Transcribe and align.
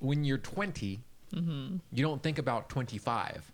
when 0.00 0.24
you're 0.24 0.38
20, 0.38 1.00
Mm-hmm. 1.34 1.76
you 1.92 2.02
don't 2.02 2.20
think 2.20 2.38
about 2.38 2.68
25. 2.68 3.52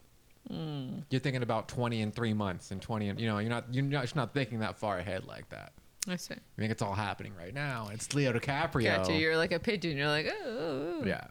Mm. 0.50 1.02
You're 1.10 1.20
thinking 1.20 1.42
about 1.42 1.68
20 1.68 2.00
in 2.00 2.10
three 2.10 2.32
months 2.32 2.70
and 2.70 2.80
20 2.80 3.10
and 3.10 3.20
you 3.20 3.26
know 3.26 3.38
you're 3.38 3.50
not 3.50 3.64
you're 3.70 3.84
not, 3.84 4.04
you're 4.04 4.22
not 4.22 4.32
thinking 4.32 4.60
that 4.60 4.78
far 4.78 4.98
ahead 4.98 5.26
like 5.26 5.46
that. 5.50 5.72
I 6.08 6.16
see. 6.16 6.34
You 6.34 6.62
think 6.62 6.70
it's 6.70 6.82
all 6.82 6.94
happening 6.94 7.32
right 7.36 7.52
now. 7.52 7.90
It's 7.92 8.14
Leo 8.14 8.32
DiCaprio. 8.32 8.96
Gotcha. 8.96 9.12
You're 9.12 9.36
like 9.36 9.50
a 9.52 9.58
pigeon. 9.58 9.96
You're 9.96 10.06
like, 10.06 10.30
oh. 10.30 10.46
oh, 10.46 11.02
oh. 11.02 11.04
yeah. 11.04 11.26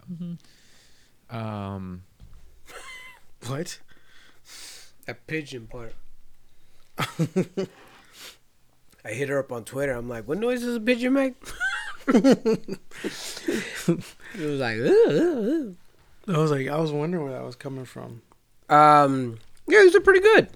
Um. 1.29 2.03
What? 3.47 3.79
A 5.07 5.13
pigeon 5.13 5.67
part. 5.67 5.93
I 6.97 7.67
hit 9.09 9.29
her 9.29 9.37
up 9.37 9.51
on 9.51 9.65
Twitter. 9.65 9.91
I'm 9.91 10.09
like, 10.09 10.27
"What 10.27 10.39
noise 10.39 10.61
does 10.61 10.75
a 10.75 10.79
pigeon 10.79 11.13
make?" 11.13 11.35
it 12.07 13.99
was 14.37 14.59
like. 14.59 14.77
I 16.27 16.37
was 16.39 16.51
like, 16.51 16.67
I 16.67 16.77
was 16.79 16.91
wondering 16.91 17.23
where 17.23 17.33
that 17.33 17.43
was 17.43 17.55
coming 17.55 17.85
from. 17.85 18.21
um, 18.69 19.37
yeah, 19.67 19.79
these 19.81 19.95
are 19.95 20.01
pretty 20.01 20.19
good. 20.21 20.49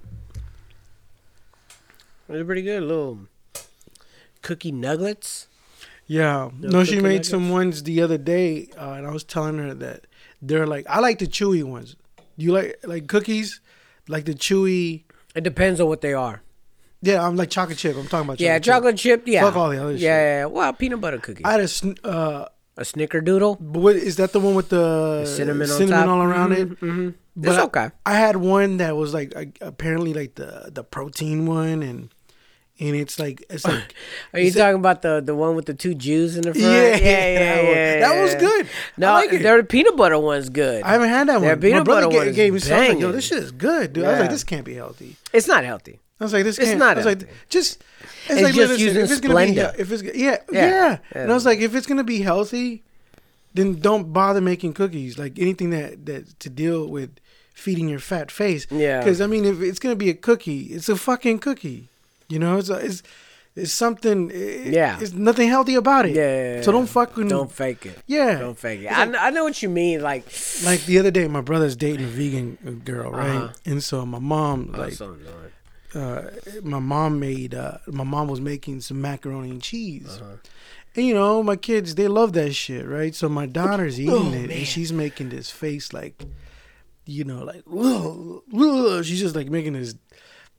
They're 2.28 2.46
pretty 2.46 2.62
good. 2.62 2.84
Little 2.84 3.20
cookie 4.42 4.72
nuggets. 4.72 5.48
Yeah. 6.08 6.50
No 6.59 6.70
No, 6.70 6.84
she 6.84 6.96
made 6.96 7.04
nuggets? 7.04 7.30
some 7.30 7.50
ones 7.50 7.84
the 7.84 8.02
other 8.02 8.18
day, 8.18 8.70
uh, 8.78 8.92
and 8.94 9.06
I 9.08 9.12
was 9.12 9.23
telling 9.23 9.58
her 9.58 9.73
that 9.76 10.06
they're 10.42 10.68
like, 10.68 10.86
I 10.90 11.00
like 11.00 11.20
the 11.20 11.28
chewy 11.28 11.64
ones. 11.64 11.95
You 12.38 12.52
like 12.54 12.80
like 12.84 13.08
cookies, 13.08 13.62
like 14.08 14.26
the 14.26 14.34
chewy. 14.34 15.04
It 15.36 15.44
depends 15.44 15.80
on 15.81 15.88
what 15.88 16.02
they 16.02 16.14
are. 16.14 16.42
Yeah, 17.02 17.26
I'm 17.26 17.35
like 17.35 17.49
chocolate 17.49 17.77
chip. 17.77 17.95
I'm 17.95 18.08
talking 18.08 18.26
about 18.27 18.38
chocolate 18.38 18.39
yeah, 18.41 18.59
chocolate. 18.59 18.98
chip. 18.98 19.23
Yeah, 19.26 19.44
Fuck 19.44 19.55
all 19.55 19.70
the 19.70 19.77
other 19.81 19.91
yeah, 19.91 19.98
shit. 19.98 20.02
Yeah, 20.03 20.39
yeah. 20.39 20.45
Well, 20.45 20.73
peanut 20.73 20.99
butter 21.02 21.17
cookie. 21.20 21.45
I 21.45 21.52
had 21.52 21.62
a 21.62 21.67
sn- 21.67 21.98
uh, 22.03 22.45
a 22.77 22.81
snickerdoodle. 22.81 23.58
but 23.59 23.80
what, 23.81 23.95
is 23.95 24.17
that 24.17 24.31
the 24.34 24.39
one 24.39 24.55
with 24.55 24.70
the, 24.70 25.22
The 25.22 25.25
cinnamon 25.25 25.70
on 25.70 25.77
cinnamon 25.77 26.09
all 26.09 26.22
around 26.22 26.52
it? 26.53 26.70
Mm-hmm. 26.70 27.09
But 27.38 27.49
It's 27.49 27.58
okay. 27.66 27.89
I 28.06 28.14
had 28.16 28.36
one 28.36 28.78
that 28.78 28.97
was 28.97 29.14
like 29.14 29.33
uh, 29.36 29.45
apparently 29.61 30.14
like 30.14 30.36
the 30.36 30.72
the 30.73 30.83
protein 30.83 31.45
one, 31.45 31.81
and 31.83 32.09
and 32.81 32.95
it's 32.95 33.17
like 33.17 33.45
it's 33.50 33.66
like 33.66 33.95
Are 34.34 34.39
you 34.41 34.47
Is 34.47 34.56
it- 34.58 34.59
talking 34.59 34.80
about 34.80 35.02
the 35.02 35.22
the 35.22 35.36
one 35.36 35.56
with 35.56 35.67
the 35.67 35.73
two 35.73 35.94
Jews 35.95 36.36
in 36.36 36.41
the 36.41 36.53
front? 36.53 36.66
Yeah, 36.66 36.95
yeah, 36.95 36.97
yeah. 36.97 37.56
that 37.56 37.63
yeah, 37.63 38.00
That 38.09 38.22
was 38.22 38.36
good. 38.36 38.67
No, 38.97 39.11
I 39.11 39.25
like 39.25 39.31
their 39.41 39.63
peanut 39.63 39.95
butter 39.95 40.19
one's 40.19 40.50
good. 40.50 40.84
I 40.84 40.91
haven't 40.91 41.09
had 41.09 41.30
that 41.30 41.39
Their 41.39 41.52
one. 41.52 41.61
peanut 41.61 41.80
My 41.80 41.84
brother 41.84 42.08
butter 42.09 42.25
gave, 42.25 42.36
gave 42.36 42.53
me 42.53 42.59
some. 42.59 42.78
Like, 42.78 43.00
yo, 43.00 43.13
this 43.13 43.23
shit 43.25 43.38
is 43.41 43.52
good, 43.53 43.94
dude. 43.94 44.03
I 44.03 44.11
was 44.11 44.19
like, 44.19 44.30
this 44.31 44.44
can't 44.44 44.66
be 44.66 44.73
healthy. 44.75 45.16
it's 45.31 45.47
not 45.47 45.63
healthy. 45.63 46.02
I 46.20 46.23
was 46.25 46.34
like, 46.34 46.44
this 46.44 46.59
It's 46.59 46.75
not 46.75 46.98
I 46.98 47.00
was 47.00 47.06
like, 47.06 47.28
just. 47.50 47.84
It's 48.28 48.42
like, 48.42 48.53
just 48.53 48.70
listen, 48.70 48.86
using 48.86 49.03
if 49.03 49.12
it's 49.12 49.22
gonna 49.22 49.45
be, 49.45 49.59
if 49.81 49.92
it's 49.92 50.03
yeah, 50.03 50.38
yeah, 50.52 50.67
Yeah. 50.70 50.98
and 51.14 51.31
I 51.31 51.34
was 51.34 51.45
like, 51.45 51.59
if 51.59 51.73
it's 51.73 51.88
gonna 51.88 52.03
be 52.03 52.22
healthy, 52.22 52.84
then 53.53 53.80
don't 53.80 54.14
bother 54.14 54.42
making 54.42 54.73
cookies. 54.73 55.17
Like 55.17 55.40
anything 55.40 55.70
that 55.72 56.06
that 56.06 56.40
to 56.42 56.50
deal 56.50 56.88
with 56.88 57.09
feeding 57.53 57.90
your 57.90 58.00
fat 58.00 58.30
face. 58.31 58.67
Yeah. 58.70 59.00
Because 59.00 59.20
I 59.22 59.28
mean, 59.28 59.45
if 59.45 59.62
it's 59.62 59.80
gonna 59.80 59.95
be 59.95 60.09
a 60.09 60.14
cookie, 60.14 60.64
it's 60.75 60.90
a 60.90 60.95
fucking 60.95 61.40
cookie. 61.40 61.90
You 62.28 62.38
know, 62.40 62.58
it's 62.58 62.70
a, 62.70 62.75
it's 62.75 63.02
it's 63.56 63.72
something. 63.72 64.30
It, 64.31 64.73
Yeah. 64.73 65.00
It's 65.02 65.14
nothing 65.14 65.50
healthy 65.50 65.73
about 65.75 66.06
it. 66.06 66.16
Yeah, 66.16 66.56
yeah. 66.58 66.62
So 66.62 66.72
don't 66.72 66.86
fucking 66.88 67.28
Don't 67.30 67.52
fake 67.52 67.86
it. 67.88 67.97
Yeah. 68.06 68.38
Don't 68.40 68.58
fake 68.58 68.81
it. 68.81 68.92
I, 68.92 69.06
kn- 69.06 69.17
I 69.20 69.31
know 69.31 69.44
what 69.44 69.62
you 69.64 69.70
mean. 69.70 70.02
Like, 70.02 70.23
like 70.64 70.86
the 70.86 71.00
other 71.00 71.09
day, 71.12 71.28
my 71.28 71.42
brother's 71.42 71.75
dating 71.75 72.06
a 72.06 72.09
vegan 72.09 72.81
girl, 72.86 73.12
right? 73.12 73.30
Uh-huh. 73.36 73.53
And 73.66 73.84
so 73.84 74.06
my 74.06 74.20
mom, 74.20 74.72
like, 74.73 74.94
so 74.94 75.06
annoying. 75.14 75.48
Uh, 75.95 76.22
my 76.64 76.80
mom 76.80 77.20
made, 77.20 77.54
uh, 77.56 77.78
my 77.88 78.04
mom 78.04 78.28
was 78.28 78.40
making 78.42 78.82
some 78.82 79.02
macaroni 79.02 79.50
and 79.50 79.62
cheese. 79.62 80.20
Uh-huh. 80.22 80.36
And 80.96 81.06
you 81.06 81.14
know, 81.14 81.44
my 81.44 81.56
kids, 81.56 81.96
they 81.96 82.08
love 82.08 82.34
that 82.34 82.54
shit, 82.54 82.86
right? 82.86 83.14
So 83.16 83.30
my 83.30 83.46
daughter's 83.46 84.00
eating 84.02 84.14
Oh, 84.14 84.28
it, 84.34 84.48
man. 84.50 84.52
and 84.52 84.68
she's 84.68 84.92
making 84.92 85.30
this 85.30 85.50
face 85.52 85.94
like, 85.94 86.26
you 87.06 87.23
know, 87.23 87.44
like, 87.44 87.64
"Ugh, 87.72 88.42
ugh." 88.59 89.06
she's 89.06 89.20
just 89.20 89.36
like 89.36 89.50
making 89.50 89.73
this, 89.73 89.96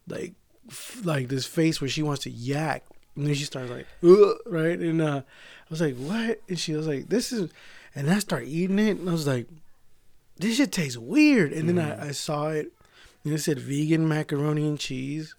like, 0.09 0.34
f- 0.69 1.00
like 1.05 1.28
this 1.28 1.47
face 1.47 1.81
where 1.81 1.91
she 1.91 2.03
wants 2.03 2.22
to 2.25 2.31
yak. 2.31 2.84
And 3.16 3.27
then 3.27 3.34
she 3.34 3.44
starts 3.44 3.71
like, 3.71 3.87
"Ugh," 4.04 4.37
right? 4.47 4.78
And 4.78 5.00
uh, 5.03 5.22
I 5.22 5.66
was 5.69 5.81
like, 5.81 5.97
what? 5.97 6.41
And 6.49 6.59
she 6.59 6.72
was 6.75 6.87
like, 6.87 7.09
this 7.09 7.33
is, 7.33 7.50
and 7.94 8.10
I 8.10 8.19
started 8.21 8.49
eating 8.49 8.78
it, 8.78 8.99
and 8.99 9.09
I 9.09 9.12
was 9.12 9.27
like, 9.27 9.47
this 10.38 10.56
shit 10.56 10.72
tastes 10.72 10.97
weird. 10.97 11.53
And 11.53 11.69
then 11.69 11.77
Mm-hmm. 11.77 12.03
I, 12.03 12.09
I 12.09 12.10
saw 12.12 12.49
it, 12.49 12.72
and 13.25 13.32
it 13.34 13.38
said 13.41 13.58
vegan 13.58 14.08
macaroni 14.08 14.66
and 14.66 14.78
cheese. 14.78 15.34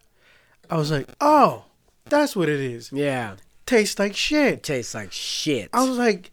I 0.69 0.77
was 0.77 0.91
like, 0.91 1.07
oh, 1.19 1.65
that's 2.05 2.35
what 2.35 2.49
it 2.49 2.59
is. 2.59 2.91
Yeah. 2.91 3.35
Tastes 3.65 3.99
like 3.99 4.15
shit. 4.15 4.63
Tastes 4.63 4.93
like 4.93 5.11
shit. 5.11 5.69
I 5.73 5.87
was 5.87 5.97
like, 5.97 6.31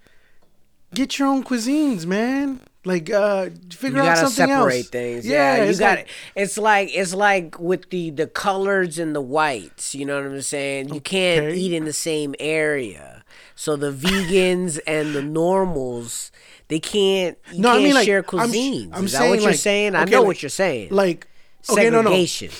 get 0.94 1.19
your 1.19 1.28
own 1.28 1.44
cuisines, 1.44 2.06
man. 2.06 2.60
Like, 2.84 3.10
uh, 3.10 3.50
figure 3.70 3.98
you 3.98 4.03
out 4.03 4.14
gotta 4.16 4.28
something 4.31 4.47
separate 4.54 4.76
else. 4.78 4.88
things. 4.88 5.26
Yeah, 5.26 5.64
you 5.64 5.76
got 5.76 5.98
like- 5.98 6.08
It's 6.37 6.56
like 6.56 6.88
it's 6.94 7.12
like 7.12 7.58
with 7.60 7.91
the 7.91 8.10
the 8.10 8.26
colors 8.26 8.98
and 8.98 9.14
the 9.14 9.20
whites. 9.20 9.94
You 9.94 10.06
know 10.06 10.16
what 10.22 10.31
I'm 10.31 10.41
saying? 10.42 10.94
You 10.94 11.00
can't 11.00 11.54
eat 11.54 11.72
in 11.75 11.84
the 11.84 11.92
same 11.92 12.34
area. 12.41 13.25
So 13.54 13.76
the 13.76 13.92
vegans 13.92 14.78
and 14.87 15.14
the 15.14 15.20
normals, 15.22 16.31
they 16.69 16.78
can't. 16.81 17.37
No, 17.54 17.70
I 17.72 17.78
mean, 17.78 17.94
like, 17.94 18.06
share 18.06 18.19
I'm 18.20 18.25
cuisines. 18.25 18.91
I'm 18.92 19.04
Is 19.04 19.12
that 19.12 19.19
saying, 19.19 19.31
what 19.31 19.41
you're 19.41 19.50
like- 19.50 19.58
saying? 19.60 19.94
I 19.94 20.03
okay, 20.03 20.10
know 20.12 20.19
like- 20.20 20.26
what 20.28 20.42
you're 20.42 20.48
saying. 20.50 20.88
Like, 20.91 21.26
okay, 21.70 21.91
no, 21.91 22.02
no. 22.02 22.10
segregation. 22.10 22.50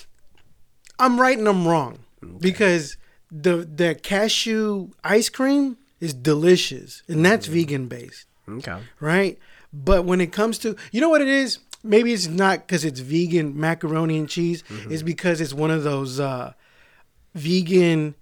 I'm 0.99 1.21
right 1.21 1.39
and 1.39 1.49
I'm 1.49 1.67
wrong 1.67 2.01
because 2.41 2.97
the 3.31 3.57
the 3.59 3.95
cashew 3.95 4.91
ice 5.05 5.29
cream 5.29 5.77
is 6.01 6.15
delicious 6.15 7.03
and 7.09 7.25
that's 7.25 7.47
Mm. 7.49 7.53
vegan 7.53 7.87
based, 7.89 8.27
Okay. 8.49 8.79
right? 9.01 9.39
But 9.73 10.05
when 10.05 10.21
it 10.21 10.33
comes 10.33 10.59
to, 10.61 10.77
you 10.93 11.01
know 11.01 11.09
what 11.09 11.21
it 11.21 11.29
is? 11.29 11.59
Maybe 11.85 12.13
it's 12.13 12.27
not 12.27 12.67
because 12.67 12.85
it's 12.85 13.01
vegan 13.01 13.59
macaroni 13.59 14.19
and 14.19 14.29
cheese. 14.29 14.63
Mm-hmm. 14.65 14.93
It's 14.93 15.03
because 15.03 15.41
it's 15.41 15.53
one 15.55 15.71
of 15.71 15.85
those 15.85 16.19
uh, 16.19 16.53
vegan 17.35 18.15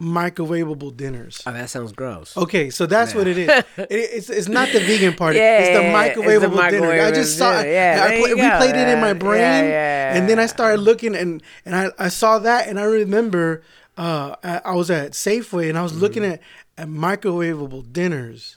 microwavable 0.00 0.96
dinners. 0.96 1.42
Oh, 1.46 1.52
that 1.52 1.68
sounds 1.70 1.92
gross. 1.92 2.36
Okay, 2.36 2.70
so 2.70 2.86
that's 2.86 3.14
what 3.14 3.26
it 3.28 3.36
is. 3.38 3.48
It, 3.76 3.86
it's 3.90 4.30
it's 4.30 4.48
not 4.48 4.68
the 4.72 4.80
vegan 4.88 5.14
part. 5.14 5.36
Yeah, 5.36 5.58
it's 5.58 5.68
the 5.78 5.82
yeah, 5.84 6.02
it's 6.04 6.16
the 6.16 6.22
microwavable 6.22 6.70
dinner. 6.70 6.90
I 6.90 7.10
just 7.12 7.36
saw. 7.38 7.58
dinner. 7.62 7.70
Yeah, 7.72 8.06
I 8.08 8.14
you 8.16 8.36
go. 8.36 8.42
replayed 8.42 8.74
it 8.74 8.88
in 8.88 9.00
my 9.00 9.12
brain, 9.12 9.40
yeah, 9.40 9.62
yeah. 9.68 10.16
and 10.16 10.28
then 10.28 10.38
I 10.38 10.46
started 10.46 10.80
looking, 10.80 11.14
and 11.14 11.42
and 11.64 11.76
I, 11.76 11.90
I 11.98 12.08
saw 12.08 12.38
that, 12.40 12.66
and 12.68 12.78
I 12.80 12.84
remember 12.84 13.62
uh, 13.98 14.36
I, 14.42 14.60
I 14.64 14.74
was 14.74 14.90
at 14.90 15.12
Safeway, 15.12 15.68
and 15.68 15.76
I 15.78 15.82
was 15.82 15.94
looking 15.96 16.22
Mm-hmm. 16.22 16.32
at, 16.32 16.40
at 16.78 16.88
microwavable 16.88 17.92
dinners, 17.92 18.56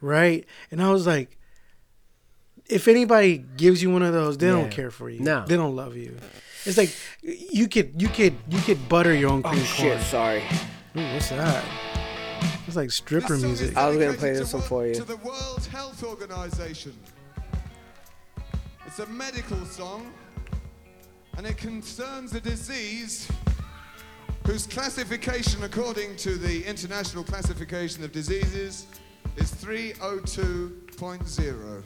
right? 0.00 0.44
And 0.72 0.82
I 0.82 0.90
was 0.90 1.06
like, 1.06 1.38
if 2.68 2.88
anybody 2.88 3.38
gives 3.56 3.80
you 3.80 3.90
one 3.90 4.02
of 4.02 4.12
those, 4.12 4.38
they 4.38 4.48
don't 4.48 4.70
care 4.70 4.90
for 4.90 5.08
you. 5.08 5.20
No. 5.20 5.44
they 5.46 5.54
don't 5.56 5.76
love 5.76 5.96
you. 5.96 6.16
It's 6.66 6.76
like 6.76 6.94
you 7.22 7.68
could 7.68 8.00
you 8.02 8.08
could 8.08 8.34
you 8.50 8.60
could 8.60 8.86
butter 8.88 9.14
your 9.14 9.30
own 9.30 9.42
cream 9.42 9.60
Oh 9.60 9.64
shit! 9.64 10.00
Sorry. 10.02 10.42
Ooh, 10.96 11.14
what's 11.14 11.28
that? 11.30 11.64
It's 12.66 12.76
like 12.76 12.90
stripper 12.90 13.36
music. 13.36 13.76
I 13.76 13.88
was 13.88 13.98
gonna 13.98 14.14
play 14.14 14.32
this 14.32 14.52
one 14.52 14.62
for 14.62 14.84
you. 14.86 14.94
To 14.94 15.04
the 15.04 15.18
World 15.18 15.64
Health 15.70 16.02
Organization. 16.02 16.94
It's 18.86 18.98
a 18.98 19.06
medical 19.06 19.64
song, 19.66 20.12
and 21.36 21.46
it 21.46 21.56
concerns 21.56 22.34
a 22.34 22.40
disease 22.40 23.30
whose 24.46 24.66
classification, 24.66 25.62
according 25.62 26.16
to 26.16 26.36
the 26.36 26.64
International 26.64 27.22
Classification 27.22 28.02
of 28.02 28.10
Diseases, 28.10 28.86
is 29.36 29.52
302.0. 29.52 31.84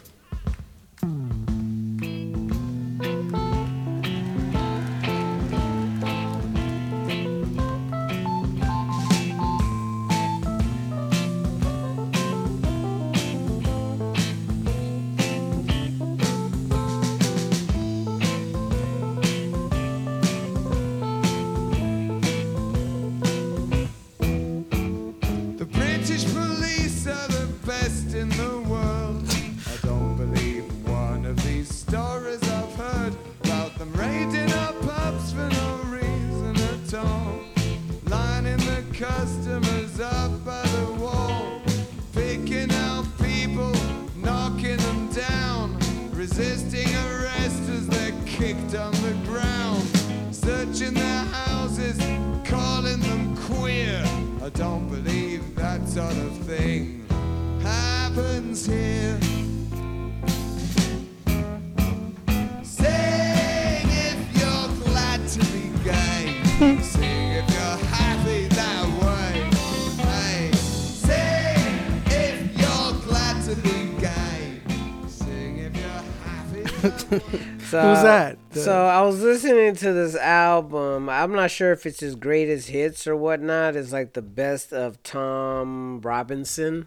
So, 77.75 77.89
Who's 77.95 78.03
that? 78.05 78.39
The- 78.51 78.61
So 78.61 78.87
I 78.87 79.01
was 79.03 79.21
listening 79.21 79.75
to 79.77 79.93
this 79.93 80.15
album. 80.15 81.09
I'm 81.09 81.33
not 81.33 81.51
sure 81.51 81.73
if 81.73 81.87
it's 81.87 81.99
his 81.99 82.15
greatest 82.15 82.69
hits 82.69 83.05
or 83.07 83.17
whatnot. 83.17 83.75
It's 83.75 83.91
like 83.93 84.13
the 84.13 84.23
best 84.23 84.73
of 84.73 85.03
Tom 85.03 86.01
Robinson, 86.01 86.87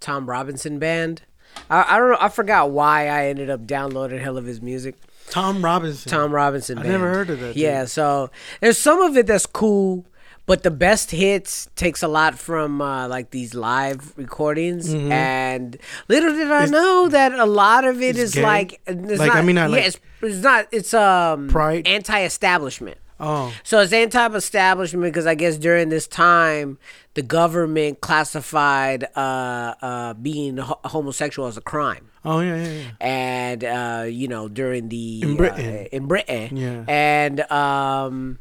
Tom 0.00 0.28
Robinson 0.30 0.78
band. 0.78 1.22
I, 1.68 1.84
I 1.94 1.98
don't 1.98 2.10
know. 2.12 2.18
I 2.20 2.30
forgot 2.30 2.70
why 2.70 3.08
I 3.08 3.26
ended 3.26 3.50
up 3.50 3.66
downloading 3.66 4.18
hell 4.18 4.38
of 4.38 4.46
his 4.46 4.62
music. 4.62 4.96
Tom 5.28 5.62
Robinson. 5.62 6.10
Tom 6.10 6.32
Robinson. 6.32 6.78
I 6.78 6.82
never 6.84 7.10
heard 7.12 7.28
of 7.28 7.40
that, 7.40 7.56
Yeah, 7.56 7.84
so 7.84 8.30
there's 8.62 8.78
some 8.78 9.02
of 9.02 9.16
it 9.18 9.26
that's 9.26 9.44
cool, 9.46 10.06
but 10.46 10.62
the 10.62 10.70
best 10.70 11.10
hits 11.10 11.68
takes 11.74 12.02
a 12.02 12.08
lot 12.08 12.38
from 12.38 12.80
uh, 12.82 13.08
like 13.08 13.30
these 13.30 13.54
live 13.54 14.12
recordings. 14.16 14.92
And 14.92 15.76
little 16.08 16.32
did 16.32 16.50
I 16.50 16.64
Is- 16.64 16.70
know 16.70 17.08
that 17.08 17.32
a 17.32 17.46
lot 17.46 17.84
of 17.84 18.02
it 18.02 18.16
is 18.16 18.30
is 18.30 18.34
gay? 18.34 18.42
like, 18.42 18.80
it's 18.86 19.18
Like, 19.18 19.28
not, 19.28 19.36
I 19.36 19.42
mean, 19.42 19.54
not 19.56 19.70
yeah, 19.70 19.76
like- 19.76 19.86
it's, 19.86 19.98
it's 20.22 20.42
not. 20.42 20.66
It's 20.72 20.92
um 20.94 21.48
Pride? 21.48 21.86
anti-establishment. 21.86 22.98
Oh, 23.20 23.52
So 23.62 23.78
it's 23.80 23.92
anti-establishment 23.92 25.04
because 25.04 25.24
I 25.26 25.34
guess 25.36 25.56
during 25.56 25.88
this 25.88 26.06
time 26.08 26.78
the 27.14 27.22
government 27.22 28.00
classified 28.00 29.04
uh, 29.14 29.74
uh, 29.80 30.14
being 30.14 30.56
ho- 30.56 30.80
homosexual 30.84 31.46
as 31.46 31.56
a 31.56 31.60
crime 31.60 32.10
oh 32.24 32.40
yeah, 32.40 32.56
yeah, 32.56 32.72
yeah. 32.72 33.06
and 33.06 33.64
uh, 33.64 34.04
you 34.08 34.26
know 34.26 34.48
during 34.48 34.88
the 34.88 35.22
In 35.22 35.36
Britain. 35.36 35.66
uh, 35.76 35.84
in 35.96 36.06
Britain, 36.06 36.56
Yeah. 36.56 36.84
and 36.88 37.40
um, 37.52 38.40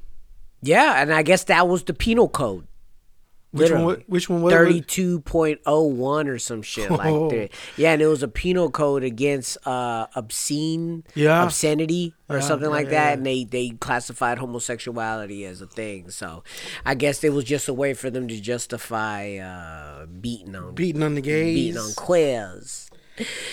yeah, 0.63 1.01
and 1.01 1.13
I 1.13 1.21
guess 1.23 1.43
that 1.45 1.67
was 1.67 1.83
the 1.83 1.93
penal 1.93 2.27
code. 2.29 2.67
Which 3.51 3.69
one? 3.69 3.81
Literally. 3.85 4.03
Which 4.07 4.29
one? 4.29 4.41
was 4.41 4.51
it? 4.51 4.55
Thirty-two 4.57 5.19
point 5.21 5.59
oh 5.67 5.83
one 5.83 6.27
or 6.27 6.39
some 6.39 6.63
shit 6.63 6.89
like 7.01 7.05
Oh. 7.13 7.29
that. 7.29 7.49
Yeah, 7.77 7.91
and 7.93 8.01
it 8.01 8.07
was 8.07 8.23
a 8.23 8.27
penal 8.27 8.71
code 8.71 9.03
against 9.03 9.59
uh, 9.67 10.07
obscene, 10.15 11.03
Yeah. 11.13 11.43
obscenity 11.43 12.15
or 12.29 12.37
Yeah, 12.37 12.41
something 12.41 12.69
yeah, 12.69 12.75
like 12.75 12.89
that, 12.89 13.13
and 13.19 13.23
they 13.25 13.43
they 13.43 13.69
classified 13.79 14.39
homosexuality 14.39 15.45
as 15.45 15.61
a 15.61 15.67
thing. 15.67 16.09
So, 16.09 16.43
I 16.83 16.95
guess 16.95 17.23
it 17.23 17.31
was 17.31 17.43
just 17.43 17.67
a 17.67 17.73
way 17.75 17.93
for 17.93 18.09
them 18.09 18.27
to 18.27 18.41
justify 18.41 19.35
uh, 19.37 20.07
beating 20.07 20.55
on 20.55 20.73
Beating 20.73 21.03
on 21.03 21.13
the 21.13 21.21
gays. 21.21 21.53
beating 21.53 21.77
on 21.77 21.93
queers. 21.93 22.89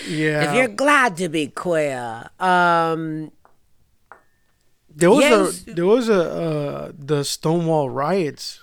Yeah. 0.09 0.49
If 0.51 0.57
you're 0.57 0.69
glad 0.75 1.19
to 1.19 1.29
be 1.29 1.49
queer, 1.49 2.31
um, 2.41 3.33
There 4.95 5.11
was 5.11 5.21
Yes. 5.21 5.67
a 5.69 5.75
there 5.75 5.87
was 5.87 6.09
a 6.09 6.23
uh, 6.33 6.93
the 6.99 7.25
Stonewall 7.25 7.89
riots. 7.91 8.61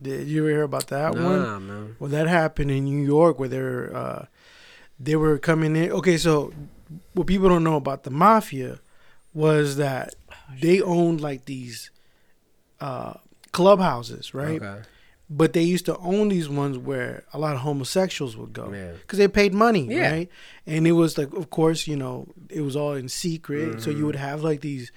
Did 0.00 0.28
you 0.28 0.42
ever 0.42 0.50
hear 0.50 0.62
about 0.62 0.88
that 0.88 1.14
one? 1.14 1.42
nah, 1.42 1.58
man. 1.58 1.96
Well, 1.98 2.10
that 2.10 2.26
happened 2.26 2.70
in 2.70 2.84
New 2.84 3.04
York 3.04 3.38
where 3.38 3.48
they're 3.48 3.94
uh, 3.96 4.26
they 5.00 5.16
were 5.16 5.38
coming 5.38 5.76
in. 5.76 5.90
Okay, 5.92 6.16
so 6.16 6.52
what 7.14 7.26
people 7.26 7.48
don't 7.48 7.64
know 7.64 7.76
about 7.76 8.04
the 8.04 8.10
mafia 8.10 8.80
was 9.32 9.76
that 9.76 10.14
they 10.60 10.80
owned 10.80 11.20
like 11.20 11.46
these 11.46 11.90
uh, 12.80 13.14
clubhouses, 13.52 14.34
right? 14.34 14.62
Okay. 14.62 14.82
But 15.30 15.54
they 15.54 15.62
used 15.62 15.86
to 15.86 15.96
own 15.98 16.28
these 16.28 16.48
ones 16.50 16.76
where 16.76 17.24
a 17.32 17.38
lot 17.38 17.54
of 17.54 17.60
homosexuals 17.62 18.36
would 18.36 18.52
go 18.52 18.68
because 19.00 19.18
they 19.18 19.26
paid 19.26 19.54
money, 19.54 19.86
Yeah. 19.88 20.10
right? 20.10 20.28
And 20.66 20.86
it 20.86 20.92
was 20.92 21.16
like, 21.16 21.32
of 21.32 21.48
course, 21.48 21.86
you 21.86 21.96
know, 21.96 22.28
it 22.50 22.60
was 22.60 22.76
all 22.76 22.92
in 22.92 23.08
secret. 23.08 23.80
So 23.80 23.88
Mm-hmm. 23.90 23.98
you 23.98 24.06
would 24.06 24.16
have 24.16 24.42
like 24.42 24.60
these 24.60 24.92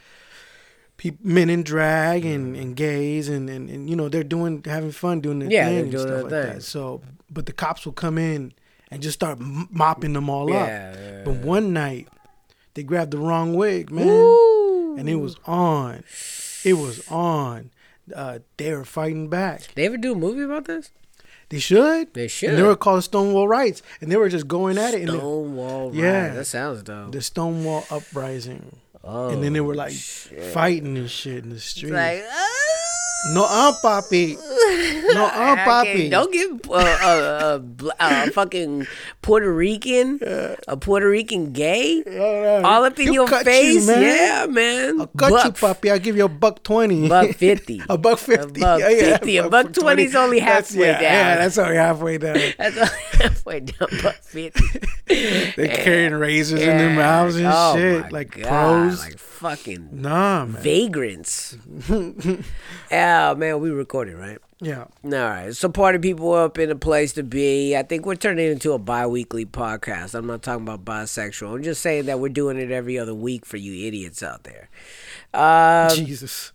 men 1.24 1.50
in 1.50 1.64
drag 1.64 2.26
and, 2.26 2.54
Mm-hmm. 2.56 2.62
and 2.62 2.76
gays 2.76 3.30
and, 3.30 3.50
and, 3.50 3.70
and 3.70 3.90
you 3.90 3.96
know 3.96 4.10
they're 4.10 4.24
doing 4.24 4.64
having 4.66 4.92
fun 4.92 5.22
doing 5.22 5.40
their 5.40 5.50
Yeah, 5.50 5.68
thing 5.70 5.80
and 5.94 6.00
stuff 6.00 6.24
like 6.24 6.30
thing. 6.32 6.54
that. 6.56 6.64
So, 6.64 7.02
but 7.30 7.46
the 7.46 7.54
cops 7.54 7.86
will 7.86 7.94
come 7.94 8.18
in 8.18 8.54
and 8.92 9.02
just 9.02 9.14
start 9.20 9.38
mopping 9.40 10.14
them 10.14 10.30
all 10.30 10.50
Yeah, 10.50 10.64
up. 10.64 10.70
yeah, 10.70 11.22
But 11.24 11.36
one 11.36 11.72
night 11.72 12.08
they 12.74 12.84
grabbed 12.84 13.12
the 13.12 13.18
wrong 13.20 13.54
wig, 13.54 13.92
man, 13.92 14.08
Woo. 14.08 14.98
and 14.98 15.08
it 15.08 15.16
was 15.16 15.36
on. 15.46 16.04
It 16.66 16.74
was 16.74 17.08
on. 17.10 17.72
Uh, 18.16 18.40
they 18.58 18.74
were 18.74 18.86
fighting 18.86 19.30
back. 19.30 19.74
They 19.76 19.86
ever 19.86 19.98
do 19.98 20.14
a 20.14 20.16
movie 20.16 20.44
about 20.44 20.66
this? 20.66 20.92
They 21.50 21.60
should. 21.60 22.14
They 22.14 22.28
should. 22.28 22.50
And 22.50 22.58
should. 22.58 22.64
they 22.64 22.68
were 22.68 22.76
called 22.76 23.04
Stonewall 23.04 23.48
Rights, 23.48 23.82
and 24.02 24.12
they 24.12 24.18
were 24.18 24.30
just 24.30 24.48
going 24.48 24.78
at 24.78 24.94
it. 24.94 25.02
And 25.02 25.10
the, 25.10 25.18
Stonewall. 25.18 25.96
Yeah. 25.96 26.28
Yeah, 26.28 26.34
that 26.36 26.46
sounds 26.46 26.84
dope. 26.84 27.12
the 27.12 27.22
Stonewall 27.22 27.86
uprising, 27.90 28.78
oh, 29.04 29.30
and 29.30 29.42
then 29.44 29.54
they 29.54 29.62
were 29.62 29.76
like 29.76 29.94
fighting 29.94 30.98
and 30.98 31.10
shit 31.10 31.44
in 31.44 31.50
the 31.50 31.60
street. 31.60 31.94
like, 31.94 32.24
no, 33.34 33.46
uh, 33.46 33.74
papi. 33.84 34.38
No, 35.14 35.26
uh, 35.26 35.56
papi. 35.58 36.10
don't 36.10 36.32
get 36.32 36.50
uh, 36.72 37.58
bl- 37.60 37.90
uh, 38.00 38.26
a 38.28 38.32
fucking 38.32 38.88
Puerto 39.22 39.52
Rican, 39.52 40.20
a 40.68 40.78
Puerto 40.78 41.10
Rican 41.10 41.52
gay, 41.54 42.04
all 42.64 42.86
up 42.86 42.98
in 43.00 43.06
He'll 43.06 43.14
your 43.14 43.28
cut 43.28 43.46
you, 43.46 43.52
face. 43.52 43.88
man. 43.88 44.02
Yeah, 44.02 44.46
man. 44.48 45.02
I'll 45.02 45.08
cut 45.08 45.32
buck, 45.32 45.46
you, 45.46 45.52
papi. 45.52 45.92
I'll 45.92 46.00
give 46.00 46.18
you 46.18 46.26
a 46.26 46.30
buck 46.30 46.64
twenty. 46.64 47.08
Buck 47.08 47.36
fifty. 47.36 47.82
a 47.90 47.98
buck 47.98 48.20
fifty. 48.20 48.62
A 48.62 48.64
buck 48.64 48.80
Yeah, 48.80 48.90
yeah, 48.90 49.00
fifty. 49.18 49.38
A 49.38 49.50
buck 49.50 49.74
twenty 49.74 50.04
is 50.04 50.16
only 50.16 50.40
halfway 50.40 50.88
yeah, 50.88 50.94
down. 50.94 51.02
Yeah, 51.02 51.36
that's 51.38 51.58
only 51.58 51.76
halfway 51.76 52.18
down. 52.18 52.38
That's 52.58 52.78
only 52.78 53.04
halfway 53.14 53.60
down. 53.62 53.90
Buck 54.04 54.16
fifty. 54.22 54.64
They're 55.56 55.68
carrying 55.76 56.14
razors 56.14 56.62
in 56.62 56.78
their 56.78 56.96
mouths 56.96 57.36
and 57.38 57.48
oh 57.50 57.76
shit, 57.76 58.12
like 58.12 58.32
God, 58.38 58.48
pros. 58.90 59.00
like 59.00 59.18
fucking 59.38 59.90
nah, 59.92 60.46
man. 60.46 60.62
vagrants. 60.62 61.56
yeah, 62.92 63.34
man, 63.38 63.60
we 63.60 63.70
recorded, 63.70 64.16
right? 64.16 64.40
Yeah. 64.60 64.86
All 65.04 65.12
right. 65.12 65.56
So 65.56 65.70
party 65.70 66.00
people 66.00 66.34
up 66.34 66.58
in 66.58 66.72
a 66.72 66.76
place 66.76 67.14
to 67.14 67.24
be. 67.24 67.78
I 67.78 67.84
think 67.84 68.06
we're 68.06 68.16
turning 68.16 68.48
it 68.48 68.52
into 68.52 68.74
a 68.74 68.80
bi-weekly 68.80 69.46
podcast. 69.46 70.16
I'm 70.16 70.26
not 70.26 70.42
talking 70.42 70.68
about 70.68 70.84
bisexual. 70.84 71.56
I'm 71.56 71.64
just 71.64 71.82
saying 71.82 72.08
that 72.08 72.20
we're 72.20 72.30
doing 72.30 72.58
it 72.58 72.72
every 72.72 72.98
other 72.98 73.14
week 73.14 73.46
for 73.46 73.58
you 73.58 73.88
idiots 73.88 74.24
out 74.24 74.44
there. 74.44 74.70
Um, 75.34 75.96
Jesus. 75.96 76.54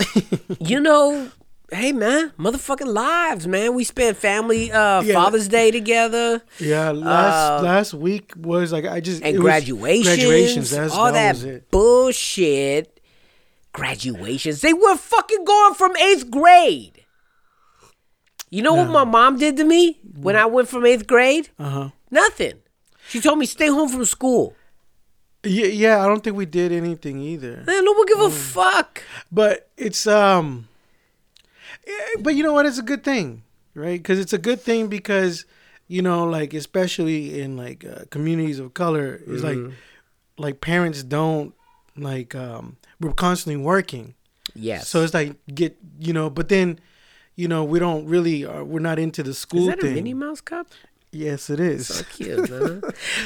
you 0.60 0.80
know, 0.80 1.30
hey 1.72 1.92
man, 1.92 2.32
motherfucking 2.38 2.86
lives, 2.92 3.46
man. 3.46 3.74
We 3.74 3.84
spent 3.84 4.16
family 4.16 4.70
uh 4.72 5.02
Yeah. 5.02 5.14
Father's 5.14 5.48
Day 5.48 5.70
together 5.70 6.42
Yeah, 6.58 6.90
last 6.92 7.60
Uh, 7.60 7.64
last 7.64 7.94
week 7.94 8.32
was 8.36 8.72
like 8.72 8.84
I 8.86 9.00
just 9.00 9.22
and 9.22 9.34
it 9.36 9.38
was 9.38 9.42
graduations. 9.44 10.06
graduations. 10.16 10.70
That's 10.70 10.92
all 10.94 11.06
that, 11.06 11.12
that, 11.12 11.34
was 11.34 11.44
it. 11.44 11.70
bullshit. 11.70 13.00
Graduations. 13.72 14.60
They 14.62 14.72
were 14.72 14.96
fucking 14.96 15.44
going 15.44 15.74
from 15.74 15.96
eighth 15.96 16.30
grade. 16.30 17.04
You 18.48 18.62
know 18.62 18.74
what 18.74 18.88
my 18.88 19.04
mom 19.04 19.38
did 19.38 19.56
to 19.58 19.64
me 19.64 19.98
when 20.20 20.36
I 20.36 20.46
went 20.46 20.68
from 20.68 20.86
eighth 20.86 21.06
grade? 21.06 21.50
Uh 21.58 21.68
huh. 21.70 21.88
Nothing. 22.10 22.54
She 23.08 23.20
told 23.20 23.38
me 23.38 23.44
stay 23.46 23.66
home 23.68 23.88
from 23.88 24.04
school. 24.04 24.54
Yeah, 25.44 25.66
yeah. 25.66 26.02
I 26.02 26.06
don't 26.06 26.22
think 26.24 26.36
we 26.36 26.46
did 26.46 26.72
anything 26.72 27.20
either. 27.20 27.62
Man, 27.66 27.84
no 27.84 27.92
one 27.92 28.06
give 28.06 28.18
Mm. 28.18 28.26
a 28.28 28.30
fuck. 28.30 29.02
But 29.30 29.68
it's 29.76 30.06
um. 30.06 30.68
But 32.20 32.34
you 32.34 32.42
know 32.42 32.52
what? 32.52 32.66
It's 32.66 32.78
a 32.78 32.82
good 32.82 33.04
thing, 33.04 33.42
right? 33.74 34.00
Because 34.02 34.18
it's 34.18 34.32
a 34.32 34.38
good 34.38 34.60
thing 34.60 34.88
because 34.88 35.44
you 35.88 36.02
know, 36.02 36.24
like 36.24 36.54
especially 36.54 37.40
in 37.40 37.56
like 37.56 37.84
uh, 37.84 38.04
communities 38.10 38.58
of 38.58 38.74
color, 38.74 39.20
is 39.26 39.44
like 39.44 39.58
like 40.38 40.60
parents 40.60 41.02
don't 41.02 41.54
like 41.96 42.34
um 42.34 42.76
we're 43.00 43.12
constantly 43.12 43.62
working. 43.62 44.14
Yes. 44.54 44.88
So 44.88 45.02
it's 45.02 45.14
like 45.14 45.36
get 45.54 45.76
you 46.00 46.12
know, 46.12 46.30
but 46.30 46.48
then 46.48 46.78
you 47.36 47.48
know 47.48 47.62
we 47.64 47.78
don't 47.78 48.06
really 48.06 48.44
are 48.44 48.64
we're 48.64 48.80
not 48.80 48.98
into 48.98 49.22
the 49.22 49.34
school. 49.34 49.62
is 49.62 49.66
that 49.68 49.80
thing. 49.80 49.92
a 49.92 49.94
Minnie 49.94 50.14
Mouse 50.14 50.40
cup? 50.40 50.68
Yes, 51.12 51.48
it 51.50 51.60
is. 51.60 51.86
So 51.86 52.04
cute, 52.12 52.50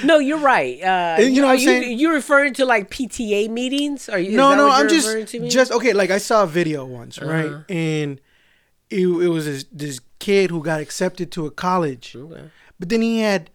no, 0.04 0.18
you're 0.18 0.38
right. 0.38 0.80
Uh, 0.82 1.22
you 1.22 1.40
know 1.40 1.42
are 1.42 1.46
what 1.46 1.52
I'm 1.54 1.58
you, 1.58 1.64
saying? 1.64 1.98
You 1.98 2.12
referring 2.12 2.54
to 2.54 2.64
like 2.66 2.90
PTA 2.90 3.48
meetings? 3.48 4.08
Are 4.08 4.18
you? 4.18 4.36
no, 4.36 4.54
no, 4.54 4.68
I'm 4.70 4.88
just 4.88 5.28
to 5.28 5.48
just 5.48 5.72
okay. 5.72 5.92
Like 5.92 6.10
I 6.10 6.18
saw 6.18 6.42
a 6.44 6.46
video 6.46 6.84
once, 6.84 7.18
Uh-huh. 7.18 7.30
right, 7.30 7.52
and 7.68 8.20
it, 8.90 9.06
it 9.06 9.28
was 9.28 9.44
this, 9.46 9.64
this 9.72 10.00
kid 10.18 10.50
who 10.50 10.62
got 10.62 10.80
accepted 10.80 11.30
to 11.32 11.46
a 11.46 11.50
college, 11.50 12.14
Okay. 12.16 12.50
but 12.78 12.88
then 12.88 13.02
he 13.02 13.20
had 13.20 13.50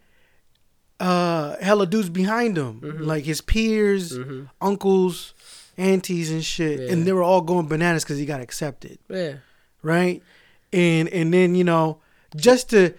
uh 0.99 1.57
hella 1.61 1.85
dudes 1.85 2.09
behind 2.09 2.57
him, 2.57 2.79
Mm-hmm. 2.81 3.03
like 3.03 3.25
his 3.25 3.41
peers, 3.41 4.17
uncles, 4.61 5.33
aunties, 5.77 6.31
and 6.31 6.43
shit, 6.43 6.79
Yeah. 6.79 6.91
and 6.91 7.05
they 7.05 7.11
were 7.13 7.23
all 7.23 7.41
going 7.41 7.67
bananas 7.67 8.03
because 8.03 8.17
he 8.17 8.25
got 8.25 8.39
accepted, 8.41 8.97
Yeah. 9.09 9.35
right? 9.83 10.23
And 10.71 11.09
and 11.09 11.33
then 11.33 11.55
you 11.55 11.63
know 11.65 11.99
just 12.35 12.69
to 12.71 12.93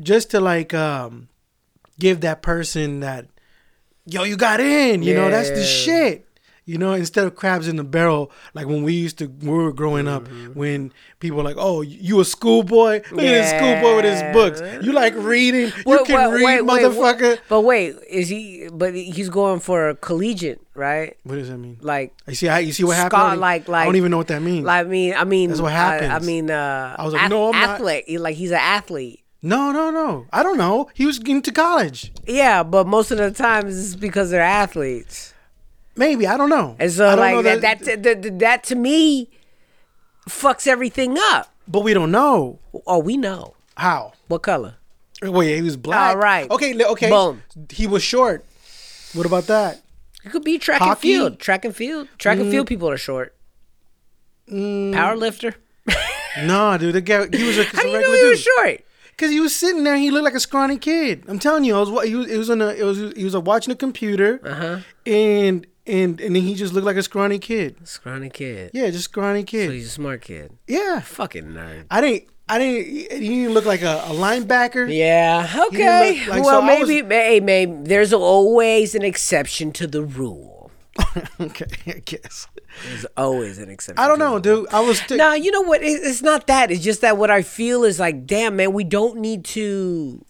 just 0.00 0.30
to 0.30 0.40
like 0.40 0.72
um 0.74 1.28
give 1.98 2.20
that 2.22 2.40
person 2.42 3.00
that 3.00 3.26
yo 4.06 4.22
you 4.22 4.36
got 4.36 4.60
in, 4.60 5.02
you 5.02 5.14
know 5.14 5.28
that's 5.30 5.50
the 5.50 5.64
shit. 5.64 6.26
You 6.64 6.78
know, 6.78 6.92
instead 6.92 7.26
of 7.26 7.34
crabs 7.34 7.66
in 7.66 7.74
the 7.74 7.82
barrel, 7.82 8.30
like 8.54 8.66
when 8.68 8.84
we 8.84 8.92
used 8.94 9.18
to, 9.18 9.26
we 9.26 9.48
were 9.48 9.72
growing 9.72 10.06
up, 10.06 10.28
Mm-hmm. 10.28 10.52
when 10.54 10.92
people 11.18 11.38
were 11.38 11.42
like, 11.42 11.56
"Oh, 11.58 11.80
you 11.80 12.20
a 12.20 12.24
schoolboy? 12.24 13.02
Look 13.10 13.24
at 13.24 13.34
this 13.34 13.50
schoolboy 13.50 13.96
with 13.96 14.04
his 14.04 14.22
books. 14.32 14.60
You 14.84 14.92
like 14.92 15.14
reading? 15.16 15.72
You 15.84 16.04
can 16.04 16.30
wait, 16.32 16.44
read, 16.44 16.60
wait, 16.62 16.82
motherfucker." 16.82 17.38
But 17.48 17.62
wait, 17.62 17.96
is 18.08 18.28
he? 18.28 18.68
But 18.72 18.94
he's 18.94 19.28
going 19.28 19.58
for 19.58 19.88
a 19.88 19.96
collegiate, 19.96 20.60
right? 20.74 21.16
What 21.24 21.34
does 21.34 21.48
that 21.48 21.58
mean? 21.58 21.78
Like, 21.80 22.14
You 22.28 22.34
see, 22.36 22.46
you 22.60 22.72
see 22.72 22.84
what 22.84 22.96
happened? 22.96 23.10
Scott, 23.10 23.26
I 23.26 23.30
don't- 23.30 23.40
like- 23.40 23.68
I 23.68 23.84
don't 23.84 23.96
even 23.96 24.12
know 24.12 24.18
what 24.18 24.28
that 24.28 24.40
means. 24.42 24.64
like 24.64 24.86
I 24.86 24.88
mean, 24.88 25.14
I 25.16 25.24
mean, 25.24 25.48
That's 25.48 25.60
what 25.60 25.72
I- 25.72 26.06
I, 26.06 26.18
mean, 26.20 26.48
uh, 26.48 26.94
I 26.96 27.04
was 27.04 27.12
like, 27.14 27.28
no, 27.28 27.48
I'm 27.52 27.60
not- 27.60 27.70
athlete. 27.80 28.20
Like 28.20 28.36
he's 28.36 28.52
an 28.52 28.58
athlete. 28.58 29.18
No, 29.42 29.72
no, 29.72 29.90
no. 29.90 30.26
I 30.32 30.44
don't 30.44 30.56
know. 30.58 30.88
He 30.94 31.06
was 31.06 31.18
getting 31.18 31.42
to 31.42 31.50
college. 31.50 32.12
Yeah, 32.28 32.62
but 32.62 32.86
most 32.86 33.10
of 33.10 33.18
the 33.18 33.32
times 33.32 33.76
it's 33.76 33.96
because 33.96 34.30
they're 34.30 34.40
athletes. 34.40 35.31
Maybe 35.96 36.26
I 36.26 36.36
don't 36.36 36.48
know. 36.48 36.76
And 36.78 36.90
so 36.90 37.06
I 37.08 37.16
don't 37.16 37.30
know 37.44 37.50
like 37.50 37.60
that 37.60 37.80
that, 37.84 38.02
that 38.02 38.22
that 38.22 38.38
that 38.38 38.64
to 38.64 38.74
me 38.74 39.28
fucks 40.28 40.66
everything 40.66 41.16
up. 41.18 41.52
but 41.68 41.80
we 41.80 41.92
don't 41.94 42.10
know 42.10 42.58
Oh, 42.86 42.98
we 42.98 43.16
know. 43.16 43.54
how. 43.76 44.12
What 44.28 44.42
color? 44.42 44.76
Wait, 45.22 45.54
he 45.56 45.62
was 45.62 45.76
black. 45.76 46.10
All 46.10 46.16
right. 46.16 46.50
Okay, 46.50 46.82
okay. 46.84 47.10
Boom. 47.10 47.42
He 47.70 47.86
was 47.86 48.02
short. 48.02 48.44
What 49.14 49.26
about 49.26 49.46
that? 49.48 49.82
It 50.24 50.30
could 50.32 50.44
be 50.44 50.58
track 50.58 50.80
and 50.80 50.96
field. 50.98 51.38
Track 51.38 51.64
and 51.64 51.74
field. 51.76 52.08
Track 52.18 52.38
and 52.38 52.50
field 52.50 52.66
people 52.66 52.88
are 52.88 52.96
short. 52.96 53.34
Power 54.48 55.16
lifter. 55.16 55.54
No, 56.44 56.78
dude. 56.78 56.94
The 56.94 57.02
guy, 57.02 57.26
he 57.36 57.44
was 57.46 57.58
a, 57.58 57.64
How 57.64 57.82
do 57.82 57.88
you 57.88 58.00
know 58.00 58.10
he 58.12 58.18
dude. 58.20 58.30
was 58.30 58.40
short? 58.40 58.80
Cause 59.18 59.28
he 59.30 59.38
was 59.38 59.54
sitting 59.54 59.84
there, 59.84 59.96
he 59.98 60.10
looked 60.10 60.24
like 60.24 60.32
a 60.34 60.40
scrawny 60.40 60.78
kid. 60.78 61.24
I'm 61.28 61.38
telling 61.38 61.62
you, 61.64 61.76
I 61.76 61.80
was 61.80 62.08
he 62.08 62.14
was, 62.14 62.26
it 62.26 62.38
was 62.38 62.48
on 62.48 62.62
a, 62.62 62.68
it 62.68 62.82
was 62.84 63.12
he 63.14 63.22
was 63.24 63.36
watching 63.36 63.70
a 63.70 63.76
computer, 63.76 64.40
Uh-huh. 64.42 64.78
and 65.04 65.66
and 65.86 66.20
and 66.20 66.34
then 66.36 66.42
he 66.42 66.54
just 66.54 66.72
looked 66.72 66.86
like 66.86 66.96
a 66.96 67.02
scrawny 67.02 67.38
kid. 67.38 67.76
Scrawny 67.88 68.30
kid. 68.30 68.70
Yeah, 68.74 68.90
just 68.90 69.04
scrawny 69.04 69.42
kid. 69.44 69.66
So 69.68 69.72
he's 69.72 69.86
a 69.86 69.90
smart 69.90 70.22
kid. 70.22 70.52
Yeah, 70.66 71.00
Fucking 71.00 71.44
nerd. 71.46 71.86
I 71.90 72.00
didn't, 72.00 72.28
I 72.48 72.58
didn't, 72.58 72.86
he 73.22 73.28
didn't 73.28 73.54
look 73.54 73.64
like 73.64 73.82
a, 73.82 73.96
a 74.06 74.10
linebacker. 74.12 74.92
Yeah. 74.94 75.64
Okay. 75.68 76.26
like- 76.28 76.42
well, 76.42 76.60
so 76.60 76.60
I 76.60 76.78
was- 76.80 76.88
maybe, 76.88 77.14
hey, 77.14 77.40
maybe 77.40 77.72
there's 77.84 78.12
always 78.12 78.94
an 78.94 79.02
exception 79.02 79.72
to 79.72 79.86
the 79.86 80.02
rule. 80.02 80.70
okay, 81.40 81.66
I 81.86 82.02
guess. 82.04 82.46
There's 82.86 83.06
always 83.16 83.56
an 83.58 83.70
exception. 83.70 83.98
I 84.02 84.06
don't 84.08 84.18
know, 84.18 84.38
dude. 84.38 84.66
I 84.72 84.80
was. 84.80 85.00
T- 85.00 85.16
No, 85.16 85.32
you 85.32 85.50
know 85.50 85.62
what? 85.62 85.80
It's 85.82 86.20
not 86.22 86.46
that. 86.48 86.70
It's 86.70 86.82
just 86.84 87.00
that 87.00 87.16
what 87.16 87.30
I 87.30 87.40
feel 87.42 87.84
is 87.84 87.98
like, 87.98 88.26
damn, 88.26 88.56
man, 88.56 88.72
we 88.74 88.84
don't 88.84 89.18
need 89.18 89.44
to. 89.46 90.22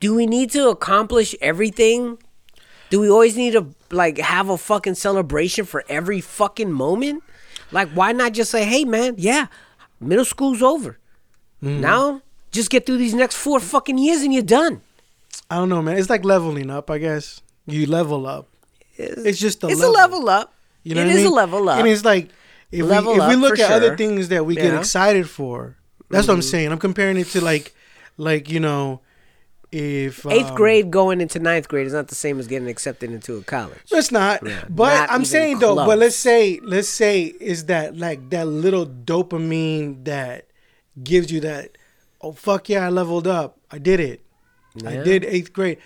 Do 0.00 0.14
we 0.14 0.26
need 0.26 0.50
to 0.52 0.68
accomplish 0.68 1.34
everything? 1.40 2.18
Do 2.90 2.98
we 3.00 3.08
always 3.08 3.36
need 3.36 3.52
to 3.52 3.72
like 3.92 4.18
have 4.18 4.48
a 4.48 4.56
fucking 4.56 4.94
celebration 4.94 5.64
for 5.64 5.84
every 5.88 6.20
fucking 6.20 6.70
moment? 6.72 7.22
Like, 7.72 7.88
why 7.90 8.12
not 8.12 8.32
just 8.32 8.50
say, 8.50 8.64
hey, 8.64 8.84
man, 8.84 9.14
yeah, 9.18 9.46
middle 10.00 10.24
school's 10.24 10.62
over. 10.62 10.98
Mm-hmm. 11.62 11.80
Now, 11.80 12.22
just 12.50 12.70
get 12.70 12.84
through 12.86 12.96
these 12.98 13.14
next 13.14 13.36
four 13.36 13.60
fucking 13.60 13.98
years 13.98 14.22
and 14.22 14.32
you're 14.34 14.42
done. 14.42 14.80
I 15.48 15.56
don't 15.56 15.68
know, 15.68 15.80
man. 15.82 15.96
It's 15.96 16.10
like 16.10 16.24
leveling 16.24 16.70
up. 16.70 16.90
I 16.90 16.98
guess 16.98 17.42
you 17.66 17.86
level 17.86 18.26
up. 18.26 18.48
It's 18.96 19.38
just 19.38 19.62
a 19.64 19.68
it's 19.68 19.80
level. 19.80 19.94
a 19.94 19.96
level 19.96 20.28
up. 20.28 20.54
You 20.82 20.94
know 20.94 21.02
It 21.02 21.08
I 21.08 21.10
is 21.10 21.20
a 21.20 21.24
mean? 21.24 21.32
level 21.34 21.68
up. 21.68 21.78
And 21.78 21.88
it's 21.88 22.04
like 22.04 22.30
if 22.72 22.84
we 22.86 22.92
if 22.96 23.28
we 23.28 23.36
look 23.36 23.58
at 23.58 23.70
other 23.70 23.96
things 23.96 24.28
that 24.28 24.44
we 24.46 24.54
get 24.54 24.64
Yeah. 24.64 24.70
Mm-hmm. 24.70 24.78
excited 24.80 25.28
for, 25.30 25.76
that's 26.08 26.26
what 26.28 26.34
I'm 26.34 26.42
saying. 26.42 26.72
I'm 26.72 26.78
comparing 26.78 27.16
it 27.16 27.28
to 27.28 27.40
like 27.40 27.74
like 28.16 28.50
you 28.50 28.60
know 28.60 29.00
if 29.72 30.26
Eighth 30.26 30.48
um, 30.50 30.54
grade 30.56 30.90
going 30.90 31.20
into 31.20 31.38
ninth 31.38 31.68
grade 31.68 31.86
is 31.86 31.92
not 31.92 32.08
the 32.08 32.14
same 32.14 32.38
as 32.40 32.46
getting 32.48 32.68
accepted 32.68 33.10
into 33.12 33.36
a 33.36 33.42
college. 33.42 33.78
It's 33.92 34.10
not. 34.10 34.44
Yeah, 34.46 34.64
but 34.68 34.94
not 34.94 35.10
I'm 35.12 35.24
saying 35.24 35.60
though, 35.60 35.76
but 35.76 35.98
let's 35.98 36.16
say 36.16 36.58
let's 36.62 36.88
say 36.88 37.24
is 37.24 37.66
that 37.66 37.96
like 37.96 38.30
that 38.30 38.46
little 38.48 38.84
dopamine 38.86 40.04
that 40.04 40.46
gives 41.02 41.30
you 41.30 41.40
that 41.40 41.76
oh 42.20 42.32
fuck 42.32 42.68
yeah, 42.68 42.86
I 42.86 42.88
leveled 42.90 43.26
up. 43.26 43.58
I 43.70 43.78
did 43.78 44.00
it. 44.00 44.20
I 44.86 44.96
did 44.96 45.24
eighth 45.24 45.52
grade. 45.52 45.78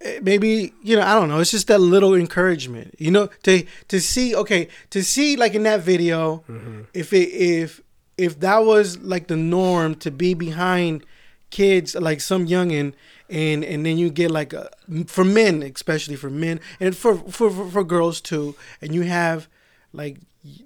Eh, 0.00 0.18
Maybe 0.22 0.72
you 0.82 0.96
know 0.96 1.02
I 1.02 1.14
don't 1.14 1.28
know. 1.28 1.40
It's 1.40 1.50
just 1.50 1.68
that 1.68 1.78
little 1.80 2.14
encouragement, 2.14 2.94
you 2.98 3.10
know, 3.10 3.28
to 3.44 3.64
to 3.88 4.00
see 4.00 4.34
okay 4.34 4.68
to 4.90 5.02
see 5.04 5.36
like 5.36 5.54
in 5.54 5.62
that 5.64 5.80
video, 5.82 6.42
Mm-hmm. 6.48 6.82
if 6.94 7.12
it 7.12 7.28
if 7.28 7.80
if 8.18 8.40
that 8.40 8.64
was 8.64 8.98
like 8.98 9.28
the 9.28 9.36
norm 9.36 9.94
to 9.96 10.10
be 10.10 10.34
behind 10.34 11.04
kids 11.50 11.94
like 11.96 12.20
some 12.20 12.46
youngin 12.46 12.92
and 13.30 13.64
and 13.64 13.86
then 13.86 13.96
you 13.96 14.10
get 14.10 14.30
like 14.30 14.52
a, 14.52 14.70
for 15.06 15.24
men 15.24 15.62
especially 15.62 16.16
for 16.16 16.30
men 16.30 16.60
and 16.80 16.96
for, 16.96 17.16
for 17.16 17.50
for 17.50 17.70
for 17.70 17.84
girls 17.84 18.20
too 18.20 18.54
and 18.80 18.94
you 18.94 19.02
have 19.02 19.48
like 19.92 20.18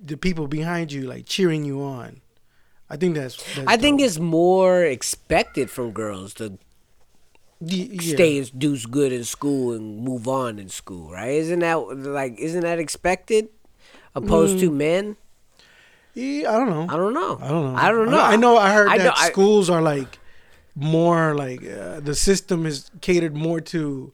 the 0.04 0.16
people 0.16 0.46
behind 0.46 0.92
you 0.92 1.02
like 1.02 1.26
cheering 1.26 1.64
you 1.64 1.82
on 1.82 2.20
i 2.90 2.96
think 2.96 3.14
that's, 3.14 3.36
that's 3.54 3.66
I 3.66 3.76
think 3.76 4.00
it's 4.00 4.18
more 4.18 4.84
expected 4.84 5.70
from 5.70 5.92
girls 5.92 6.34
to 6.34 6.58
yeah. 7.60 8.14
stay 8.14 8.38
and 8.38 8.58
do 8.58 8.78
good 8.88 9.12
in 9.12 9.24
school 9.24 9.72
and 9.72 9.98
move 9.98 10.28
on 10.28 10.58
in 10.58 10.68
school, 10.68 11.10
right? 11.10 11.32
Isn't 11.32 11.60
that 11.60 11.74
like 11.74 12.38
isn't 12.38 12.62
that 12.62 12.78
expected 12.78 13.48
opposed 14.14 14.58
to 14.60 14.70
mm. 14.70 14.76
men? 14.76 15.16
Yeah, 16.14 16.54
i 16.54 16.58
don't 16.58 16.70
know 16.70 16.86
I 16.88 16.96
don't 16.96 17.14
know. 17.14 17.38
I 17.40 17.48
don't 17.48 17.64
know. 17.64 17.76
I 17.76 17.90
don't 17.90 18.10
know. 18.10 18.20
I 18.20 18.36
know. 18.36 18.56
I 18.56 18.72
heard 18.72 18.88
I 18.88 18.98
that 18.98 19.04
know- 19.04 19.12
I- 19.16 19.30
schools 19.30 19.70
are 19.70 19.82
like 19.82 20.18
more 20.74 21.34
like 21.34 21.64
uh, 21.64 22.00
the 22.00 22.14
system 22.14 22.66
is 22.66 22.90
catered 23.00 23.36
more 23.36 23.60
to 23.60 24.12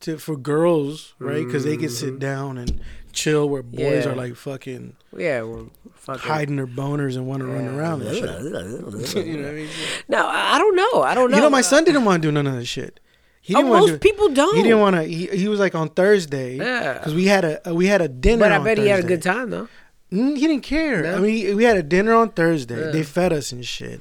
to 0.00 0.18
for 0.18 0.36
girls, 0.36 1.14
right? 1.18 1.44
Because 1.44 1.64
they 1.64 1.76
can 1.76 1.88
sit 1.88 2.18
down 2.18 2.56
and 2.58 2.80
chill, 3.12 3.48
where 3.48 3.62
boys 3.62 3.80
Mm-hmm. 3.80 4.06
Yeah. 4.08 4.12
are 4.12 4.16
like 4.16 4.36
fucking 4.36 4.96
yeah, 5.16 5.42
well, 5.42 5.70
fucking. 5.94 6.22
hiding 6.22 6.56
their 6.56 6.66
boners 6.66 7.16
and 7.16 7.26
want 7.26 7.40
to 7.40 7.46
run 7.46 7.66
around 7.66 8.02
and 8.02 8.14
shit. 8.16 8.22
you 9.26 9.36
know 9.38 9.42
what 9.42 9.50
I 9.50 9.54
mean? 9.54 9.68
No, 10.08 10.26
I 10.26 10.54
I 10.54 10.58
don't 10.58 10.76
know. 10.76 11.02
I 11.02 11.14
don't 11.14 11.30
know. 11.30 11.36
You 11.36 11.42
know, 11.42 11.50
my 11.50 11.62
son 11.62 11.84
didn't 11.84 12.04
want 12.04 12.22
to 12.22 12.28
do 12.28 12.32
none 12.32 12.46
of 12.46 12.54
that 12.54 12.64
shit. 12.66 13.00
He 13.40 13.54
Oh, 13.54 13.58
didn't 13.58 13.70
want 13.70 13.80
most 13.82 13.92
to. 13.92 13.98
people 13.98 14.28
don't. 14.28 14.56
He 14.56 14.62
didn't 14.62 14.80
want 14.80 14.96
to. 14.96 15.02
He, 15.02 15.26
he 15.26 15.48
was 15.48 15.58
like 15.58 15.74
on 15.74 15.88
Thursday. 15.88 16.56
Yeah. 16.56 16.94
Because 16.94 17.14
we 17.14 17.26
had 17.26 17.44
a 17.64 17.74
we 17.74 17.86
had 17.86 18.00
a 18.02 18.08
dinner. 18.08 18.40
but 18.40 18.52
I 18.52 18.58
on 18.58 18.64
bet 18.64 18.78
he 18.78 18.86
had 18.88 19.00
a 19.00 19.02
Thursday. 19.02 19.16
good 19.16 19.22
time 19.22 19.50
though. 19.50 19.68
Mm, 20.12 20.36
he 20.36 20.46
didn't 20.46 20.62
care. 20.62 21.02
No? 21.02 21.16
I 21.16 21.20
mean, 21.20 21.56
we 21.56 21.64
had 21.64 21.76
a 21.76 21.82
dinner 21.82 22.14
on 22.14 22.30
Thursday. 22.30 22.92
They 22.92 23.02
fed 23.02 23.32
us 23.32 23.52
and 23.52 23.64
shit, 23.64 24.00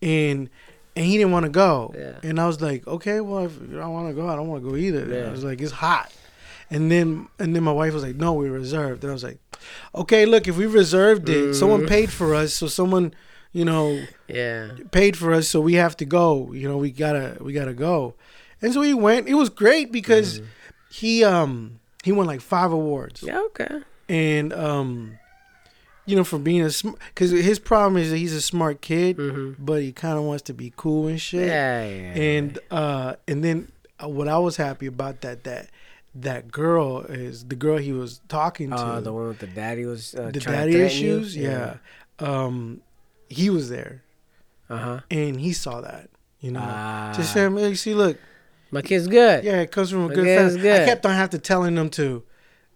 and 0.00 0.48
and 0.96 1.04
he 1.06 1.16
didn't 1.16 1.32
want 1.32 1.44
to 1.44 1.50
go. 1.50 1.94
Yeah. 1.96 2.28
And 2.28 2.38
I 2.40 2.46
was 2.46 2.60
like, 2.60 2.86
okay, 2.86 3.20
well, 3.20 3.46
if 3.46 3.52
you 3.60 3.76
don't 3.78 3.92
want 3.92 4.08
to 4.08 4.14
go, 4.14 4.28
I 4.28 4.36
don't 4.36 4.48
want 4.48 4.62
to 4.62 4.70
go 4.70 4.76
either. 4.76 5.06
Yeah. 5.06 5.28
I 5.28 5.30
was 5.30 5.44
like, 5.44 5.60
it's 5.60 5.72
hot. 5.72 6.12
And 6.70 6.90
then 6.90 7.28
and 7.38 7.54
then 7.54 7.62
my 7.62 7.72
wife 7.72 7.92
was 7.94 8.02
like, 8.02 8.16
no, 8.16 8.32
we 8.34 8.48
reserved. 8.48 9.04
And 9.04 9.10
I 9.10 9.14
was 9.14 9.24
like, 9.24 9.38
okay, 9.94 10.24
look, 10.26 10.48
if 10.48 10.56
we 10.56 10.66
reserved 10.66 11.28
it, 11.28 11.50
Mm. 11.50 11.54
someone 11.54 11.86
paid 11.86 12.10
for 12.10 12.34
us, 12.34 12.54
so 12.54 12.66
someone, 12.66 13.14
you 13.52 13.64
know, 13.64 14.02
Yeah. 14.28 14.70
paid 14.90 15.16
for 15.16 15.32
us, 15.34 15.48
so 15.48 15.60
we 15.60 15.74
have 15.74 15.96
to 15.98 16.04
go. 16.04 16.52
You 16.52 16.68
know, 16.68 16.78
we 16.78 16.90
gotta 16.90 17.36
we 17.40 17.52
gotta 17.52 17.74
go. 17.74 18.14
And 18.62 18.72
so 18.72 18.80
he 18.82 18.94
went. 18.94 19.28
It 19.28 19.34
was 19.34 19.48
great 19.50 19.92
because 19.92 20.40
Mm. 20.40 20.44
he 20.90 21.24
um 21.24 21.80
he 22.04 22.12
won 22.12 22.26
like 22.26 22.40
five 22.40 22.72
awards 22.72 23.22
Yeah. 23.22 23.40
Okay. 23.50 23.80
and 24.08 24.52
um 24.52 25.18
you 26.06 26.16
know 26.16 26.24
for 26.24 26.38
being 26.38 26.62
a 26.62 26.70
because 27.14 27.30
his 27.30 27.58
problem 27.58 27.96
is 27.96 28.10
that 28.10 28.18
he's 28.18 28.32
a 28.32 28.40
smart 28.42 28.80
kid 28.80 29.16
Mm-hmm. 29.16 29.64
but 29.64 29.82
he 29.82 29.92
kind 29.92 30.18
of 30.18 30.24
wants 30.24 30.42
to 30.44 30.54
be 30.54 30.72
cool 30.76 31.06
and 31.08 31.20
shit 31.20 31.46
Yeah. 31.48 31.84
yeah. 31.86 32.22
and 32.34 32.58
uh 32.70 33.14
and 33.28 33.44
then 33.44 33.70
uh, 34.02 34.08
what 34.08 34.26
i 34.28 34.36
was 34.38 34.56
happy 34.56 34.86
about 34.86 35.20
that 35.20 35.44
that 35.44 35.68
that 36.14 36.50
girl 36.50 37.00
is 37.08 37.44
the 37.46 37.54
girl 37.54 37.78
he 37.78 37.92
was 37.92 38.20
talking 38.28 38.70
to 38.70 38.76
Uh, 38.76 39.00
the 39.00 39.12
one 39.12 39.28
with 39.28 39.38
the 39.38 39.46
daddy 39.46 39.84
was 39.86 40.14
uh, 40.14 40.30
the 40.32 40.40
daddy 40.40 40.74
issues 40.80 41.36
yeah. 41.36 41.76
um 42.18 42.80
he 43.28 43.48
was 43.48 43.68
there 43.70 44.02
Uh 44.68 44.76
huh. 44.78 45.00
and 45.10 45.40
he 45.40 45.52
saw 45.52 45.80
that 45.80 46.10
you 46.40 46.50
know 46.50 46.60
Ah. 46.62 47.12
just 47.16 47.32
saying 47.32 47.56
hey, 47.56 47.74
see 47.74 47.94
look 47.94 48.18
My 48.72 48.82
kid's 48.82 49.06
good. 49.06 49.44
yeah 49.44 49.60
it 49.60 49.70
comes 49.70 49.90
from 49.90 50.04
a 50.06 50.08
good 50.08 50.18
Okay, 50.26 50.34
it's 50.34 50.54
family 50.56 50.70
i 50.72 50.78
good. 50.78 50.86
kept 50.88 51.06
on 51.06 51.12
having 51.14 51.30
to 51.30 51.38
telling 51.38 51.74
them 51.76 51.88
to 51.90 52.24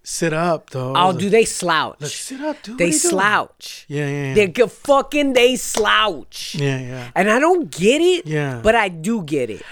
sit 0.08 0.32
up 0.32 0.70
though 0.70 0.92
Oh, 0.94 1.08
was 1.08 1.16
do 1.16 1.28
they 1.28 1.44
slouch? 1.44 1.96
Look, 2.00 2.10
sit 2.10 2.40
up 2.40 2.62
dude 2.62 2.78
they 2.78 2.84
What 2.86 2.92
are 2.92 2.94
you 2.94 3.00
doing?" 3.00 3.10
slouch. 3.10 3.84
yeah 3.88 4.06
yeah 4.08 4.25
yeah. 4.28 4.34
They 4.34 4.46
get 4.48 4.70
fucking 4.70 5.32
they 5.32 5.56
slouch. 5.56 6.54
yeah 6.54 6.78
yeah 6.80 7.10
And 7.16 7.28
I 7.30 7.38
don't 7.40 7.70
get 7.70 8.00
it. 8.00 8.26
Yeah. 8.26 8.60
But 8.62 8.75
I 8.75 8.88
do 8.88 9.22
get 9.22 9.50
it. 9.50 9.62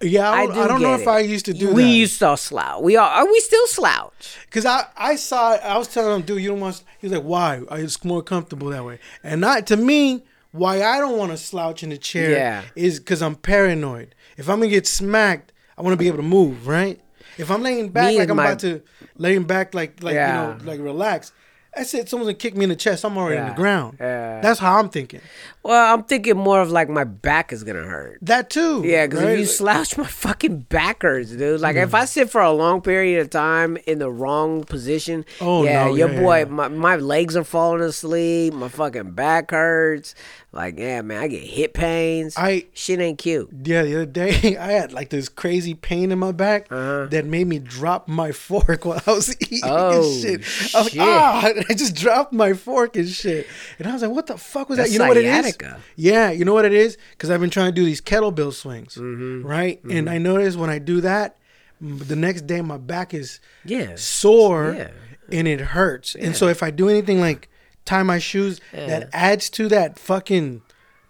Yeah, 0.00 0.28
I, 0.30 0.42
I 0.42 0.46
don't- 0.46 0.58
I 0.58 0.68
don't 0.68 0.82
know 0.82 0.96
get 0.96 1.02
if. 1.02 1.08
I 1.08 1.20
used 1.20 1.46
to 1.46 1.54
do 1.54 1.68
that. 1.68 1.74
we 1.74 1.84
that. 1.84 1.88
used 2.04 2.18
to 2.18 2.36
slouch. 2.36 2.82
We 2.82 2.96
are. 2.96 3.08
Are 3.08 3.26
we 3.26 3.38
still 3.40 3.66
slouch? 3.68 4.36
Cause 4.50 4.66
I, 4.66 4.84
I 4.96 5.16
saw 5.16 5.52
I 5.54 5.78
was 5.78 5.88
telling 5.88 6.16
him, 6.16 6.22
dude, 6.26 6.42
you 6.42 6.48
don't 6.50 6.60
want. 6.60 6.82
He's 7.00 7.12
like, 7.12 7.22
why? 7.22 7.62
I- 7.70 7.78
It's 7.78 8.04
more 8.04 8.22
comfortable 8.22 8.68
that 8.70 8.84
way. 8.84 8.98
And 9.22 9.40
not 9.40 9.66
to 9.68 9.76
me, 9.76 10.24
why 10.50 10.82
I 10.82 10.98
don't 10.98 11.16
want 11.16 11.30
to 11.30 11.38
slouch 11.38 11.82
in 11.84 11.88
the 11.90 11.96
chair 11.98 12.30
Yeah. 12.32 12.62
is 12.74 12.98
because 12.98 13.22
I'm 13.22 13.36
paranoid. 13.36 14.14
If 14.36 14.48
I'm 14.50 14.58
gonna 14.58 14.70
get 14.70 14.86
smacked, 14.86 15.52
I 15.78 15.82
want 15.82 15.94
to 15.94 15.98
be 15.98 16.08
able 16.08 16.18
to 16.18 16.22
move, 16.38 16.66
right? 16.66 17.00
If 17.38 17.50
I'm 17.50 17.62
laying 17.62 17.88
back 17.90 18.08
Me 18.12 18.18
like 18.18 18.28
I'm 18.30 18.36
my- 18.36 18.46
about 18.46 18.58
to 18.60 18.82
laying 19.16 19.44
back 19.44 19.74
like 19.74 20.02
like 20.02 20.14
Yeah. 20.14 20.52
you 20.52 20.58
know 20.64 20.64
like 20.70 20.80
relax. 20.80 21.32
That's 21.76 21.92
it. 21.94 22.08
Someone's 22.08 22.28
gonna 22.28 22.34
kick 22.38 22.56
me 22.56 22.62
in 22.64 22.68
the 22.70 22.76
chest. 22.76 23.04
I'm 23.04 23.16
already 23.18 23.38
on 23.38 23.46
Yeah. 23.46 23.50
the 23.52 23.56
ground. 23.56 23.96
Yeah. 24.00 24.40
That's 24.40 24.60
how 24.60 24.78
I'm 24.78 24.88
thinking. 24.88 25.20
Well, 25.64 25.94
I'm 25.94 26.04
thinking 26.04 26.36
more 26.36 26.60
of 26.60 26.70
like 26.70 26.90
my 26.90 27.04
back 27.04 27.50
is 27.52 27.64
gonna 27.64 27.84
hurt. 27.84 28.18
That 28.20 28.50
too. 28.50 28.82
Yeah, 28.84 29.06
because 29.06 29.22
right? 29.24 29.32
if 29.32 29.38
you 29.40 29.46
slouch, 29.46 29.96
my 29.96 30.06
fucking 30.06 30.60
back 30.68 31.00
hurts, 31.02 31.30
dude. 31.30 31.60
Like 31.60 31.76
if 31.76 31.94
I 31.94 32.04
sit 32.04 32.28
for 32.30 32.42
a 32.42 32.52
long 32.52 32.82
period 32.82 33.20
of 33.22 33.30
time 33.30 33.78
in 33.86 33.98
the 33.98 34.10
wrong 34.10 34.64
position, 34.64 35.24
Oh, 35.40 35.64
yeah, 35.64 35.86
no, 35.86 35.94
your 35.94 36.10
yeah, 36.12 36.20
boy, 36.20 36.38
yeah. 36.40 36.44
My, 36.44 36.68
my 36.68 36.96
legs 36.96 37.34
are 37.34 37.44
falling 37.44 37.80
asleep, 37.82 38.52
my 38.52 38.68
fucking 38.68 39.12
back 39.12 39.52
hurts. 39.52 40.14
Like, 40.52 40.78
yeah, 40.78 41.02
man, 41.02 41.20
I 41.20 41.26
get 41.26 41.42
hip 41.42 41.74
pains. 41.74 42.34
I- 42.38 42.66
shit 42.74 43.00
ain't 43.00 43.18
cute. 43.18 43.48
Yeah, 43.64 43.82
the 43.82 43.94
other 43.96 44.06
day 44.06 44.56
I 44.60 44.70
had 44.72 44.92
like 44.92 45.10
this 45.10 45.28
crazy 45.28 45.74
pain 45.74 46.12
in 46.12 46.18
my 46.20 46.30
back 46.30 46.70
Uh-huh. 46.70 47.06
that 47.10 47.24
made 47.24 47.48
me 47.48 47.58
drop 47.58 48.06
my 48.06 48.30
fork 48.32 48.84
while 48.84 49.00
I 49.06 49.12
was 49.12 49.34
eating 49.40 49.60
Oh, 49.64 50.04
and 50.04 50.22
shit. 50.22 50.74
I 50.74 50.82
was 50.82 50.90
shit. 50.92 50.98
like, 51.00 51.08
ah, 51.08 51.52
I 51.70 51.74
just 51.74 51.96
dropped 51.96 52.32
my 52.32 52.52
fork 52.52 52.94
and 52.96 53.08
shit. 53.08 53.48
And 53.80 53.88
I 53.88 53.92
was 53.94 54.02
like, 54.02 54.12
"What 54.12 54.26
the 54.26 54.36
fuck 54.38 54.68
was 54.68 54.76
That's 54.78 54.90
that?" 54.90 54.92
You 54.92 54.98
know 55.00 55.08
what 55.08 55.16
it 55.16 55.24
is? 55.24 55.53
Yeah, 55.96 56.30
you 56.30 56.44
know 56.44 56.54
what 56.54 56.64
it 56.64 56.72
is? 56.72 56.96
Because 57.12 57.30
I've 57.30 57.40
been 57.40 57.50
trying 57.50 57.66
to 57.68 57.72
do 57.72 57.84
these 57.84 58.00
kettlebell 58.00 58.52
swings, 58.52 58.94
Mm-hmm. 58.96 59.46
right? 59.46 59.82
And 59.84 60.08
I 60.10 60.18
notice 60.18 60.56
when 60.56 60.70
I 60.70 60.78
do 60.78 61.00
that, 61.00 61.36
the 61.80 62.16
next 62.16 62.46
day 62.46 62.60
my 62.62 62.78
back 62.78 63.12
is 63.14 63.40
Yeah. 63.64 63.96
sore 63.96 64.74
Yeah. 64.76 64.90
and 65.30 65.46
it 65.48 65.60
hurts. 65.60 66.14
And 66.14 66.34
so 66.36 66.48
if 66.48 66.62
I 66.62 66.70
do 66.70 66.88
anything 66.88 67.20
like 67.20 67.48
tie 67.84 68.02
my 68.02 68.18
shoes, 68.18 68.60
that 68.72 69.08
adds 69.12 69.50
to 69.50 69.68
that 69.68 69.98
fucking 69.98 70.62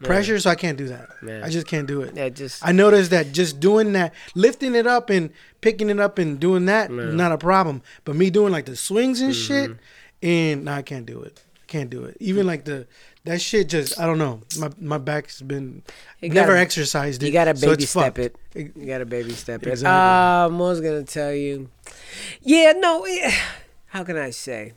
pressure. 0.02 0.38
So 0.40 0.50
I 0.50 0.54
can't 0.54 0.76
do 0.76 0.88
that. 0.88 1.08
Yeah. 1.26 1.42
I 1.44 1.48
just 1.50 1.66
can't 1.66 1.86
do 1.86 2.02
it. 2.02 2.14
Yeah, 2.16 2.28
just 2.28 2.66
I 2.66 2.72
noticed 2.72 3.10
that 3.10 3.32
just 3.32 3.60
doing 3.60 3.92
that, 3.92 4.12
lifting 4.34 4.74
it 4.74 4.86
up 4.86 5.08
and 5.10 5.30
picking 5.60 5.88
it 5.88 5.98
up 6.00 6.18
and 6.18 6.38
doing 6.40 6.66
that, 6.66 6.90
not 6.90 7.32
a 7.32 7.38
problem. 7.38 7.80
But 8.04 8.16
me 8.16 8.28
doing 8.30 8.52
like 8.52 8.66
the 8.66 8.76
swings 8.76 9.20
and 9.20 9.34
shit, 9.34 9.70
Mm-hmm. 9.70 10.26
and 10.26 10.64
no, 10.64 10.72
I 10.72 10.82
can't 10.82 11.06
do 11.06 11.20
it. 11.22 11.42
Can't 11.74 11.90
do 11.90 12.04
it. 12.04 12.16
Even 12.20 12.46
like 12.46 12.64
the 12.66 12.86
that 13.24 13.40
shit 13.40 13.68
just 13.68 13.98
I 13.98 14.06
don't 14.06 14.18
know. 14.18 14.42
My 14.60 14.70
my 14.80 14.98
back's 14.98 15.42
been 15.42 15.82
You 16.20 16.28
never 16.28 16.52
gotta- 16.52 16.60
exercised 16.60 17.20
it. 17.20 17.26
you 17.26 17.32
gotta 17.32 17.52
baby 17.52 17.82
it's 17.82 17.90
step 17.90 18.14
fucked. 18.14 18.18
it. 18.20 18.36
You 18.76 18.86
gotta 18.86 19.04
baby 19.04 19.32
step 19.32 19.66
it. 19.66 19.70
Exactly. 19.70 19.90
Um, 19.90 20.60
what 20.60 20.66
was 20.66 20.80
gonna 20.80 21.02
tell 21.02 21.32
you? 21.34 21.68
Yeah, 22.42 22.74
no. 22.76 23.04
How 23.86 24.04
can 24.04 24.16
I 24.16 24.30
say? 24.30 24.74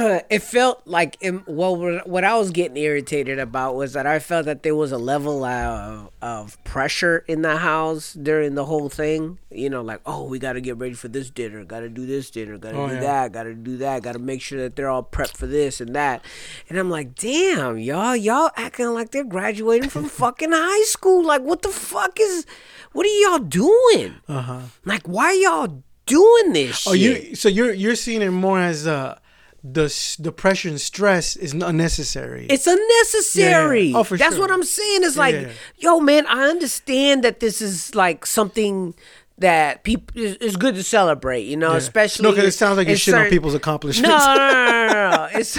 it 0.30 0.42
felt 0.42 0.82
like 0.86 1.16
it, 1.20 1.46
well, 1.48 1.76
what 1.76 2.08
what 2.08 2.24
I 2.24 2.36
was 2.36 2.50
getting 2.50 2.76
irritated 2.76 3.38
about 3.38 3.74
was 3.74 3.92
that 3.92 4.06
I 4.06 4.18
felt 4.18 4.46
that 4.46 4.62
there 4.62 4.74
was 4.74 4.92
a 4.92 4.98
level 4.98 5.44
of, 5.44 6.10
of 6.22 6.62
pressure 6.64 7.24
in 7.28 7.42
the 7.42 7.56
house 7.58 8.12
during 8.14 8.54
the 8.54 8.64
whole 8.64 8.88
thing. 8.88 9.38
You 9.50 9.68
know, 9.70 9.82
like 9.82 10.00
oh, 10.06 10.24
we 10.24 10.38
got 10.38 10.54
to 10.54 10.60
get 10.60 10.76
ready 10.78 10.94
for 10.94 11.08
this 11.08 11.30
dinner, 11.30 11.64
got 11.64 11.80
to 11.80 11.88
do 11.88 12.06
this 12.06 12.30
dinner, 12.30 12.56
got 12.58 12.70
to 12.72 12.76
Oh, 12.78 12.88
do 12.88 12.94
yeah. 12.94 13.00
that, 13.00 13.32
got 13.32 13.42
to 13.44 13.54
do 13.54 13.76
that, 13.78 14.02
got 14.02 14.12
to 14.12 14.18
make 14.18 14.40
sure 14.42 14.60
that 14.60 14.76
they're 14.76 14.88
all 14.90 15.02
prepped 15.02 15.36
for 15.36 15.46
this 15.46 15.80
and 15.80 15.94
that. 15.96 16.24
And 16.68 16.78
I'm 16.78 16.90
like, 16.90 17.14
damn, 17.14 17.78
y'all, 17.78 18.14
y'all 18.16 18.50
acting 18.56 18.94
like 18.94 19.10
they're 19.10 19.24
graduating 19.24 19.90
from 19.90 20.04
fucking 20.08 20.52
high 20.52 20.84
school. 20.84 21.24
Like, 21.24 21.42
what 21.42 21.62
the 21.62 21.68
fuck 21.70 22.18
is, 22.20 22.46
what 22.92 23.06
are 23.06 23.08
y'all 23.20 23.38
doing? 23.40 24.14
Uh 24.28 24.42
huh. 24.42 24.60
Like, 24.84 25.06
why 25.06 25.32
y'all 25.32 25.82
doing 26.06 26.52
this? 26.52 26.86
Oh, 26.86 26.94
shit? 26.94 27.28
you 27.28 27.34
so 27.34 27.48
you're 27.48 27.72
you're 27.72 27.94
seeing 27.96 28.22
it 28.22 28.30
more 28.30 28.58
as 28.60 28.86
uh 28.86 29.18
the 29.62 29.84
s- 29.84 30.18
pressure 30.36 30.68
and 30.68 30.80
stress 30.80 31.36
is 31.36 31.52
unnecessary. 31.52 32.46
It's 32.48 32.66
unnecessary. 32.66 33.82
Yeah, 33.84 33.90
yeah. 33.92 33.98
Oh, 33.98 34.04
for 34.04 34.16
That's 34.16 34.34
sure. 34.36 34.44
what 34.44 34.50
I'm 34.50 34.62
saying. 34.62 35.00
It's 35.04 35.16
like, 35.16 35.34
yeah. 35.34 35.52
yo, 35.78 36.00
man, 36.00 36.26
I 36.26 36.48
understand 36.48 37.24
that 37.24 37.40
this 37.40 37.60
is 37.60 37.94
like 37.94 38.24
something 38.26 38.94
that 39.40 39.82
people 39.84 40.06
is, 40.20 40.36
is 40.36 40.56
good 40.56 40.74
to 40.76 40.82
celebrate. 40.82 41.42
You 41.42 41.56
know, 41.56 41.72
Yeah. 41.72 41.78
especially 41.78 42.22
no, 42.24 42.30
because 42.32 42.54
it 42.54 42.56
sounds 42.56 42.76
like 42.76 42.86
you're 42.86 42.92
in 42.94 42.98
shitting 42.98 43.24
on 43.24 43.30
people's 43.30 43.54
accomplishments. 43.54 44.08
no, 44.08 44.34
no, 44.36 44.52
no, 44.52 44.86
no, 44.86 45.10
no. 45.10 45.28
It's 45.40 45.58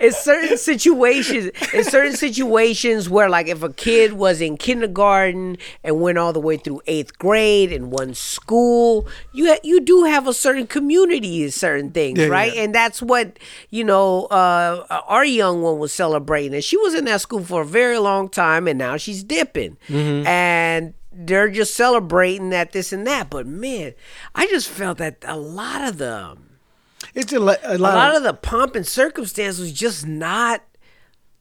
it's 0.00 0.22
certain 0.22 0.56
situations. 0.58 1.50
In 1.74 1.84
certain 1.84 2.16
situations 2.16 3.08
where, 3.08 3.28
like, 3.28 3.46
if 3.48 3.62
a 3.62 3.72
kid 3.72 4.14
was 4.14 4.40
in 4.40 4.56
kindergarten 4.56 5.58
and 5.84 6.00
went 6.00 6.18
all 6.18 6.32
the 6.32 6.40
way 6.40 6.56
through 6.56 6.80
eighth 6.86 7.18
grade 7.18 7.70
in 7.72 7.90
one 7.90 8.14
school, 8.14 9.06
you 9.32 9.46
ha- 9.48 9.60
you 9.62 9.80
do 9.80 10.04
have 10.04 10.26
a 10.26 10.32
certain 10.32 10.66
community 10.66 11.42
in 11.44 11.50
certain 11.50 11.90
things, 11.90 12.18
Yeah, 12.18 12.26
right? 12.28 12.54
yeah. 12.54 12.62
And 12.62 12.74
that's 12.74 13.02
what 13.02 13.38
you 13.70 13.84
know. 13.84 14.24
Uh, 14.26 14.84
our 15.06 15.24
young 15.24 15.62
one 15.62 15.78
was 15.78 15.92
celebrating, 15.92 16.54
and 16.54 16.64
she 16.64 16.76
was 16.76 16.94
in 16.94 17.04
that 17.06 17.20
school 17.20 17.42
for 17.44 17.62
a 17.62 17.66
very 17.66 17.98
long 17.98 18.28
time, 18.28 18.66
and 18.68 18.78
now 18.78 18.96
she's 18.96 19.22
dipping, 19.22 19.76
Mm-hmm. 19.88 20.26
and. 20.26 20.94
They're 21.12 21.48
just 21.50 21.74
celebrating 21.74 22.50
that, 22.50 22.72
this, 22.72 22.92
and 22.92 23.06
that. 23.06 23.30
But 23.30 23.46
man, 23.46 23.94
I 24.34 24.46
just 24.46 24.68
felt 24.68 24.98
that 24.98 25.16
a 25.26 25.36
lot 25.36 25.82
of 25.88 25.98
the 25.98 26.36
it's 27.14 27.32
a, 27.32 27.40
le- 27.40 27.56
a 27.64 27.76
a 27.76 27.78
lot, 27.78 27.94
lot 27.94 28.10
of, 28.10 28.16
of 28.18 28.22
the 28.24 28.34
pomp 28.34 28.74
and 28.76 28.86
circumstance 28.86 29.58
was 29.58 29.72
just 29.72 30.06
not 30.06 30.62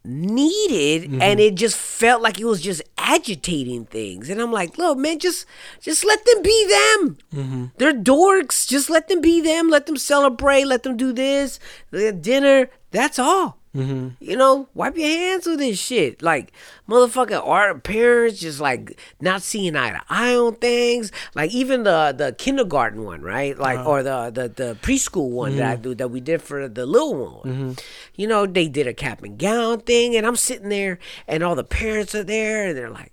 needed 0.06 1.03
Mm-hmm. 1.10 1.21
and 1.21 1.39
it 1.41 1.56
just 1.56 1.75
felt 1.75 2.21
like 2.21 2.39
it 2.39 2.45
was 2.45 2.62
just 2.62 2.82
agitating 2.97 3.84
things 3.86 4.30
and 4.30 4.39
i'm 4.41 4.53
like 4.53 4.77
look 4.77 4.97
man 4.97 5.19
just 5.19 5.45
just 5.82 6.06
let 6.06 6.23
them 6.25 6.41
be 6.41 6.67
them 6.69 7.17
Mm-hmm. 7.36 7.65
they're 7.77 7.93
dorks 7.93 8.65
just 8.67 8.89
let 8.89 9.10
them 9.10 9.19
be 9.19 9.41
them 9.41 9.69
let 9.69 9.86
them 9.86 9.97
celebrate 9.97 10.63
let 10.65 10.84
them 10.84 10.95
do 10.95 11.12
this 11.12 11.60
the 11.91 12.13
dinner 12.13 12.69
that's 12.91 13.19
all 13.19 13.56
Mm-hmm. 13.75 14.10
you 14.19 14.36
know, 14.36 14.67
wipe 14.73 14.97
your 14.97 15.08
hands 15.08 15.45
with 15.45 15.60
this 15.60 15.77
shit. 15.80 16.21
Like, 16.23 16.51
motherfucking 16.89 17.45
our 17.45 17.77
parents 17.77 18.39
just 18.39 18.60
like 18.60 18.99
not 19.21 19.41
seeing 19.43 19.75
eye 19.75 19.91
to 19.91 20.01
eye 20.10 20.36
on 20.36 20.56
things. 20.56 21.12
Like 21.36 21.51
even 21.51 21.84
the 21.84 22.13
the 22.17 22.34
kindergarten 22.38 23.03
one, 23.03 23.21
right? 23.21 23.58
Like 23.58 23.80
Uh-huh. 23.80 23.89
or 23.89 24.03
the 24.03 24.32
the 24.34 24.47
the 24.49 24.77
preschool 24.82 25.30
one 25.30 25.58
that 25.58 25.65
I 25.69 25.73
Mm-hmm. 25.73 25.82
do 25.84 25.95
that 25.95 26.08
we 26.10 26.21
did 26.21 26.41
for 26.41 26.67
the 26.67 26.86
little 26.86 27.13
one. 27.41 27.75
You 28.15 28.25
know, 28.27 28.45
they 28.47 28.67
did 28.67 28.88
a 28.88 28.93
cap 28.93 29.21
and 29.23 29.38
gown 29.38 29.82
thing, 29.82 30.15
and 30.15 30.25
I'm 30.25 30.36
sitting 30.38 30.69
there, 30.69 30.97
and 31.27 31.43
all 31.43 31.53
the 31.56 31.63
parents 31.63 32.15
are 32.15 32.23
there, 32.23 32.67
and 32.69 32.77
they're 32.77 32.89
like, 32.89 33.12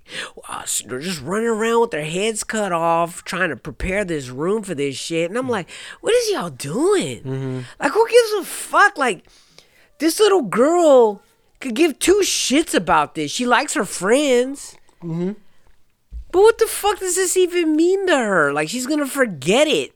uh, 0.49 0.65
they're 0.87 1.01
just 1.01 1.21
running 1.21 1.49
around 1.49 1.81
with 1.83 1.91
their 1.91 2.05
heads 2.07 2.43
cut 2.45 2.73
off, 2.73 3.23
trying 3.25 3.51
to 3.51 3.57
prepare 3.57 4.05
this 4.05 4.29
room 4.31 4.63
for 4.63 4.75
this 4.75 4.97
shit. 4.97 5.29
And 5.31 5.37
I'm 5.39 5.49
like, 5.49 5.69
what 6.01 6.15
is 6.15 6.31
y'all 6.31 6.49
doing? 6.51 7.19
Mm-hmm. 7.23 7.61
Like, 7.81 7.93
who 7.93 8.09
gives 8.09 8.33
a 8.41 8.45
fuck? 8.45 8.97
Like 8.97 9.25
this 10.05 10.21
little 10.21 10.43
girl 10.43 11.23
could 11.61 11.75
give 11.75 11.99
two 11.99 12.21
shits 12.23 12.75
about 12.75 13.15
this. 13.15 13.31
She 13.31 13.47
likes 13.47 13.73
her 13.75 13.85
friends. 13.87 14.77
Mm-hmm. 15.03 15.33
But 16.31 16.41
what 16.41 16.59
the 16.59 16.67
fuck 16.67 16.99
does 16.99 17.15
this 17.17 17.37
even 17.37 17.75
mean 17.77 18.07
to 18.07 18.17
her? 18.17 18.53
Like 18.53 18.69
she's 18.69 18.87
gonna 18.87 19.07
forget 19.07 19.67
it. 19.67 19.93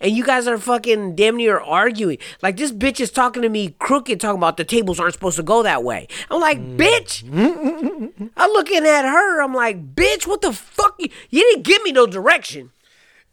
And 0.00 0.10
you 0.16 0.24
guys 0.24 0.48
are 0.48 0.58
fucking 0.58 1.14
damn 1.14 1.36
near 1.36 1.60
arguing. 1.60 2.18
Like 2.42 2.56
this 2.56 2.72
bitch 2.72 2.98
is 2.98 3.10
talking 3.10 3.42
to 3.42 3.48
me 3.48 3.74
crooked, 3.78 4.20
talking 4.20 4.38
about 4.38 4.56
the 4.56 4.64
tables 4.64 4.98
aren't 4.98 5.12
supposed 5.14 5.36
to 5.36 5.42
go 5.44 5.62
that 5.62 5.84
way. 5.84 6.08
I'm 6.30 6.40
like, 6.40 6.58
Mm. 6.58 6.76
bitch. 6.76 8.30
I'm 8.36 8.50
looking 8.50 8.84
at 8.86 9.04
her. 9.04 9.42
I'm 9.42 9.54
like, 9.54 9.94
bitch, 9.94 10.26
what 10.26 10.40
the 10.40 10.52
fuck? 10.52 10.96
You, 10.98 11.08
you 11.30 11.40
didn't 11.50 11.64
give 11.64 11.82
me 11.84 11.92
no 11.92 12.06
direction. 12.06 12.70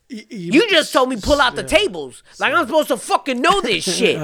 You 0.09 0.67
just 0.71 0.91
told 0.91 1.09
me 1.09 1.17
pull 1.21 1.39
out 1.39 1.55
the 1.55 1.63
tables. 1.63 2.23
Like 2.39 2.53
I'm 2.53 2.65
supposed 2.65 2.87
to 2.89 2.97
fucking 2.97 3.41
know 3.41 3.61
this 3.61 3.83
shit. 3.97 4.17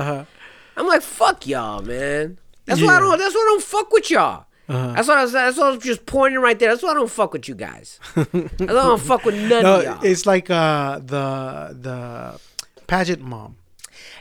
I'm 0.77 0.87
like, 0.87 1.01
fuck 1.01 1.47
y'all, 1.47 1.81
man. 1.81 2.37
That's 2.65 2.81
why 2.81 2.97
I 2.97 2.99
don't. 2.99 3.17
That's 3.17 3.33
why 3.33 3.41
I 3.41 3.45
don't 3.45 3.63
fuck 3.63 3.91
with 3.91 4.09
y'all. 4.09 4.45
That's 4.67 5.07
what 5.07 5.17
I 5.17 5.23
was. 5.23 5.31
That's 5.31 5.57
what 5.57 5.67
I 5.67 5.69
was 5.71 5.83
just 5.83 6.05
pointing 6.05 6.39
right 6.39 6.57
there. 6.57 6.69
That's 6.69 6.83
why 6.83 6.91
I 6.91 6.93
don't 6.95 7.09
fuck 7.09 7.33
with 7.33 7.47
you 7.47 7.55
guys. 7.55 7.99
I 8.15 8.25
don't 8.59 9.01
fuck 9.01 9.23
with 9.25 9.35
none 9.35 9.49
no, 9.63 9.79
of 9.79 9.83
y'all. 9.83 10.03
it's 10.03 10.25
like 10.25 10.49
uh 10.49 10.99
the 10.99 11.77
the 11.79 12.39
pageant 12.87 13.21
mom. 13.21 13.57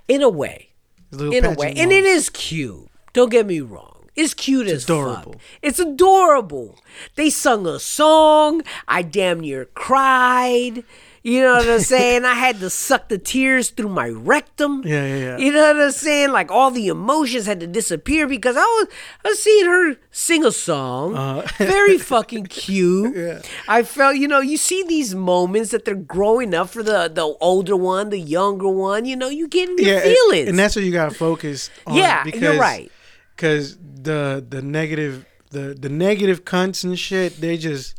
In 0.06 0.20
a 0.22 0.28
way, 0.28 0.70
in 1.12 1.44
a 1.44 1.52
way, 1.52 1.68
and 1.68 1.90
mom. 1.90 1.92
it 1.92 2.04
is 2.04 2.28
cute. 2.28 2.88
Don't 3.14 3.30
get 3.30 3.46
me 3.46 3.60
wrong. 3.60 3.93
It's 4.16 4.34
cute 4.34 4.68
as 4.68 4.84
adorable. 4.84 5.32
fuck. 5.32 5.40
It's 5.62 5.78
adorable. 5.80 6.78
They 7.16 7.30
sung 7.30 7.66
a 7.66 7.78
song. 7.78 8.62
I 8.86 9.02
damn 9.02 9.40
near 9.40 9.64
cried. 9.64 10.84
You 11.26 11.40
know 11.40 11.54
what 11.54 11.66
I'm 11.68 11.80
saying? 11.96 12.24
I 12.26 12.34
had 12.34 12.60
to 12.60 12.68
suck 12.68 13.08
the 13.08 13.16
tears 13.16 13.70
through 13.70 13.88
my 13.88 14.08
rectum. 14.10 14.82
Yeah, 14.84 15.06
yeah, 15.06 15.16
yeah. 15.16 15.38
You 15.38 15.52
know 15.52 15.72
what 15.72 15.82
I'm 15.86 15.90
saying? 15.90 16.32
Like 16.32 16.50
all 16.50 16.70
the 16.70 16.88
emotions 16.88 17.46
had 17.46 17.60
to 17.60 17.66
disappear 17.66 18.28
because 18.28 18.56
I 18.58 18.60
was 18.60 18.88
I 19.24 19.28
was 19.30 19.42
seeing 19.42 19.64
her 19.66 19.96
sing 20.12 20.44
a 20.44 20.52
song. 20.52 21.16
Uh-huh. 21.16 21.42
Very 21.64 21.96
fucking 21.98 22.46
cute. 22.46 23.42
I 23.68 23.82
felt, 23.84 24.16
you 24.16 24.28
know, 24.28 24.40
you 24.40 24.58
see 24.58 24.84
these 24.84 25.14
moments 25.14 25.70
that 25.70 25.86
they're 25.86 25.94
growing 25.94 26.54
up 26.54 26.68
for 26.68 26.82
the 26.82 27.08
the 27.08 27.34
older 27.40 27.74
one, 27.74 28.10
the 28.10 28.20
younger 28.20 28.68
one. 28.68 29.06
You 29.06 29.16
know, 29.16 29.28
you 29.30 29.48
get 29.48 29.70
in 29.70 29.78
your 29.78 29.86
yeah, 29.88 30.00
and- 30.02 30.14
feelings. 30.14 30.48
and 30.50 30.58
that's 30.58 30.76
what 30.76 30.84
you 30.84 30.92
gotta 30.92 31.14
focus 31.14 31.70
on. 31.86 31.96
Yeah, 31.96 32.24
you're 32.26 32.58
right. 32.60 32.92
Because 33.34 33.76
the 33.78 34.44
the 34.46 34.62
negative 34.62 35.26
the 35.50 35.74
the 35.74 35.88
negative 35.88 36.44
cunts 36.44 36.84
and 36.84 36.98
shit, 36.98 37.40
they 37.40 37.56
just 37.56 37.94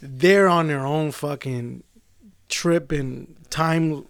they're 0.00 0.48
on 0.48 0.66
their 0.68 0.84
own 0.84 1.12
fucking 1.12 1.82
trip 2.48 2.92
and 2.92 3.36
time, 3.50 4.06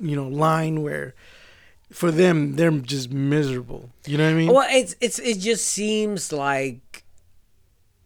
you 0.00 0.16
know, 0.16 0.28
line 0.28 0.82
where 0.82 1.14
for 1.90 2.10
them 2.10 2.56
they're 2.56 2.70
just 2.70 3.10
miserable. 3.12 3.90
You 4.06 4.18
know 4.18 4.24
what 4.24 4.30
I 4.30 4.36
mean? 4.36 4.52
Well, 4.52 4.68
it's 4.70 4.96
it's 5.00 5.18
it 5.18 5.38
just 5.38 5.66
seems 5.66 6.32
like 6.32 7.04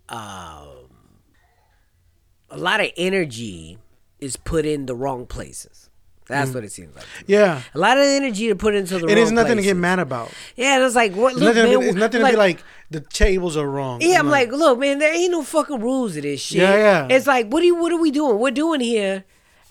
um, 0.09 0.88
a 2.50 2.56
lot 2.56 2.80
of 2.80 2.90
energy 2.96 3.78
is 4.18 4.37
put 4.37 4.66
in 4.66 4.87
the 4.87 4.94
wrong 4.94 5.26
places. 5.26 5.86
That's 6.28 6.50
mm. 6.50 6.54
what 6.54 6.64
it 6.64 6.72
seems 6.72 6.94
like. 6.96 7.04
yeah. 7.26 7.62
A 7.74 7.78
lot 7.78 7.96
of 7.96 8.04
energy 8.04 8.48
to 8.48 8.56
put 8.56 8.74
into 8.74 8.98
the 8.98 9.06
wrong 9.06 9.18
it's 9.18 9.30
nothing 9.30 9.56
to 9.56 9.62
get 9.62 9.76
mad 9.76 9.98
about. 9.98 10.32
Yeah, 10.56 10.84
it's 10.84 10.96
like 10.96 11.14
what 11.14 11.32
It's 11.32 11.40
look, 11.40 11.54
nothing, 11.54 11.78
man, 11.78 11.88
it's 11.88 11.96
nothing 11.96 12.20
to 12.20 12.30
be 12.30 12.36
like 12.36 12.64
the 12.90 13.00
tables 13.00 13.56
are 13.56 13.68
wrong. 13.68 14.00
Yeah, 14.00 14.18
I'm 14.18 14.28
like, 14.28 14.50
look, 14.50 14.78
man, 14.78 14.98
there 14.98 15.14
ain't 15.14 15.30
no 15.30 15.42
fucking 15.42 15.80
rules 15.80 16.14
to 16.14 16.22
this 16.22 16.40
shit. 16.40 16.62
Yeah, 16.62 16.76
yeah. 16.76 17.08
It's 17.10 17.26
like, 17.26 17.48
what 17.48 17.62
are 17.62 17.66
you, 17.66 17.76
what 17.76 17.92
are 17.92 18.00
we 18.00 18.10
doing? 18.10 18.38
We're 18.38 18.50
doing 18.50 18.80
here. 18.80 19.24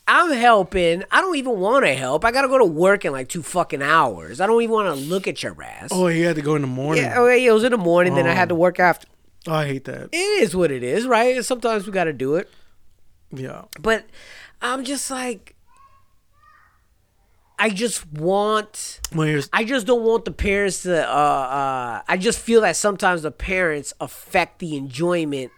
I'm 0.08 0.32
helping. 0.32 1.04
I 1.10 1.20
don't 1.20 1.36
even 1.36 1.60
want 1.60 1.86
to 1.86 1.94
help. 1.94 2.24
I 2.26 2.32
gotta 2.32 2.48
go 2.48 2.60
to 2.60 2.66
work 2.66 3.06
in 3.06 3.12
like 3.12 3.28
two 3.28 3.42
fucking 3.42 3.82
hours. 3.82 4.40
I 4.40 4.46
don't 4.46 4.62
even 4.62 4.74
want 4.74 4.96
to 4.96 5.04
look 5.04 5.28
at 5.28 5.42
your 5.42 5.62
ass. 5.62 5.90
oh, 5.92 6.08
you 6.08 6.26
had 6.26 6.36
to 6.36 6.42
go 6.42 6.56
in 6.56 6.62
the 6.62 6.68
morning. 6.68 7.04
yeah, 7.04 7.16
oh, 7.18 7.28
yeah, 7.28 7.50
it 7.50 7.54
was 7.54 7.64
in 7.64 7.72
the 7.72 7.78
morning. 7.78 8.14
Then 8.14 8.28
I 8.28 8.34
had 8.34 8.50
oh. 8.50 8.56
to 8.56 8.56
work 8.56 8.80
after. 8.80 9.08
Oh, 9.48 9.54
I 9.54 9.66
hate 9.66 9.86
that. 9.86 10.10
It 10.12 10.18
is 10.18 10.56
what 10.56 10.72
it 10.72 10.84
is, 10.84 11.08
right? 11.08 11.44
Sometimes 11.44 11.86
we 11.86 11.92
got 11.92 12.06
to 12.06 12.14
do 12.14 12.36
it. 12.36 12.50
Yeah. 13.32 13.64
But 13.80 14.06
I'm 14.62 14.84
just 14.84 15.10
like, 15.12 15.55
I 17.58 17.70
just 17.70 18.06
want. 18.12 19.00
You're, 19.16 19.42
I 19.54 19.64
just 19.64 19.88
don't 19.88 20.04
want 20.04 20.26
the 20.26 20.32
parents 20.32 20.84
to. 20.84 21.08
Uh, 21.08 21.12
uh, 21.14 22.02
I 22.08 22.18
just 22.18 22.40
feel 22.40 22.62
that 22.62 22.76
sometimes 22.76 23.22
the 23.24 23.32
parents 23.32 23.94
affect 24.02 24.60
the 24.60 24.76
enjoyment 24.76 25.52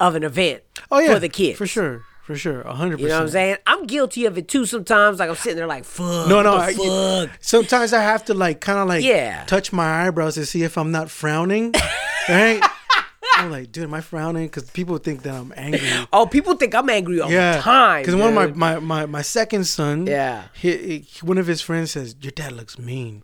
of 0.00 0.14
an 0.14 0.22
event 0.22 0.62
oh 0.90 1.00
yeah, 1.00 1.12
for 1.12 1.18
the 1.20 1.28
kids. 1.28 1.58
for 1.58 1.66
sure, 1.66 2.02
for 2.22 2.36
sure, 2.36 2.60
a 2.62 2.72
hundred 2.74 3.00
You 3.00 3.08
know 3.08 3.14
what 3.16 3.22
I'm 3.24 3.28
saying? 3.28 3.56
I'm 3.66 3.84
guilty 3.86 4.26
of 4.26 4.38
it 4.38 4.48
too. 4.48 4.64
Sometimes, 4.64 5.18
like 5.18 5.28
I'm 5.28 5.34
sitting 5.36 5.56
there, 5.56 5.66
like 5.66 5.84
fuck. 5.84 6.28
No, 6.28 6.40
no. 6.42 6.56
I, 6.56 6.72
fuck. 6.72 7.30
sometimes 7.40 7.92
I 7.92 8.00
have 8.02 8.24
to 8.26 8.34
like 8.34 8.60
kind 8.60 8.78
of 8.78 8.88
like 8.88 9.04
Yeah. 9.04 9.44
touch 9.46 9.72
my 9.72 10.06
eyebrows 10.06 10.34
to 10.36 10.46
see 10.46 10.62
if 10.62 10.78
I'm 10.78 10.92
not 10.92 11.10
frowning, 11.10 11.74
right? 12.28 12.62
I'm 13.38 13.50
like, 13.50 13.72
dude, 13.72 13.84
am 13.84 13.94
I 13.94 14.00
frowning? 14.00 14.46
Because 14.46 14.70
people 14.70 14.98
think 14.98 15.22
that 15.22 15.34
I'm 15.34 15.52
angry. 15.56 15.80
Oh, 16.12 16.26
people 16.26 16.54
think 16.56 16.74
I'm 16.74 16.88
angry 16.90 17.20
all 17.20 17.30
yeah, 17.30 17.56
the 17.56 17.62
time. 17.62 18.02
Because 18.02 18.16
one 18.16 18.36
of 18.36 18.56
my, 18.56 18.74
my 18.74 18.80
my 18.80 19.06
my 19.06 19.22
second 19.22 19.64
son, 19.64 20.06
Yeah. 20.06 20.44
he, 20.54 20.98
he- 21.00 21.06
one 21.26 21.38
of 21.38 21.46
his 21.46 21.60
friends 21.60 21.92
says 21.92 22.16
your 22.20 22.32
dad 22.32 22.52
looks 22.52 22.78
mean, 22.78 23.22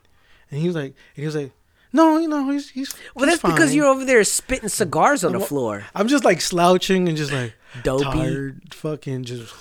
and 0.50 0.60
he 0.60 0.66
was 0.66 0.76
like, 0.76 0.94
and 1.16 1.22
he 1.22 1.26
was 1.26 1.34
like, 1.34 1.52
no, 1.92 2.18
you 2.18 2.28
know, 2.28 2.50
he's 2.50 2.70
he's. 2.70 2.94
Well, 3.14 3.28
he's 3.28 3.40
that's 3.40 3.54
because 3.54 3.74
you're 3.74 3.86
over 3.86 4.04
there 4.04 4.22
spitting 4.24 4.68
cigars 4.68 5.24
on 5.24 5.32
the 5.32 5.40
floor. 5.40 5.84
I'm 5.94 6.08
just 6.08 6.24
like 6.24 6.40
slouching 6.40 7.08
and 7.08 7.16
just 7.16 7.32
like 7.32 7.54
Dopey. 7.82 8.04
tired, 8.04 8.74
fucking 8.74 9.24
just. 9.24 9.52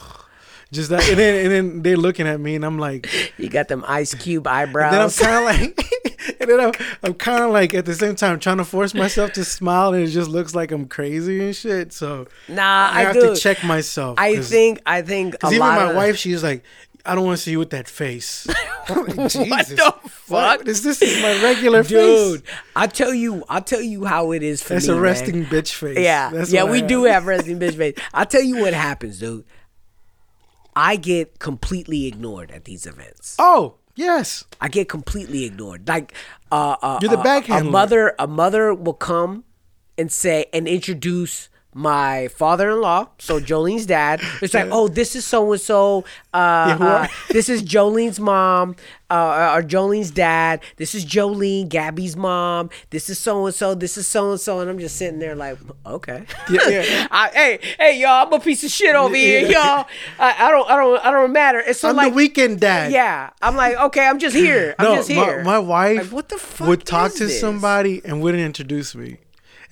Just 0.74 0.90
that, 0.90 1.08
and 1.08 1.18
then 1.20 1.46
and 1.46 1.52
then 1.52 1.82
they're 1.84 1.98
looking 1.98 2.28
at 2.28 2.40
me, 2.40 2.56
and 2.56 2.66
I'm 2.66 2.80
like, 2.80 3.08
You 3.38 3.48
got 3.50 3.68
them 3.68 3.84
ice 3.88 4.14
cube 4.16 4.48
eyebrows. 4.48 5.16
then 5.16 5.30
I'm 5.30 5.44
kind 5.46 5.60
of 5.60 5.64
like, 5.74 5.90
and 6.40 6.50
then 6.50 6.60
I'm, 6.60 6.72
I'm 7.04 7.14
kind 7.14 7.44
of 7.44 7.52
like 7.52 7.74
at 7.74 7.86
the 7.86 7.94
same 7.94 8.16
time 8.16 8.40
trying 8.40 8.58
to 8.58 8.66
force 8.66 8.94
myself 8.94 9.34
to 9.34 9.46
smile, 9.46 9.94
and 9.94 10.04
it 10.04 10.08
just 10.08 10.30
looks 10.30 10.56
like 10.56 10.72
I'm 10.72 10.88
crazy 10.88 11.44
and 11.46 11.56
shit. 11.56 11.94
So 11.94 12.28
nah, 12.48 12.90
I, 12.92 13.00
I, 13.00 13.02
have 13.04 13.14
do. 13.14 13.34
to 13.34 13.40
check 13.40 13.64
myself. 13.64 14.18
I 14.20 14.38
think. 14.42 14.82
I 14.86 15.02
think. 15.04 15.36
a 15.36 15.38
Because 15.38 15.54
even 15.54 15.68
my 15.68 15.90
of- 15.90 15.96
wife, 15.96 16.18
she's 16.18 16.44
like, 16.44 16.64
I 17.06 17.16
don't 17.16 17.26
want 17.26 17.38
to 17.38 17.44
see 17.44 17.52
you 17.52 17.60
with 17.60 17.72
that 17.72 17.88
face. 17.90 18.48
Jesus, 18.88 19.34
the 19.36 19.94
What? 20.28 20.58
fuck? 20.60 20.64
This, 20.66 20.82
this 20.82 21.02
is 21.02 21.22
my 21.22 21.42
regular 21.44 21.84
dude. 21.84 21.90
face. 21.90 22.42
Dude, 22.42 22.44
I'll 22.76 22.88
tell 22.88 23.14
you. 23.14 23.44
I'll 23.50 23.62
tell 23.62 23.82
you 23.82 24.06
how 24.06 24.32
it 24.32 24.42
is 24.44 24.64
for 24.64 24.74
That's 24.74 24.88
me. 24.88 24.94
a 24.94 24.96
man. 24.96 25.04
resting 25.04 25.46
bitch 25.46 25.74
face. 25.74 25.98
Yeah, 26.00 26.32
That's 26.32 26.52
yeah, 26.52 26.64
we 26.64 26.82
I 26.82 26.88
do 26.88 27.04
have 27.04 27.26
resting 27.26 27.60
bitch 27.60 27.76
face. 27.78 27.96
I'll 28.14 28.26
tell 28.26 28.42
you 28.42 28.58
what 28.62 28.74
happens, 28.74 29.20
dude. 29.20 29.44
I 30.76 30.96
get 30.96 31.40
completely 31.40 32.06
ignored 32.06 32.52
at 32.52 32.66
these 32.66 32.86
events. 32.86 33.36
Oh, 33.40 33.76
yes. 33.96 34.46
I 34.60 34.68
get 34.68 34.90
completely 34.90 35.46
ignored. 35.46 35.88
Like, 35.88 36.14
uh, 36.52 36.76
uh 36.82 37.00
You're 37.02 37.12
the 37.12 37.20
uh, 37.20 37.24
back 37.24 37.50
A 37.50 37.64
mother, 37.64 38.16
a 38.20 38.28
mother 38.28 38.74
will 38.74 38.94
come 38.94 39.44
and 39.98 40.12
say 40.12 40.46
and 40.54 40.68
introduce 40.68 41.50
my 41.74 42.28
father-in-law, 42.30 43.10
so 43.20 43.40
Jolene's 43.40 43.86
dad. 43.86 44.22
It's 44.42 44.54
like, 44.54 44.70
oh, 44.72 44.88
this 44.88 45.16
is 45.16 45.26
so 45.26 45.52
and 45.52 45.62
so. 45.62 46.06
Uh, 46.34 47.08
This 47.30 47.50
is 47.50 47.64
Jolene's 47.64 48.20
mom, 48.20 48.76
uh, 49.10 49.54
or 49.56 49.64
Jolene's 49.64 50.12
dad. 50.12 50.62
This 50.78 50.94
is 50.94 51.04
Jolene, 51.06 51.68
Gabby's 51.68 52.16
mom. 52.16 52.70
This 52.92 53.10
is 53.10 53.18
so 53.18 53.46
and 53.48 53.56
so. 53.56 53.74
This 53.76 53.98
is 53.98 54.06
so 54.08 54.32
and 54.32 54.40
so. 54.40 54.60
And 54.60 54.70
I'm 54.70 54.78
just 54.80 54.96
sitting 54.98 55.20
there 55.20 55.36
like, 55.36 55.58
okay. 55.86 56.26
Yeah, 56.50 56.68
yeah. 56.70 57.08
I, 57.12 57.30
hey, 57.30 57.60
hey, 57.80 58.00
y'all! 58.00 58.28
I'm 58.28 58.34
a 58.34 58.40
piece 58.40 58.64
of 58.64 58.70
shit 58.72 58.96
over 58.96 59.16
here, 59.16 59.42
y'all. 59.48 59.88
I, 60.20 60.48
I 60.48 60.52
don't, 60.52 60.70
I 60.70 60.76
don't, 60.76 61.06
I 61.06 61.12
don't 61.12 61.32
matter. 61.34 61.60
It's 61.66 61.80
so 61.80 61.90
I'm 61.90 61.96
like 61.96 62.12
the 62.12 62.16
weekend 62.16 62.60
dad. 62.60 62.92
yeah, 62.92 63.32
I'm 63.42 63.56
like, 63.56 63.76
okay, 63.78 64.06
I'm 64.06 64.20
just 64.20 64.36
here. 64.36 64.76
I'm 64.78 64.86
No, 64.86 64.96
just 64.98 65.10
my, 65.10 65.16
here. 65.16 65.44
my 65.44 65.60
wife 65.60 65.98
Like, 65.98 66.12
what 66.12 66.30
the 66.30 66.38
fuck 66.38 66.68
would 66.68 66.86
talk 66.86 67.14
to 67.14 67.26
this? 67.26 67.40
somebody 67.40 68.02
and 68.06 68.22
wouldn't 68.22 68.44
introduce 68.44 68.94
me. 68.96 69.18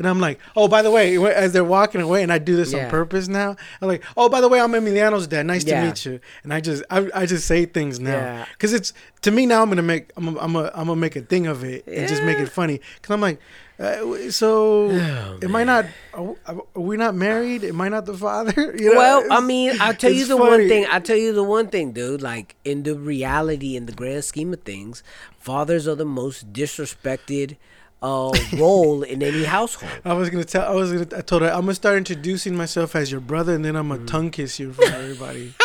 And 0.02 0.10
I'm 0.10 0.20
like, 0.20 0.40
oh, 0.56 0.68
by 0.68 0.82
the 0.82 0.90
way, 0.90 1.16
as 1.32 1.54
they're 1.54 1.64
walking 1.64 2.02
away, 2.02 2.24
and 2.24 2.34
I 2.34 2.40
do 2.40 2.56
this 2.56 2.74
Yeah. 2.74 2.86
on 2.86 2.90
purpose 2.90 3.28
now. 3.28 3.56
I'm 3.82 3.88
like, 3.88 4.04
oh, 4.18 4.30
by 4.30 4.42
the 4.42 4.48
way, 4.50 4.60
I'm 4.60 4.72
Emiliano's 4.72 5.28
dad. 5.28 5.46
Nice 5.46 5.64
Yeah. 5.64 5.82
to 5.82 5.88
meet 5.88 6.06
you. 6.06 6.20
And 6.44 6.52
I 6.52 6.60
just, 6.60 6.82
I, 6.90 7.08
I 7.14 7.26
just 7.28 7.46
say 7.46 7.66
things 7.66 8.00
now 8.00 8.14
Yeah. 8.16 8.46
because 8.54 8.74
it's 8.74 8.94
to 9.22 9.30
me 9.30 9.46
now. 9.46 9.62
I'm 9.62 9.70
gonna 9.70 9.84
make, 9.84 10.12
I'm, 10.18 10.36
a, 10.36 10.40
I'm, 10.40 10.56
a, 10.56 10.72
I'm 10.74 10.88
gonna 10.88 10.96
make 10.96 11.16
a 11.16 11.22
thing 11.22 11.46
of 11.46 11.64
it 11.64 11.86
and 11.86 12.08
just 12.08 12.24
make 12.24 12.40
it 12.40 12.50
funny. 12.50 12.80
Cause 13.04 13.14
I'm 13.14 13.22
like, 13.22 13.40
uh, 13.80 14.30
so 14.30 14.90
Oh, 14.92 15.40
am 15.42 15.56
I 15.56 15.64
not? 15.64 15.86
Are, 16.14 16.36
are 16.48 16.62
we 16.76 16.98
not 16.98 17.16
married? 17.16 17.64
Am 17.64 17.80
I 17.82 17.90
not 17.90 18.06
the 18.06 18.14
father? 18.18 18.76
You 18.82 18.92
know, 18.94 18.98
well, 18.98 19.24
I 19.32 19.40
mean, 19.42 19.74
I'll 19.80 19.94
tell 19.96 20.12
you 20.12 20.26
the 20.26 20.38
one 20.38 20.68
thing. 20.68 20.86
I'll 20.90 21.02
tell 21.02 21.18
you 21.18 21.34
the 21.34 21.44
one 21.44 21.68
thing, 21.68 21.92
dude. 21.92 22.22
Like 22.22 22.56
in 22.66 22.84
the 22.84 22.96
reality, 22.96 23.76
in 23.76 23.86
the 23.86 23.92
grand 23.94 24.24
scheme 24.24 24.54
of 24.54 24.62
things, 24.62 25.04
fathers 25.40 25.88
are 25.88 25.96
the 25.96 26.06
most 26.06 26.54
disrespected 26.54 27.58
uh, 28.02 28.32
role 28.58 29.04
in 29.04 29.22
any 29.24 29.44
household. 29.44 29.92
I 30.06 30.14
was 30.14 30.30
gonna 30.30 30.44
tell. 30.44 30.64
I 30.72 30.74
was 30.76 30.92
gonna. 30.92 31.08
I 31.18 31.22
told 31.22 31.42
her 31.44 31.50
I'm 31.50 31.62
gonna 31.62 31.76
start 31.76 31.98
introducing 31.98 32.56
myself 32.56 32.96
as 32.96 33.12
your 33.12 33.22
brother, 33.22 33.54
and 33.54 33.64
then 33.64 33.76
I'm 33.76 33.90
gonna 33.90 34.06
tongue 34.06 34.32
kiss 34.32 34.60
you 34.60 34.70
of 34.72 34.80
everybody. 34.80 35.54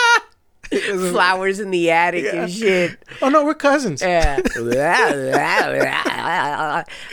Flowers 1.10 1.60
in 1.60 1.70
the 1.70 1.90
attic 1.92 2.26
and 2.34 2.50
shit. 2.50 2.98
oh 3.22 3.28
no, 3.28 3.44
we're 3.44 3.54
cousins. 3.54 4.02
Yeah. 4.02 4.40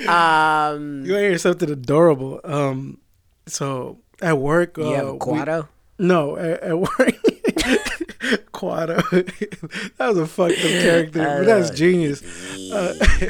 um, 0.07 1.05
You 1.05 1.15
hear 1.15 1.37
something 1.37 1.69
adorable. 1.69 2.41
Um, 2.43 2.97
so 3.47 3.99
at 4.21 4.37
work, 4.39 4.77
uh, 4.79 4.83
you 4.85 4.95
have 4.95 5.07
a 5.07 5.13
we- 5.13 5.17
no, 5.99 6.35
at, 6.37 6.61
at 6.63 6.79
work, 6.79 7.15
Kuato. 8.53 9.01
that 9.97 10.07
was 10.09 10.17
a 10.17 10.27
fucked 10.27 10.53
up 10.53 10.57
character, 10.59 11.19
but 11.19 11.43
that's 11.45 11.69
genius. 11.71 12.21
Uh, 12.71 12.93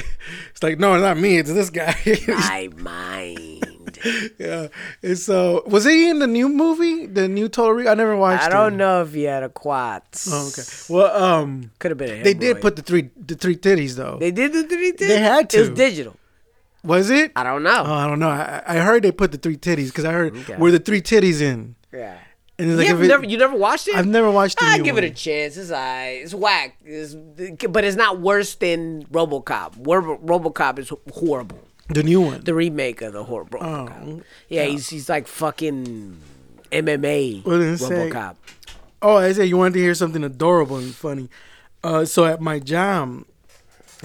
it's 0.51 0.63
like 0.63 0.79
no, 0.79 0.97
not 0.99 1.17
me. 1.17 1.37
It's 1.37 1.51
this 1.53 1.69
guy. 1.69 1.95
My 2.27 2.69
mind. 2.77 3.99
yeah. 4.37 4.67
And 5.01 5.17
so, 5.17 5.63
was 5.65 5.85
he 5.85 6.09
in 6.09 6.19
the 6.19 6.27
new 6.27 6.49
movie, 6.49 7.05
the 7.05 7.27
new 7.27 7.47
Total 7.47 7.73
Re- 7.73 7.87
I 7.87 7.93
never 7.93 8.15
watched. 8.17 8.43
I 8.43 8.49
don't 8.49 8.73
it. 8.73 8.77
know 8.77 9.01
if 9.03 9.13
he 9.13 9.23
had 9.23 9.43
a 9.43 9.49
quad. 9.49 10.01
Oh, 10.29 10.47
okay. 10.49 10.63
Well, 10.89 11.23
um, 11.23 11.71
Could 11.79 11.91
have 11.91 11.97
been 11.97 12.19
a 12.19 12.23
they 12.23 12.33
did 12.33 12.59
put 12.61 12.75
the 12.75 12.81
three 12.81 13.09
the 13.15 13.35
three 13.35 13.55
titties 13.55 13.95
though. 13.95 14.17
They 14.19 14.31
did 14.31 14.51
the 14.53 14.63
three 14.63 14.91
titties. 14.93 15.07
They 15.07 15.19
had 15.19 15.53
It 15.53 15.59
was 15.59 15.69
digital. 15.69 16.15
was 16.83 17.09
it? 17.09 17.31
I 17.35 17.43
don't 17.43 17.63
know. 17.63 17.83
Oh, 17.85 17.93
I 17.93 18.07
don't 18.07 18.19
know. 18.19 18.29
I, 18.29 18.61
I 18.67 18.77
heard 18.77 19.03
they 19.03 19.11
put 19.11 19.31
the 19.31 19.37
three 19.37 19.57
titties 19.57 19.87
because 19.87 20.05
I 20.05 20.11
heard 20.11 20.35
Okay. 20.35 20.55
were 20.57 20.71
the 20.71 20.79
three 20.79 21.01
titties 21.01 21.41
in. 21.41 21.75
yeah. 21.93 22.17
And 22.59 22.69
it's 22.69 22.73
you, 22.73 22.77
like 22.77 22.87
have 22.87 23.01
it- 23.01 23.07
never, 23.07 23.25
you 23.25 23.37
never 23.37 23.55
watched 23.57 23.87
it? 23.87 23.95
I've 23.95 24.05
never 24.07 24.29
watched 24.29 24.59
the 24.59 24.65
I 24.65 24.77
give 24.77 24.95
one. 24.95 25.03
it 25.03 25.11
a 25.11 25.13
chance. 25.13 25.57
It's 25.57 25.71
alright. 25.71 26.21
It's 26.21 26.33
whack. 26.33 26.77
It's, 26.85 27.15
but 27.67 27.83
it's 27.83 27.95
not 27.97 28.19
worse 28.21 28.53
than 28.55 29.05
RoboCop. 29.05 29.77
RoboCop 29.77 30.79
is 30.79 30.91
horrible. 31.13 31.59
the 31.89 32.03
new 32.03 32.21
one. 32.21 32.43
The 32.43 32.53
remake 32.53 33.01
of 33.01 33.13
the 33.13 33.23
horrible 33.23 33.59
RoboCop. 33.59 34.23
yeah, 34.49 34.65
he's 34.65 34.87
he's 34.89 35.09
like 35.09 35.27
fucking 35.27 36.17
MMA 36.71 37.43
then 37.43 37.77
say- 37.77 38.09
RoboCop. 38.11 38.35
Oh, 39.01 39.17
I 39.17 39.33
said 39.33 39.49
you 39.49 39.57
wanted 39.57 39.73
to 39.73 39.79
hear 39.79 39.93
something 39.95 40.23
adorable 40.23 40.77
and 40.77 40.95
funny. 40.95 41.29
Uh, 41.83 42.05
so 42.05 42.23
at 42.23 42.39
my 42.39 42.59
job, 42.59 43.25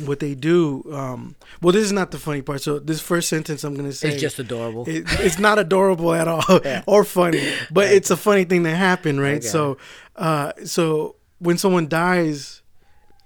what 0.06 0.20
they 0.20 0.34
do. 0.34 0.84
Um, 0.92 1.34
well, 1.60 1.72
this 1.72 1.84
is 1.84 1.92
not 1.92 2.10
the 2.10 2.18
funny 2.18 2.42
part. 2.42 2.62
So 2.62 2.78
this 2.78 3.00
first 3.00 3.28
sentence 3.28 3.64
I'm 3.64 3.74
gonna 3.74 3.92
say 3.92 4.10
It's 4.10 4.20
just 4.20 4.38
adorable. 4.38 4.84
It, 4.88 5.04
it's 5.20 5.38
not 5.38 5.58
adorable 5.58 6.14
at 6.14 6.28
all 6.28 6.44
or 6.86 7.04
funny, 7.04 7.52
but 7.70 7.86
it's 7.92 8.10
a 8.10 8.16
funny 8.16 8.44
thing 8.44 8.62
that 8.64 8.74
happened, 8.76 9.20
right? 9.20 9.38
Okay. 9.38 9.46
So, 9.46 9.78
uh, 10.16 10.52
so 10.64 11.16
when 11.38 11.58
someone 11.58 11.88
dies, 11.88 12.62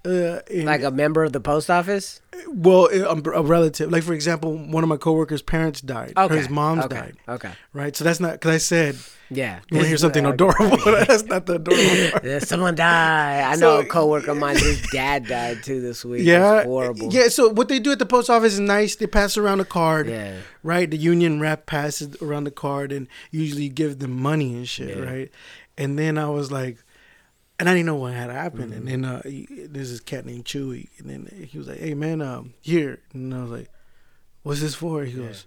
uh, 0.04 0.40
like 0.50 0.82
a 0.82 0.90
member 0.90 1.22
of 1.24 1.32
the 1.32 1.40
post 1.40 1.70
office. 1.70 2.20
well, 2.48 2.88
a, 2.92 3.02
a 3.38 3.42
relative, 3.42 3.90
like 3.92 4.02
for 4.02 4.14
example, 4.14 4.56
one 4.56 4.82
of 4.82 4.88
my 4.88 4.96
coworkers' 4.96 5.42
parents 5.42 5.80
died, 5.80 6.12
Okay. 6.16 6.36
his 6.38 6.48
mom's 6.50 6.84
okay. 6.86 6.96
died, 6.96 7.16
Okay. 7.28 7.52
right? 7.72 7.94
So 7.94 8.02
that's 8.04 8.18
not 8.18 8.32
because 8.32 8.54
I 8.54 8.58
said 8.58 8.96
Yeah. 9.30 9.60
you 9.70 9.76
want 9.76 9.84
to 9.84 9.88
hear 9.88 9.96
something 9.98 10.26
adorable. 10.34 10.76
that's 11.06 11.22
not 11.24 11.46
the 11.46 11.54
adorable 11.54 12.10
part. 12.12 12.24
Yeah, 12.24 12.40
someone 12.40 12.74
died. 12.74 13.44
I 13.44 13.52
know 13.52 13.76
So- 13.76 13.80
a 13.80 13.84
coworker 13.86 14.32
of 14.32 14.38
mine. 14.38 14.56
His 14.56 14.82
dad 14.92 15.26
died 15.26 15.62
too 15.62 15.80
this 15.80 16.04
week. 16.04 16.22
Yeah, 16.24 16.56
It's 16.58 16.66
horrible. 16.66 17.12
Yeah, 17.12 17.28
so 17.28 17.50
what 17.50 17.68
they 17.68 17.78
do 17.78 17.92
at 17.92 17.98
the 18.00 18.06
post 18.06 18.28
office 18.28 18.54
is 18.54 18.60
nice. 18.60 18.96
They 18.96 19.06
pass 19.06 19.36
around 19.36 19.60
a 19.60 19.64
card, 19.64 20.08
Yeah. 20.08 20.38
right? 20.64 20.90
The 20.90 20.96
union 20.98 21.38
rep 21.40 21.66
passes 21.66 22.16
around 22.20 22.44
the 22.44 22.50
card 22.50 22.90
and 22.90 23.06
usually 23.30 23.68
give 23.68 24.00
them 24.00 24.20
money 24.20 24.52
and 24.54 24.68
shit, 24.68 24.96
Yeah. 24.98 25.04
right? 25.04 25.30
And 25.78 25.96
then 25.98 26.18
I 26.18 26.28
was 26.28 26.50
like, 26.50 26.78
and 27.58 27.68
I 27.68 27.74
didn't 27.74 27.86
know 27.86 27.96
what 27.96 28.14
had 28.14 28.30
happened. 28.30 28.72
Mm-hmm. 28.72 28.88
And 28.88 29.04
then 29.04 29.04
uh, 29.04 29.22
he, 29.22 29.46
there's 29.68 29.90
this 29.90 30.00
cat 30.00 30.26
named 30.26 30.44
Chewy, 30.44 30.88
and 30.98 31.08
then 31.08 31.46
he 31.50 31.58
was 31.58 31.68
like, 31.68 31.78
"Hey 31.78 31.94
man, 31.94 32.20
um, 32.20 32.54
here," 32.60 33.00
and 33.12 33.32
I 33.34 33.42
was 33.42 33.50
like, 33.50 33.70
"What's 34.42 34.60
this 34.60 34.74
for?" 34.74 35.04
He 35.04 35.12
goes, 35.12 35.46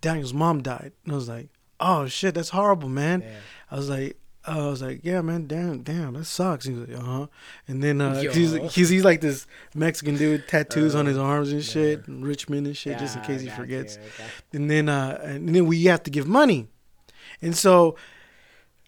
"Daniel's 0.00 0.34
mom 0.34 0.62
died," 0.62 0.92
and 1.04 1.12
I 1.12 1.16
was 1.16 1.28
like, 1.28 1.48
"Oh 1.80 2.06
shit, 2.06 2.34
that's 2.34 2.50
horrible, 2.50 2.88
man." 2.88 3.22
I 3.70 3.76
was 3.76 3.88
like. 3.88 4.16
I 4.48 4.58
was 4.58 4.80
like, 4.80 5.00
yeah, 5.02 5.22
man, 5.22 5.48
damn, 5.48 5.82
damn, 5.82 6.14
that 6.14 6.24
sucks. 6.26 6.66
He 6.66 6.72
was 6.72 6.88
like, 6.88 6.96
uh 6.96 7.02
huh. 7.02 7.26
And 7.66 7.82
then 7.82 8.00
uh, 8.00 8.20
he's, 8.20 8.52
he's 8.72 8.88
he's 8.88 9.04
like 9.04 9.20
this 9.20 9.44
Mexican 9.74 10.16
dude 10.16 10.40
with 10.40 10.46
tattoos 10.46 10.94
on 10.94 11.04
his 11.06 11.18
arms 11.18 11.50
and 11.50 11.64
shit, 11.64 12.06
and 12.06 12.24
Richmond 12.24 12.68
and 12.68 12.76
shit, 12.76 12.96
just 13.00 13.16
in 13.16 13.22
case 13.22 13.40
he 13.40 13.48
forgets. 13.48 13.96
you, 13.96 14.02
okay. 14.02 14.30
And 14.52 14.70
then 14.70 14.88
uh, 14.88 15.20
and 15.24 15.52
then 15.52 15.66
we 15.66 15.82
have 15.86 16.04
to 16.04 16.12
give 16.12 16.28
money, 16.28 16.68
and 17.42 17.56
so 17.56 17.96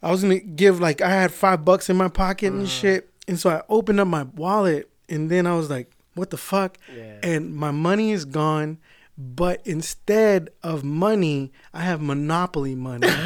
I 0.02 0.10
was 0.10 0.22
gonna 0.22 0.38
give 0.38 0.80
like 0.80 1.00
I 1.00 1.10
had 1.10 1.32
five 1.32 1.64
bucks 1.64 1.90
in 1.90 1.96
my 1.96 2.08
pocket 2.08 2.52
and 2.52 2.66
mm. 2.66 2.80
shit, 2.80 3.10
and 3.26 3.38
so 3.38 3.50
I 3.50 3.62
opened 3.68 4.00
up 4.00 4.08
my 4.08 4.22
wallet, 4.22 4.90
and 5.08 5.30
then 5.30 5.46
I 5.46 5.54
was 5.54 5.70
like, 5.70 5.90
what 6.14 6.30
the 6.30 6.36
fuck? 6.36 6.78
Yeah. 6.94 7.18
And 7.22 7.54
my 7.54 7.70
money 7.70 8.12
is 8.12 8.24
gone, 8.24 8.78
but 9.16 9.60
instead 9.64 10.50
of 10.62 10.84
money, 10.84 11.52
I 11.72 11.82
have 11.82 12.00
Monopoly 12.00 12.74
money. 12.74 13.08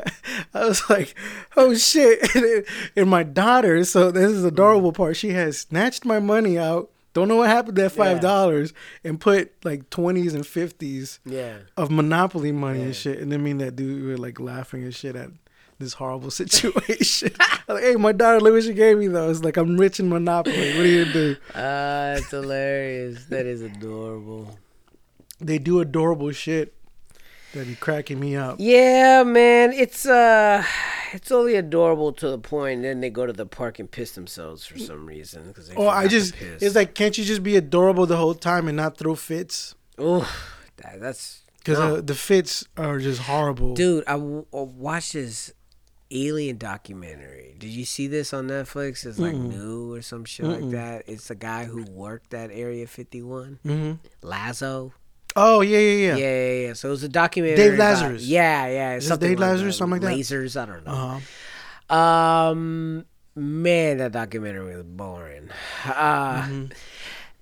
I 0.54 0.66
was 0.66 0.88
like, 0.90 1.14
oh 1.56 1.74
shit. 1.74 2.34
And, 2.34 2.44
then- 2.44 2.64
and 2.96 3.10
my 3.10 3.22
daughter, 3.22 3.84
so 3.84 4.10
this 4.10 4.30
is 4.30 4.42
the 4.42 4.48
adorable 4.48 4.92
part. 4.92 5.16
She 5.16 5.30
has 5.30 5.58
snatched 5.58 6.04
my 6.04 6.20
money 6.20 6.58
out. 6.58 6.90
Don't 7.14 7.28
know 7.28 7.36
what 7.36 7.48
happened 7.50 7.76
to 7.76 7.82
that 7.82 7.90
five 7.92 8.20
dollars 8.20 8.72
and 9.04 9.20
put 9.20 9.52
like 9.64 9.90
twenties 9.90 10.32
and 10.34 10.46
fifties 10.46 11.20
Yeah. 11.24 11.58
of 11.76 11.90
Monopoly 11.90 12.52
money 12.52 12.82
and 12.82 12.96
shit. 12.96 13.18
And 13.18 13.30
then 13.30 13.42
me 13.42 13.50
and 13.52 13.60
that 13.60 13.76
dude 13.76 14.04
were 14.06 14.16
like 14.16 14.40
laughing 14.40 14.82
and 14.82 14.94
shit 14.94 15.14
at 15.16 15.30
this 15.78 15.94
horrible 15.94 16.30
situation. 16.42 17.32
Like, 17.68 17.84
hey, 17.84 17.94
my 17.94 18.12
daughter, 18.12 18.40
look 18.40 18.54
what 18.54 18.64
she 18.64 18.74
gave 18.74 18.98
me 18.98 19.06
though. 19.06 19.30
It's 19.30 19.44
like 19.44 19.56
I'm 19.56 19.76
rich 19.78 20.00
in 20.00 20.08
Monopoly. 20.08 20.74
What 20.76 20.82
do 20.82 20.88
you 20.88 21.04
do? 21.12 21.36
Ah, 21.54 22.14
it's 22.14 22.30
hilarious. 22.30 23.24
That 23.26 23.46
is 23.46 23.62
adorable. 23.62 24.58
They 25.40 25.58
do 25.58 25.80
adorable 25.80 26.32
shit 26.32 26.74
that 27.52 27.66
be 27.66 27.74
cracking 27.74 28.18
me 28.20 28.36
up. 28.36 28.56
Yeah, 28.58 29.22
man. 29.24 29.72
It's 29.72 30.06
uh, 30.06 30.64
it's 31.12 31.30
only 31.30 31.54
adorable 31.56 32.12
to 32.14 32.28
the 32.30 32.38
point. 32.38 32.76
And 32.76 32.84
then 32.84 33.00
they 33.00 33.10
go 33.10 33.26
to 33.26 33.32
the 33.32 33.46
park 33.46 33.78
and 33.78 33.90
piss 33.90 34.12
themselves 34.12 34.64
for 34.66 34.78
some 34.78 35.06
reason. 35.06 35.52
Cause 35.52 35.70
Oh, 35.76 35.88
I 35.88 36.08
just 36.08 36.34
it's 36.40 36.74
like 36.74 36.94
can't 36.94 37.16
you 37.18 37.24
just 37.24 37.42
be 37.42 37.56
adorable 37.56 38.06
the 38.06 38.16
whole 38.16 38.34
time 38.34 38.68
and 38.68 38.76
not 38.76 38.96
throw 38.96 39.14
fits? 39.14 39.74
oh, 39.98 40.28
that, 40.78 41.00
that's 41.00 41.42
Because 41.58 41.78
No. 41.78 41.96
uh, 41.96 42.00
the 42.00 42.14
fits 42.14 42.64
are 42.76 42.98
just 42.98 43.20
horrible. 43.22 43.74
dude. 43.74 44.04
I, 44.06 44.12
w- 44.12 44.46
I 44.54 44.60
watched 44.62 45.12
this 45.12 45.52
alien 46.10 46.56
documentary. 46.58 47.54
Did 47.58 47.70
you 47.70 47.84
see 47.84 48.06
this 48.06 48.32
on 48.34 48.48
Netflix? 48.48 49.06
It's 49.06 49.18
like 49.18 49.34
new 49.34 49.92
or 49.94 50.02
some 50.02 50.24
shit 50.24 50.46
like 50.46 50.70
that. 50.70 51.04
It's 51.06 51.28
the 51.28 51.34
guy 51.34 51.64
who 51.64 51.84
worked 51.90 52.34
at 52.34 52.50
Area 52.50 52.86
51, 52.86 53.58
hmm 53.62 53.92
Lazo. 54.22 54.92
Oh 55.36 55.60
yeah, 55.62 55.78
yeah, 55.78 55.86
Yeah, 55.86 56.16
yeah. 56.16 56.16
yeah, 56.52 56.66
yeah. 56.68 56.72
So 56.74 56.88
it 56.88 56.90
was 56.92 57.02
a 57.04 57.08
documentary. 57.08 57.56
Dave 57.56 57.74
about- 57.74 57.94
Lazarus. 58.02 58.24
Yeah, 58.26 58.66
yeah. 58.66 58.94
Is 58.96 59.06
something 59.06 59.28
Dave 59.30 59.38
like 59.38 59.48
Lazarus, 59.50 59.74
that. 59.74 59.78
something 59.78 60.02
like 60.02 60.10
that? 60.16 60.18
Lasers. 60.20 60.60
I 60.60 60.66
don't 60.66 60.84
know. 60.86 60.92
Uh 60.92 61.20
huh. 61.90 61.94
Um, 61.96 63.04
man, 63.34 63.98
that 63.98 64.12
documentary 64.12 64.74
was 64.76 64.84
boring. 64.84 65.48
Uh, 65.84 66.42
Mm-hmm. 66.42 66.64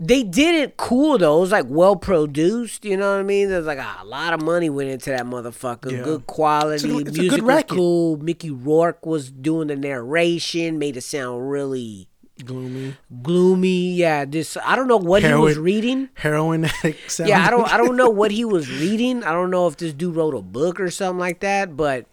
They 0.03 0.23
did 0.23 0.55
it 0.55 0.79
cool 0.79 1.19
though. 1.19 1.37
It 1.37 1.41
was 1.43 1.53
like 1.53 1.67
well 1.69 1.95
produced. 1.95 2.87
You 2.87 2.97
know 2.97 3.13
what 3.13 3.21
I 3.21 3.23
mean? 3.23 3.51
There's 3.51 3.67
like 3.67 3.79
a 3.79 4.03
lot 4.07 4.33
of 4.33 4.41
money 4.41 4.71
went 4.71 4.89
into 4.89 5.11
that 5.11 5.27
motherfucker. 5.27 5.93
Yeah. 5.93 6.03
Good 6.03 6.27
quality. 6.27 6.75
It's 6.77 6.85
a- 6.85 6.99
it's 7.11 7.19
a 7.19 7.29
good 7.29 7.43
was 7.43 7.65
cool. 7.69 8.17
Mickey 8.17 8.51
Rourke 8.51 9.05
was 9.05 9.31
doing 9.31 9.69
the 9.69 9.77
narration. 9.77 10.79
Made 10.79 10.97
it 10.97 11.03
sound 11.03 11.51
really 11.51 12.09
Gloomy. 12.45 12.97
gloomy. 13.23 13.95
Yeah, 13.95 14.25
this 14.25 14.57
I 14.65 14.77
don't 14.77 14.89
know 14.89 14.97
what 14.97 15.23
he 15.23 15.33
was 15.35 15.59
reading. 15.59 16.09
Heroin 16.15 16.65
addict. 16.65 17.19
Yeah, 17.25 17.45
I 17.47 17.51
don't 17.51 17.73
I 17.73 17.77
don't 17.77 17.97
know 17.97 18.11
what 18.11 18.31
he 18.31 18.45
was 18.45 18.71
reading. 18.71 19.23
I 19.25 19.33
don't 19.33 19.51
know 19.51 19.67
if 19.67 19.77
this 19.77 19.93
dude 19.93 20.17
wrote 20.17 20.35
a 20.35 20.41
book 20.43 20.81
or 20.81 20.91
something 20.91 21.19
like 21.19 21.41
that, 21.41 21.77
but 21.77 22.07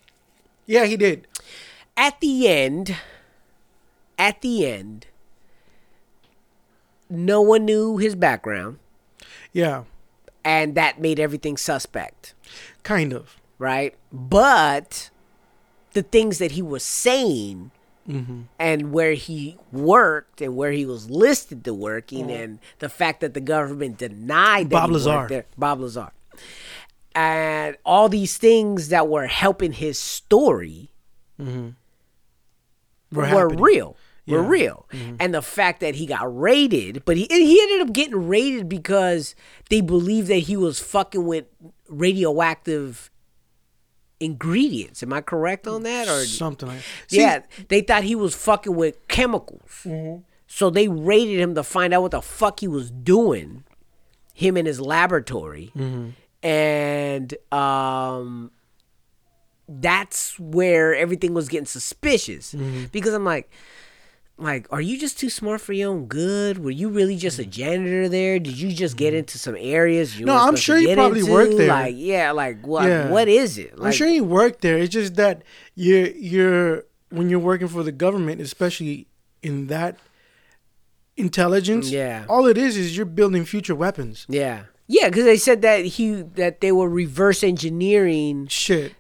Yeah, 0.66 0.86
he 0.86 0.98
did. 0.98 1.28
at 1.96 2.20
the 2.20 2.48
end, 2.48 2.96
at 4.20 4.42
the 4.42 4.66
end, 4.68 5.08
no 7.10 7.42
one 7.42 7.66
knew 7.66 7.98
his 7.98 8.16
background, 8.16 8.80
Yeah, 9.54 9.84
and 10.44 10.76
that 10.76 11.00
made 11.00 11.20
everything 11.20 11.58
suspect, 11.58 12.34
kind 12.84 13.14
of. 13.14 13.38
right? 13.60 13.96
But 14.12 15.10
the 15.94 16.04
things 16.04 16.38
that 16.40 16.52
he 16.52 16.62
was 16.62 16.84
saying 16.84 17.72
Mm-hmm. 18.10 18.44
and 18.58 18.94
where 18.94 19.14
he 19.14 19.58
worked 19.74 20.40
and 20.40 20.56
where 20.56 20.72
he 20.72 20.86
was 20.86 21.10
listed 21.10 21.66
to 21.66 21.74
working 21.74 22.32
and 22.32 22.60
mm-hmm. 22.60 22.76
the 22.80 22.88
fact 22.88 23.20
that 23.20 23.34
the 23.34 23.42
government 23.42 23.98
denied 23.98 24.70
that 24.70 24.80
Bob 24.80 24.92
Lazar. 24.92 25.26
there, 25.28 25.46
Bob 25.58 25.82
Lazar. 25.82 26.12
And 27.14 27.76
all 27.84 28.08
these 28.08 28.38
things 28.38 28.90
that 28.90 29.10
were 29.10 29.28
helping 29.28 29.74
his 29.74 30.00
story 30.00 30.90
mm-hmm. 31.38 31.70
We're 33.12 33.22
were 33.22 33.28
happening. 33.28 33.62
real. 33.62 33.98
Were 34.28 34.38
Yeah. 34.38 34.38
Mm-hmm. 34.38 34.50
real. 34.50 34.90
And 35.20 35.34
the 35.34 35.42
fact 35.42 35.80
that 35.80 35.96
he 35.96 36.06
got 36.06 36.38
raided, 36.38 37.04
but 37.06 37.18
he 37.18 37.28
he 37.30 37.62
ended 37.62 37.88
up 37.88 37.94
getting 37.94 38.28
raided 38.28 38.68
because 38.68 39.36
they 39.70 39.82
believed 39.82 40.28
that 40.28 40.40
he 40.40 40.58
was 40.58 40.80
fucking 40.80 41.26
with 41.26 41.46
radioactive 41.88 43.10
ingredients. 44.20 45.04
Am 45.04 45.14
I 45.14 45.22
correct 45.22 45.68
on 45.68 45.84
that? 45.84 46.08
Or 46.08 46.26
Something 46.26 46.70
like. 46.70 46.82
See, 47.08 47.20
yeah, 47.20 47.42
they 47.70 47.82
thought 47.82 48.04
he 48.04 48.16
was 48.16 48.36
fucking 48.36 48.76
with 48.76 49.08
chemicals. 49.08 49.82
Mm-hmm. 49.84 50.22
So 50.48 50.70
they 50.70 50.88
raided 50.88 51.40
him 51.40 51.56
to 51.56 51.64
find 51.64 51.94
out 51.94 52.02
what 52.02 52.12
the 52.12 52.22
fuck 52.22 52.62
he 52.62 52.68
was 52.68 52.90
doing, 52.90 53.64
him 54.34 54.58
in 54.58 54.66
his 54.66 54.80
laboratory. 54.80 55.72
Mm-hmm. 55.76 56.10
And 56.48 57.34
um, 57.52 58.52
that's 59.68 60.40
where 60.40 60.96
everything 60.96 61.34
was 61.34 61.50
getting 61.50 61.66
suspicious. 61.66 62.54
Mm-hmm. 62.54 62.86
Because 62.92 63.14
I'm 63.14 63.26
like, 63.26 63.52
like, 64.40 64.68
are 64.70 64.82
you 64.82 65.00
just 65.00 65.20
too 65.20 65.30
smart 65.30 65.62
for 65.62 65.74
your 65.74 65.92
own 65.92 66.06
good? 66.06 66.60
Were 66.64 66.72
you 66.72 66.90
really 66.90 67.16
just 67.18 67.40
a 67.40 67.46
janitor 67.46 68.08
there? 68.08 68.38
Did 68.38 68.58
you 68.60 68.72
just 68.72 68.96
get 68.96 69.14
into 69.14 69.40
some 69.40 69.56
areas? 69.58 70.20
You. 70.20 70.26
No, 70.26 70.36
I'm 70.36 70.56
sure 70.56 70.78
you 70.78 70.94
probably 70.94 71.22
into? 71.22 71.32
worked 71.32 71.58
there. 71.58 71.68
Like, 71.70 71.96
yeah, 71.98 72.32
like 72.32 72.66
what? 72.66 72.86
Yeah. 72.88 73.10
What 73.10 73.28
is 73.28 73.58
it? 73.58 73.74
I'm 73.82 73.92
sure 73.92 74.08
you 74.08 74.24
worked 74.24 74.62
there. 74.62 74.78
It's 74.78 74.94
just 74.94 75.16
that 75.16 75.44
you're 75.76 76.08
you're 76.10 76.86
when 77.10 77.30
you're 77.30 77.40
working 77.40 77.68
for 77.68 77.84
the 77.84 77.92
government, 77.92 78.40
especially 78.42 79.08
in 79.42 79.68
that 79.68 79.98
intelligence. 81.16 81.90
Yeah. 81.90 82.26
All 82.30 82.46
it 82.46 82.58
is 82.58 82.78
is 82.78 82.96
you're 82.96 83.06
building 83.06 83.44
future 83.46 83.76
weapons. 83.76 84.26
Yeah. 84.30 84.64
Yeah, 84.88 85.10
because 85.10 85.26
they 85.26 85.38
said 85.38 85.62
that 85.64 85.84
he 85.84 86.22
that 86.36 86.62
they 86.62 86.72
were 86.72 86.88
reverse 86.88 87.44
engineering 87.44 88.48
Shit. 88.48 88.94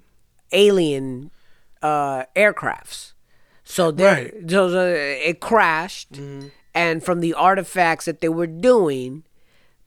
alien 0.52 1.32
uh, 1.82 2.24
aircrafts. 2.36 3.14
So 3.70 3.92
there, 3.92 4.32
Right. 4.32 4.50
so 4.50 4.68
uh, 4.68 4.94
it 5.30 5.40
crashed, 5.42 6.18
and 6.74 7.04
from 7.04 7.20
the 7.20 7.34
artifacts 7.34 8.06
that 8.06 8.22
they 8.22 8.30
were 8.30 8.48
doing, 8.48 9.24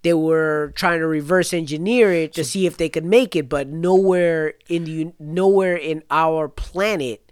they 0.03 0.13
were 0.15 0.73
trying 0.77 1.01
to 1.01 1.07
reverse 1.07 1.53
engineer 1.55 2.13
it 2.13 2.33
to 2.35 2.45
see 2.45 2.67
if 2.67 2.77
they 2.77 2.89
could 2.91 3.05
make 3.05 3.35
it. 3.35 3.49
But 3.49 3.69
nowhere 3.69 4.55
in 4.69 4.85
the 4.85 5.13
nowhere 5.19 5.77
in 5.77 6.03
our 6.11 6.47
planet 6.49 7.31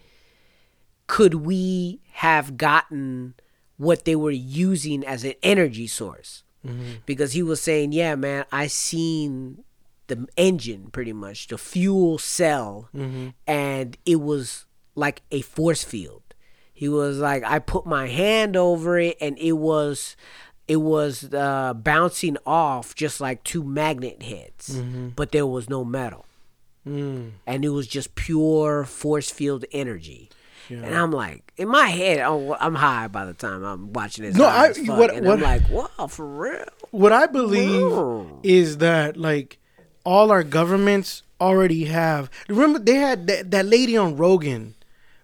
could 1.06 1.34
we 1.34 2.00
have 2.12 2.56
gotten 2.56 3.34
what 3.76 4.04
they 4.04 4.16
were 4.16 4.30
using 4.30 5.04
as 5.04 5.24
an 5.24 5.34
energy 5.42 5.87
source 5.87 6.42
because 7.06 7.32
he 7.32 7.42
was 7.42 7.62
saying 7.62 7.92
yeah 7.92 8.14
man 8.14 8.44
i 8.52 8.66
seen 8.66 9.62
the 10.08 10.26
engine 10.37 10.90
pretty 10.90 11.14
much 11.14 11.46
the 11.48 11.56
fuel 11.56 12.18
cell 12.18 12.90
and 13.46 13.96
it 14.04 14.20
was 14.20 14.66
like 14.94 15.22
a 15.30 15.40
force 15.40 15.82
field 15.84 16.27
he 16.78 16.88
was 16.88 17.18
like 17.18 17.42
i 17.44 17.58
put 17.58 17.84
my 17.86 18.06
hand 18.06 18.56
over 18.56 18.98
it 18.98 19.16
and 19.20 19.36
it 19.38 19.52
was 19.52 20.16
it 20.68 20.76
was 20.76 21.32
uh, 21.32 21.72
bouncing 21.74 22.36
off 22.46 22.94
just 22.94 23.20
like 23.20 23.42
two 23.42 23.64
magnet 23.64 24.22
heads 24.22 24.80
but 25.16 25.32
there 25.32 25.46
was 25.46 25.68
no 25.68 25.84
metal 25.84 26.24
Mm. 26.86 27.32
and 27.46 27.64
it 27.66 27.68
was 27.68 27.86
just 27.86 28.14
pure 28.14 28.84
force 28.84 29.30
field 29.30 29.64
energy. 29.72 30.30
And 30.70 30.94
I'm 30.94 31.10
like, 31.12 31.52
in 31.56 31.68
my 31.68 31.88
head, 31.88 32.20
oh, 32.20 32.56
I'm 32.58 32.74
high 32.74 33.08
by 33.08 33.24
the 33.24 33.32
time 33.34 33.62
I'm 33.64 33.92
watching 33.92 34.24
this. 34.24 34.36
No, 34.36 34.44
i 34.46 34.68
what, 34.68 35.14
and 35.14 35.26
what 35.26 35.34
i'm 35.38 35.40
like, 35.40 35.68
wow, 35.70 36.06
for 36.06 36.26
real. 36.26 36.64
What 36.90 37.12
I 37.12 37.26
believe 37.26 37.90
Whoa. 37.90 38.40
is 38.42 38.78
that 38.78 39.16
like 39.16 39.58
all 40.04 40.30
our 40.30 40.42
governments 40.44 41.22
already 41.40 41.86
have. 41.86 42.30
Remember 42.48 42.78
they 42.78 42.96
had 42.96 43.26
that, 43.26 43.50
that 43.50 43.66
lady 43.66 43.96
on 43.96 44.16
Rogan, 44.16 44.74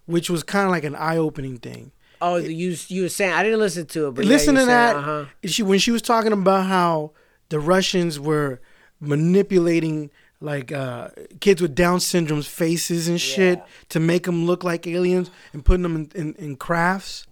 which 0.05 0.29
was 0.29 0.43
kind 0.43 0.65
of 0.65 0.71
like 0.71 0.83
an 0.83 0.95
eye 0.95 1.17
opening 1.17 1.57
thing. 1.57 1.91
Oh, 2.21 2.37
you 2.37 2.75
you 2.87 3.03
were 3.03 3.09
saying 3.09 3.33
I 3.33 3.43
didn't 3.43 3.59
listen 3.59 3.85
to 3.87 4.07
it, 4.07 4.11
but 4.11 4.25
Listen 4.25 4.55
you 4.55 4.61
to 4.61 4.65
were 4.65 4.71
that. 4.71 4.95
Uh-huh. 4.95 5.25
She 5.45 5.63
when 5.63 5.79
she 5.79 5.91
was 5.91 6.01
talking 6.01 6.31
about 6.31 6.65
how 6.65 7.11
the 7.49 7.59
Russians 7.59 8.19
were 8.19 8.61
manipulating 8.99 10.09
like 10.41 10.71
uh, 10.71 11.09
kids 11.39 11.61
with 11.61 11.75
Down 11.75 11.99
syndrome's 11.99 12.47
faces 12.47 13.07
and 13.07 13.19
shit 13.19 13.61
to 13.89 13.99
make 13.99 14.23
them 14.23 14.45
look 14.45 14.63
like 14.63 14.85
aliens 14.87 15.31
and 15.53 15.63
putting 15.63 15.83
them 15.83 15.95
in, 15.95 16.11
in, 16.13 16.33
in 16.35 16.55
crafts, 16.55 17.25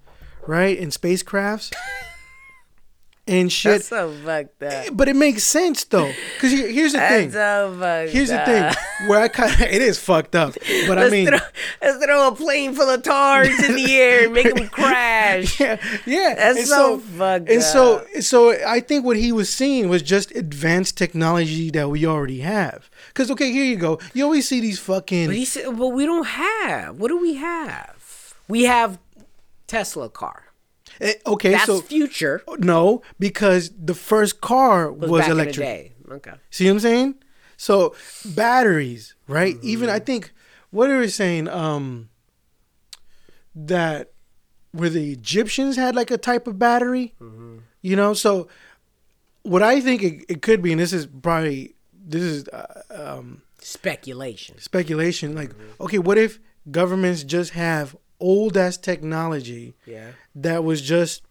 right? 0.48 0.78
In 0.78 0.90
spacecrafts 0.90 1.74
and 3.28 3.52
shit. 3.52 3.72
That's 3.72 3.88
so 3.88 4.12
fucked 4.12 4.62
up. 4.64 4.74
Eh, 4.74 4.90
but 4.92 5.08
it 5.08 5.16
makes 5.16 5.44
sense 5.44 5.84
though, 5.86 6.12
because 6.36 6.52
here's 6.52 6.94
the 6.94 7.00
thing. 7.00 7.30
That's 7.30 7.34
so 7.34 7.78
fucked 7.80 8.12
Here's 8.12 8.30
the 8.30 8.40
thing. 8.40 9.10
Where 9.10 9.20
I 9.22 9.28
kind 9.28 9.54
of 9.54 9.62
it 9.62 9.82
is 9.82 10.00
fucked 10.00 10.36
up, 10.36 10.54
but 10.88 10.98
I 10.98 11.02
Let's, 11.04 11.12
mean, 11.12 11.28
throw, 11.28 11.38
let's 11.82 12.06
throw 12.06 12.28
a 12.28 12.36
plane 12.36 12.74
full 12.74 12.90
of 12.90 13.04
tards 13.04 13.64
in 13.64 13.76
the 13.76 13.96
air 13.96 14.26
and 14.26 14.34
make 14.34 14.54
them 14.54 14.68
crash. 14.70 15.60
yeah, 15.60 15.78
yeah. 16.06 16.36
That's 16.36 16.60
and 16.60 16.68
so 16.68 17.00
fucked 17.00 17.44
up. 17.44 17.50
And 17.50 17.64
so, 17.64 18.06
so 18.20 18.52
I 18.66 18.80
think 18.80 19.06
what 19.06 19.18
he 19.18 19.32
was 19.32 19.50
seeing 19.50 19.90
was 19.90 20.02
just 20.02 20.32
advanced 20.36 20.98
technology 20.98 21.70
that 21.72 21.90
we 21.90 22.06
already 22.06 22.40
have. 22.42 22.90
Because 23.08 23.32
okay, 23.32 23.52
here 23.52 23.64
you 23.66 23.78
go. 23.78 24.00
You 24.14 24.26
always 24.26 24.48
see 24.48 24.60
these 24.60 24.80
fucking. 24.80 25.28
But 25.28 25.36
he 25.36 25.46
said, 25.46 25.78
but 25.78 25.90
we 25.90 26.06
don't 26.06 26.28
have. 26.28 27.00
What 27.00 27.08
do 27.08 27.20
we 27.20 27.36
have? 27.36 28.36
We 28.48 28.64
have 28.64 29.00
Tesla 29.68 30.10
car. 30.10 30.43
Eh, 31.02 31.14
okay, 31.26 31.52
That's 31.52 31.66
so 31.66 31.82
future. 31.82 32.42
no, 32.60 33.02
because 33.20 33.72
the 33.78 33.94
first 33.94 34.42
car 34.42 34.92
was, 34.92 35.10
Was, 35.10 35.28
electric. 35.28 35.96
Okay. 36.10 36.34
See 36.50 36.66
what 36.66 36.72
I'm 36.74 36.80
saying? 36.80 37.16
So 37.58 37.96
batteries, 38.26 39.16
right? 39.28 39.56
Mm-hmm. 39.56 39.68
Even 39.68 39.90
I 39.90 40.00
think 40.00 40.32
what 40.72 40.90
are 40.90 41.00
we 41.00 41.08
saying? 41.08 41.48
Um, 41.48 42.10
that 43.56 44.12
where 44.72 44.90
the 44.90 45.12
Egyptians 45.12 45.76
had 45.76 45.96
like 45.96 46.12
a 46.12 46.18
type 46.18 46.48
of 46.48 46.58
battery, 46.58 47.14
you 47.82 47.96
know. 47.96 48.14
So 48.14 48.48
what 49.44 49.62
I 49.62 49.80
think 49.82 50.04
it, 50.04 50.26
it 50.28 50.42
could 50.42 50.62
be, 50.62 50.72
and 50.72 50.82
this 50.82 50.94
is 50.94 51.06
probably 51.06 51.76
this 51.94 52.22
is 52.24 52.48
uh, 52.50 52.82
um, 52.92 53.42
Speculation. 53.60 54.60
speculation. 54.60 55.36
Like, 55.36 55.52
okay, 55.80 56.00
what 56.00 56.18
if 56.18 56.40
governments 56.70 57.24
just 57.24 57.52
have 57.52 57.96
old 58.20 58.56
ass 58.58 58.78
technology 58.78 59.76
Yeah. 59.86 60.12
that 60.36 60.64
was 60.64 60.82
just 60.82 61.22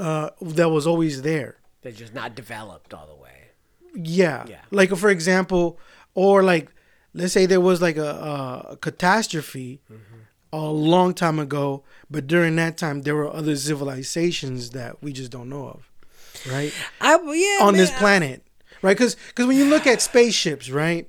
uh, 0.00 0.30
that 0.40 0.70
was 0.70 0.86
always 0.86 1.22
there? 1.22 1.56
They're 1.82 1.92
just 1.92 2.14
not 2.14 2.34
developed 2.34 2.92
all 2.94 3.06
the 3.06 3.14
way. 3.14 3.50
Yeah. 3.94 4.44
Yeah. 4.48 4.60
Like 4.70 4.94
for 4.96 5.08
example, 5.10 5.78
or 6.14 6.42
like 6.42 6.70
let's 7.14 7.32
say 7.32 7.46
there 7.46 7.60
was 7.60 7.80
like 7.80 7.96
a, 7.96 8.66
a 8.70 8.76
catastrophe 8.80 9.80
a 10.52 10.58
long 10.58 11.14
time 11.14 11.38
ago, 11.38 11.82
but 12.10 12.26
during 12.26 12.56
that 12.56 12.76
time 12.76 13.02
there 13.02 13.14
were 13.14 13.32
other 13.32 13.56
civilizations 13.56 14.70
that 14.70 15.02
we 15.02 15.12
just 15.12 15.30
don't 15.30 15.48
know 15.48 15.68
of, 15.68 15.90
right? 16.52 16.72
I 17.00 17.12
yeah. 17.32 17.66
On 17.66 17.74
this 17.74 17.90
man, 17.90 17.96
I- 17.96 18.00
planet, 18.00 18.46
right? 18.82 18.96
Because 18.96 19.16
when 19.36 19.56
you 19.56 19.66
look 19.66 19.86
at 19.86 20.00
spaceships, 20.02 20.70
right, 20.70 21.08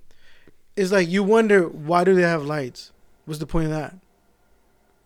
it's 0.75 0.91
like 0.91 1.09
you 1.09 1.23
wonder 1.23 1.67
why 1.67 2.03
do 2.03 2.13
they 2.15 2.21
have 2.23 2.43
lights? 2.45 2.91
What's 3.25 3.39
the 3.39 3.47
point 3.47 3.65
of 3.65 3.71
that? 3.71 3.95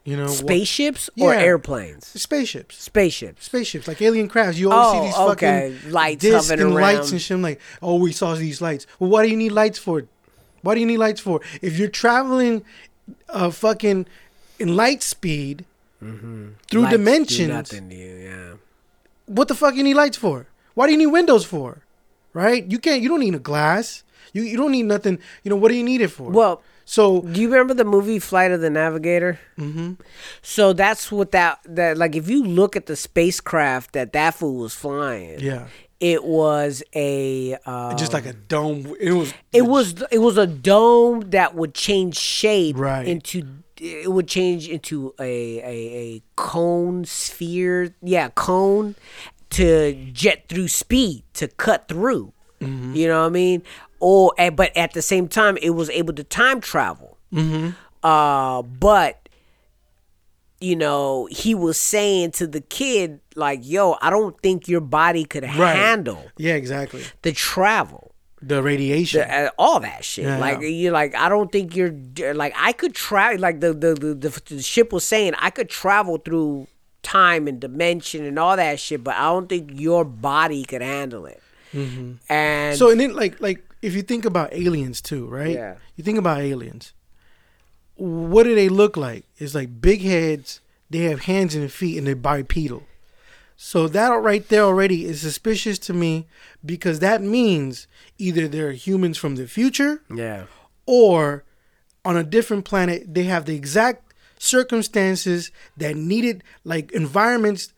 You 0.09 0.17
know, 0.17 0.27
spaceships 0.27 1.09
or 1.19 1.33
Yeah. 1.33 1.41
airplanes? 1.41 2.07
spaceships. 2.07 2.81
Spaceships. 2.81 3.45
Spaceships, 3.45 3.87
like 3.87 4.01
alien 4.01 4.27
crafts. 4.27 4.57
You 4.57 4.71
always 4.71 4.91
see 4.91 4.99
Oh, 4.99 5.05
these 5.05 5.33
okay. 5.33 5.73
fucking 5.75 5.91
Lights 5.91 6.21
discs 6.21 6.49
and 6.49 6.73
lights 6.73 7.11
and 7.11 7.21
shit. 7.21 7.35
I'm 7.35 7.41
like, 7.41 7.59
oh, 7.81 7.95
we 7.95 8.11
saw 8.11 8.33
these 8.35 8.59
lights. 8.61 8.87
Well, 8.97 9.09
what 9.11 9.21
do 9.23 9.29
you 9.29 9.37
need 9.37 9.51
lights 9.51 9.77
for? 9.77 10.05
What 10.63 10.73
do 10.75 10.79
you 10.79 10.85
need 10.87 10.97
lights 10.97 11.21
for? 11.21 11.41
If 11.61 11.77
you're 11.77 11.89
traveling, 12.03 12.63
uh, 13.29 13.51
fucking 13.51 14.07
in 14.57 14.75
light 14.75 15.03
speed 15.03 15.65
through 15.99 16.09
Mm-hmm. 16.09 16.45
Lights 16.47 16.67
do 16.69 16.87
dimensions, 16.97 17.49
nothing 17.49 17.89
to 17.89 17.95
you, 17.95 18.15
yeah. 18.15 18.53
what 19.25 19.47
the 19.47 19.55
fuck 19.55 19.75
you 19.75 19.83
need 19.83 19.95
lights 19.95 20.17
for? 20.17 20.47
Why 20.73 20.85
do 20.87 20.91
you 20.93 20.97
need 20.97 21.07
windows 21.07 21.45
for? 21.45 21.83
Right? 22.33 22.65
You 22.71 22.79
can't. 22.79 23.01
You 23.01 23.09
don't 23.09 23.19
need 23.19 23.35
a 23.35 23.39
glass. 23.51 24.03
You 24.33 24.43
you 24.43 24.57
don't 24.57 24.71
need 24.71 24.85
nothing. 24.85 25.19
You 25.43 25.49
know 25.51 25.55
what 25.55 25.69
do 25.69 25.75
you 25.75 25.83
need 25.83 26.01
it 26.01 26.09
for? 26.09 26.29
Well, 26.31 26.61
so 26.89 27.21
do 27.21 27.39
you 27.39 27.47
remember 27.49 27.75
the 27.75 27.85
movie 27.85 28.17
Flight 28.19 28.51
of 28.51 28.61
the 28.61 28.69
Navigator? 28.71 29.39
Mm-hmm. 29.59 29.93
So 30.41 30.73
that's 30.73 31.11
what 31.11 31.31
that 31.31 31.59
that 31.65 31.97
like. 31.97 32.15
If 32.15 32.27
you 32.29 32.43
look 32.43 32.75
at 32.75 32.85
the 32.87 32.95
spacecraft 32.95 33.93
that 33.93 34.11
that 34.13 34.33
fool 34.33 34.55
was 34.55 34.73
flying, 34.73 35.39
yeah, 35.39 35.67
it 35.99 36.23
was 36.23 36.81
a 36.95 37.57
uh, 37.65 37.93
just 37.95 38.13
like 38.13 38.25
a 38.25 38.33
dome. 38.33 38.95
It 38.99 39.11
was. 39.13 39.33
it 39.53 39.61
was 39.63 40.01
it 40.11 40.17
was 40.19 40.37
a 40.37 40.47
dome 40.47 41.29
that 41.29 41.53
would 41.53 41.73
change 41.75 42.15
shape 42.17 42.75
Right. 42.77 43.07
into 43.07 43.43
it 43.77 44.11
would 44.11 44.27
change 44.27 44.67
into 44.67 45.13
a, 45.19 45.59
a 45.59 45.75
a 46.03 46.21
cone 46.35 47.05
sphere 47.05 47.93
yeah 48.01 48.29
cone 48.29 48.95
to 49.51 49.93
jet 50.11 50.45
through 50.49 50.67
speed 50.67 51.23
to 51.35 51.47
cut 51.47 51.87
through 51.87 52.33
Mm-hmm. 52.59 52.93
you 52.93 53.07
know 53.07 53.21
what 53.21 53.27
i 53.27 53.29
mean 53.29 53.63
or 53.99 54.33
but 54.55 54.75
at 54.77 54.93
the 54.93 55.01
same 55.01 55.27
time 55.27 55.57
it 55.61 55.71
was 55.71 55.89
able 55.89 56.13
to 56.13 56.23
time 56.23 56.59
travel 56.61 57.17
Mm-hmm. 57.33 57.69
uh 58.03 58.61
but 58.63 59.29
you 60.59 60.75
know 60.75 61.27
he 61.31 61.53
was 61.55 61.77
saying 61.77 62.31
to 62.31 62.47
the 62.47 62.59
kid 62.61 63.19
like 63.35 63.59
yo 63.63 63.95
i 64.01 64.09
don't 64.09 64.39
think 64.41 64.67
your 64.67 64.81
body 64.81 65.23
could 65.25 65.43
Right. 65.43 65.75
handle 65.75 66.23
Yeah, 66.37 66.55
exactly. 66.55 67.03
the 67.21 67.31
travel 67.31 68.13
The 68.41 68.61
radiation. 68.63 69.21
the, 69.21 69.45
uh, 69.47 69.49
all 69.57 69.79
that 69.81 70.03
shit. 70.05 70.25
Yeah. 70.25 70.37
Like 70.39 70.59
you're 70.61 70.93
like 70.93 71.13
I 71.15 71.27
don't 71.29 71.51
think 71.51 71.75
you're 71.75 71.93
like 72.33 72.53
I 72.57 72.71
could 72.73 72.93
travel 72.95 73.39
like 73.39 73.59
the 73.59 73.73
the, 73.73 73.93
the 73.93 74.13
the 74.15 74.41
the 74.55 74.61
ship 74.61 74.91
was 74.93 75.03
saying 75.03 75.33
I 75.37 75.49
could 75.49 75.69
travel 75.69 76.17
through 76.17 76.67
time 77.03 77.47
and 77.49 77.59
dimension 77.59 78.25
and 78.25 78.37
all 78.39 78.55
that 78.57 78.79
shit, 78.79 79.03
but 79.03 79.15
I 79.15 79.25
don't 79.31 79.47
think 79.49 79.71
your 79.75 80.03
body 80.05 80.63
could 80.65 80.81
handle 80.81 81.25
it. 81.25 81.41
And 82.29 82.77
So 82.77 82.89
and 82.91 82.99
then 82.99 83.13
like 83.13 83.39
like 83.41 83.59
if 83.81 83.95
you 83.95 84.01
think 84.01 84.25
about 84.25 84.53
aliens 84.53 85.01
too, 85.01 85.27
right? 85.27 85.55
Yeah. 85.55 85.75
You 85.95 86.03
think 86.03 86.17
about 86.17 86.41
aliens. 86.41 86.93
What 87.95 88.43
do 88.43 88.55
they 88.55 88.69
look 88.69 88.95
like? 88.95 89.25
It's 89.37 89.55
like 89.55 89.81
big 89.81 90.01
heads. 90.01 90.61
They 90.89 90.99
have 90.99 91.21
hands 91.21 91.53
and 91.53 91.71
feet, 91.71 91.97
and 91.97 92.07
they're 92.07 92.15
bipedal. 92.15 92.83
So 93.61 93.89
that 93.89 94.07
right 94.07 94.47
there 94.47 94.63
already 94.63 95.03
is 95.03 95.19
suspicious 95.19 95.77
to 95.79 95.93
me 95.93 96.27
because 96.65 96.99
that 96.99 97.21
means 97.21 97.87
either 98.17 98.47
they're 98.47 98.71
humans 98.71 99.17
from 99.17 99.35
the 99.35 99.47
future 99.47 100.01
yeah, 100.15 100.45
or 100.85 101.43
on 102.05 102.15
a 102.15 102.23
different 102.23 102.63
planet 102.63 103.13
they 103.13 103.25
have 103.25 103.43
the 103.43 103.57
exact 103.57 104.13
circumstances 104.37 105.51
that 105.75 105.97
needed 105.97 106.41
like 106.63 106.93
environments 106.93 107.73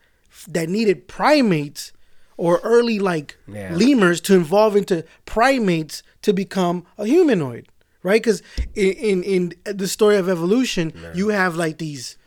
that 0.47 0.69
needed 0.69 1.07
primates 1.07 1.91
or 2.41 2.59
early 2.63 2.97
like 2.97 3.37
Yeah. 3.47 3.75
lemurs 3.75 4.19
to 4.21 4.35
evolve 4.35 4.75
into 4.75 5.05
primates 5.25 6.01
to 6.23 6.33
become 6.33 6.85
a 6.97 7.05
humanoid 7.05 7.67
right? 8.03 8.21
Because 8.21 8.41
in, 8.73 9.23
in 9.23 9.53
in 9.63 9.77
the 9.77 9.87
story 9.87 10.17
of 10.17 10.27
evolution 10.27 10.91
you 11.13 11.29
have 11.29 11.55
like 11.55 11.77
these 11.77 12.17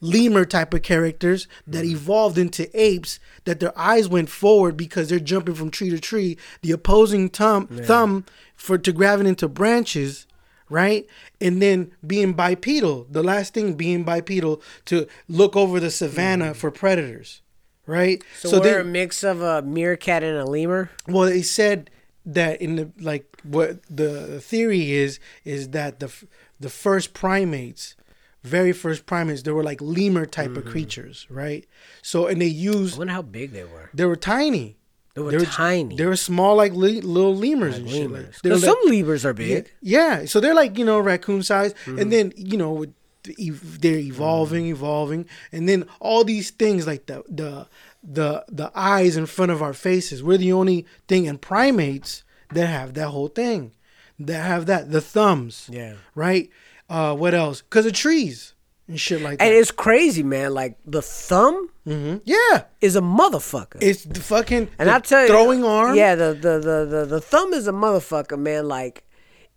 lemur 0.00 0.44
type 0.44 0.72
of 0.72 0.82
characters 0.82 1.48
that 1.66 1.84
mm-hmm. 1.84 1.96
evolved 1.96 2.38
into 2.38 2.68
apes 2.80 3.18
that 3.44 3.58
their 3.60 3.76
eyes 3.76 4.08
went 4.08 4.28
forward 4.28 4.76
because 4.76 5.08
they're 5.08 5.18
jumping 5.18 5.54
from 5.54 5.70
tree 5.70 5.90
to 5.90 5.98
tree. 5.98 6.36
The 6.62 6.72
opposing 6.72 7.28
thumb 7.28 7.66
thumb 7.66 8.24
for 8.54 8.78
to 8.78 8.92
grabbing 8.92 9.26
into 9.26 9.48
branches 9.48 10.26
right? 10.68 11.06
And 11.40 11.62
then 11.62 11.92
being 12.04 12.32
bipedal. 12.32 13.06
The 13.08 13.22
last 13.22 13.54
thing 13.54 13.74
being 13.74 14.02
bipedal 14.02 14.60
to 14.86 15.06
look 15.28 15.54
over 15.54 15.78
the 15.78 15.92
savannah 15.92 16.52
mm. 16.52 16.56
for 16.56 16.72
predators 16.72 17.40
right 17.86 18.22
so, 18.42 18.58
we're 18.58 18.62
they- 18.62 18.80
a 18.80 18.84
mix 18.84 19.22
of 19.24 19.40
a 19.42 19.62
meerkat 19.62 20.22
and 20.22 20.36
a 20.36 20.44
lemur. 20.44 20.90
well, 21.08 21.28
they 21.28 21.42
said 21.42 21.90
that 22.24 22.60
in 22.60 22.76
the 22.76 22.90
like 23.00 23.24
what 23.44 23.78
the 23.88 24.40
theory 24.40 24.92
is 24.92 25.20
is 25.44 25.68
that 25.70 26.00
the 26.00 26.12
the 26.58 26.68
first 26.70 27.14
primates, 27.14 27.94
very 28.42 28.72
first 28.72 29.06
primates, 29.06 29.42
they 29.42 29.52
were 29.52 29.62
like 29.62 29.80
lemur 29.80 30.26
type 30.26 30.56
of 30.56 30.64
creatures, 30.64 31.26
right? 31.30 31.66
So 32.02 32.26
and 32.26 32.40
they 32.40 32.46
used. 32.46 32.94
I 32.96 32.98
wonder 32.98 33.12
how 33.12 33.22
big 33.22 33.52
they 33.52 33.64
were. 33.64 33.90
they 33.94 34.04
were 34.04 34.16
tiny. 34.16 34.76
They 35.14 35.22
were 35.22 35.44
tiny. 35.46 35.96
They 35.96 36.04
were 36.04 36.16
small 36.16 36.56
like 36.56 36.72
le- 36.72 37.00
little 37.00 37.34
lemurs 37.34 37.78
and 37.78 37.88
shit. 37.88 38.10
Like, 38.10 38.20
Lemurs. 38.20 38.40
they 38.42 38.50
were 38.50 38.56
'Cause 38.56 38.64
like- 38.64 38.76
some 38.82 38.90
lemurs 38.90 39.24
are 39.24 39.32
big. 39.32 39.72
yeah, 39.80 40.24
so 40.26 40.40
they're 40.40 40.54
like 40.54 40.76
you 40.78 40.84
know 40.84 40.98
raccoon 40.98 41.42
size, 41.42 41.72
Mm-hmm. 41.84 41.98
and 42.00 42.12
then 42.12 42.32
you 42.36 42.58
know 42.58 42.72
with 42.72 42.92
they're 43.36 43.98
evolving, 43.98 44.66
evolving, 44.66 45.26
and 45.52 45.68
then 45.68 45.86
all 46.00 46.24
these 46.24 46.50
things 46.50 46.86
like 46.86 47.06
the 47.06 47.22
the 47.28 47.66
the 48.02 48.44
the 48.48 48.70
eyes 48.74 49.16
in 49.16 49.26
front 49.26 49.52
of 49.52 49.62
our 49.62 49.72
faces. 49.74 50.22
We're 50.22 50.38
the 50.38 50.52
only 50.52 50.86
thing 51.08 51.24
in 51.26 51.38
primates 51.38 52.22
that 52.52 52.66
have 52.66 52.94
that 52.94 53.08
whole 53.08 53.28
thing, 53.28 53.72
that 54.18 54.42
have 54.44 54.66
that 54.66 54.90
the 54.92 55.00
thumbs. 55.00 55.68
Yeah. 55.70 55.94
Right. 56.14 56.50
Uh, 56.88 57.14
what 57.16 57.34
else? 57.34 57.62
Because 57.62 57.86
of 57.86 57.92
trees 57.94 58.54
and 58.86 59.00
shit 59.00 59.20
like 59.20 59.38
that. 59.38 59.44
And 59.46 59.54
it's 59.54 59.72
crazy, 59.72 60.22
man. 60.22 60.54
Like 60.54 60.78
the 60.86 61.02
thumb 61.02 61.70
Mm-hmm. 61.86 62.16
Yeah, 62.24 62.64
is 62.80 62.96
a 62.96 63.00
motherfucker. 63.00 63.76
it's 63.80 64.02
the 64.02 64.18
fucking 64.18 64.68
And 64.76 64.88
the 64.88 64.94
I 64.94 64.98
tell 64.98 65.22
you, 65.22 65.28
throwing 65.28 65.62
arm. 65.62 65.94
Yeah, 65.94 66.16
the, 66.16 66.34
the 66.34 66.58
the 66.58 66.84
the 66.84 67.06
the 67.06 67.20
thumb 67.20 67.52
is 67.54 67.68
a 67.68 67.72
motherfucker, 67.72 68.36
man. 68.36 68.66
Like, 68.66 69.04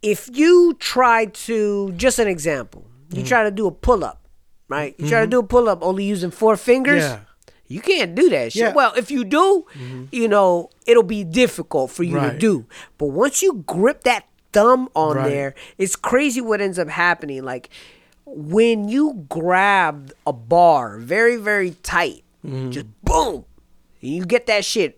if 0.04 0.30
you 0.32 0.76
try 0.80 1.26
to, 1.26 1.92
just 1.94 2.20
an 2.20 2.28
example, 2.28 2.86
you 3.12 3.24
mm. 3.24 3.28
try 3.28 3.44
to 3.44 3.52
do 3.52 3.68
a 3.68 3.72
pull 3.72 4.04
up, 4.04 4.28
right? 4.68 4.96
You 4.98 5.08
try 5.10 5.20
to 5.20 5.26
mm-hmm. 5.26 5.32
do 5.32 5.40
a 5.40 5.44
pull 5.44 5.70
up 5.70 5.80
only 5.82 6.04
using 6.04 6.32
four 6.32 6.58
fingers. 6.58 7.04
Yeah. 7.04 7.20
You 7.68 7.82
can't 7.82 8.16
do 8.16 8.30
that 8.30 8.52
shit. 8.54 8.62
Yeah. 8.62 8.74
Well, 8.74 8.94
if 8.96 9.12
you 9.12 9.24
do, 9.24 9.66
mm-hmm. 9.74 10.06
you 10.12 10.28
know, 10.28 10.72
it'll 10.88 11.04
be 11.04 11.24
difficult 11.24 11.92
for 11.92 12.04
you 12.04 12.20
to 12.20 12.36
do. 12.36 12.66
But 12.98 13.08
once 13.08 13.44
you 13.44 13.64
grip 13.68 14.04
that 14.06 14.26
thumb 14.54 14.90
on 14.96 15.18
Right. 15.18 15.30
there, 15.30 15.56
it's 15.78 15.96
crazy 15.96 16.42
what 16.42 16.62
ends 16.62 16.80
up 16.80 16.90
happening. 16.90 17.44
Like 17.44 17.70
when 18.26 18.90
you 18.90 19.26
grab 19.30 20.12
a 20.26 20.34
bar 20.34 20.98
very, 20.98 21.36
very 21.38 21.72
tight, 21.84 22.24
Mm-hmm. 22.46 22.72
just 22.72 22.86
boom, 23.04 23.44
you 24.00 24.26
get 24.26 24.48
that 24.48 24.64
shit. 24.64 24.96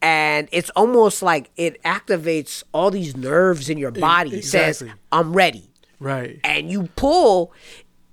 And 0.00 0.48
it's 0.52 0.70
almost 0.70 1.22
like 1.22 1.50
it 1.56 1.82
activates 1.82 2.62
all 2.72 2.90
these 2.90 3.16
nerves 3.16 3.68
in 3.68 3.78
your 3.78 3.90
body. 3.90 4.40
Says, 4.42 4.80
exactly. 4.80 5.00
I'm 5.10 5.32
ready. 5.34 5.70
Right. 6.00 6.40
And 6.44 6.70
you 6.70 6.88
pull, 6.96 7.52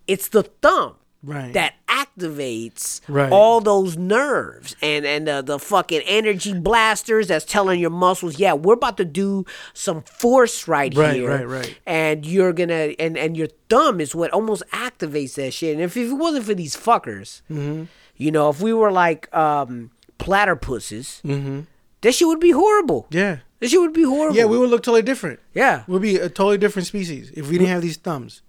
it's 0.07 0.29
the 0.29 0.43
thumb 0.43 0.95
Right. 1.23 1.53
that 1.53 1.73
activates 1.88 3.01
Right. 3.07 3.31
all 3.31 3.59
those 3.59 3.97
nerves 3.97 4.75
and 4.81 5.05
and 5.07 5.27
uh, 5.27 5.41
the 5.41 5.57
fucking 5.57 6.01
energy 6.05 6.53
blasters 6.53 7.27
that's 7.29 7.45
telling 7.45 7.79
your 7.79 7.89
muscles, 7.89 8.38
yeah, 8.38 8.53
we're 8.53 8.75
about 8.75 8.97
to 8.97 9.05
do 9.05 9.43
some 9.73 10.03
force 10.03 10.67
right, 10.67 10.93
Right, 10.95 11.15
here, 11.15 11.29
right, 11.29 11.47
right. 11.47 11.77
and 11.88 12.25
you're 12.27 12.53
gonna 12.53 12.93
and 12.99 13.17
and 13.17 13.36
your 13.36 13.47
thumb 13.69 13.99
is 13.99 14.13
what 14.13 14.29
almost 14.31 14.61
activates 14.71 15.33
that 15.36 15.51
shit. 15.51 15.73
And 15.73 15.81
if, 15.83 15.97
if 15.97 16.11
it 16.11 16.13
wasn't 16.13 16.45
for 16.45 16.53
these 16.53 16.75
fuckers, 16.75 17.41
Mm-hmm. 17.49 17.86
you 18.17 18.29
know, 18.31 18.49
if 18.49 18.61
we 18.61 18.71
were 18.73 18.91
like 18.91 19.33
um 19.36 19.89
platypuses, 20.19 21.21
that 22.01 22.11
shit 22.13 22.27
would 22.27 22.39
be 22.39 22.51
horrible. 22.51 23.03
Mm-hmm. 23.09 23.17
Yeah. 23.17 23.38
This 23.66 23.72
shit 23.72 23.80
would 23.82 23.93
be 23.93 24.03
horrible. 24.03 24.36
Yeah, 24.38 24.45
we 24.45 24.57
would 24.59 24.70
look 24.70 24.84
totally 24.84 25.01
different. 25.01 25.39
yeah. 25.55 25.84
we'd 25.88 26.01
be 26.01 26.18
a 26.18 26.30
totally 26.30 26.57
different 26.59 26.86
species 26.88 27.32
if 27.36 27.49
we 27.49 27.57
didn't 27.57 27.70
have 27.70 27.82
these 27.82 27.97
thumbs. 27.97 28.41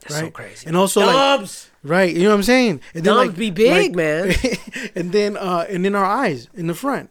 That's 0.00 0.16
so 0.16 0.22
right? 0.24 0.32
crazy. 0.32 0.66
And 0.66 0.76
also 0.76 1.00
like 1.06 1.48
right, 1.82 2.12
you 2.14 2.24
know 2.24 2.30
what 2.30 2.34
I'm 2.34 2.42
saying? 2.42 2.80
And 2.94 3.04
Dubs 3.04 3.34
be 3.34 3.50
big, 3.50 3.70
like, 3.70 3.94
man. 3.94 4.34
and 4.96 5.12
then 5.12 5.36
uh 5.36 5.64
and 5.68 5.84
then 5.84 5.94
our 5.94 6.04
eyes 6.04 6.48
in 6.54 6.66
the 6.66 6.74
front. 6.74 7.08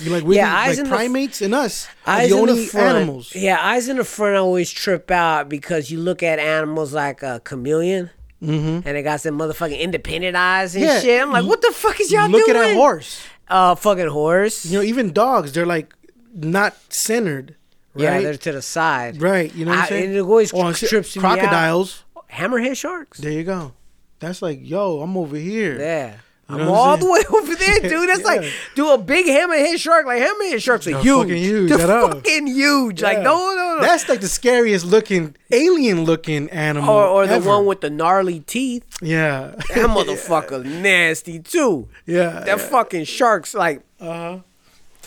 You 0.00 0.10
like 0.10 0.24
we 0.24 0.36
Yeah, 0.36 0.52
eyes 0.56 0.70
like 0.70 0.78
in 0.78 0.84
the 0.90 0.96
primates 0.96 1.40
and 1.42 1.54
us 1.54 1.86
Eyes 2.06 2.30
the 2.30 2.36
in 2.36 2.40
only 2.40 2.64
the 2.64 2.66
front. 2.70 2.96
animals. 2.96 3.34
Yeah, 3.36 3.58
eyes 3.62 3.88
in 3.88 3.98
the 3.98 4.04
front 4.04 4.34
always 4.36 4.70
trip 4.72 5.10
out 5.12 5.48
because 5.48 5.90
you 5.92 6.00
look 6.00 6.22
at 6.24 6.38
animals 6.40 6.92
like 6.92 7.22
a 7.22 7.40
chameleon. 7.44 8.10
And 8.40 8.82
they 8.84 9.02
got 9.02 9.20
some 9.22 9.38
motherfucking 9.38 9.78
independent 9.78 10.36
eyes 10.36 10.74
and 10.74 10.84
Mm-hmm. 10.84 10.92
Yeah, 10.94 11.00
shit. 11.00 11.22
I'm 11.22 11.30
like, 11.32 11.46
what 11.46 11.62
the 11.62 11.70
fuck 11.72 11.98
is 12.00 12.10
y'all 12.12 12.28
Look 12.28 12.44
doing? 12.46 12.58
at 12.58 12.70
a 12.72 12.74
horse. 12.74 13.22
Uh, 13.48 13.74
fucking 13.74 14.08
horse. 14.08 14.66
You 14.66 14.78
know, 14.78 14.84
even 14.84 15.12
dogs, 15.14 15.52
they're 15.52 15.64
like 15.64 15.94
not 16.34 16.74
centered. 16.92 17.56
Right? 17.94 18.02
Yeah, 18.02 18.20
they're 18.22 18.36
to 18.36 18.52
the 18.52 18.62
side. 18.62 19.22
right. 19.22 19.54
You 19.54 19.64
know 19.66 19.70
what 19.70 19.80
I'm 19.80 19.88
saying? 19.88 20.04
and 20.10 20.16
it 20.16 20.20
always 20.20 20.52
Or 20.52 20.72
trips 20.72 21.16
me 21.16 21.22
out. 21.24 21.38
crocodiles. 21.38 22.02
Hammerhead 22.32 22.76
sharks. 22.76 23.18
There 23.18 23.30
you 23.30 23.44
go. 23.44 23.72
That's 24.18 24.42
like, 24.42 24.58
yo, 24.62 25.00
I'm 25.00 25.16
over 25.16 25.36
here. 25.36 25.78
Yeah. 25.78 26.14
You 26.48 26.56
I'm 26.56 26.58
know 26.58 26.64
I'm 26.64 26.70
all 26.74 26.96
the 26.96 27.08
way 27.10 27.20
over 27.38 27.54
there, 27.54 27.80
dude. 27.80 28.08
That's 28.08 28.24
like 28.32 28.44
do 28.74 28.90
a 28.92 28.98
big 28.98 29.26
hammerhead 29.26 29.78
shark. 29.78 30.04
Like 30.06 30.20
hammerhead 30.22 30.60
sharks 30.60 30.86
are 30.88 30.90
They're 30.90 31.02
huge. 31.02 31.28
fucking 31.28 31.36
huge, 31.42 31.70
They're 31.70 31.90
I 31.90 32.10
fucking 32.10 32.46
huge. 32.48 33.00
Like 33.02 33.18
Yeah. 33.18 33.22
no, 33.22 33.36
no, 33.54 33.76
no. 33.76 33.80
That's 33.80 34.08
like 34.08 34.20
the 34.20 34.28
scariest 34.28 34.84
looking 34.84 35.36
alien 35.52 36.04
looking 36.04 36.50
animal. 36.50 36.90
or 36.90 37.06
or 37.06 37.26
the 37.28 37.40
one 37.40 37.64
with 37.64 37.80
the 37.80 37.90
gnarly 37.90 38.40
teeth. 38.40 38.84
yeah, 39.00 39.54
That 39.56 39.68
motherfucker 39.88 40.64
nasty 40.64 41.38
too. 41.38 41.88
yeah. 42.06 42.40
That 42.40 42.60
fucking 42.60 43.04
shark's 43.04 43.54
like 43.54 43.82
uh, 44.00 44.38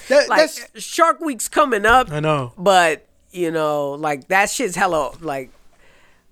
that, 0.10 0.30
like 0.30 0.40
that's 0.40 0.84
Shark 0.84 1.20
Week's 1.22 1.48
coming 1.48 1.86
up, 1.86 2.12
I 2.12 2.20
know. 2.20 2.54
but 2.58 3.06
you 3.32 3.52
know, 3.52 3.92
like 3.92 4.28
that 4.30 4.50
shit's 4.50 4.76
hella 4.76 5.12
like 5.22 5.52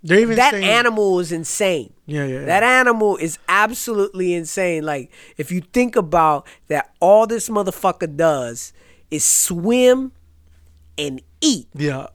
They're 0.03 0.19
even 0.19 0.37
that 0.37 0.51
saying, 0.51 0.63
animal 0.63 1.19
is 1.19 1.31
insane. 1.31 1.93
Yeah, 2.05 2.25
yeah. 2.25 2.45
That 2.45 2.63
animal 2.63 3.17
is 3.17 3.37
absolutely 3.49 4.33
insane. 4.33 4.83
Like 4.85 5.11
if 5.37 5.51
you 5.51 5.61
think 5.61 5.95
about 5.95 6.47
that, 6.67 6.93
all 6.99 7.27
this 7.27 7.49
motherfucker 7.49 8.15
does 8.15 8.73
is 9.11 9.23
swim 9.23 10.11
and 10.97 11.21
eat, 11.41 11.67
yeah, 11.73 12.07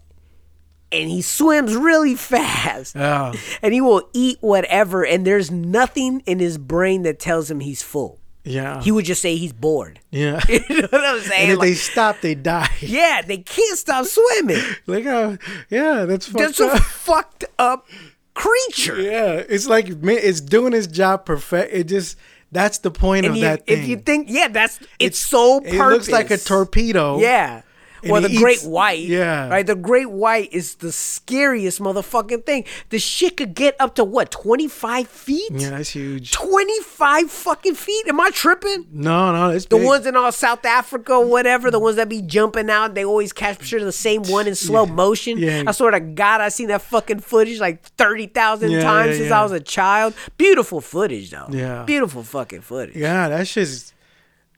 and 0.91 1.11
he 1.11 1.21
swims 1.23 1.77
really 1.77 2.15
fast. 2.15 2.97
yeah. 2.97 3.33
And 3.63 3.75
he 3.75 3.81
will 3.81 4.09
eat 4.15 4.39
whatever, 4.41 5.05
and 5.05 5.27
there's 5.27 5.51
nothing 5.51 6.21
in 6.27 6.39
his 6.39 6.57
brain 6.59 7.03
that 7.03 7.19
tells 7.19 7.51
him 7.51 7.61
he's 7.61 7.83
full. 7.83 8.19
Yeah. 8.45 8.81
He 8.83 8.91
would 8.91 9.05
just 9.05 9.21
say 9.23 9.37
he's 9.37 9.53
bored. 9.53 10.01
yeah. 10.11 10.41
You 10.49 10.61
know 10.83 10.89
what 10.91 11.05
I'm 11.05 11.21
saying? 11.21 11.43
and 11.43 11.53
if 11.53 11.59
Like, 11.59 11.69
they 11.69 11.75
stop, 11.75 12.21
they 12.21 12.35
die. 12.35 12.69
yeah, 12.81 13.23
they 13.23 13.39
can't 13.39 13.79
stop 13.79 14.07
swimming. 14.07 14.63
like, 14.87 15.07
uh, 15.07 15.37
yeah, 15.69 16.05
that's 16.07 16.27
fucked 16.27 16.39
That's 16.39 16.61
a 16.61 16.77
fucked 16.81 17.45
up 17.59 17.87
creature. 18.35 19.01
yeah, 19.01 19.43
it's 19.49 19.67
like 19.67 19.89
man, 20.03 20.19
it's 20.23 20.41
doing 20.41 20.73
its 20.73 20.87
job 20.87 21.27
perfect. 21.27 21.75
It 21.75 21.85
just 21.85 22.17
that's 22.53 22.79
the 22.79 22.91
point 22.91 23.27
And 23.27 23.33
of 23.33 23.37
you, 23.37 23.43
that 23.45 23.67
thing. 23.67 23.79
if 23.79 23.87
you 23.87 23.97
think, 23.97 24.29
yeah, 24.31 24.49
that's 24.49 24.81
it's, 24.99 25.19
so 25.19 25.61
perfect. 25.61 25.75
it 25.77 25.85
looks 25.85 26.09
like 26.11 26.31
a 26.31 26.37
torpedo. 26.39 27.19
Yeah. 27.21 27.63
And 28.03 28.13
Or 28.13 28.21
he 28.21 28.29
the 28.35 28.37
great 28.41 28.63
white. 28.63 29.01
yeah. 29.01 29.49
Right? 29.49 29.67
The 29.67 29.75
great 29.75 30.11
white 30.11 30.53
is 30.53 30.77
the 30.77 30.93
scariest 30.93 31.81
motherfucking 31.81 32.47
thing. 32.47 32.65
The 32.89 32.99
shit 32.99 33.37
could 33.37 33.55
get 33.55 33.77
up 33.81 33.95
to 33.97 34.05
what, 34.05 34.31
25 34.31 35.09
feet? 35.09 35.51
yeah, 35.53 35.71
that's 35.71 35.91
huge. 35.91 36.33
25 36.33 37.31
fucking 37.31 37.75
feet? 37.75 38.07
Am 38.09 38.21
I 38.21 38.31
tripping? 38.31 38.87
No, 38.93 39.33
no, 39.33 39.51
it's 39.51 39.67
The 39.67 39.77
big. 39.77 39.87
ones 39.87 40.07
in 40.07 40.17
all 40.17 40.33
South 40.33 40.65
Africa 40.65 41.13
or 41.15 41.27
whatever, 41.27 41.71
the 41.71 41.79
ones 41.79 41.97
that 41.97 42.09
be 42.09 42.23
jumping 42.23 42.71
out, 42.71 42.95
they 42.95 43.05
always 43.05 43.33
capture 43.33 43.83
the 43.85 43.93
same 43.93 44.23
one 44.25 44.47
in 44.47 44.55
slow 44.55 44.87
motion. 44.87 45.39
Yeah. 45.39 45.65
I 45.67 45.73
swear 45.73 45.91
to 45.93 46.01
God, 46.01 46.41
I 46.41 46.49
seen 46.49 46.69
that 46.69 46.83
fucking 46.83 47.21
footage 47.21 47.61
like 47.61 47.83
30,000 47.83 48.71
Yeah, 48.71 48.83
times 48.83 49.11
yeah, 49.11 49.17
since 49.17 49.29
yeah. 49.31 49.41
I 49.41 49.43
was 49.43 49.53
a 49.53 49.61
child. 49.61 50.15
Beautiful 50.37 50.81
footage, 50.81 51.31
though. 51.31 51.47
Yeah. 51.51 51.85
Beautiful 51.85 52.23
fucking 52.23 52.63
footage. 52.63 52.97
Yeah, 52.97 53.29
that's 53.29 53.53
just 53.53 53.95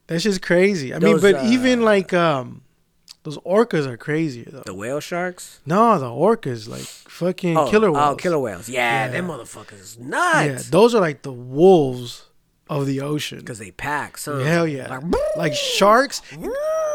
that's 0.07 0.23
just 0.23 0.41
crazy. 0.41 0.93
I 0.93 0.99
mean, 0.99 1.19
but 1.19 1.35
uh, 1.35 1.41
even 1.45 1.81
like 1.83 2.13
um, 2.13 2.61
those 3.23 3.37
orcas 3.39 3.85
are 3.87 3.97
crazier 3.97 4.45
though. 4.51 4.63
The 4.65 4.73
whale 4.73 4.99
sharks? 4.99 5.61
No, 5.65 5.97
the 5.97 6.05
orcas 6.07 6.67
like 6.67 6.81
fucking 6.81 7.57
Oh, 7.57 7.69
killer 7.69 7.91
whales. 7.91 8.05
Oh, 8.13 8.15
killer 8.15 8.39
whales. 8.39 8.67
Yeah, 8.69 9.07
them 9.07 9.27
motherfuckers 9.27 9.97
nuts. 9.99 10.45
Yeah, 10.65 10.69
those 10.71 10.93
are 10.93 11.01
like 11.01 11.21
the 11.23 11.31
wolves 11.33 12.25
of 12.69 12.85
the 12.85 13.01
ocean. 13.01 13.39
Because 13.39 13.59
they 13.59 13.71
pack, 13.71 14.17
So 14.17 14.39
Hell 14.43 14.67
yeah, 14.67 14.87
Like, 14.87 15.03
like 15.37 15.53
sharks. 15.53 16.21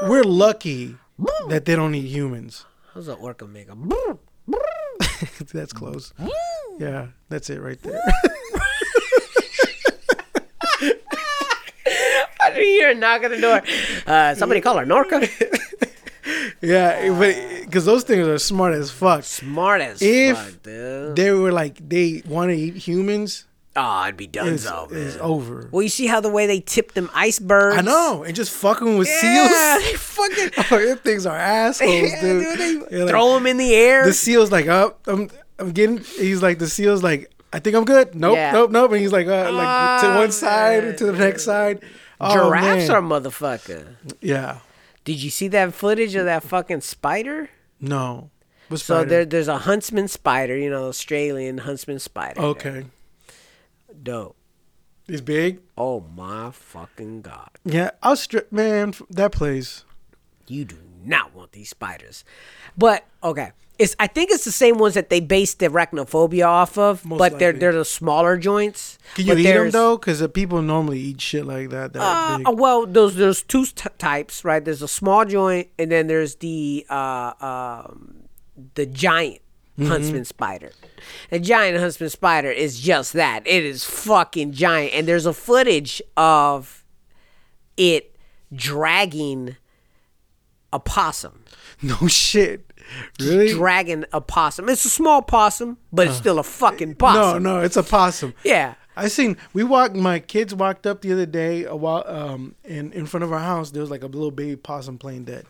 We're 0.03 0.23
lucky 0.25 0.97
that 1.49 1.65
they 1.65 1.75
don't 1.77 1.95
eat 1.95 2.07
humans. 2.09 2.65
how's 2.95 3.09
an 3.09 3.17
orca 3.21 3.47
make 3.47 3.69
a 3.69 3.75
that's 5.53 5.73
close. 5.73 6.13
Yeah, 6.79 7.09
that's 7.29 7.51
it 7.51 7.61
right 7.61 7.81
there. 7.83 8.01
I 12.41 12.51
didn't 12.51 12.65
hear 12.65 12.91
a 12.91 12.95
knock 12.95 13.23
at 13.25 13.31
the 13.31 13.41
door. 13.41 13.63
Uh, 14.07 14.35
somebody 14.35 14.61
call 14.61 14.79
her 14.79 14.87
Norca. 14.87 15.29
Yeah, 16.61 17.09
but 17.19 17.37
because 17.65 17.85
those 17.85 18.05
things 18.05 18.27
are 18.27 18.39
smart 18.39 18.75
as 18.75 18.91
fuck. 18.91 19.25
Smart 19.25 19.81
as 19.81 20.01
If 20.03 20.37
fuck, 20.39 20.63
dude. 20.63 21.17
They 21.17 21.31
were 21.33 21.53
like 21.53 21.89
they 21.89 22.23
want 22.27 22.51
to 22.51 22.57
eat 22.57 22.75
humans. 22.77 23.45
Oh, 23.77 23.81
I'd 23.83 24.17
be 24.17 24.27
done 24.27 24.55
It's, 24.55 24.65
so, 24.65 24.89
it's 24.91 25.17
over. 25.21 25.69
Well, 25.71 25.83
you 25.83 25.89
see 25.89 26.09
how 26.09 26.21
the 26.21 26.31
way 26.31 26.49
they 26.49 26.59
tip 26.59 26.93
them 26.95 27.09
icebergs? 27.15 27.77
I 27.79 27.83
know, 27.83 28.25
and 28.25 28.35
just 28.35 28.51
fucking 28.51 28.99
with 28.99 29.07
Yeah, 29.07 29.79
seals. 29.79 29.85
they 29.85 29.97
fucking 29.97 30.65
Oh, 30.73 30.85
them 30.85 30.99
things 30.99 31.27
are 31.27 31.37
assholes, 31.37 31.91
yeah, 32.11 32.21
dude. 32.21 32.43
dude, 32.43 32.59
they 32.59 32.97
Yeah, 32.97 33.05
like, 33.05 33.11
throw 33.11 33.35
them 33.35 33.47
in 33.47 33.57
the 33.57 33.73
air. 33.77 34.05
the 34.05 34.13
seal's 34.13 34.51
like, 34.51 34.67
oh, 34.67 34.97
I'm, 35.07 35.31
I'm 35.61 35.71
getting. 35.71 35.99
He's 35.99 36.43
like, 36.43 36.59
the 36.59 36.67
seal's 36.69 37.05
like, 37.05 37.31
I 37.53 37.61
think 37.61 37.77
I'm 37.77 37.85
good. 37.85 38.17
Nope, 38.17 38.35
Yeah. 38.35 38.51
nope, 38.51 38.73
nope. 38.73 38.91
And 38.93 39.01
he's 39.01 39.13
like, 39.13 39.29
uh, 39.29 39.53
like 39.53 40.01
to 40.01 40.09
one 40.17 40.33
side, 40.33 40.83
man. 40.85 40.97
to 40.97 41.07
the 41.07 41.13
next 41.13 41.45
side. 41.45 41.81
Oh, 42.21 42.33
Giraffes 42.35 42.89
man. 42.89 42.97
are 42.97 43.03
motherfucker. 43.03 43.87
Yeah. 44.21 44.59
Did 45.09 45.23
you 45.23 45.31
see 45.31 45.49
that 45.49 45.73
footage 45.73 46.15
of 46.17 46.27
that 46.27 46.43
fucking 46.43 46.83
spider? 46.83 47.49
No. 47.81 48.29
What's 48.69 48.85
So 48.85 49.07
there, 49.07 49.25
there's 49.25 49.49
a 49.49 49.57
huntsman 49.57 50.07
spider, 50.07 50.55
you 50.55 50.69
know, 50.69 50.89
Australian 50.89 51.57
huntsman 51.57 51.99
spider. 51.99 52.39
Okay. 52.39 52.85
Dope. 54.03 54.37
He's 55.07 55.23
big. 55.23 55.61
Oh 55.79 56.05
my 56.15 56.51
fucking 56.51 57.23
god. 57.23 57.49
Yeah, 57.65 57.93
strip 58.17 58.53
man. 58.53 58.93
That 59.09 59.33
place. 59.33 59.87
You 60.47 60.67
do 60.67 60.77
not 61.03 61.35
want 61.35 61.53
these 61.53 61.71
spiders. 61.71 62.23
But 62.77 63.07
okay. 63.25 63.53
It's 63.79 63.95
I 64.01 64.09
think 64.09 64.31
it's 64.33 64.45
the 64.45 64.51
same 64.53 64.79
ones 64.79 64.95
that 64.95 65.09
they 65.09 65.21
based 65.21 65.61
the 65.61 65.69
arachnophobia 65.69 66.47
off 66.47 66.77
of, 66.77 67.05
Most 67.05 67.19
but 67.19 67.39
they're 67.39 67.53
they're 67.53 67.73
the 67.73 67.85
smaller 67.85 68.37
joints. 68.37 68.99
Can 69.15 69.27
you 69.27 69.33
But 69.35 69.39
eat 69.41 69.53
them 69.53 69.71
though? 69.71 69.97
Because 69.97 70.27
people 70.35 70.63
normally 70.63 70.99
eat 70.99 71.21
shit 71.21 71.47
like 71.47 71.71
that. 71.71 71.93
That 71.93 72.01
Uh, 72.03 72.39
big. 72.39 72.59
well, 72.59 72.87
those 72.87 73.15
there's 73.15 73.43
two 73.43 73.67
t- 73.67 73.89
types, 73.99 74.45
right? 74.45 74.65
There's 74.65 74.83
a 74.83 74.89
small 74.89 75.25
joint, 75.25 75.69
and 75.79 75.93
then 75.93 76.09
there's 76.09 76.35
the 76.37 76.85
uh, 76.91 77.33
um, 77.41 78.25
the 78.75 78.85
giant 78.87 79.41
Mm-hmm. 79.79 79.91
huntsman 79.93 80.25
spider. 80.25 80.73
The 81.31 81.39
giant 81.39 81.79
huntsman 81.79 82.11
spider 82.11 82.51
is 82.51 82.81
just 82.81 83.13
that. 83.13 83.47
It 83.47 83.65
is 83.65 83.85
fucking 83.85 84.51
giant, 84.51 84.93
and 84.93 85.07
there's 85.07 85.25
a 85.25 85.33
footage 85.33 86.03
of 86.17 86.83
it 87.77 88.17
dragging 88.53 89.57
a 90.73 90.81
possum. 90.81 91.45
No 91.81 92.09
shit. 92.09 92.68
Really? 93.21 93.53
Dragging 93.53 94.05
a 94.13 94.21
possum. 94.21 94.69
It's 94.69 94.85
a 94.85 94.91
small 94.91 95.23
possum, 95.23 95.79
but 95.93 96.07
it's 96.09 96.17
still 96.17 96.39
a 96.39 96.43
fucking 96.43 96.95
possum. 96.97 97.43
No, 97.43 97.57
no, 97.57 97.61
it's 97.65 97.77
a 97.77 97.83
possum. 97.83 98.35
Yeah. 98.45 98.75
I 98.97 99.09
seen 99.09 99.37
we 99.53 99.63
walked. 99.63 99.95
My 99.95 100.19
kids 100.19 100.55
walked 100.55 100.85
up 100.87 101.03
the 101.03 101.13
other 101.13 101.27
day 101.27 101.65
a 101.65 101.77
while 101.77 102.03
um 102.07 102.55
in 102.65 102.93
in 102.93 103.07
front 103.07 103.23
of 103.25 103.33
our 103.33 103.39
house. 103.39 103.71
There 103.71 103.81
was 103.81 103.91
like 103.91 104.03
a 104.03 104.07
little 104.07 104.33
baby 104.33 104.57
possum 104.57 104.99
playing 104.99 105.25
dead, 105.25 105.47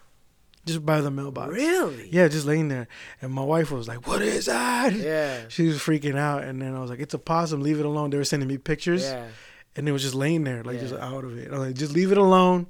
just 0.67 0.85
by 0.85 1.01
the 1.01 1.11
mailbox. 1.11 1.55
Really? 1.55 2.11
Yeah, 2.13 2.29
just 2.29 2.45
laying 2.45 2.69
there. 2.69 2.89
And 3.23 3.33
my 3.33 3.43
wife 3.43 3.71
was 3.71 3.89
like, 3.89 4.07
"What 4.07 4.21
is 4.21 4.47
that?" 4.47 4.93
Yeah. 5.11 5.45
She 5.49 5.67
was 5.67 5.79
freaking 5.79 6.19
out, 6.19 6.45
and 6.45 6.61
then 6.61 6.75
I 6.75 6.81
was 6.81 6.91
like, 6.91 7.01
"It's 7.01 7.15
a 7.15 7.19
possum. 7.19 7.63
Leave 7.63 7.81
it 7.81 7.87
alone." 7.87 8.11
They 8.11 8.19
were 8.19 8.25
sending 8.25 8.49
me 8.49 8.59
pictures. 8.59 9.05
Yeah. 9.05 9.25
And 9.77 9.89
it 9.89 9.93
was 9.93 10.03
just 10.03 10.15
laying 10.15 10.45
there, 10.45 10.63
like 10.63 10.81
just 10.81 10.93
out 10.95 11.25
of 11.25 11.39
it. 11.39 11.49
I 11.49 11.53
was 11.53 11.69
like, 11.69 11.77
"Just 11.77 11.93
leave 11.95 12.13
it 12.13 12.19
alone." 12.19 12.67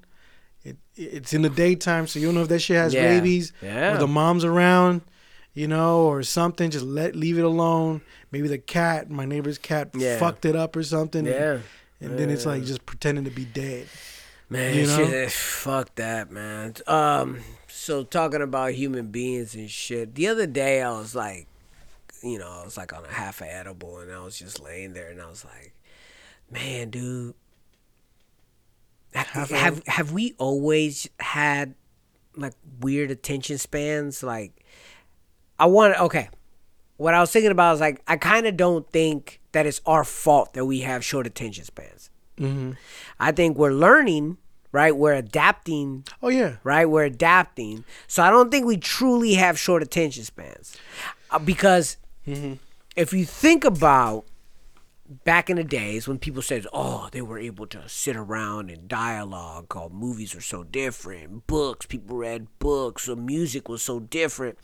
It 0.99 1.15
it's 1.15 1.33
in 1.33 1.43
the 1.43 1.49
daytime, 1.51 2.07
so 2.07 2.19
you 2.19 2.27
don't 2.27 2.35
know 2.35 2.43
if 2.43 2.49
that 2.49 2.59
shit 2.61 2.77
has 2.77 2.93
Yeah. 2.95 3.05
rabies 3.07 3.53
Yeah. 3.63 3.95
or 3.95 3.99
the 3.99 4.07
mom's 4.09 4.45
around, 4.45 5.03
you 5.55 5.69
know, 5.69 6.01
or 6.03 6.23
something. 6.23 6.71
Just 6.71 6.85
let 6.85 7.15
leave 7.17 7.39
it 7.39 7.45
alone. 7.45 8.01
Maybe 8.33 8.49
the 8.49 8.59
cat, 8.59 9.11
my 9.11 9.25
neighbor's 9.25 9.59
cat, 9.59 9.91
Yeah. 9.95 10.19
fucked 10.19 10.45
it 10.45 10.55
up 10.57 10.77
or 10.77 10.83
something. 10.83 11.27
and- 11.27 11.35
Yeah. 11.35 11.59
and 12.09 12.19
then 12.19 12.31
it's 12.31 12.45
like 12.47 12.65
just 12.65 12.85
pretending 12.87 13.25
to 13.25 13.31
be 13.31 13.45
dead. 13.45 13.87
Man, 14.51 14.75
You 14.75 14.87
know? 14.87 14.97
shit, 15.07 15.31
fuck 15.31 15.95
that, 15.97 16.31
man. 16.31 16.75
Um, 16.87 17.41
so 17.69 18.03
talking 18.03 18.41
about 18.41 18.73
human 18.73 19.09
beings 19.09 19.55
and 19.55 19.71
shit. 19.71 20.15
The 20.15 20.27
other 20.29 20.47
day, 20.47 20.81
I 20.83 20.91
was 20.91 21.15
like, 21.15 21.47
you 22.23 22.39
know, 22.39 22.49
I 22.49 22.65
was 22.65 22.77
like 22.79 22.93
on 22.95 23.05
a 23.05 23.13
half 23.13 23.43
edible, 23.43 23.99
and 23.99 24.11
I 24.11 24.21
was 24.25 24.39
just 24.39 24.59
laying 24.59 24.95
there, 24.95 25.09
and 25.11 25.21
I 25.21 25.29
was 25.29 25.45
like, 25.45 25.75
man, 26.51 26.89
dude, 26.91 27.35
ha- 29.15 29.27
Half 29.33 29.51
a 29.51 29.57
have 29.57 29.87
have 29.87 30.13
we 30.13 30.35
always 30.39 31.09
had 31.21 31.75
like 32.37 32.55
weird 32.81 33.11
attention 33.11 33.59
spans? 33.59 34.23
Like, 34.23 34.65
I 35.59 35.67
want 35.67 35.99
okay. 36.01 36.29
what 36.97 37.15
I 37.15 37.21
was 37.21 37.31
thinking 37.33 37.51
about 37.51 37.75
is 37.75 37.81
like 37.81 38.03
I 38.07 38.17
kind 38.17 38.47
of 38.47 38.57
don't 38.57 38.89
think 38.91 39.41
that 39.53 39.67
it's 39.67 39.81
our 39.87 40.05
fault 40.05 40.53
that 40.55 40.65
we 40.67 40.81
have 40.81 41.05
short 41.05 41.27
attention 41.27 41.65
spans. 41.65 42.11
Mm-hmm. 42.39 42.73
I 43.19 43.33
think 43.33 43.57
we're 43.57 43.73
learning, 43.73 44.37
right? 44.71 44.97
We're 44.97 45.15
adapting, 45.15 46.05
Oh 46.23 46.29
yeah. 46.29 46.57
right? 46.63 46.87
We're 46.89 47.05
adapting. 47.05 47.85
So 48.07 48.23
I 48.23 48.31
don't 48.31 48.51
think 48.51 48.65
we 48.67 48.77
truly 48.77 49.35
have 49.35 49.59
short 49.59 49.83
attention 49.83 50.23
spans, 50.25 50.77
uh, 51.33 51.39
because 51.41 51.97
if 52.95 53.13
you 53.13 53.25
think 53.25 53.65
about 53.65 54.25
back 55.09 55.49
in 55.49 55.57
the 55.57 55.65
days 55.65 56.07
when 56.07 56.19
people 56.19 56.43
said, 56.43 56.67
"Oh, 56.73 57.09
they 57.13 57.23
were 57.23 57.39
able 57.39 57.67
to 57.69 57.89
sit 57.89 58.17
around 58.17 58.71
and 58.71 58.89
dialogue," 58.89 59.69
called 59.69 59.93
movies 59.93 60.35
were 60.35 60.41
so 60.41 60.65
different, 60.65 61.47
books 61.47 61.87
people 61.87 62.17
read 62.17 62.47
books, 62.59 63.05
so 63.05 63.17
music 63.17 63.69
was 63.69 63.83
so 63.83 64.01
different. 64.01 64.59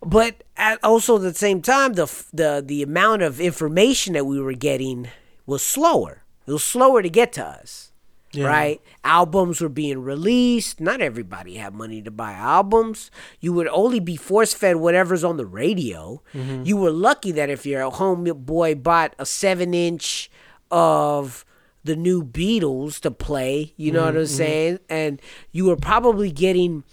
But 0.00 0.42
at 0.56 0.82
also 0.82 1.16
at 1.16 1.22
the 1.22 1.34
same 1.34 1.62
time, 1.62 1.92
the 1.92 2.06
the 2.32 2.62
the 2.64 2.82
amount 2.82 3.22
of 3.22 3.40
information 3.40 4.14
that 4.14 4.26
we 4.26 4.40
were 4.40 4.54
getting 4.54 5.08
was 5.46 5.62
slower. 5.62 6.24
It 6.46 6.52
was 6.52 6.64
slower 6.64 7.02
to 7.02 7.10
get 7.10 7.32
to 7.34 7.44
us 7.44 7.91
Yeah. 8.32 8.46
right? 8.46 8.80
Albums 9.04 9.60
were 9.60 9.68
being 9.68 10.02
released. 10.02 10.80
Not 10.80 11.00
everybody 11.00 11.56
had 11.56 11.74
money 11.74 12.00
to 12.02 12.10
buy 12.10 12.32
albums. 12.32 13.10
You 13.40 13.52
would 13.52 13.68
only 13.68 14.00
be 14.00 14.16
force 14.16 14.54
fed 14.54 14.76
whatever's 14.76 15.22
on 15.22 15.36
the 15.36 15.46
radio. 15.46 16.22
Mm-hmm. 16.34 16.64
You 16.64 16.78
were 16.78 16.90
lucky 16.90 17.32
that 17.32 17.50
if 17.50 17.66
your 17.66 17.90
home 17.90 18.24
boy 18.24 18.74
bought 18.74 19.14
a 19.18 19.26
seven 19.26 19.74
inch 19.74 20.30
of 20.70 21.44
the 21.84 21.94
new 21.94 22.24
Beatles 22.24 23.00
to 23.00 23.10
play, 23.10 23.74
you 23.76 23.92
know 23.92 24.04
what 24.04 24.10
mm-hmm, 24.10 24.18
I'm 24.18 24.24
mm-hmm. 24.24 24.36
saying? 24.36 24.78
And 24.88 25.22
you 25.50 25.66
were 25.66 25.76
probably 25.76 26.30
getting, 26.30 26.84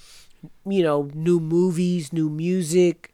you 0.65 0.83
know, 0.83 1.09
new 1.13 1.39
movies, 1.39 2.11
new 2.11 2.29
music, 2.29 3.13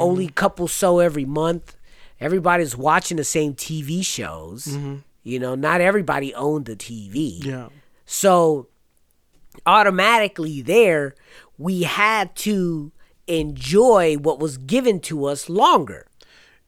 only 0.00 0.28
couple 0.28 0.68
so 0.68 1.00
every 1.00 1.26
month. 1.26 1.76
Everybody's 2.20 2.76
watching 2.76 3.16
the 3.16 3.24
same 3.24 3.54
TV 3.54 4.04
shows. 4.04 4.66
You 5.22 5.38
know, 5.38 5.54
not 5.54 5.80
everybody 5.80 6.34
owned 6.34 6.66
the 6.66 6.76
TV. 6.76 7.44
Yeah. 7.44 7.68
So 8.06 8.68
automatically 9.66 10.62
there, 10.62 11.14
we 11.58 11.82
had 11.82 12.34
to 12.36 12.92
enjoy 13.26 14.16
what 14.16 14.38
was 14.38 14.58
given 14.58 15.00
to 15.00 15.26
us 15.26 15.48
longer. 15.48 16.06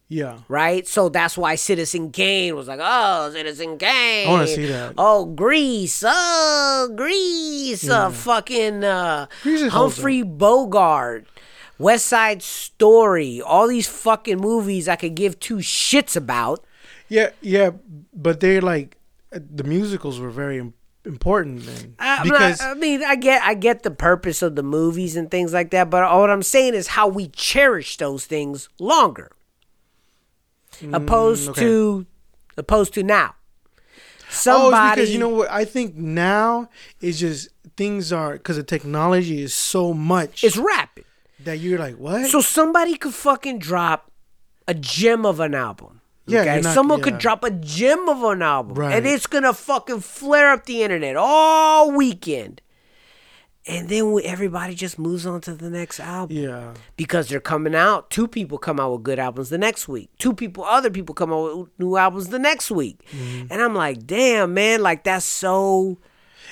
Yeah. 0.09 0.41
Right? 0.49 0.87
So 0.87 1.09
that's 1.09 1.37
why 1.37 1.57
Citizen 1.57 2.13
Kane 2.13 2.55
was 2.55 2.69
like, 2.69 2.79
oh, 2.83 3.31
Citizen 3.33 3.79
Kane. 3.79 4.29
I 4.29 4.31
wanna 4.31 4.47
see 4.47 4.67
that. 4.67 4.95
Oh, 4.97 5.25
Grease. 5.25 6.05
Oh, 6.07 6.93
Grease. 6.95 7.89
Uh, 7.89 8.11
fucking 8.11 8.85
uh, 8.85 9.27
Humphrey 9.43 10.23
Bogart. 10.23 11.27
West 11.79 12.07
Side 12.07 12.43
Story. 12.43 13.41
All 13.41 13.67
these 13.67 13.89
fucking 13.89 14.39
movies 14.39 14.89
I 14.89 14.97
could 14.97 15.15
give 15.17 15.41
two 15.41 15.57
shits 15.57 16.15
about. 16.17 16.65
Yeah, 17.09 17.31
yeah, 17.41 17.71
but 18.15 18.41
they're 18.41 18.61
like 18.63 18.97
uh, 19.33 19.39
the 19.55 19.65
musicals 19.65 20.19
were 20.21 20.31
very 20.31 20.59
important 21.05 21.67
then 21.67 21.95
I'm 21.99 22.23
because 22.25 22.61
not, 22.61 22.71
I 22.71 22.75
mean, 22.81 23.03
I 23.05 23.15
get, 23.17 23.43
I 23.43 23.53
get 23.55 23.83
the 23.83 23.91
purpose 23.91 24.41
of 24.41 24.57
the 24.57 24.63
movies 24.63 25.17
and 25.17 25.31
things 25.31 25.53
like 25.53 25.71
that, 25.73 25.91
but 25.91 26.03
what 26.19 26.31
I'm 26.31 26.43
saying 26.43 26.73
is 26.75 26.87
how 26.89 27.09
we 27.09 27.29
cherish 27.29 27.99
those 27.99 28.25
things 28.25 28.69
longer, 28.79 29.31
opposed 30.93 31.47
Mm, 31.47 31.51
okay. 31.51 31.61
to, 31.61 32.07
opposed 32.57 32.95
to 32.95 33.03
now. 33.03 33.35
oh, 33.37 34.25
Somebody, 34.31 34.77
it's 34.87 34.95
because 34.97 35.13
you 35.13 35.19
know 35.19 35.29
what 35.29 35.51
I 35.51 35.65
think 35.65 35.95
now 35.95 36.69
is 37.01 37.21
just 37.21 37.49
things 37.77 38.13
are 38.13 38.33
because 38.35 38.57
the 38.57 38.63
technology 38.63 39.43
is 39.43 39.55
so 39.55 39.93
much 39.93 40.43
it's 40.43 40.57
rapid. 40.57 41.05
that 41.41 41.59
you're 41.59 41.79
like 41.79 41.97
what? 41.97 42.27
So 42.31 42.41
somebody 42.41 42.97
could 42.97 43.15
fucking 43.15 43.59
drop 43.59 44.11
a 44.67 44.75
gem 44.75 45.27
of 45.27 45.39
an 45.41 45.55
album. 45.55 46.01
Yeah, 46.27 46.41
okay? 46.41 46.61
not- 46.63 46.75
someone 46.75 46.99
yeah. 47.01 47.05
could 47.05 47.19
drop 47.19 47.45
a 47.45 47.51
gem 47.51 48.09
of 48.09 48.23
an 48.25 48.43
album, 48.43 48.75
Right. 48.75 48.95
and 48.97 49.07
it's 49.07 49.27
gonna 49.27 49.53
fucking 49.53 50.01
flare 50.01 50.51
up 50.53 50.65
the 50.67 50.83
internet 50.83 51.17
all 51.17 51.91
weekend. 51.93 52.61
And 53.67 53.89
then 53.89 54.13
we, 54.13 54.23
everybody 54.25 54.75
just 54.75 54.99
moves 54.99 55.25
on 55.25 55.41
to 55.43 55.55
the 55.55 55.71
next 55.71 55.99
album. 55.99 56.37
yeah, 56.37 56.75
because 56.99 57.29
they're 57.31 57.41
coming 57.41 57.75
out. 57.75 58.11
Two 58.11 58.29
people 58.29 58.59
come 58.59 58.79
out 58.79 58.93
with 58.93 59.03
good 59.05 59.19
albums 59.19 59.49
the 59.49 59.57
next 59.57 59.89
week. 59.89 60.11
Two 60.19 60.35
people, 60.35 60.65
other 60.65 60.91
people 60.91 61.15
come 61.15 61.33
out 61.33 61.59
with 61.59 61.69
new 61.79 61.97
albums 61.97 62.29
the 62.29 62.39
next 62.39 62.71
week. 62.71 63.01
Mm-hmm. 63.11 63.47
And 63.51 63.63
I'm 63.63 63.75
like, 63.75 64.07
damn, 64.07 64.53
man, 64.53 64.83
like 64.83 65.05
that's 65.05 65.25
so 65.25 65.99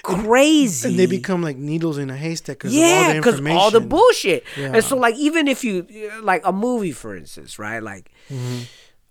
crazy. 0.03 0.89
and 0.89 0.99
they 0.99 1.05
become 1.07 1.43
like 1.43 1.57
needles 1.59 1.99
in 1.99 2.09
a 2.11 2.17
haystack 2.17 2.59
because 2.59 2.75
yeah, 2.75 2.87
of 2.87 3.07
all 3.09 3.13
the 3.13 3.21
because 3.43 3.57
all 3.63 3.71
the 3.71 3.81
bullshit. 3.81 4.45
Yeah. 4.57 4.73
And 4.75 4.83
so, 4.85 4.97
like, 4.97 5.15
even 5.17 5.49
if 5.49 5.65
you 5.65 5.87
like 6.23 6.41
a 6.47 6.53
movie, 6.53 6.93
for 6.93 7.15
instance, 7.17 7.59
right? 7.59 7.83
Like, 7.83 8.11
Mm-hmm. 8.31 8.63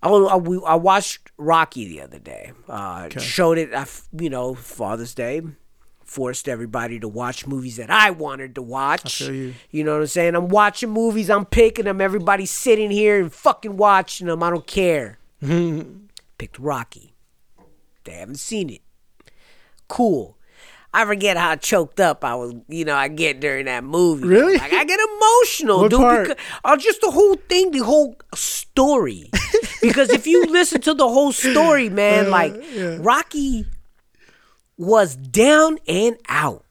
I, 0.03 0.09
I, 0.09 0.35
we- 0.35 0.63
I 0.65 0.75
watched 0.75 1.31
Rocky 1.37 1.87
the 1.87 2.01
other 2.01 2.19
day. 2.19 2.51
Uh, 2.67 3.09
Showed 3.19 3.57
it, 3.57 3.69
you 4.17 4.29
know, 4.29 4.53
Father's 4.55 5.13
Day. 5.13 5.41
Forced 6.03 6.49
everybody 6.49 6.99
to 6.99 7.07
watch 7.07 7.47
movies 7.47 7.77
that 7.77 7.89
I 7.89 8.09
wanted 8.09 8.55
to 8.55 8.61
watch. 8.61 9.19
feel 9.19 9.53
you. 9.71 9.83
know 9.85 9.93
what 9.93 10.01
I'm 10.01 10.07
saying? 10.07 10.35
I'm 10.35 10.49
watching 10.49 10.89
movies. 10.89 11.29
I'm 11.29 11.45
picking 11.45 11.85
them. 11.85 12.01
Everybody's 12.01 12.51
sitting 12.51 12.91
here 12.91 13.21
and 13.21 13.31
fucking 13.31 13.77
watching 13.77 14.27
them. 14.27 14.43
I 14.43 14.49
don't 14.49 14.67
care. 14.67 15.19
Picked 15.41 16.59
Rocky. 16.59 17.13
They 18.03 18.11
haven't 18.13 18.39
seen 18.39 18.69
it. 18.71 18.81
Cool. 19.87 20.37
I 20.93 21.05
forget 21.05 21.37
how 21.37 21.55
choked 21.55 22.01
up 22.01 22.25
I 22.25 22.35
was, 22.35 22.53
you 22.67 22.83
know, 22.83 22.95
I 22.95 23.07
get 23.07 23.39
during 23.39 23.65
that 23.67 23.85
movie. 23.85 24.27
Really? 24.27 24.57
Like 24.57 24.73
I 24.73 24.83
get 24.83 24.99
emotional, 24.99 25.79
What 25.83 25.91
dude. 25.91 25.99
part? 26.01 26.27
Because, 26.27 26.43
uh, 26.65 26.75
just 26.75 26.99
the 26.99 27.11
whole 27.11 27.35
thing, 27.35 27.71
the 27.71 27.79
whole 27.79 28.17
story. 28.35 29.29
because 29.81 30.09
if 30.09 30.27
you 30.27 30.45
listen 30.45 30.81
to 30.81 30.93
the 30.93 31.07
whole 31.07 31.31
story, 31.31 31.89
man, 32.01 32.27
Uh, 32.27 32.29
like 32.29 32.55
Rocky 32.99 33.65
was 34.77 35.15
down 35.15 35.77
and 35.87 36.17
out, 36.29 36.65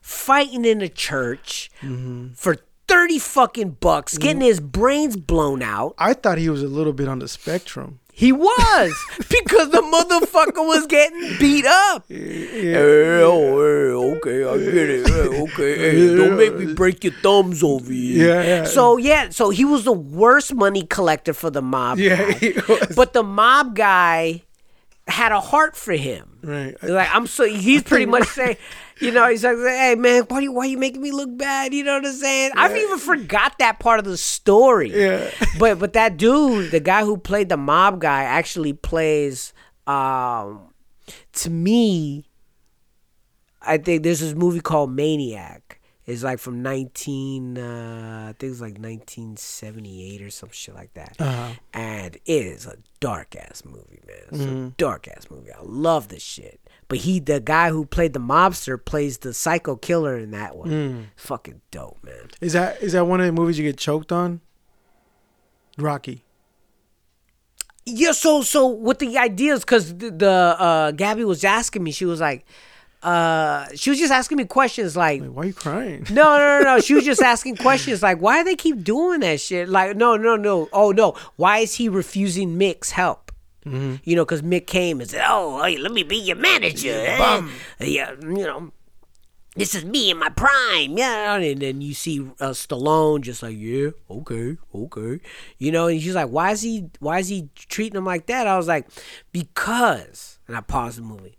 fighting 0.00 0.64
in 0.64 0.80
a 0.82 0.88
church 0.88 1.70
Mm-hmm. 1.82 2.32
for 2.34 2.56
thirty 2.88 3.18
fucking 3.18 3.70
bucks, 3.80 4.18
getting 4.18 4.42
his 4.42 4.60
brains 4.60 5.16
blown 5.16 5.62
out. 5.62 5.94
I 5.98 6.12
thought 6.14 6.38
he 6.38 6.48
was 6.50 6.62
a 6.62 6.68
little 6.68 6.92
bit 6.92 7.08
on 7.08 7.20
the 7.20 7.28
spectrum. 7.28 8.00
He 8.14 8.30
was 8.30 8.92
because 9.18 9.70
the 9.70 9.80
motherfucker 9.80 10.64
was 10.66 10.86
getting 10.86 11.38
beat 11.38 11.64
up. 11.64 12.04
Hey, 12.08 12.74
oh, 13.22 13.58
hey, 13.58 14.16
okay, 14.16 14.44
I 14.44 14.58
get 14.58 14.90
it. 14.90 15.08
Hey, 15.08 15.42
okay, 15.42 15.78
hey, 15.78 16.16
don't 16.16 16.36
make 16.36 16.54
me 16.54 16.74
break 16.74 17.02
your 17.04 17.14
thumbs 17.14 17.62
over 17.62 17.90
here. 17.90 18.28
Yeah, 18.28 18.42
yeah. 18.42 18.64
So 18.64 18.98
yeah, 18.98 19.30
so 19.30 19.48
he 19.48 19.64
was 19.64 19.84
the 19.84 19.92
worst 19.92 20.54
money 20.54 20.82
collector 20.82 21.32
for 21.32 21.48
the 21.48 21.62
mob. 21.62 21.98
Yeah, 21.98 22.16
guy. 22.16 22.32
he 22.38 22.52
was. 22.68 22.92
but 22.94 23.14
the 23.14 23.22
mob 23.22 23.74
guy 23.74 24.42
had 25.12 25.32
a 25.32 25.40
heart 25.40 25.76
for 25.76 25.92
him. 25.92 26.38
Right. 26.42 26.74
Like 26.82 27.08
I'm 27.14 27.26
so 27.26 27.44
he's 27.44 27.82
pretty 27.82 28.06
much 28.06 28.26
saying, 28.28 28.56
you 29.00 29.12
know, 29.12 29.28
he's 29.28 29.44
like, 29.44 29.56
hey 29.56 29.94
man, 29.96 30.24
why 30.24 30.40
you 30.40 30.52
why 30.52 30.64
you 30.64 30.78
making 30.78 31.02
me 31.02 31.12
look 31.12 31.36
bad? 31.36 31.72
You 31.72 31.84
know 31.84 31.94
what 31.94 32.06
I'm 32.06 32.12
saying? 32.12 32.52
I've 32.56 32.76
even 32.76 32.98
forgot 32.98 33.58
that 33.58 33.78
part 33.78 33.98
of 33.98 34.04
the 34.04 34.16
story. 34.16 34.90
Yeah. 34.92 35.30
But 35.58 35.78
but 35.78 35.92
that 35.92 36.16
dude, 36.16 36.70
the 36.70 36.80
guy 36.80 37.04
who 37.04 37.16
played 37.16 37.48
the 37.48 37.56
mob 37.56 38.00
guy, 38.00 38.22
actually 38.24 38.72
plays. 38.72 39.52
Um, 39.86 40.72
to 41.34 41.50
me, 41.50 42.24
I 43.60 43.78
think 43.78 44.02
there's 44.02 44.20
this 44.20 44.34
movie 44.34 44.60
called 44.60 44.90
Maniac. 44.92 45.71
It's 46.04 46.24
like 46.24 46.40
from 46.40 46.62
19, 46.62 47.58
uh, 47.58 48.26
I 48.30 48.32
think 48.36 48.50
it's 48.50 48.60
like 48.60 48.72
1978 48.72 50.22
or 50.22 50.30
some 50.30 50.48
shit 50.50 50.74
like 50.74 50.92
that. 50.94 51.14
Uh-huh. 51.20 51.52
And 51.72 52.16
it 52.16 52.20
is 52.26 52.66
a 52.66 52.76
dark 52.98 53.36
ass 53.36 53.62
movie, 53.64 54.00
man. 54.06 54.16
It's 54.32 54.40
a 54.40 54.72
dark 54.76 55.06
ass 55.06 55.30
movie. 55.30 55.52
I 55.52 55.60
love 55.62 56.08
this 56.08 56.22
shit. 56.22 56.60
But 56.88 56.98
he, 56.98 57.20
the 57.20 57.38
guy 57.38 57.70
who 57.70 57.86
played 57.86 58.14
the 58.14 58.20
mobster, 58.20 58.84
plays 58.84 59.18
the 59.18 59.32
psycho 59.32 59.76
killer 59.76 60.18
in 60.18 60.32
that 60.32 60.56
one. 60.56 61.10
Fucking 61.16 61.60
dope, 61.70 61.98
man. 62.02 62.30
Is 62.40 62.52
that 62.54 62.82
is 62.82 62.92
that 62.92 63.06
one 63.06 63.20
of 63.20 63.26
the 63.26 63.32
movies 63.32 63.56
you 63.58 63.64
get 63.64 63.78
choked 63.78 64.10
on? 64.10 64.40
Rocky. 65.78 66.24
Yeah, 67.86 68.12
so 68.12 68.42
so 68.42 68.66
what 68.66 68.98
the 68.98 69.16
idea 69.18 69.54
is 69.54 69.60
because 69.60 69.96
the, 69.96 70.10
the 70.10 70.30
uh, 70.30 70.90
Gabby 70.92 71.24
was 71.24 71.44
asking 71.44 71.82
me, 71.82 71.92
she 71.92 72.04
was 72.04 72.20
like, 72.20 72.44
uh, 73.02 73.66
she 73.74 73.90
was 73.90 73.98
just 73.98 74.12
asking 74.12 74.38
me 74.38 74.44
questions 74.44 74.96
like, 74.96 75.20
Like, 75.20 75.30
why 75.30 75.42
are 75.42 75.46
you 75.46 75.52
crying? 75.54 76.06
no, 76.10 76.36
no, 76.38 76.58
no, 76.58 76.62
no. 76.76 76.80
She 76.80 76.94
was 76.94 77.04
just 77.04 77.20
asking 77.22 77.56
questions 77.56 78.02
like, 78.02 78.18
why 78.20 78.38
do 78.40 78.44
they 78.44 78.56
keep 78.56 78.84
doing 78.84 79.20
that 79.20 79.40
shit? 79.40 79.68
Like, 79.68 79.96
no, 79.96 80.16
no, 80.16 80.36
no. 80.36 80.68
Oh 80.72 80.92
no, 80.92 81.14
why 81.36 81.58
is 81.58 81.74
he 81.74 81.88
refusing 81.88 82.56
Mick's 82.58 82.90
help? 82.92 83.32
You 83.64 84.16
know, 84.16 84.24
because 84.24 84.42
Mick 84.42 84.66
came 84.66 85.00
and 85.00 85.08
said, 85.08 85.22
"Oh, 85.24 85.62
hey, 85.62 85.76
let 85.78 85.92
me 85.92 86.02
be 86.02 86.16
your 86.16 86.34
manager." 86.34 86.90
eh? 87.06 87.16
Yeah, 87.78 88.10
you 88.20 88.42
know, 88.44 88.72
this 89.54 89.76
is 89.76 89.84
me 89.84 90.10
in 90.10 90.18
my 90.18 90.30
prime, 90.30 90.98
yeah. 90.98 91.36
And 91.36 91.60
then 91.62 91.80
you 91.80 91.94
see 91.94 92.18
uh, 92.40 92.50
Stallone 92.50 93.20
just 93.20 93.40
like, 93.40 93.54
yeah, 93.56 93.90
okay, 94.10 94.56
okay, 94.74 95.20
you 95.58 95.70
know. 95.70 95.86
And 95.86 96.02
she's 96.02 96.16
like, 96.16 96.30
why 96.30 96.50
is 96.50 96.62
he, 96.62 96.88
why 96.98 97.20
is 97.20 97.28
he 97.28 97.50
treating 97.54 97.96
him 97.98 98.04
like 98.04 98.26
that? 98.26 98.48
I 98.48 98.56
was 98.56 98.66
like, 98.66 98.88
because, 99.32 100.38
and 100.48 100.56
I 100.56 100.60
paused 100.60 100.98
the 100.98 101.02
movie. 101.02 101.36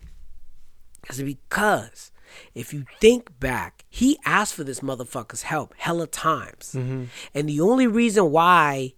I 1.10 1.14
said, 1.14 1.26
because 1.26 2.12
if 2.56 2.74
you 2.74 2.86
think 3.00 3.40
back, 3.40 3.86
he 3.90 4.18
asked 4.26 4.54
for 4.56 4.64
this 4.64 4.80
motherfucker's 4.80 5.44
help 5.44 5.74
hella 5.78 6.08
times. 6.08 6.74
And 6.74 7.10
the 7.50 7.62
only 7.62 7.88
reason 7.88 8.32
why 8.32 8.94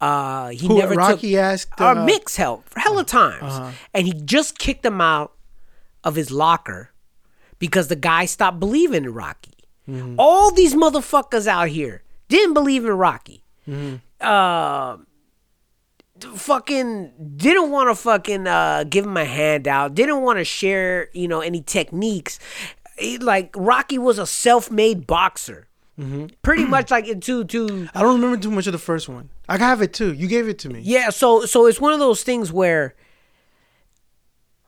Uh, 0.00 0.48
he 0.50 0.66
Who, 0.66 0.76
never 0.76 0.94
Rocky 0.94 1.32
took 1.32 1.40
asked, 1.40 1.80
or 1.80 1.96
uh, 1.96 2.04
Mick's 2.04 2.36
help 2.36 2.68
for 2.68 2.80
hella 2.80 3.04
times, 3.04 3.54
uh-huh. 3.54 3.70
and 3.94 4.06
he 4.06 4.12
just 4.12 4.58
kicked 4.58 4.84
him 4.84 5.00
out 5.00 5.32
of 6.02 6.16
his 6.16 6.30
locker 6.30 6.90
because 7.58 7.88
the 7.88 7.96
guy 7.96 8.26
stopped 8.26 8.58
believing 8.60 9.04
in 9.04 9.14
Rocky. 9.14 9.56
Mm-hmm. 9.88 10.16
All 10.18 10.50
these 10.50 10.74
motherfuckers 10.74 11.46
out 11.46 11.68
here 11.68 12.02
didn't 12.28 12.52
believe 12.52 12.84
in 12.84 12.92
Rocky. 12.92 13.44
Mm-hmm. 13.66 13.96
Uh, 14.20 14.98
fucking 16.24 17.12
didn't 17.36 17.70
want 17.70 17.88
to 17.90 17.94
fucking 17.94 18.46
uh, 18.46 18.84
give 18.88 19.04
him 19.06 19.16
a 19.16 19.24
handout. 19.24 19.94
Didn't 19.94 20.22
want 20.22 20.38
to 20.38 20.44
share, 20.44 21.08
you 21.12 21.28
know, 21.28 21.40
any 21.40 21.60
techniques. 21.62 22.38
He- 22.98 23.18
like 23.18 23.54
Rocky 23.56 23.98
was 23.98 24.18
a 24.18 24.26
self-made 24.26 25.06
boxer, 25.06 25.68
Mm-hmm. 25.98 26.26
pretty 26.42 26.64
much 26.64 26.90
like 26.94 27.06
to 27.20 27.44
to 27.44 27.88
I 27.94 28.02
don't 28.02 28.14
remember 28.20 28.36
too 28.42 28.50
much 28.50 28.66
of 28.66 28.72
the 28.72 28.78
first 28.78 29.08
one. 29.08 29.30
I 29.48 29.58
have 29.58 29.80
it 29.82 29.92
too. 29.92 30.12
You 30.12 30.26
gave 30.26 30.48
it 30.48 30.58
to 30.60 30.68
me. 30.68 30.80
yeah. 30.80 31.10
So 31.10 31.44
so 31.46 31.66
it's 31.66 31.80
one 31.80 31.92
of 31.92 32.00
those 32.00 32.22
things 32.24 32.50
where 32.52 32.94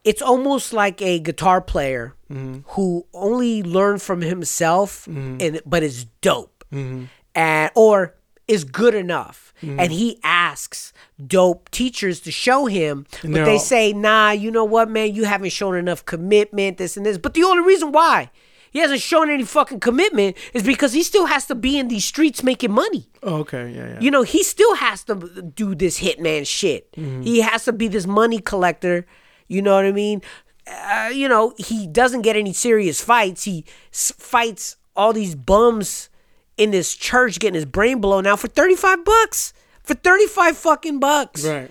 it's 0.04 0.22
almost 0.22 0.72
like 0.72 1.02
a 1.02 1.18
guitar 1.18 1.60
player 1.60 2.14
who 2.28 3.06
only 3.14 3.62
learned 3.62 4.02
from 4.02 4.20
himself, 4.20 5.06
and 5.06 5.60
but 5.64 5.82
is 5.84 6.06
dope, 6.20 6.64
and 6.72 7.70
or 7.76 8.15
is 8.48 8.64
good 8.64 8.94
enough, 8.94 9.52
and 9.62 9.90
he 9.92 10.18
asks 10.22 10.92
dope 11.26 11.70
teachers 11.70 12.20
to 12.20 12.30
show 12.30 12.66
him, 12.66 13.06
but 13.22 13.32
they're 13.32 13.44
they 13.46 13.58
say, 13.58 13.92
"Nah, 13.92 14.30
you 14.30 14.50
know 14.50 14.64
what, 14.64 14.88
man, 14.90 15.14
you 15.14 15.24
haven't 15.24 15.50
shown 15.50 15.74
enough 15.76 16.04
commitment, 16.04 16.76
this 16.78 16.96
and 16.96 17.04
this." 17.06 17.18
But 17.18 17.34
the 17.34 17.42
only 17.44 17.64
reason 17.64 17.90
why 17.92 18.30
he 18.70 18.78
hasn't 18.80 19.00
shown 19.00 19.30
any 19.30 19.42
fucking 19.44 19.80
commitment 19.80 20.36
is 20.52 20.62
because 20.62 20.92
he 20.92 21.02
still 21.02 21.26
has 21.26 21.46
to 21.46 21.54
be 21.54 21.78
in 21.78 21.88
these 21.88 22.04
streets 22.04 22.42
making 22.42 22.70
money. 22.72 23.08
Oh, 23.22 23.36
okay. 23.36 23.70
Yeah, 23.72 23.88
yeah. 23.94 24.00
You 24.00 24.10
know, 24.10 24.22
he 24.22 24.42
still 24.42 24.74
has 24.76 25.02
to 25.04 25.14
do 25.14 25.74
this 25.74 26.00
hitman 26.00 26.46
shit. 26.46 26.88
He 26.96 27.40
has 27.40 27.64
to 27.64 27.72
be 27.72 27.88
this 27.88 28.06
money 28.06 28.38
collector. 28.38 29.06
You 29.48 29.62
know 29.62 29.74
what 29.74 29.86
I 29.86 29.92
mean? 29.92 30.20
Uh, 30.66 31.10
you 31.14 31.28
know, 31.28 31.54
he 31.58 31.86
doesn't 31.86 32.22
get 32.22 32.36
any 32.36 32.52
serious 32.52 33.00
fights. 33.00 33.44
He 33.44 33.64
s- 33.92 34.12
fights 34.18 34.76
all 34.94 35.12
these 35.12 35.34
bums 35.34 36.08
in 36.56 36.70
this 36.70 36.94
church 36.94 37.38
getting 37.38 37.54
his 37.54 37.66
brain 37.66 38.00
blown 38.00 38.26
out 38.26 38.40
for 38.40 38.48
35 38.48 39.04
bucks. 39.04 39.52
For 39.82 39.94
35 39.94 40.56
fucking 40.56 40.98
bucks. 40.98 41.44
right. 41.44 41.70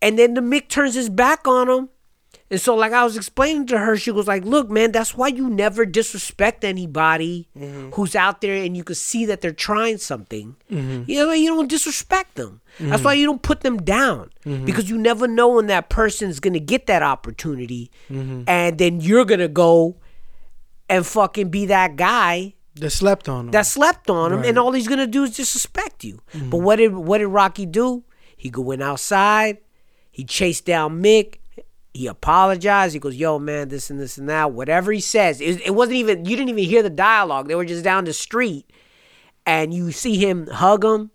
And 0.00 0.18
then 0.18 0.34
the 0.34 0.40
Mick 0.40 0.68
turns 0.68 0.94
his 0.94 1.08
back 1.08 1.46
on 1.46 1.68
him. 1.68 1.88
And 2.50 2.60
so, 2.60 2.74
like 2.74 2.92
I 2.92 3.02
was 3.02 3.16
explaining 3.16 3.66
to 3.68 3.78
her, 3.78 3.96
she 3.96 4.10
was 4.10 4.26
like, 4.26 4.44
"Look, 4.44 4.68
man, 4.68 4.92
that's 4.92 5.16
why 5.16 5.28
you 5.28 5.48
never 5.48 5.86
disrespect 5.86 6.64
anybody 6.64 7.48
mm-hmm. 7.58 7.92
who's 7.92 8.14
out 8.14 8.42
there, 8.42 8.62
and 8.62 8.76
you 8.76 8.84
can 8.84 8.94
see 8.94 9.24
that 9.24 9.40
they're 9.40 9.52
trying 9.52 9.96
something. 9.96 10.56
Mm-hmm. 10.70 11.10
You 11.10 11.24
know, 11.24 11.32
you 11.32 11.48
don't 11.48 11.70
disrespect 11.70 12.34
them. 12.34 12.60
That's 12.78 13.02
why 13.02 13.14
mm-hmm. 13.14 13.20
you 13.20 13.26
don't 13.26 13.40
put 13.40 13.62
them 13.62 13.78
down 13.78 14.32
because 14.66 14.90
you 14.90 14.98
never 14.98 15.26
know 15.26 15.48
when 15.48 15.68
that 15.68 15.88
person's 15.88 16.40
gonna 16.40 16.60
get 16.60 16.86
that 16.88 17.02
opportunity, 17.02 17.90
and 18.10 18.76
then 18.76 19.00
you're 19.00 19.24
gonna 19.24 19.48
go 19.48 19.96
and 20.90 21.06
fucking 21.06 21.48
be 21.48 21.64
that 21.66 21.96
guy 21.96 22.52
They 22.74 22.88
slept 22.88 23.28
on 23.28 23.46
him. 23.46 23.50
that 23.52 23.66
slept 23.66 24.08
on 24.08 24.32
him, 24.32 24.44
and 24.44 24.58
all 24.58 24.72
he's 24.72 24.88
gonna 24.88 25.06
do 25.06 25.24
is 25.24 25.36
disrespect 25.36 26.04
you. 26.04 26.20
Mm-hmm. 26.32 26.50
But 26.50 26.58
what 26.58 26.76
did 26.76 26.94
what 26.94 27.18
did 27.18 27.26
Rocky 27.28 27.66
do? 27.66 28.04
He 28.36 28.50
go 28.50 28.62
went 28.62 28.82
outside, 28.82 29.58
he 30.10 30.24
chased 30.24 30.64
down 30.64 31.02
Mick, 31.02 31.36
he 31.94 32.06
apologized. 32.06 32.94
He 32.94 32.98
goes, 32.98 33.16
"Yo, 33.16 33.38
man, 33.38 33.68
this 33.68 33.90
and 33.90 34.00
this 34.00 34.16
and 34.16 34.28
that." 34.28 34.52
Whatever 34.52 34.92
he 34.92 35.00
says, 35.00 35.40
it, 35.40 35.60
it 35.66 35.74
wasn't 35.74 35.96
even 35.96 36.24
you 36.24 36.36
didn't 36.36 36.48
even 36.48 36.64
hear 36.64 36.82
the 36.82 36.90
dialogue. 36.90 37.48
They 37.48 37.54
were 37.54 37.64
just 37.64 37.84
down 37.84 38.04
the 38.04 38.12
street, 38.12 38.70
and 39.44 39.74
you 39.74 39.92
see 39.92 40.16
him 40.16 40.46
hug 40.46 40.84
him, 40.84 41.10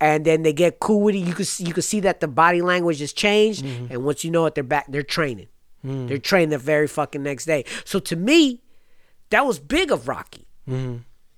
and 0.00 0.24
then 0.24 0.42
they 0.42 0.52
get 0.52 0.80
cool 0.80 1.00
with 1.00 1.14
it. 1.14 1.18
You 1.18 1.32
could 1.32 1.46
see, 1.46 1.64
you 1.64 1.72
could 1.72 1.84
see 1.84 2.00
that 2.00 2.20
the 2.20 2.28
body 2.28 2.60
language 2.60 3.00
has 3.00 3.12
changed, 3.12 3.64
mm-hmm. 3.64 3.86
and 3.90 4.04
once 4.04 4.24
you 4.24 4.30
know 4.30 4.44
it, 4.46 4.54
they're 4.54 4.64
back. 4.64 4.86
They're 4.88 5.02
training. 5.02 5.48
Mm. 5.84 6.08
They're 6.08 6.18
training 6.18 6.50
the 6.50 6.58
very 6.58 6.88
fucking 6.88 7.22
next 7.22 7.46
day. 7.46 7.64
So 7.84 7.98
to 8.00 8.16
me, 8.16 8.60
that 9.30 9.44
was 9.46 9.58
big 9.58 9.90
of 9.92 10.08
Rocky. 10.08 10.46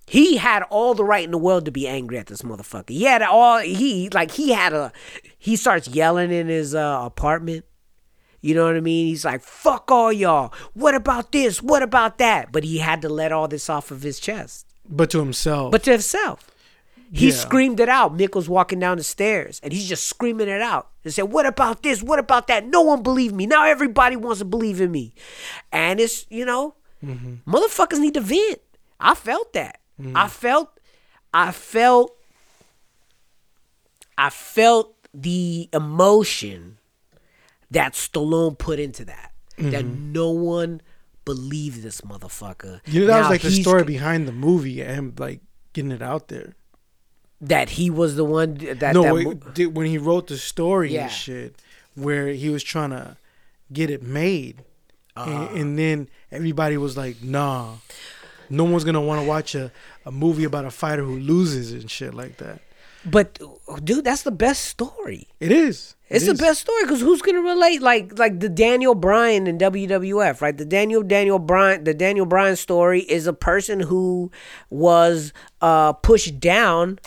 He 0.07 0.39
had 0.39 0.63
all 0.71 0.95
the 0.95 1.05
right 1.05 1.23
in 1.25 1.31
the 1.33 1.39
world 1.39 1.67
to 1.67 1.71
be 1.71 1.87
angry 1.87 2.17
at 2.17 2.29
this 2.29 2.41
motherfucker. 2.41 2.89
He 2.91 3.05
had 3.05 3.21
all 3.23 3.59
he 3.59 4.09
like 4.11 4.31
he 4.31 4.53
had 4.53 4.73
a 4.73 4.91
he 5.39 5.55
starts 5.57 5.87
yelling 5.89 6.33
in 6.33 6.49
his 6.49 6.75
uh, 6.75 7.01
apartment. 7.03 7.65
You 8.41 8.55
know 8.55 8.65
what 8.65 8.77
I 8.77 8.81
mean? 8.81 9.09
He's 9.09 9.25
like, 9.25 9.43
"Fuck 9.43 9.91
all 9.91 10.13
y'all. 10.13 10.55
What 10.73 10.95
about 10.95 11.33
this? 11.33 11.61
What 11.63 11.83
about 11.83 12.17
that?" 12.19 12.53
But 12.53 12.65
he 12.65 12.79
had 12.79 13.03
to 13.03 13.09
let 13.11 13.33
all 13.33 13.49
this 13.49 13.69
off 13.69 13.91
of 13.91 14.03
his 14.03 14.19
chest. 14.19 14.65
but 14.89 15.11
to 15.11 15.19
himself. 15.19 15.73
But 15.73 15.83
to 15.83 15.93
himself. 15.93 16.51
He 17.13 17.27
Yeah. 17.29 17.35
screamed 17.35 17.81
it 17.81 17.89
out. 17.89 18.17
Mick 18.17 18.35
was 18.35 18.49
walking 18.51 18.79
down 18.81 18.99
the 18.99 19.03
stairs 19.05 19.61
and 19.63 19.73
he's 19.73 19.89
just 19.89 20.05
screaming 20.07 20.47
it 20.49 20.61
out 20.63 20.89
and 21.05 21.13
said, 21.13 21.25
What 21.25 21.45
about 21.47 21.83
this? 21.83 22.03
What 22.03 22.19
about 22.19 22.47
that? 22.49 22.67
No 22.67 22.81
one 22.83 23.03
believed 23.03 23.35
me. 23.35 23.47
Now 23.47 23.65
everybody 23.67 24.15
wants 24.17 24.39
to 24.41 24.45
believe 24.45 24.81
in 24.81 24.91
me. 24.91 25.15
And 25.73 26.01
it's, 26.01 26.27
you 26.31 26.45
know, 26.45 26.75
Mm-hmm. 27.05 27.51
motherfuckers 27.51 28.01
need 28.01 28.15
to 28.15 28.21
vent. 28.21 28.61
I 29.01 29.15
felt 29.15 29.53
that. 29.53 29.81
Mm-hmm. 30.01 30.17
I 30.17 30.29
felt, 30.29 30.81
I 31.33 31.53
felt, 31.53 32.17
I 34.17 34.31
felt 34.31 34.95
the 35.15 35.69
emotion 35.73 36.79
that 37.71 37.93
Stallone 37.93 38.59
put 38.59 38.79
into 38.81 39.05
that. 39.05 39.33
That 39.59 39.85
mm-hmm. 39.85 40.13
no 40.13 40.31
one 40.31 40.81
believed 41.25 41.83
this 41.83 42.01
motherfucker. 42.03 42.81
you 42.87 43.01
know, 43.01 43.07
that 43.09 43.21
was 43.21 43.29
like 43.29 43.43
the 43.43 43.51
story 43.51 43.85
behind 43.85 44.27
the 44.27 44.33
movie 44.33 44.81
and 44.81 44.91
him 44.91 45.15
like 45.19 45.41
getting 45.73 45.91
it 45.91 46.01
out 46.03 46.29
there. 46.29 46.55
that 47.41 47.71
he 47.71 47.91
was 47.91 48.17
the 48.17 48.25
one 48.25 48.55
that 48.55 48.95
no, 48.95 49.03
that 49.03 49.15
wait, 49.15 49.67
when 49.73 49.87
he 49.87 49.99
wrote 49.99 50.27
the 50.29 50.37
story 50.39 50.93
Yeah. 50.95 51.03
and 51.03 51.13
shit, 51.13 51.63
where 51.95 52.29
he 52.29 52.49
was 52.51 52.63
trying 52.63 52.91
to 52.91 53.17
get 53.73 53.91
it 53.91 54.03
made, 54.03 54.65
Uh-huh. 55.19 55.31
and, 55.51 55.59
and 55.59 55.79
then 55.79 56.09
everybody 56.31 56.77
was 56.77 56.97
like, 56.97 57.23
"Nah, 57.23 57.75
no 58.51 58.65
one's 58.65 58.85
gonna 58.85 59.01
want 59.01 59.21
to 59.23 59.27
watch 59.27 59.55
a, 59.55 59.71
a 60.05 60.11
movie 60.13 60.45
about 60.45 60.65
a 60.65 60.71
fighter 60.71 61.03
who 61.05 61.19
loses 61.19 61.73
and 61.73 61.91
shit 61.91 62.15
like 62.15 62.37
that." 62.39 62.61
But 63.05 63.39
dude, 63.85 64.05
that's 64.05 64.23
the 64.23 64.33
best 64.33 64.65
story. 64.67 65.29
It 65.41 65.53
is. 65.53 65.95
It 66.09 66.17
It's 66.17 66.27
the 66.27 66.35
best 66.35 66.61
story 66.63 66.83
because 66.83 67.01
who's 67.01 67.23
gonna 67.23 67.41
relate 67.43 67.81
like 67.81 68.19
like 68.19 68.41
the 68.41 68.49
Daniel 68.49 68.95
Bryan 68.95 69.47
in 69.47 69.57
WWF, 69.59 70.41
right? 70.41 70.57
The 70.57 70.65
Daniel 70.65 71.03
Daniel 71.03 71.39
Bryan 71.39 71.85
the 71.85 71.95
Daniel 71.95 72.27
Bryan 72.27 72.57
story 72.57 73.03
is 73.03 73.27
a 73.27 73.33
person 73.33 73.81
who 73.81 74.31
was 74.71 75.33
uh 75.63 75.93
pushed 75.95 76.41
down 76.41 76.99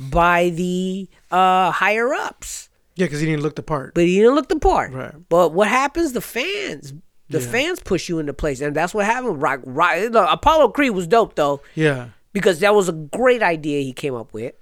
by 0.00 0.48
the 0.50 1.08
uh 1.30 1.70
higher 1.72 2.12
ups, 2.14 2.68
Yeah, 2.96 3.06
because 3.06 3.20
he 3.20 3.26
didn't 3.26 3.42
look 3.42 3.54
the 3.56 3.62
part. 3.62 3.94
but 3.94 4.04
he 4.04 4.16
didn't 4.16 4.34
look 4.34 4.48
the 4.48 4.58
part. 4.58 4.92
Right. 4.92 5.14
But 5.28 5.52
what 5.52 5.68
happens? 5.68 6.12
The 6.14 6.20
fans. 6.22 6.94
The 7.30 7.40
Yeah. 7.40 7.46
fans 7.50 7.80
push 7.80 8.08
you 8.08 8.18
into 8.18 8.34
place, 8.34 8.60
and 8.60 8.76
that's 8.76 8.92
what 8.94 9.06
happened. 9.06 9.40
Right, 9.40 9.58
right. 9.64 10.10
Look, 10.12 10.28
Apollo 10.30 10.68
Creed 10.70 10.90
was 10.92 11.06
dope 11.06 11.34
though. 11.36 11.60
yeah, 11.74 12.08
because 12.32 12.60
that 12.60 12.74
was 12.74 12.88
a 12.88 12.92
great 12.92 13.42
idea 13.42 13.80
he 13.82 13.92
came 13.92 14.14
up 14.14 14.32
with. 14.34 14.54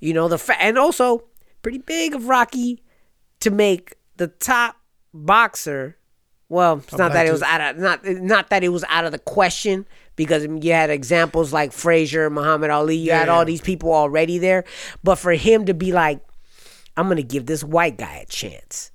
You 0.00 0.12
know 0.14 0.26
the 0.28 0.38
fa- 0.38 0.60
and 0.60 0.76
also 0.78 1.24
pretty 1.62 1.78
big 1.78 2.14
of 2.14 2.26
Rocky 2.28 2.82
to 3.40 3.50
make 3.50 3.94
the 4.16 4.26
top 4.28 4.76
boxer. 5.14 5.96
Well, 6.48 6.78
it's 6.78 6.98
not 6.98 7.12
that 7.12 7.26
it 7.26 7.32
was 7.32 7.42
out 7.42 7.60
of 7.60 7.78
not 7.80 8.04
not 8.04 8.50
that 8.50 8.62
it 8.64 8.68
was 8.68 8.84
out 8.88 9.04
of 9.06 9.12
the 9.12 9.18
question 9.18 9.86
because 10.16 10.44
you 10.60 10.72
had 10.72 10.90
examples 10.90 11.52
like 11.52 11.72
Frazier, 11.72 12.28
Muhammad 12.28 12.70
Ali. 12.70 12.96
You 12.96 13.06
Yeah, 13.06 13.20
had 13.20 13.28
all 13.30 13.44
these 13.46 13.60
people 13.62 13.92
already 13.94 14.38
there, 14.38 14.64
but 15.02 15.16
for 15.16 15.32
him 15.32 15.64
to 15.66 15.72
be 15.74 15.92
like, 15.92 16.20
I'm 16.96 17.08
gonna 17.08 17.22
give 17.22 17.46
this 17.46 17.64
white 17.64 17.96
guy 17.96 18.16
a 18.16 18.26
chance. 18.26 18.90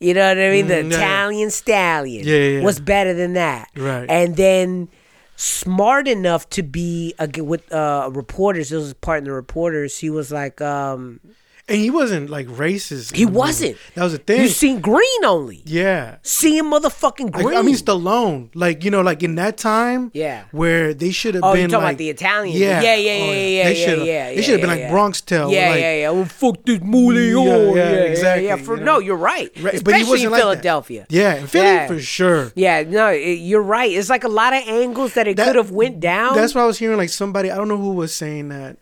You 0.00 0.14
know 0.14 0.28
what 0.28 0.38
I 0.38 0.50
mean? 0.50 0.68
the 0.68 0.74
Mm, 0.74 0.90
yeah. 0.92 0.96
Italian 0.98 1.50
stallion. 1.50 2.26
Yeah, 2.26 2.36
yeah, 2.36 2.58
yeah. 2.58 2.64
What's 2.64 2.78
better 2.80 3.14
than 3.14 3.32
that? 3.32 3.68
Right. 3.76 4.08
And 4.08 4.36
then 4.36 4.88
smart 5.36 6.06
enough 6.08 6.48
to 6.50 6.62
be 6.62 7.14
again 7.18 7.46
with 7.46 7.70
uh 7.72 8.10
reporters. 8.12 8.70
This 8.70 8.80
was 8.82 8.94
part 8.94 9.18
in 9.18 9.24
the 9.24 9.32
reporters. 9.32 9.98
He 9.98 10.10
was 10.10 10.30
like, 10.32 10.60
um, 10.60 11.20
and 11.68 11.78
he 11.78 11.90
wasn't 11.90 12.30
like 12.30 12.46
racist. 12.48 13.14
he 13.14 13.26
wasn't. 13.26 13.76
That 13.94 14.04
was 14.04 14.12
the 14.12 14.18
thing. 14.18 14.42
You 14.42 14.48
seen 14.48 14.80
green 14.80 15.24
only. 15.24 15.62
yeah. 15.66 16.16
Seeing 16.22 16.64
motherfucking 16.64 17.34
Like, 17.34 17.44
green. 17.44 17.58
I 17.58 17.62
mean, 17.62 17.74
Stallone, 17.76 18.50
like 18.54 18.84
you 18.84 18.90
know, 18.90 19.02
like 19.02 19.22
in 19.22 19.34
that 19.36 19.56
time, 19.58 20.10
Yeah. 20.14 20.44
where 20.50 20.94
they 20.94 21.10
should 21.10 21.34
have 21.34 21.44
Oh, 21.44 21.52
been 21.52 21.62
you 21.62 21.68
talking 21.68 21.84
like 21.84 21.92
about 21.94 21.98
the 21.98 22.10
Italian? 22.10 22.56
yeah, 22.56 22.80
yeah, 22.80 22.94
yeah, 22.94 23.12
yeah, 23.12 23.22
oh, 23.22 23.26
yeah, 23.26 23.32
They 23.32 23.56
yeah, 23.62 23.72
should 23.86 23.98
have, 23.98 24.06
yeah, 24.06 24.28
they 24.30 24.34
yeah, 24.36 24.40
should 24.42 24.52
have 24.52 24.60
been 24.60 24.70
like 24.70 24.80
yeah. 24.80 24.90
Bronx 24.90 25.20
Tale, 25.20 25.52
Yeah, 25.52 25.70
like, 25.70 25.80
yeah, 25.80 25.94
yeah. 25.96 26.10
Well, 26.10 26.24
fuck 26.24 26.64
this 26.64 26.78
moolie. 26.80 27.30
Yeah, 27.30 27.36
oh, 27.54 27.74
yeah, 27.74 27.90
yeah, 27.92 27.96
exactly, 27.98 28.46
Yeah, 28.46 28.56
for, 28.56 28.78
you 28.78 28.84
no, 28.84 28.98
you're 28.98 29.16
right. 29.16 29.50
Right, 29.60 29.74
Especially 29.74 29.82
but 29.82 29.94
he 29.96 30.04
wasn't 30.04 30.24
in 30.26 30.30
like 30.32 30.38
that. 30.40 30.42
Philadelphia. 30.44 31.06
Yeah, 31.10 31.34
in 31.36 31.46
Philly 31.46 31.66
Yeah. 31.66 31.86
for 31.86 32.00
sure. 32.00 32.52
Yeah, 32.54 32.82
no, 32.82 33.08
it, 33.08 33.34
you're 33.40 33.62
right. 33.62 33.90
It's 33.92 34.08
like 34.10 34.24
a 34.24 34.28
lot 34.28 34.52
of 34.54 34.62
angles 34.66 35.14
that 35.14 35.28
it 35.28 35.36
could 35.36 35.56
have 35.56 35.70
went 35.70 36.00
down. 36.00 36.34
That's 36.34 36.54
what 36.54 36.62
I 36.62 36.66
was 36.66 36.78
hearing. 36.78 36.96
Like 36.96 37.10
somebody, 37.10 37.50
I 37.50 37.56
don't 37.56 37.68
know 37.68 37.76
who 37.76 37.92
was 37.92 38.14
saying 38.14 38.48
that, 38.48 38.78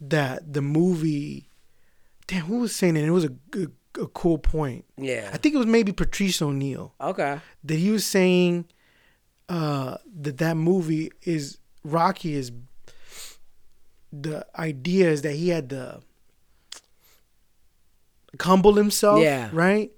that 0.00 0.52
the 0.52 0.60
movie. 0.62 1.45
Damn, 2.26 2.44
who 2.46 2.58
was 2.58 2.74
saying 2.74 2.96
it? 2.96 3.04
It 3.04 3.10
was 3.10 3.24
a, 3.24 3.32
a, 3.54 4.02
a 4.02 4.06
cool 4.08 4.38
point. 4.38 4.84
Yeah. 4.96 5.30
I 5.32 5.36
think 5.36 5.54
it 5.54 5.58
was 5.58 5.66
maybe 5.66 5.92
Patrice 5.92 6.42
O'Neal 6.42 6.94
okay. 7.00 7.40
that 7.64 7.76
he 7.76 7.90
was 7.90 8.04
saying 8.04 8.66
uh, 9.48 9.98
that 10.20 10.38
that 10.38 10.56
movie 10.56 11.12
is 11.22 11.58
Rocky 11.84 12.34
is 12.34 12.50
the 14.12 14.46
idea 14.58 15.10
is 15.10 15.22
that 15.22 15.34
he 15.34 15.50
had 15.50 15.70
to 15.70 16.00
humble 18.40 18.74
himself. 18.74 19.20
Yeah. 19.20 19.50
Right. 19.52 19.92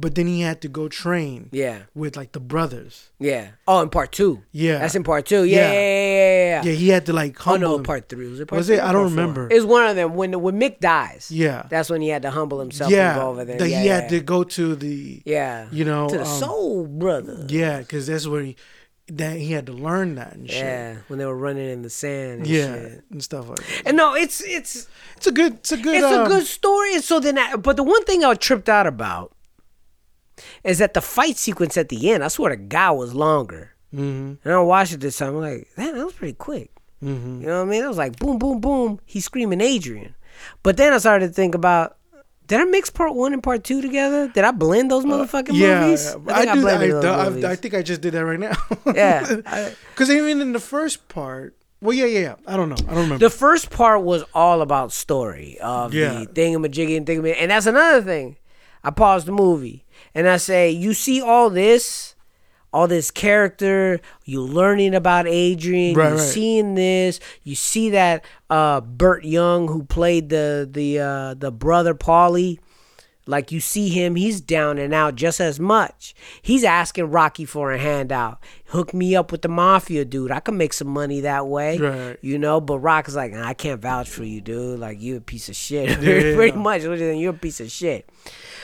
But 0.00 0.14
then 0.14 0.26
he 0.26 0.40
had 0.40 0.60
to 0.62 0.68
go 0.68 0.88
train 0.88 1.48
Yeah. 1.52 1.80
with 1.94 2.16
like 2.16 2.32
the 2.32 2.40
brothers. 2.40 3.10
Yeah. 3.18 3.48
Oh, 3.68 3.82
in 3.82 3.90
part 3.90 4.12
two. 4.12 4.42
Yeah. 4.52 4.78
That's 4.78 4.94
in 4.94 5.04
part 5.04 5.26
two. 5.26 5.44
Yeah. 5.44 5.70
Yeah. 5.70 5.72
Yeah. 5.72 5.80
Yeah. 5.80 6.10
Yeah. 6.10 6.62
yeah, 6.62 6.62
Yeah, 6.70 6.72
he 6.72 6.88
had 6.88 7.06
to 7.06 7.12
like 7.12 7.36
Humble 7.38 7.50
Oh 7.50 7.52
humble. 7.52 7.68
no, 7.68 7.76
him. 7.78 7.82
part 7.84 8.08
three. 8.08 8.28
Was 8.28 8.40
it 8.40 8.46
part 8.46 8.56
Was 8.58 8.66
three 8.68 8.76
it? 8.76 8.82
I 8.82 8.92
don't 8.92 9.02
part 9.02 9.10
four? 9.12 9.20
remember. 9.20 9.48
It 9.50 9.54
was 9.56 9.64
one 9.66 9.86
of 9.86 9.96
them 9.96 10.14
when 10.14 10.40
when 10.40 10.58
Mick 10.58 10.80
dies. 10.80 11.30
Yeah. 11.30 11.66
That's 11.68 11.90
when 11.90 12.00
he 12.00 12.08
had 12.08 12.22
to 12.22 12.30
humble 12.30 12.60
himself 12.60 12.88
and 12.90 12.96
yeah. 12.96 13.14
go 13.14 13.28
over 13.30 13.44
there. 13.44 13.58
That 13.58 13.68
yeah, 13.68 13.82
he 13.82 13.86
had 13.88 14.04
yeah. 14.04 14.18
to 14.18 14.20
go 14.20 14.44
to 14.44 14.74
the. 14.74 15.22
Yeah. 15.24 15.66
You 15.70 15.84
know. 15.84 16.08
to 16.08 16.16
the 16.16 16.24
um, 16.24 16.38
soul 16.40 16.86
brother. 16.86 17.44
Yeah, 17.48 17.78
because 17.80 18.06
that's 18.06 18.26
where 18.26 18.42
he 18.42 18.56
that 19.12 19.36
he 19.36 19.50
had 19.52 19.66
to 19.66 19.72
learn 19.72 20.14
that 20.14 20.34
and 20.34 20.48
shit. 20.48 20.62
Yeah, 20.62 20.96
when 21.08 21.18
they 21.18 21.26
were 21.26 21.36
running 21.36 21.68
in 21.68 21.82
the 21.82 21.90
sand. 21.90 22.40
And 22.42 22.46
Yeah, 22.46 22.74
shit. 22.74 23.04
and 23.10 23.22
stuff 23.22 23.48
like 23.48 23.58
that. 23.58 23.82
And 23.86 23.96
no, 23.96 24.14
it's 24.14 24.40
it's 24.40 24.86
It's 25.16 25.26
a 25.26 25.32
good. 25.32 25.54
It's 25.54 25.72
a 25.72 25.76
good. 25.76 25.96
it's 25.96 26.04
a 26.04 26.22
um, 26.22 26.28
good 26.28 26.46
story. 26.46 26.94
And 26.94 27.02
so 27.04 27.18
then, 27.20 27.36
I, 27.36 27.56
but 27.56 27.76
the 27.76 27.82
one 27.82 28.04
thing 28.04 28.24
I 28.24 28.28
was 28.28 28.38
tripped 28.38 28.68
out 28.68 28.86
about 28.86 29.32
is 30.64 30.78
that 30.78 30.94
the 30.94 31.00
fight 31.00 31.36
sequence 31.36 31.76
at 31.76 31.88
the 31.88 32.10
end. 32.10 32.24
I 32.24 32.28
swear 32.28 32.50
to 32.50 32.56
God 32.56 32.92
was 32.94 33.14
longer. 33.14 33.72
mhm, 33.94 34.38
And 34.44 34.52
I 34.54 34.58
watched 34.60 34.92
it 34.92 35.00
this 35.00 35.18
time. 35.18 35.36
I'm 35.36 35.40
like, 35.40 35.68
man, 35.76 35.96
that 35.96 36.04
was 36.04 36.14
pretty 36.14 36.34
quick. 36.34 36.70
mhm. 37.02 37.40
You 37.40 37.46
know 37.46 37.60
what 37.60 37.68
I 37.68 37.70
mean? 37.70 37.84
It 37.84 37.88
was 37.88 37.98
like 37.98 38.18
boom, 38.18 38.38
boom, 38.38 38.60
boom. 38.60 39.00
He's 39.06 39.24
screaming 39.24 39.60
Adrian. 39.60 40.14
But 40.62 40.76
then 40.76 40.92
I 40.92 40.98
started 40.98 41.28
to 41.28 41.32
think 41.32 41.54
about. 41.54 41.96
Did 42.46 42.60
I 42.60 42.64
mix 42.64 42.90
part 42.90 43.14
one 43.14 43.32
and 43.32 43.42
part 43.42 43.62
two 43.62 43.80
together? 43.80 44.26
Did 44.26 44.42
I 44.42 44.50
blend 44.50 44.90
those 44.90 45.04
motherfucking 45.04 45.50
Uh, 45.50 45.54
Yeah, 45.54 45.80
movies? 45.84 46.06
I, 46.08 46.12
think 46.12 46.28
I 46.28 46.54
do. 46.54 46.66
I, 47.06 47.26
I, 47.26 47.28
movies. 47.30 47.44
I 47.44 47.54
think 47.54 47.74
I 47.74 47.82
just 47.82 48.00
did 48.00 48.12
that 48.14 48.24
right 48.24 48.40
now. 48.40 48.54
Yeah, 48.94 49.24
because 49.94 50.10
even 50.10 50.40
in 50.40 50.52
the 50.52 50.58
first 50.58 51.06
part, 51.08 51.54
well, 51.80 51.94
yeah, 51.94 52.06
yeah, 52.06 52.18
yeah. 52.20 52.34
I 52.48 52.56
don't 52.56 52.68
know. 52.68 52.74
I 52.88 52.94
don't 52.94 53.04
remember. 53.04 53.18
The 53.18 53.30
first 53.30 53.70
part 53.70 54.02
was 54.02 54.24
all 54.34 54.62
about 54.62 54.90
story 54.92 55.58
of 55.62 55.94
Yeah. 55.94 56.24
the 56.24 56.26
thingamajiggy 56.26 56.96
and 56.96 57.06
thingamajiggy. 57.06 57.36
And 57.38 57.50
that's 57.52 57.66
another 57.66 58.02
thing. 58.02 58.36
I 58.82 58.90
paused 58.90 59.26
the 59.26 59.32
movie 59.32 59.84
and 60.14 60.28
I 60.28 60.36
say, 60.38 60.70
you 60.70 60.94
see 60.94 61.20
all 61.20 61.50
this, 61.50 62.14
all 62.72 62.86
this 62.88 63.10
character, 63.10 64.00
you 64.24 64.40
learning 64.42 64.94
about 64.94 65.26
Adrian, 65.26 65.94
Right, 65.96 66.10
you 66.10 66.14
right. 66.16 66.20
seeing 66.20 66.74
this, 66.74 67.20
you 67.42 67.54
see 67.54 67.90
that 67.90 68.24
uh, 68.48 68.80
Burt 68.80 69.24
Young 69.24 69.68
who 69.68 69.84
played 69.84 70.28
the 70.28 70.68
the 70.70 70.98
uh, 71.00 71.34
the 71.34 71.50
brother 71.50 71.94
Paulie. 71.94 72.58
Like 73.26 73.52
you 73.52 73.60
see 73.60 73.90
him, 73.90 74.16
he's 74.16 74.40
down 74.40 74.78
and 74.78 74.92
out 74.92 75.14
just 75.14 75.40
as 75.40 75.60
much. 75.60 76.14
He's 76.42 76.64
asking 76.64 77.10
Rocky 77.12 77.44
for 77.44 77.70
a 77.70 77.78
handout. 77.78 78.42
Hook 78.68 78.92
me 78.92 79.14
up 79.14 79.30
with 79.30 79.42
the 79.42 79.48
mafia 79.48 80.04
dude. 80.04 80.32
I 80.32 80.40
can 80.40 80.56
make 80.56 80.72
some 80.72 80.88
money 80.88 81.20
that 81.20 81.46
way. 81.46 81.78
Right. 81.78 82.18
You 82.22 82.38
know, 82.38 82.60
but 82.60 82.80
Rock 82.80 83.06
is 83.06 83.14
like, 83.14 83.32
I 83.32 83.54
can't 83.54 83.80
vouch 83.80 84.08
for 84.08 84.24
you, 84.24 84.40
dude. 84.40 84.80
Like 84.80 85.00
you 85.00 85.16
a 85.16 85.20
piece 85.20 85.48
of 85.48 85.54
shit. 85.54 85.90
Yeah. 86.00 86.34
Pretty 86.34 86.56
much. 86.56 86.82
You're 86.82 87.30
a 87.30 87.34
piece 87.34 87.60
of 87.60 87.70
shit. 87.70 88.08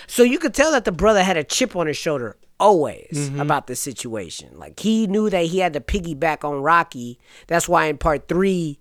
So 0.07 0.23
you 0.23 0.39
could 0.39 0.55
tell 0.55 0.73
that 0.73 0.85
the 0.85 0.93
brother 0.93 1.23
had 1.23 1.37
a 1.37 1.45
chip 1.45 1.75
on 1.77 1.87
his 1.87 1.97
shoulder 1.97 2.37
always 2.59 3.09
Mm-hmm. 3.13 3.41
about 3.41 3.67
the 3.67 3.77
situation. 3.77 4.59
Like 4.59 4.81
he 4.81 5.07
knew 5.07 5.29
that 5.31 5.45
he 5.47 5.59
had 5.59 5.73
to 5.75 5.81
piggyback 5.81 6.43
on 6.49 6.63
Rocky. 6.63 7.19
That's 7.49 7.69
why 7.69 7.87
in 7.87 7.99
part 7.99 8.29
three 8.29 8.79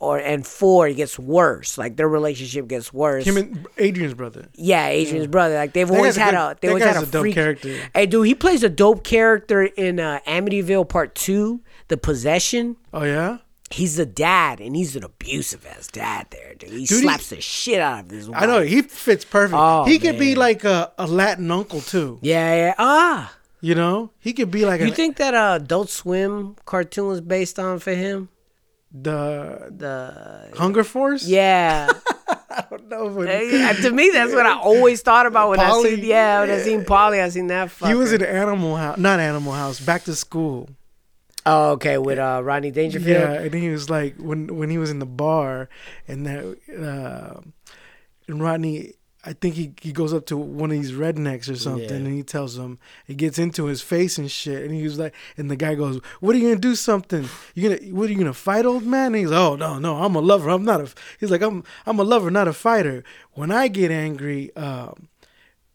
or 0.00 0.18
and 0.18 0.46
four 0.46 0.86
it 0.88 0.94
gets 0.94 1.18
worse. 1.18 1.78
Like 1.78 1.96
their 1.96 2.08
relationship 2.08 2.68
gets 2.68 2.92
worse. 2.92 3.24
Him 3.24 3.36
and 3.36 3.66
Adrian's 3.78 4.14
brother. 4.14 4.46
Yeah, 4.54 4.86
Adrian's 4.88 5.26
brother. 5.26 5.54
Like 5.56 5.72
they've 5.72 5.88
That 5.88 5.96
always 5.96 6.16
guy's 6.16 6.18
a 6.18 6.24
had 6.24 6.30
good- 6.32 6.56
a 6.56 6.60
they 6.60 6.68
always 6.68 6.84
had 6.84 6.96
a, 6.96 7.02
a 7.02 7.06
dope 7.06 7.20
freak. 7.22 7.34
character. 7.34 7.76
Hey, 7.94 8.06
dude, 8.06 8.26
he 8.26 8.34
plays 8.34 8.62
a 8.62 8.68
dope 8.68 9.02
character 9.04 9.62
in 9.62 9.98
uh, 9.98 10.20
Amityville 10.26 10.88
Part 10.88 11.14
Two, 11.14 11.62
The 11.88 11.96
Possession. 11.96 12.76
Oh 12.92 13.04
yeah. 13.04 13.38
He's 13.70 13.98
a 13.98 14.06
dad, 14.06 14.60
and 14.60 14.74
he's 14.74 14.96
an 14.96 15.04
abusive 15.04 15.66
ass 15.66 15.88
dad. 15.88 16.28
There, 16.30 16.54
dude. 16.54 16.70
He 16.70 16.86
Dude, 16.86 16.98
he- 17.00 17.02
slaps 17.04 17.28
the 17.30 17.40
shit 17.40 17.80
out 17.80 18.00
of 18.04 18.08
this. 18.08 18.28
I 18.34 18.46
know 18.46 18.62
he 18.62 18.80
fits 18.82 19.24
perfect. 19.24 19.56
Oh, 19.58 19.84
he 19.84 19.98
could 19.98 20.18
be 20.18 20.34
like 20.34 20.64
a, 20.64 20.92
a 20.96 21.06
Latin 21.06 21.50
uncle 21.50 21.80
too. 21.82 22.18
Yeah, 22.22 22.54
yeah. 22.54 22.74
Ah, 22.78 23.34
You 23.60 23.74
know, 23.74 24.10
he 24.20 24.32
could 24.32 24.50
be 24.50 24.64
like 24.64 24.80
a 24.80 24.86
you 24.86 24.92
a, 24.92 24.94
think 24.94 25.16
that 25.18 25.34
uh, 25.34 25.58
Adult 25.60 25.90
Swim 25.90 26.56
cartoon 26.64 27.08
was 27.08 27.20
based 27.20 27.58
on 27.58 27.78
for 27.78 27.92
him? 27.92 28.28
the 28.90 29.68
The 29.76 30.56
Hunger 30.56 30.84
Force. 30.84 31.26
yeah. 31.26 31.88
I 32.50 32.64
don't 32.70 32.88
know. 32.88 33.10
But 33.10 33.28
Yeah, 33.52 33.72
to 33.74 33.90
me, 33.92 34.10
that's 34.12 34.32
what 34.32 34.46
I 34.46 34.58
always 34.70 35.02
thought 35.02 35.26
about 35.26 35.50
when 35.50 35.60
I 35.60 35.70
Paulie, 35.70 35.96
seen. 35.96 36.04
Yeah, 36.04 36.40
when 36.40 36.50
I 36.50 36.58
seen 36.58 36.84
Paulie, 36.84 37.22
I 37.22 37.28
seen 37.28 37.46
that. 37.48 37.70
he 37.86 37.94
was 37.94 38.10
fucker. 38.12 38.16
in 38.16 38.22
Animal 38.24 38.76
House, 38.76 38.98
not 38.98 39.20
Animal 39.20 39.52
House, 39.52 39.78
Back 39.80 40.04
to 40.04 40.14
School. 40.14 40.68
Oh, 41.50 41.70
okay, 41.72 41.96
with 41.98 42.18
uh, 42.18 42.40
Rodney 42.44 42.70
Dangerfield. 42.70 43.08
Yeah, 43.08 43.40
and 43.40 43.54
he 43.54 43.68
was 43.70 43.88
like 43.88 44.16
when 44.16 44.56
when 44.56 44.70
he 44.70 44.78
was 44.78 44.90
in 44.90 44.98
the 44.98 45.06
bar, 45.06 45.68
and 46.06 46.26
that 46.26 46.44
uh, 46.78 47.40
and 48.26 48.40
Rodney, 48.42 48.94
I 49.24 49.32
think 49.32 49.54
he, 49.54 49.72
he 49.80 49.92
goes 49.92 50.12
up 50.12 50.26
to 50.26 50.36
one 50.36 50.70
of 50.70 50.76
these 50.76 50.92
rednecks 50.92 51.50
or 51.50 51.56
something, 51.56 51.88
Yeah. 51.88 51.94
and 51.96 52.14
he 52.14 52.22
tells 52.22 52.58
him 52.58 52.78
he 53.06 53.14
gets 53.14 53.38
into 53.38 53.64
his 53.64 53.80
face 53.82 54.18
and 54.18 54.30
shit, 54.30 54.62
and 54.64 54.74
he 54.74 54.82
was 54.82 54.98
like, 54.98 55.14
and 55.38 55.50
the 55.50 55.56
guy 55.56 55.74
goes, 55.74 56.00
"What 56.20 56.34
are 56.36 56.38
you 56.38 56.48
gonna 56.48 56.60
do? 56.60 56.74
Something? 56.74 57.28
You 57.54 57.70
gonna 57.70 57.90
what 57.94 58.08
are 58.08 58.12
you 58.12 58.18
gonna 58.18 58.34
fight, 58.34 58.66
old 58.66 58.84
man?" 58.84 59.06
And 59.06 59.16
he's, 59.16 59.30
like, 59.30 59.40
"Oh 59.40 59.56
no, 59.56 59.78
no, 59.78 59.96
I'm 60.04 60.14
a 60.16 60.20
lover. 60.20 60.50
I'm 60.50 60.64
not 60.64 60.80
a." 60.82 60.88
He's 61.18 61.30
like, 61.30 61.42
"I'm 61.42 61.64
I'm 61.86 61.98
a 61.98 62.04
lover, 62.04 62.30
not 62.30 62.46
a 62.48 62.52
fighter. 62.52 63.04
When 63.32 63.50
I 63.50 63.68
get 63.68 63.90
angry." 63.90 64.54
Um, 64.56 65.08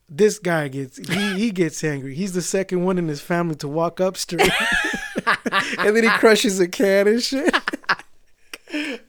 this 0.09 0.37
guy 0.37 0.67
gets 0.67 0.97
he, 1.09 1.33
he 1.39 1.49
gets 1.51 1.83
angry. 1.83 2.13
He's 2.13 2.33
the 2.33 2.41
second 2.43 2.83
one 2.83 2.99
in 2.99 3.07
his 3.07 3.21
family 3.21 3.55
to 3.55 3.67
walk 3.67 3.99
up 3.99 4.15
straight, 4.15 4.51
and 5.77 5.95
then 5.95 6.03
he 6.03 6.09
crushes 6.11 6.59
a 6.59 6.67
can 6.67 7.07
and 7.07 7.21
shit. 7.21 7.53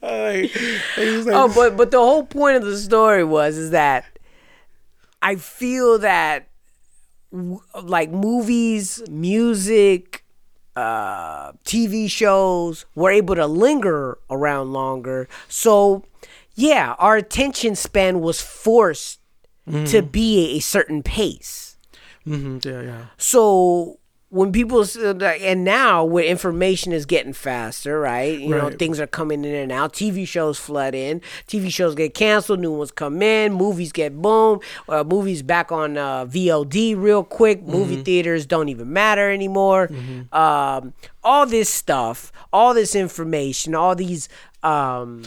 Like, 0.02 0.54
and 0.96 1.08
he 1.08 1.16
was 1.16 1.26
like, 1.26 1.34
Oh, 1.34 1.48
but 1.54 1.76
but 1.76 1.90
the 1.90 1.98
whole 1.98 2.24
point 2.24 2.56
of 2.58 2.64
the 2.64 2.76
story 2.76 3.24
was 3.24 3.56
is 3.56 3.70
that 3.70 4.04
I 5.22 5.36
feel 5.36 5.98
that 6.00 6.48
w- 7.32 7.60
like 7.82 8.10
movies, 8.10 9.02
music, 9.08 10.24
uh, 10.76 11.52
TV 11.64 12.08
shows 12.08 12.84
were 12.94 13.10
able 13.10 13.36
to 13.36 13.46
linger 13.46 14.18
around 14.28 14.72
longer. 14.74 15.28
So 15.48 16.04
yeah, 16.54 16.94
our 16.98 17.16
attention 17.16 17.74
span 17.74 18.20
was 18.20 18.42
forced 18.42 19.20
to 19.86 20.02
be 20.02 20.56
a 20.56 20.60
certain 20.60 21.02
pace. 21.02 21.78
Mhm, 22.26 22.62
yeah, 22.66 22.82
yeah, 22.82 23.04
So 23.16 23.98
when 24.34 24.50
people 24.50 24.80
uh, 24.80 25.14
and 25.24 25.62
now 25.62 26.04
where 26.04 26.24
information 26.24 26.92
is 26.92 27.06
getting 27.06 27.32
faster, 27.32 28.00
right? 28.00 28.36
You 28.36 28.48
know, 28.48 28.68
things 28.70 28.98
are 28.98 29.06
coming 29.06 29.44
in 29.44 29.54
and 29.54 29.70
out. 29.70 29.92
TV 29.92 30.26
shows 30.26 30.58
flood 30.58 30.92
in. 30.92 31.20
TV 31.46 31.70
shows 31.70 31.94
get 31.94 32.14
canceled. 32.14 32.58
New 32.58 32.72
ones 32.72 32.90
come 32.90 33.22
in. 33.22 33.52
Movies 33.52 33.92
get 33.92 34.20
boom. 34.20 34.58
Uh, 34.88 35.04
movies 35.04 35.42
back 35.42 35.70
on 35.70 35.96
uh, 35.96 36.26
VOD 36.26 37.00
real 37.00 37.22
quick. 37.22 37.62
Movie 37.62 38.02
theaters 38.02 38.44
don't 38.44 38.68
even 38.68 38.92
matter 38.92 39.30
anymore. 39.30 39.88
Um, 40.32 40.94
all 41.22 41.46
this 41.46 41.70
stuff, 41.70 42.32
all 42.52 42.74
this 42.74 42.96
information, 42.96 43.76
all 43.76 43.94
these 43.94 44.28
um, 44.64 45.22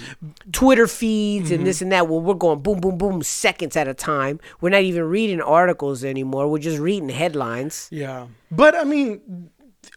Twitter 0.52 0.88
feeds 0.88 1.52
and 1.52 1.66
this 1.66 1.82
and 1.82 1.92
that. 1.92 2.08
Well, 2.08 2.20
we're 2.20 2.34
going 2.34 2.60
boom, 2.60 2.80
boom, 2.80 2.98
boom, 2.98 3.22
seconds 3.22 3.78
at 3.78 3.88
a 3.88 3.94
time. 3.94 4.40
We're 4.62 4.70
not 4.70 4.82
even 4.82 5.04
reading 5.04 5.42
articles 5.42 6.04
anymore. 6.04 6.48
We're 6.50 6.60
just 6.60 6.80
reading 6.80 7.10
headlines. 7.10 7.88
yeah. 7.92 8.28
But 8.50 8.76
I 8.76 8.84
mean, 8.84 9.50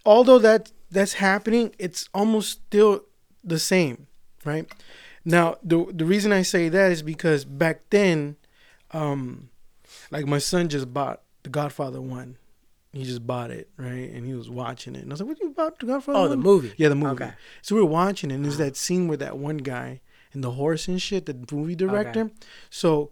although 0.05 0.39
that 0.39 0.73
that's 0.91 1.15
happening, 1.15 1.75
it's 1.79 2.09
almost 2.13 2.51
still 2.51 3.05
the 3.43 3.59
same, 3.59 4.07
right? 4.45 4.71
Now, 5.25 5.57
the 5.63 5.87
the 5.93 6.05
reason 6.05 6.33
I 6.33 6.43
say 6.43 6.69
that 6.69 6.93
is 6.93 7.03
because 7.03 7.45
back 7.45 7.83
then, 7.91 8.37
um, 8.91 9.51
like 10.11 10.27
my 10.27 10.39
son 10.39 10.69
just 10.69 10.93
bought 10.93 11.23
The 11.43 11.51
Godfather 11.51 12.01
one. 12.01 12.37
He 12.93 13.05
just 13.05 13.25
bought 13.27 13.51
it, 13.53 13.69
right? 13.77 14.11
And 14.11 14.27
he 14.27 14.35
was 14.35 14.51
watching 14.51 14.97
it, 14.97 15.03
and 15.03 15.11
I 15.11 15.15
was 15.15 15.21
like, 15.21 15.29
"What 15.29 15.41
are 15.41 15.45
you 15.45 15.51
bought 15.51 15.79
The 15.79 15.87
Godfather?" 15.87 16.19
Oh, 16.19 16.29
the 16.29 16.37
movie. 16.37 16.73
Yeah, 16.77 16.89
the 16.89 16.97
movie. 16.97 17.23
Okay. 17.25 17.33
So 17.63 17.75
we 17.77 17.81
were 17.81 17.87
watching, 17.87 18.31
it, 18.31 18.35
and 18.35 18.45
there's 18.45 18.59
that 18.59 18.77
scene 18.77 19.07
where 19.07 19.17
that 19.19 19.39
one 19.39 19.59
guy 19.59 20.01
and 20.33 20.43
the 20.43 20.51
horse 20.53 20.89
and 20.89 21.01
shit, 21.01 21.27
the 21.27 21.37
movie 21.53 21.77
director. 21.77 22.31
So 22.69 23.11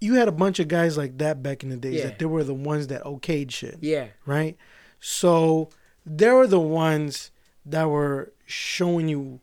you 0.00 0.14
had 0.14 0.28
a 0.28 0.32
bunch 0.32 0.58
of 0.58 0.68
guys 0.68 0.96
like 0.96 1.18
that 1.18 1.42
back 1.42 1.62
in 1.62 1.68
the 1.70 1.76
days 1.76 1.96
Yeah. 1.96 2.04
that 2.06 2.18
they 2.18 2.24
were 2.26 2.44
the 2.44 2.54
ones 2.54 2.86
that 2.88 3.02
okayed 3.04 3.50
shit, 3.50 3.78
Yeah. 3.80 4.08
right? 4.26 4.56
So 5.00 5.68
they 6.06 6.30
were 6.30 6.46
the 6.46 6.60
ones 6.60 7.30
that 7.66 7.84
were 7.88 8.32
showing 8.46 9.08
you, 9.08 9.40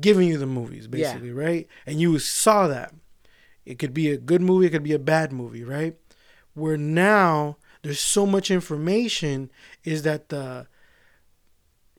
giving 0.00 0.28
you 0.28 0.38
the 0.38 0.46
movies, 0.46 0.84
Yeah. 0.84 0.88
basically, 0.90 1.32
right? 1.32 1.66
And 1.86 2.00
you 2.00 2.18
saw 2.18 2.66
that. 2.68 2.94
It 3.64 3.78
could 3.80 3.94
be 3.94 4.10
a 4.10 4.16
good 4.16 4.42
movie, 4.42 4.66
it 4.66 4.70
could 4.70 4.82
be 4.84 4.92
a 4.92 4.98
bad 4.98 5.32
movie, 5.32 5.64
right? 5.64 5.96
Where 6.54 6.76
now 6.76 7.56
there's 7.86 8.00
so 8.00 8.26
much 8.26 8.50
information, 8.50 9.50
is 9.84 10.02
that 10.02 10.28
the 10.28 10.66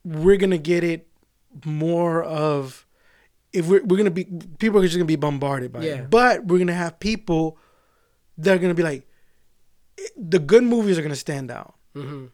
we're 0.04 0.36
gonna 0.36 0.58
get 0.58 0.84
it 0.84 1.06
more 1.64 2.22
of 2.22 2.86
if 3.52 3.66
we're, 3.66 3.82
we're 3.84 3.96
gonna 3.96 4.10
be 4.10 4.24
people 4.58 4.78
are 4.80 4.82
just 4.82 4.94
gonna 4.96 5.04
be 5.04 5.16
bombarded 5.16 5.72
by 5.72 5.82
Yeah. 5.82 5.94
it 6.02 6.10
but 6.10 6.44
we're 6.46 6.58
gonna 6.58 6.74
have 6.74 7.00
people 7.00 7.58
that 8.36 8.54
are 8.54 8.58
gonna 8.58 8.74
be 8.74 8.82
like 8.82 9.06
the 10.16 10.38
good 10.38 10.62
movies 10.62 10.98
are 10.98 11.02
gonna 11.02 11.16
stand 11.16 11.50
out 11.50 11.74
Mm-hmm. 11.94 12.26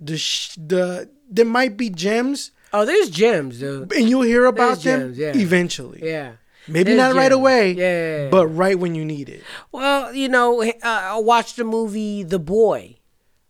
the 0.00 0.18
sh- 0.18 0.56
the 0.56 1.08
there 1.30 1.44
might 1.46 1.76
be 1.76 1.88
gems 1.90 2.50
Oh, 2.70 2.84
there's 2.84 3.08
gems, 3.08 3.60
dude. 3.60 3.90
and 3.94 4.10
you'll 4.10 4.22
hear 4.22 4.44
about 4.44 4.80
There's 4.80 4.84
them 4.84 5.14
gems, 5.14 5.18
yeah. 5.18 5.32
eventually 5.42 6.00
Yeah. 6.02 6.32
Maybe 6.68 6.94
There's 6.94 6.98
not 6.98 7.14
right 7.16 7.30
gems. 7.30 7.34
away, 7.40 7.72
Yeah. 7.72 8.28
but 8.30 8.46
right 8.48 8.78
when 8.78 8.94
you 8.94 9.04
need 9.04 9.28
it. 9.28 9.42
Well, 9.72 10.14
you 10.14 10.28
know, 10.28 10.62
uh, 10.62 10.72
I 10.82 11.18
watched 11.18 11.56
the 11.56 11.64
movie 11.64 12.22
The 12.22 12.38
Boy 12.38 12.96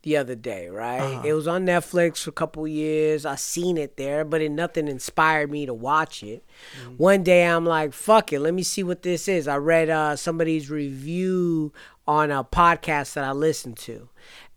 the 0.02 0.16
other 0.16 0.36
day, 0.36 0.68
right? 0.68 1.00
Uh-huh. 1.00 1.22
It 1.24 1.32
was 1.32 1.48
on 1.48 1.66
Netflix 1.66 2.22
for 2.22 2.30
a 2.30 2.32
couple 2.32 2.66
years. 2.68 3.26
I 3.26 3.34
seen 3.34 3.76
it 3.76 3.96
there, 3.96 4.24
but 4.24 4.40
it 4.40 4.50
nothing 4.50 4.86
inspired 4.88 5.50
me 5.50 5.66
to 5.66 5.74
watch 5.74 6.22
it. 6.22 6.44
Mm-hmm. 6.82 6.94
One 6.96 7.22
day 7.24 7.44
I'm 7.44 7.66
like, 7.66 7.92
fuck 7.92 8.32
it, 8.32 8.40
let 8.40 8.54
me 8.54 8.62
see 8.62 8.82
what 8.84 9.02
this 9.02 9.26
is. 9.28 9.48
I 9.48 9.56
read 9.56 9.90
uh, 9.90 10.14
somebody's 10.16 10.70
review 10.70 11.72
on 12.06 12.30
a 12.30 12.42
podcast 12.44 13.14
that 13.14 13.24
I 13.24 13.32
listened 13.32 13.76
to. 13.78 14.08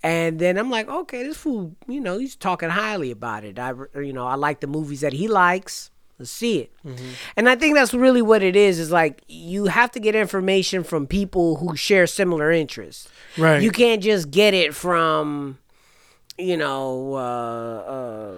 And 0.03 0.39
then 0.39 0.57
I'm 0.57 0.71
like, 0.71 0.87
okay, 0.87 1.21
this 1.23 1.37
fool, 1.37 1.75
you 1.87 1.99
know, 1.99 2.17
he's 2.17 2.35
talking 2.35 2.69
highly 2.69 3.11
about 3.11 3.43
it. 3.43 3.59
I, 3.59 3.73
you 3.95 4.13
know, 4.13 4.25
I 4.25 4.33
like 4.35 4.59
the 4.59 4.67
movies 4.67 5.01
that 5.01 5.13
he 5.13 5.27
likes. 5.27 5.90
Let's 6.21 6.31
see 6.31 6.59
it. 6.59 6.71
Mm-hmm. 6.85 7.09
And 7.35 7.49
I 7.49 7.55
think 7.55 7.75
that's 7.75 7.93
really 7.93 8.21
what 8.21 8.43
it 8.43 8.55
is. 8.55 8.79
Is 8.79 8.91
like 8.91 9.23
you 9.27 9.65
have 9.65 9.91
to 9.91 9.99
get 9.99 10.15
information 10.15 10.83
from 10.83 11.07
people 11.07 11.55
who 11.55 11.75
share 11.75 12.05
similar 12.05 12.51
interests. 12.51 13.09
Right. 13.37 13.61
You 13.61 13.71
can't 13.71 14.03
just 14.03 14.29
get 14.29 14.53
it 14.53 14.75
from, 14.75 15.57
you 16.37 16.57
know, 16.57 17.13
uh, 17.15 17.91
uh, 17.91 18.35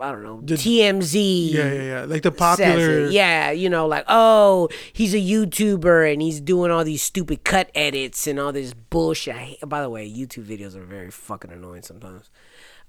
I 0.00 0.12
don't 0.12 0.22
know, 0.22 0.40
The- 0.42 0.56
TMZ. 0.56 1.52
Yeah, 1.52 1.72
yeah, 1.72 1.82
yeah. 1.82 2.04
Like 2.04 2.22
the 2.22 2.32
popular. 2.32 3.06
Yeah, 3.08 3.50
you 3.50 3.70
know, 3.70 3.86
like, 3.86 4.04
oh, 4.08 4.68
he's 4.92 5.14
a 5.14 5.18
YouTuber 5.18 6.12
and 6.12 6.20
he's 6.20 6.40
doing 6.40 6.70
all 6.70 6.84
these 6.84 7.02
stupid 7.02 7.44
cut 7.44 7.70
edits 7.74 8.26
and 8.26 8.38
all 8.38 8.52
this 8.52 8.74
bullshit. 8.74 9.34
I 9.34 9.38
hate, 9.38 9.68
by 9.68 9.80
the 9.80 9.90
way, 9.90 10.06
YouTube 10.06 10.44
videos 10.44 10.76
are 10.76 10.84
very 10.84 11.10
fucking 11.10 11.50
annoying 11.50 11.82
sometimes. 11.82 12.30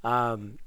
Um, 0.03 0.57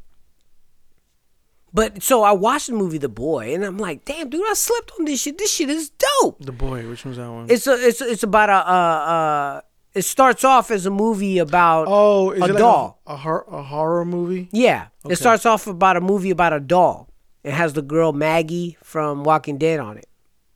but 1.76 2.02
so 2.02 2.22
I 2.22 2.32
watched 2.32 2.66
the 2.68 2.72
movie 2.82 2.98
The 2.98 3.08
Boy 3.26 3.54
and 3.54 3.62
I'm 3.64 3.78
like, 3.78 4.04
damn, 4.04 4.28
dude, 4.30 4.44
I 4.48 4.54
slept 4.54 4.92
on 4.98 5.04
this 5.04 5.20
shit. 5.22 5.36
This 5.38 5.52
shit 5.56 5.70
is 5.70 5.90
dope. 5.90 6.38
The 6.44 6.52
boy, 6.66 6.88
which 6.88 7.04
one's 7.04 7.18
that 7.18 7.30
one? 7.30 7.46
It's 7.54 7.66
a, 7.66 7.74
it's 7.88 8.00
it's 8.00 8.22
about 8.22 8.48
a, 8.50 8.60
uh, 8.76 9.12
uh, 9.14 9.60
it 9.94 10.02
starts 10.04 10.42
off 10.44 10.70
as 10.70 10.84
a 10.86 10.90
movie 10.90 11.38
about 11.38 11.86
oh, 11.88 12.30
is 12.32 12.38
a 12.42 12.46
like 12.46 12.56
doll. 12.58 13.00
A, 13.06 13.12
a, 13.14 13.16
hor- 13.16 13.46
a 13.50 13.62
horror 13.62 14.04
movie? 14.04 14.48
Yeah, 14.52 14.88
Okay. 15.04 15.12
it 15.12 15.16
starts 15.16 15.44
off 15.46 15.66
about 15.66 15.96
a 15.96 16.00
movie 16.00 16.30
about 16.30 16.52
a 16.52 16.60
doll. 16.60 17.08
It 17.44 17.52
has 17.52 17.72
the 17.74 17.82
girl 17.82 18.12
Maggie 18.12 18.76
from 18.82 19.22
Walking 19.24 19.56
Dead 19.58 19.78
on 19.78 19.98
it. 19.98 20.06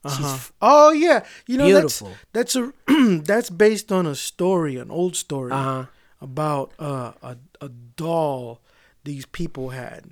Uh-huh. 0.04 0.34
f- 0.34 0.52
Oh 0.62 0.90
yeah, 0.92 1.24
you 1.46 1.56
know 1.58 1.66
Beautiful. 1.66 2.10
that's 2.32 2.54
that's 2.54 2.56
a 2.56 3.20
that's 3.24 3.50
based 3.50 3.92
on 3.92 4.06
a 4.06 4.14
story, 4.14 4.76
an 4.76 4.90
old 4.90 5.14
story 5.16 5.52
Uh-huh. 5.52 5.84
about 6.20 6.72
uh, 6.78 7.12
a 7.22 7.36
a 7.60 7.68
doll 7.68 8.60
these 9.04 9.26
people 9.26 9.70
had. 9.70 10.10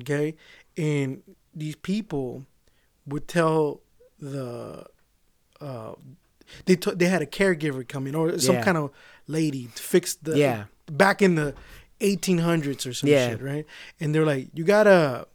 Okay, 0.00 0.34
and 0.76 1.22
these 1.54 1.76
people 1.76 2.46
would 3.06 3.26
tell 3.28 3.80
the 4.18 4.84
uh 5.60 5.92
they 6.66 6.76
t- 6.76 6.94
they 6.94 7.06
had 7.06 7.22
a 7.22 7.26
caregiver 7.26 7.86
come 7.86 8.06
in 8.06 8.14
or 8.14 8.38
some 8.38 8.56
Yeah. 8.56 8.64
kind 8.64 8.76
of 8.78 8.90
lady 9.26 9.68
to 9.74 9.82
fix 9.82 10.14
the 10.14 10.36
Yeah. 10.38 10.64
back 10.90 11.20
in 11.22 11.34
the 11.34 11.54
1800s 12.00 12.86
or 12.86 12.92
some 12.94 13.10
Yeah. 13.10 13.30
shit, 13.30 13.42
right? 13.42 13.66
And 14.00 14.14
they're 14.14 14.24
like, 14.24 14.48
you 14.54 14.64
gotta 14.64 15.26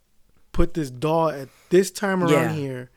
put 0.53 0.73
this 0.73 0.89
doll 0.89 1.29
at 1.29 1.49
this 1.69 1.91
time 1.91 2.23
around 2.23 2.55
here, 2.55 2.89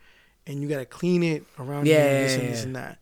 and 0.46 0.62
you 0.62 0.68
gotta 0.68 0.84
clean 0.86 1.22
it 1.22 1.44
around 1.58 1.86
here, 1.86 1.98
and 2.00 2.24
this 2.24 2.32
yeah, 2.36 2.40
and 2.44 2.52
this 2.52 2.64
and 2.64 2.76
that. 2.76 2.98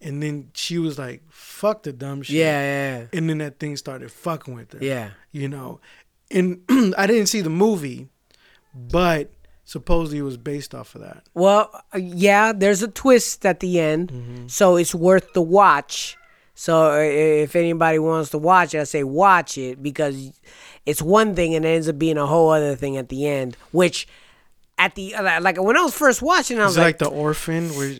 And 0.00 0.22
then 0.22 0.50
she 0.52 0.78
was 0.78 0.98
like, 0.98 1.22
"Fuck 1.30 1.84
the 1.84 1.92
dumb 1.92 2.20
shit." 2.22 2.36
yeah, 2.36 2.60
yeah, 3.00 3.06
And 3.14 3.30
then 3.30 3.38
that 3.38 3.58
thing 3.58 3.76
started 3.76 4.10
fucking 4.12 4.54
with 4.54 4.72
her. 4.74 4.78
yeah. 4.84 5.10
You 5.32 5.48
know, 5.48 5.80
and 6.30 6.62
I 6.98 7.06
didn't 7.06 7.26
see 7.26 7.40
the 7.40 7.50
movie, 7.50 8.08
but 8.74 9.30
supposedly 9.64 10.18
it 10.18 10.22
was 10.22 10.36
based 10.36 10.74
off 10.74 10.94
of 10.94 11.00
that. 11.02 11.24
Well, 11.34 11.70
yeah, 11.96 12.52
there's 12.52 12.82
a 12.82 12.88
twist 12.88 13.44
at 13.46 13.60
the 13.60 13.80
end, 13.80 14.10
Mm-hmm. 14.10 14.46
so 14.48 14.76
it's 14.76 14.94
worth 14.94 15.32
the 15.32 15.42
watch. 15.42 16.16
So 16.56 16.92
if 17.00 17.56
anybody 17.56 17.98
wants 17.98 18.30
to 18.30 18.38
watch 18.38 18.74
it, 18.74 18.80
I 18.80 18.84
say 18.84 19.02
watch 19.02 19.58
it 19.58 19.82
because 19.82 20.32
it's 20.86 21.02
one 21.02 21.34
thing 21.34 21.54
and 21.54 21.64
it 21.64 21.68
ends 21.68 21.88
up 21.88 21.98
being 21.98 22.16
a 22.18 22.26
whole 22.26 22.50
other 22.50 22.76
thing 22.76 22.96
at 22.96 23.08
the 23.08 23.26
end. 23.26 23.56
Which 23.72 24.06
at 24.78 24.94
the 24.94 25.14
uh, 25.16 25.40
like 25.40 25.60
when 25.60 25.76
I 25.76 25.82
was 25.82 25.96
first 25.96 26.22
watching, 26.22 26.60
I 26.60 26.64
was 26.66 26.76
like, 26.76 26.84
like, 26.84 26.98
the 26.98 27.08
orphan 27.08 27.70
where, 27.70 27.98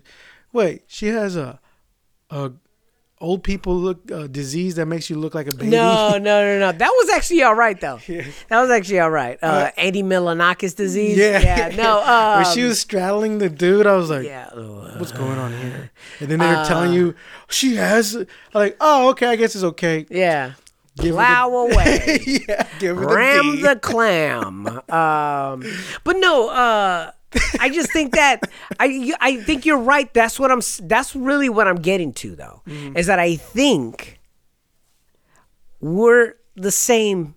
wait, 0.52 0.84
she 0.86 1.08
has 1.08 1.34
a, 1.36 1.58
a 2.30 2.52
old 3.20 3.42
people 3.42 3.76
look 3.76 4.10
uh, 4.12 4.26
disease 4.26 4.74
that 4.74 4.86
makes 4.86 5.08
you 5.08 5.16
look 5.16 5.34
like 5.34 5.46
a 5.46 5.54
baby. 5.54 5.70
no, 5.70 6.10
no, 6.18 6.18
no, 6.18 6.58
no. 6.58 6.72
That 6.72 6.90
was 6.90 7.10
actually 7.10 7.42
all 7.42 7.54
right 7.54 7.80
though. 7.80 7.98
Yeah. 8.08 8.24
That 8.48 8.60
was 8.60 8.70
actually 8.70 9.00
all 9.00 9.10
right. 9.10 9.38
Uh, 9.42 9.70
Andy 9.76 10.02
Milonakis 10.02 10.74
disease. 10.76 11.16
Yeah, 11.16 11.38
yeah. 11.40 11.68
No, 11.76 12.02
um, 12.02 12.36
When 12.44 12.54
she 12.54 12.62
was 12.64 12.80
straddling 12.80 13.38
the 13.38 13.48
dude, 13.48 13.86
I 13.86 13.96
was 13.96 14.10
like, 14.10 14.26
Yeah. 14.26 14.48
uh, 14.52 14.96
"What's 14.98 15.12
going 15.12 15.38
on 15.38 15.52
here?" 15.52 15.90
And 16.20 16.28
then 16.30 16.38
they 16.40 16.46
were 16.46 16.64
telling 16.66 16.92
you 16.92 17.14
she 17.48 17.76
has. 17.76 18.14
I'm 18.14 18.26
like, 18.52 18.76
"Oh, 18.80 19.10
okay, 19.10 19.26
I 19.28 19.36
guess 19.36 19.54
it's 19.54 19.64
okay." 19.64 20.06
Yeah. 20.10 20.52
Give 20.96 21.14
Plow 21.16 21.48
the- 21.50 21.56
away. 21.74 22.20
yeah, 22.48 22.68
give 22.78 22.96
her 22.96 23.06
Ram 23.16 23.56
the, 23.60 23.74
the 23.74 23.80
clam. 23.80 24.66
Um, 24.88 25.64
but 26.04 26.16
no, 26.18 26.50
uh, 26.50 27.10
I 27.60 27.68
just 27.70 27.92
think 27.92 28.14
that 28.14 28.40
I 28.78 29.12
I 29.20 29.36
think 29.42 29.64
you're 29.66 29.78
right. 29.78 30.12
That's 30.14 30.38
what 30.38 30.50
I'm. 30.50 30.60
That's 30.82 31.14
really 31.16 31.48
what 31.48 31.66
I'm 31.68 31.76
getting 31.82 32.12
to, 32.14 32.34
though, 32.36 32.62
Mm-hmm. 32.66 32.96
is 32.96 33.06
that 33.06 33.18
I 33.18 33.36
think 33.36 34.20
we're 35.80 36.34
the 36.56 36.70
same. 36.70 37.34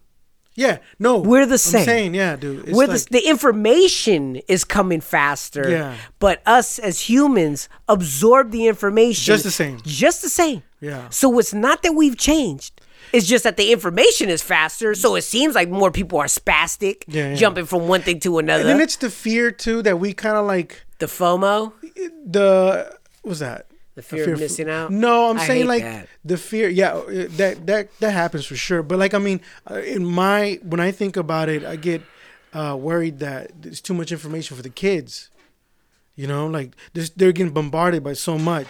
Yeah, 0.55 0.79
no, 0.97 1.19
We're 1.19 1.45
the 1.45 1.59
same. 1.59 1.85
saying, 1.85 2.15
yeah, 2.15 2.35
dude. 2.35 2.67
It's 2.67 2.75
We're 2.75 2.87
like, 2.87 2.99
the 3.01 3.19
the 3.19 3.29
information 3.29 4.37
is 4.47 4.63
coming 4.63 5.01
faster. 5.01 5.69
Yeah. 5.69 5.95
But 6.17 6.41
us 6.47 6.79
as 6.79 7.01
humans 7.01 7.69
absorb 7.87 8.49
the 8.49 8.65
information 8.67 9.23
Just 9.23 9.43
the 9.43 9.51
same. 9.51 9.79
Just 9.85 10.23
the 10.23 10.29
same. 10.29 10.63
Yeah. 10.81 11.09
So 11.09 11.37
it's 11.37 11.53
not 11.53 11.83
that 11.83 11.93
we've 11.93 12.17
changed. 12.17 12.81
It's 13.13 13.25
just 13.27 13.43
that 13.43 13.57
the 13.57 13.71
information 13.71 14.29
is 14.29 14.41
faster, 14.43 14.93
so 14.95 15.15
it 15.15 15.21
seems 15.23 15.55
like 15.55 15.69
more 15.69 15.91
people 15.91 16.19
are 16.19 16.25
spastic, 16.27 17.03
Yeah, 17.07 17.29
yeah. 17.29 17.35
jumping 17.35 17.65
from 17.65 17.87
one 17.87 18.01
thing 18.01 18.19
to 18.21 18.37
another. 18.39 18.61
and 18.61 18.69
then 18.69 18.81
it's 18.81 18.97
the 18.97 19.09
fear 19.09 19.51
too 19.51 19.81
that 19.83 19.99
we 19.99 20.13
kind 20.13 20.35
of 20.37 20.45
like 20.45 20.83
the 20.99 21.05
FOMO. 21.07 21.71
the 22.25 22.97
what's 23.21 23.39
that? 23.39 23.67
The 23.95 24.01
fear 24.03 24.33
of 24.33 24.39
missing 24.39 24.69
out? 24.69 24.91
No, 24.91 25.31
I'm 25.31 25.39
I 25.39 25.47
saying 25.47 25.67
like 25.67 25.81
that. 25.83 26.07
the 26.23 26.37
fear. 26.37 26.69
Yeah, 26.69 26.93
uh, 26.93 27.25
that 27.37 27.65
that 27.65 27.99
that 27.99 28.11
happens 28.11 28.45
for 28.45 28.55
sure. 28.55 28.83
But 28.83 28.99
like 28.99 29.13
I 29.15 29.17
mean, 29.19 29.41
uh, 29.69 29.75
in 29.81 30.05
my 30.05 30.59
when 30.61 30.79
I 30.79 30.91
think 30.91 31.17
about 31.17 31.49
it, 31.49 31.63
I 31.65 31.77
get 31.77 32.03
uh, 32.53 32.75
worried 32.79 33.17
that 33.19 33.51
there's 33.61 33.81
too 33.81 33.93
much 33.95 34.11
information 34.11 34.55
for 34.55 34.61
the 34.63 34.69
kids. 34.69 35.29
You 36.15 36.27
know, 36.27 36.45
like 36.47 36.71
they're 36.93 37.31
getting 37.31 37.53
bombarded 37.53 38.03
by 38.03 38.13
so 38.13 38.37
much. 38.37 38.67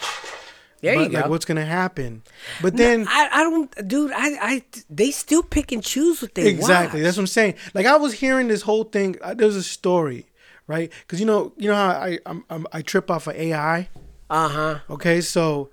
There 0.82 0.96
but, 0.96 1.04
you 1.04 1.10
go. 1.10 1.20
Like 1.22 1.30
what's 1.30 1.46
gonna 1.46 1.66
happen? 1.66 2.24
But 2.62 2.78
then 2.78 3.08
I, 3.10 3.30
I 3.32 3.44
don't, 3.44 3.88
dude. 3.88 4.12
I, 4.12 4.54
I, 4.54 4.64
they 4.90 5.12
still 5.12 5.42
pick 5.42 5.72
and 5.72 5.84
choose 5.84 6.22
what 6.22 6.36
they 6.36 6.48
exactly 6.48 7.00
watch. 7.00 7.06
that's 7.06 7.18
what 7.18 7.24
I'm 7.24 7.28
saying. 7.28 7.56
Like 7.74 7.86
I 7.86 7.96
was 7.98 8.14
hearing 8.14 8.48
this 8.48 8.62
whole 8.62 8.84
thing. 8.84 9.16
Uh, 9.22 9.34
there 9.34 9.48
was 9.48 9.56
a 9.56 9.64
story, 9.64 10.28
right? 10.68 10.92
Because 11.02 11.20
you 11.20 11.26
know, 11.26 11.54
you 11.58 11.70
know 11.70 11.76
how 11.76 11.90
I 11.90 12.20
I'm, 12.26 12.46
I'm, 12.50 12.68
I 12.72 12.82
trip 12.84 13.10
off 13.10 13.28
of 13.28 13.36
AI. 13.36 13.90
Uh 14.30 14.50
huh. 14.50 14.80
Okay, 14.90 15.22
so 15.22 15.72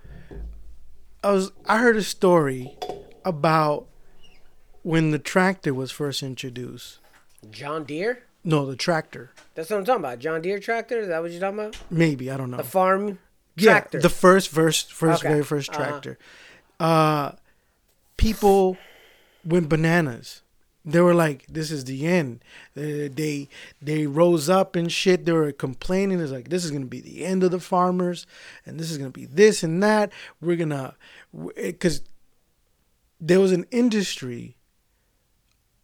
I 1.22 1.32
was 1.32 1.52
I 1.66 1.78
heard 1.78 1.96
a 1.96 2.02
story 2.02 2.76
about 3.24 3.86
when 4.82 5.10
the 5.10 5.18
tractor 5.18 5.74
was 5.74 5.90
first 5.90 6.22
introduced. 6.22 6.98
John 7.50 7.84
Deere. 7.84 8.22
No, 8.42 8.66
the 8.66 8.76
tractor. 8.76 9.32
That's 9.54 9.70
what 9.70 9.78
I'm 9.78 9.84
talking 9.84 10.00
about. 10.00 10.18
John 10.18 10.40
Deere 10.40 10.58
tractor. 10.58 10.98
Is 10.98 11.08
that 11.08 11.20
what 11.22 11.30
you're 11.30 11.40
talking 11.40 11.58
about? 11.58 11.76
Maybe 11.90 12.30
I 12.30 12.36
don't 12.36 12.50
know. 12.50 12.58
The 12.58 12.64
farm 12.64 13.18
Yeah, 13.56 13.84
the 13.90 14.08
first, 14.10 14.48
first, 14.48 14.92
first, 14.92 15.24
Okay. 15.24 15.32
very 15.32 15.44
1st 15.44 15.70
Uh-huh. 15.70 15.78
tractor. 15.78 16.18
Uh, 16.80 17.32
people 18.16 18.76
went 19.44 19.68
bananas. 19.68 20.42
They 20.86 21.00
were 21.00 21.14
like, 21.14 21.46
"This 21.48 21.70
is 21.70 21.84
the 21.84 22.06
end." 22.06 22.40
Uh, 22.76 23.08
they 23.20 23.48
they 23.80 24.06
rose 24.06 24.50
up 24.50 24.76
and 24.76 24.92
shit. 24.92 25.24
They 25.24 25.32
were 25.32 25.50
complaining. 25.52 26.20
It's 26.20 26.30
like 26.32 26.50
this 26.50 26.62
is 26.64 26.70
gonna 26.70 26.84
be 26.84 27.00
the 27.00 27.24
end 27.24 27.42
of 27.42 27.50
the 27.52 27.60
farmers, 27.60 28.26
and 28.66 28.78
this 28.78 28.90
is 28.90 28.98
gonna 28.98 29.10
be 29.10 29.24
this 29.24 29.62
and 29.62 29.82
that. 29.82 30.12
We're 30.42 30.56
gonna, 30.56 30.94
because 31.56 32.02
there 33.18 33.40
was 33.40 33.52
an 33.52 33.64
industry 33.70 34.56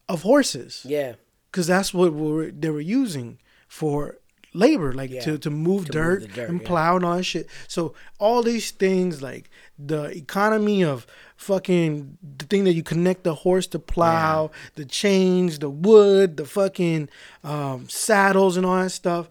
of 0.08 0.22
horses 0.22 0.82
yeah. 0.84 1.14
because 1.50 1.66
that's 1.68 1.94
what 1.94 2.12
we 2.12 2.30
were, 2.32 2.50
they 2.50 2.68
were 2.68 2.80
using 2.80 3.38
for 3.68 4.18
labor, 4.52 4.92
like 4.92 5.10
Yeah. 5.10 5.20
to, 5.22 5.38
to 5.38 5.50
move 5.50 5.86
To 5.86 5.92
dirt 5.92 6.20
the 6.22 6.28
dirt, 6.28 6.48
and 6.50 6.60
yeah. 6.60 6.66
plow 6.66 6.96
and 6.96 7.04
all 7.04 7.16
that 7.16 7.22
shit. 7.24 7.46
So 7.68 7.94
all 8.18 8.42
these 8.42 8.70
things, 8.70 9.22
like 9.22 9.48
the 9.78 10.04
economy 10.16 10.82
of 10.84 11.06
fucking 11.36 12.18
the 12.38 12.44
thing 12.46 12.64
that 12.64 12.74
you 12.74 12.82
connect 12.82 13.24
the 13.24 13.34
horse 13.34 13.66
to 13.68 13.78
plow, 13.78 14.50
the 14.74 14.84
chains, 14.84 15.58
the 15.58 15.70
wood, 15.70 16.36
the 16.36 16.44
fucking 16.44 17.08
um, 17.44 17.88
saddles, 17.88 18.56
and 18.56 18.66
all 18.66 18.76
that 18.82 18.90
stuff. 18.90 19.28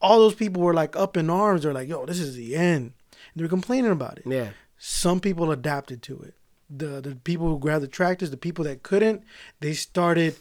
All 0.00 0.18
those 0.20 0.34
people 0.34 0.62
were 0.62 0.74
like 0.74 0.94
up 0.96 1.16
in 1.16 1.30
arms. 1.30 1.62
They're 1.62 1.72
like, 1.72 1.88
"Yo, 1.88 2.04
this 2.06 2.20
is 2.20 2.36
the 2.36 2.54
end." 2.54 2.92
They 3.34 3.42
were 3.42 3.48
complaining 3.48 3.90
about 3.92 4.18
it. 4.18 4.24
Yeah. 4.26 4.50
Some 4.78 5.20
people 5.20 5.50
adapted 5.50 6.02
to 6.02 6.20
it. 6.20 6.34
The 6.70 7.00
the 7.00 7.14
people 7.16 7.48
who 7.48 7.58
grabbed 7.58 7.82
the 7.84 7.88
tractors, 7.88 8.30
the 8.30 8.36
people 8.36 8.64
that 8.64 8.82
couldn't, 8.82 9.22
they 9.60 9.72
started. 9.72 10.36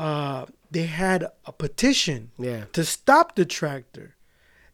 Uh, 0.00 0.46
they 0.70 0.86
had 0.86 1.26
a 1.44 1.52
petition 1.52 2.30
Yeah. 2.38 2.64
to 2.72 2.84
stop 2.84 3.34
the 3.36 3.44
tractor. 3.44 4.14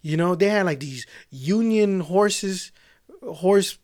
You 0.03 0.17
know, 0.17 0.35
they 0.37 0.49
had 0.49 0.67
like 0.67 0.81
these 0.81 1.05
union 1.31 2.01
horses, 2.01 2.71
horse 3.23 3.79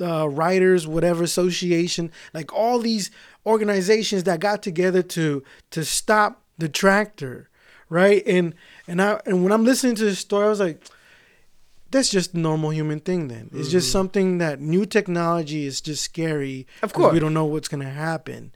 uh, 0.00 0.28
riders, 0.28 0.86
whatever 0.86 1.22
association, 1.24 2.10
like 2.32 2.52
all 2.54 2.78
these 2.78 3.10
organizations 3.44 4.24
that 4.24 4.40
got 4.40 4.62
together 4.62 5.02
to 5.02 5.42
to 5.72 5.84
stop 5.84 6.42
the 6.58 6.68
tractor, 6.68 7.48
right? 7.90 8.22
And 8.26 8.54
and 8.88 9.02
I 9.02 9.20
and 9.26 9.42
when 9.44 9.52
I'm 9.52 9.64
listening 9.64 9.94
to 9.96 10.04
this 10.04 10.20
story, 10.20 10.46
I 10.46 10.48
was 10.48 10.60
like, 10.60 10.82
that's 11.90 12.08
just 12.08 12.32
a 12.34 12.38
normal 12.38 12.72
human 12.72 13.00
thing. 13.00 13.28
Then 13.28 13.50
it's 13.52 13.68
just 13.70 13.92
something 13.92 14.38
that 14.38 14.58
new 14.60 14.86
technology 14.86 15.66
is 15.66 15.80
just 15.82 16.02
scary. 16.02 16.66
Of 16.82 16.92
course. 16.94 17.12
we 17.12 17.20
don't 17.20 17.34
know 17.34 17.44
what's 17.44 17.68
gonna 17.68 17.90
happen, 17.90 18.52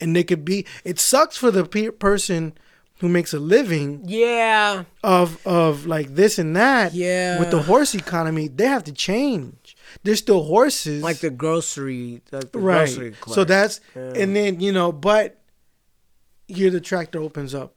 and 0.00 0.14
they 0.16 0.24
could 0.24 0.44
be. 0.44 0.66
It 0.84 0.98
sucks 0.98 1.36
for 1.36 1.50
the 1.50 1.64
pe- 1.64 1.90
person 1.90 2.54
who 3.00 3.08
makes 3.08 3.32
a 3.32 3.38
living 3.38 4.02
Yeah. 4.04 4.84
of 5.02 5.44
of 5.46 5.86
like 5.86 6.14
this 6.16 6.38
and 6.38 6.54
that. 6.56 6.92
Yeah. 6.94 7.38
With 7.38 7.50
the 7.50 7.62
horse 7.62 7.94
economy, 7.94 8.48
they 8.48 8.66
have 8.66 8.84
to 8.84 8.92
change. 8.92 9.76
There's 10.04 10.18
still 10.18 10.42
horses. 10.44 11.02
Like 11.02 11.18
the 11.18 11.30
grocery, 11.30 12.20
like 12.30 12.52
the 12.52 12.58
right. 12.58 12.86
grocery 12.86 13.14
So 13.28 13.44
that's 13.44 13.80
Yeah. 13.96 14.12
and 14.16 14.36
then 14.36 14.60
you 14.60 14.72
know, 14.72 14.92
but 14.92 15.38
here 16.46 16.70
the 16.70 16.80
tractor 16.80 17.20
opens 17.20 17.54
up 17.54 17.74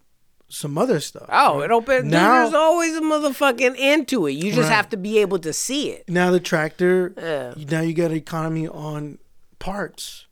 some 0.49 0.77
other 0.77 0.99
stuff. 0.99 1.25
Oh, 1.31 1.61
it 1.61 1.71
opens. 1.71 2.11
Now- 2.11 2.41
there's 2.43 2.53
always 2.53 2.95
a 2.95 3.01
motherfucking 3.01 3.75
end 3.77 4.07
to 4.09 4.27
it. 4.27 4.33
You 4.33 4.51
just 4.51 4.69
Right. 4.69 4.75
have 4.75 4.89
to 4.89 4.97
be 4.97 5.17
able 5.19 5.39
to 5.39 5.53
see 5.53 5.89
it. 5.89 6.07
Now 6.09 6.29
the 6.31 6.39
tractor. 6.39 7.13
Yeah. 7.17 7.53
Now 7.69 7.81
you 7.81 7.93
got 7.93 8.11
an 8.11 8.17
economy 8.17 8.67
on 8.67 9.17
parts, 9.57 10.25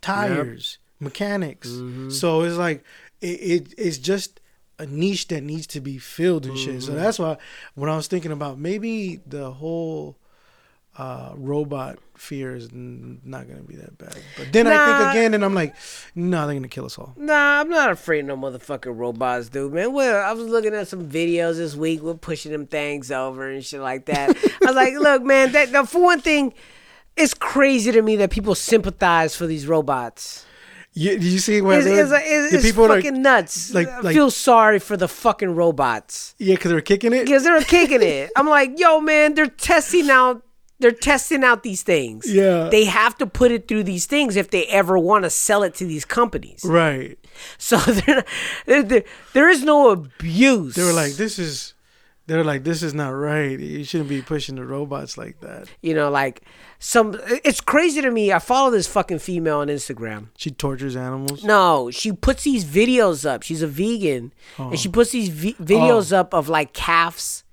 tires, 0.00 0.78
mechanics. 1.00 1.68
Mm-hmm. 1.68 2.10
So 2.10 2.42
it's 2.42 2.56
like 2.56 2.84
it, 3.20 3.26
it 3.26 3.74
it's 3.78 3.98
just 3.98 4.40
a 4.78 4.86
niche 4.86 5.28
that 5.28 5.42
needs 5.42 5.66
to 5.68 5.80
be 5.80 5.98
filled 5.98 6.44
and 6.46 6.56
shit. 6.58 6.82
So 6.82 6.92
Mm-hmm. 6.92 7.00
that's 7.00 7.18
why 7.18 7.36
when 7.74 7.88
I 7.90 7.96
was 7.96 8.06
thinking 8.08 8.32
about 8.32 8.58
maybe 8.58 9.20
the 9.26 9.50
whole 9.50 10.16
uh, 10.98 11.32
robot 11.36 11.98
fear 12.16 12.56
is 12.56 12.70
n- 12.72 13.20
not 13.22 13.46
gonna 13.46 13.60
be 13.62 13.76
that 13.76 13.98
bad. 13.98 14.16
But 14.38 14.50
then 14.50 14.66
I 14.66 14.98
think 14.98 15.10
again, 15.10 15.34
and 15.34 15.44
I'm 15.44 15.54
like, 15.54 15.74
no, 16.14 16.46
they're 16.46 16.54
gonna 16.56 16.68
kill 16.68 16.86
us 16.86 16.96
all. 16.98 17.12
Nah, 17.18 17.60
I'm 17.60 17.68
not 17.68 17.90
afraid 17.90 18.20
of 18.20 18.26
no 18.26 18.36
motherfucking 18.38 18.96
robots, 18.96 19.50
dude, 19.50 19.74
man. 19.74 19.92
Well, 19.92 20.24
I 20.24 20.32
was 20.32 20.46
looking 20.48 20.74
at 20.74 20.88
some 20.88 21.06
videos 21.10 21.56
this 21.56 21.74
week. 21.76 22.00
We're 22.00 22.14
pushing 22.14 22.50
them 22.50 22.66
things 22.66 23.10
over 23.12 23.46
and 23.50 23.62
shit 23.62 23.80
like 23.82 24.06
that. 24.06 24.30
I 24.62 24.66
was 24.66 24.74
like, 24.74 24.94
look, 24.94 25.22
man, 25.22 25.52
that, 25.52 25.70
that 25.72 25.86
for 25.86 26.00
one 26.02 26.22
thing, 26.22 26.54
it's 27.14 27.34
crazy 27.34 27.92
to 27.92 28.00
me 28.00 28.16
that 28.16 28.30
people 28.30 28.54
sympathize 28.54 29.36
for 29.36 29.46
these 29.46 29.66
robots. 29.66 30.45
You, 30.98 31.10
did 31.10 31.24
you 31.24 31.38
see 31.38 31.60
where 31.60 31.76
It's, 31.78 31.84
they're- 31.86 32.00
it's, 32.04 32.12
it's, 32.12 32.50
the 32.52 32.56
it's 32.58 32.66
people 32.66 32.84
are- 32.86 32.96
fucking 32.96 33.20
nuts. 33.20 33.74
like- 33.74 33.86
I 33.88 34.00
like- 34.00 34.14
feel 34.14 34.30
sorry 34.30 34.78
for 34.78 34.96
the 34.96 35.06
fucking 35.08 35.54
robots 35.54 36.34
yeah, 36.38 36.54
because 36.54 36.70
they're 36.70 36.80
kicking 36.80 37.12
it. 37.12 37.24
because 37.26 37.44
they're 37.44 37.60
kicking 37.62 38.00
it. 38.02 38.30
I'm 38.36 38.48
like, 38.48 38.78
yo, 38.80 39.00
man, 39.02 39.34
they're 39.34 39.46
testing 39.46 40.08
out. 40.10 40.42
They're 40.78 40.92
testing 40.92 41.42
out 41.44 41.62
these 41.62 41.82
things. 41.82 42.30
Yeah. 42.30 42.68
They 42.70 42.84
have 42.84 43.16
to 43.18 43.26
put 43.26 43.50
it 43.50 43.66
through 43.68 43.84
these 43.84 44.04
things 44.06 44.36
if 44.36 44.50
they 44.50 44.64
ever 44.66 44.98
want 44.98 45.24
to 45.24 45.30
sell 45.30 45.62
it 45.62 45.74
to 45.76 45.86
these 45.86 46.04
companies. 46.04 46.62
Right. 46.64 47.18
So 47.58 47.76
they're 47.96 48.16
not, 48.16 48.26
there, 48.66 48.82
there, 48.82 49.04
there 49.34 49.48
is 49.50 49.62
no 49.64 49.90
abuse. 49.90 50.74
They 50.76 50.84
were 50.84 50.92
like, 50.92 51.12
this 51.12 51.38
is. 51.38 51.72
They're 52.28 52.42
like, 52.42 52.64
this 52.64 52.82
is 52.82 52.92
not 52.92 53.10
right. 53.10 53.56
You 53.58 53.84
shouldn't 53.84 54.08
be 54.08 54.20
pushing 54.20 54.56
the 54.56 54.64
robots 54.64 55.16
like 55.16 55.38
that. 55.40 55.68
you 55.80 55.94
know, 55.94 56.10
like 56.10 56.42
some. 56.80 57.16
It's 57.44 57.60
crazy 57.60 58.02
to 58.02 58.10
me. 58.10 58.32
I 58.32 58.40
follow 58.40 58.70
this 58.70 58.88
fucking 58.88 59.20
female 59.20 59.58
on 59.58 59.68
Instagram. 59.68 60.28
She 60.36 60.50
tortures 60.50 60.96
animals. 60.96 61.44
No, 61.44 61.90
she 61.92 62.10
puts 62.10 62.42
these 62.42 62.64
videos 62.64 63.24
up. 63.24 63.44
She's 63.44 63.62
a 63.62 63.68
vegan, 63.68 64.32
and 64.58 64.72
Oh. 64.72 64.76
she 64.76 64.88
puts 64.88 65.12
these 65.12 65.28
vi- 65.28 65.54
videos 65.54 66.12
oh. 66.12 66.18
up 66.20 66.34
of 66.34 66.48
like 66.48 66.72
calves 66.72 67.44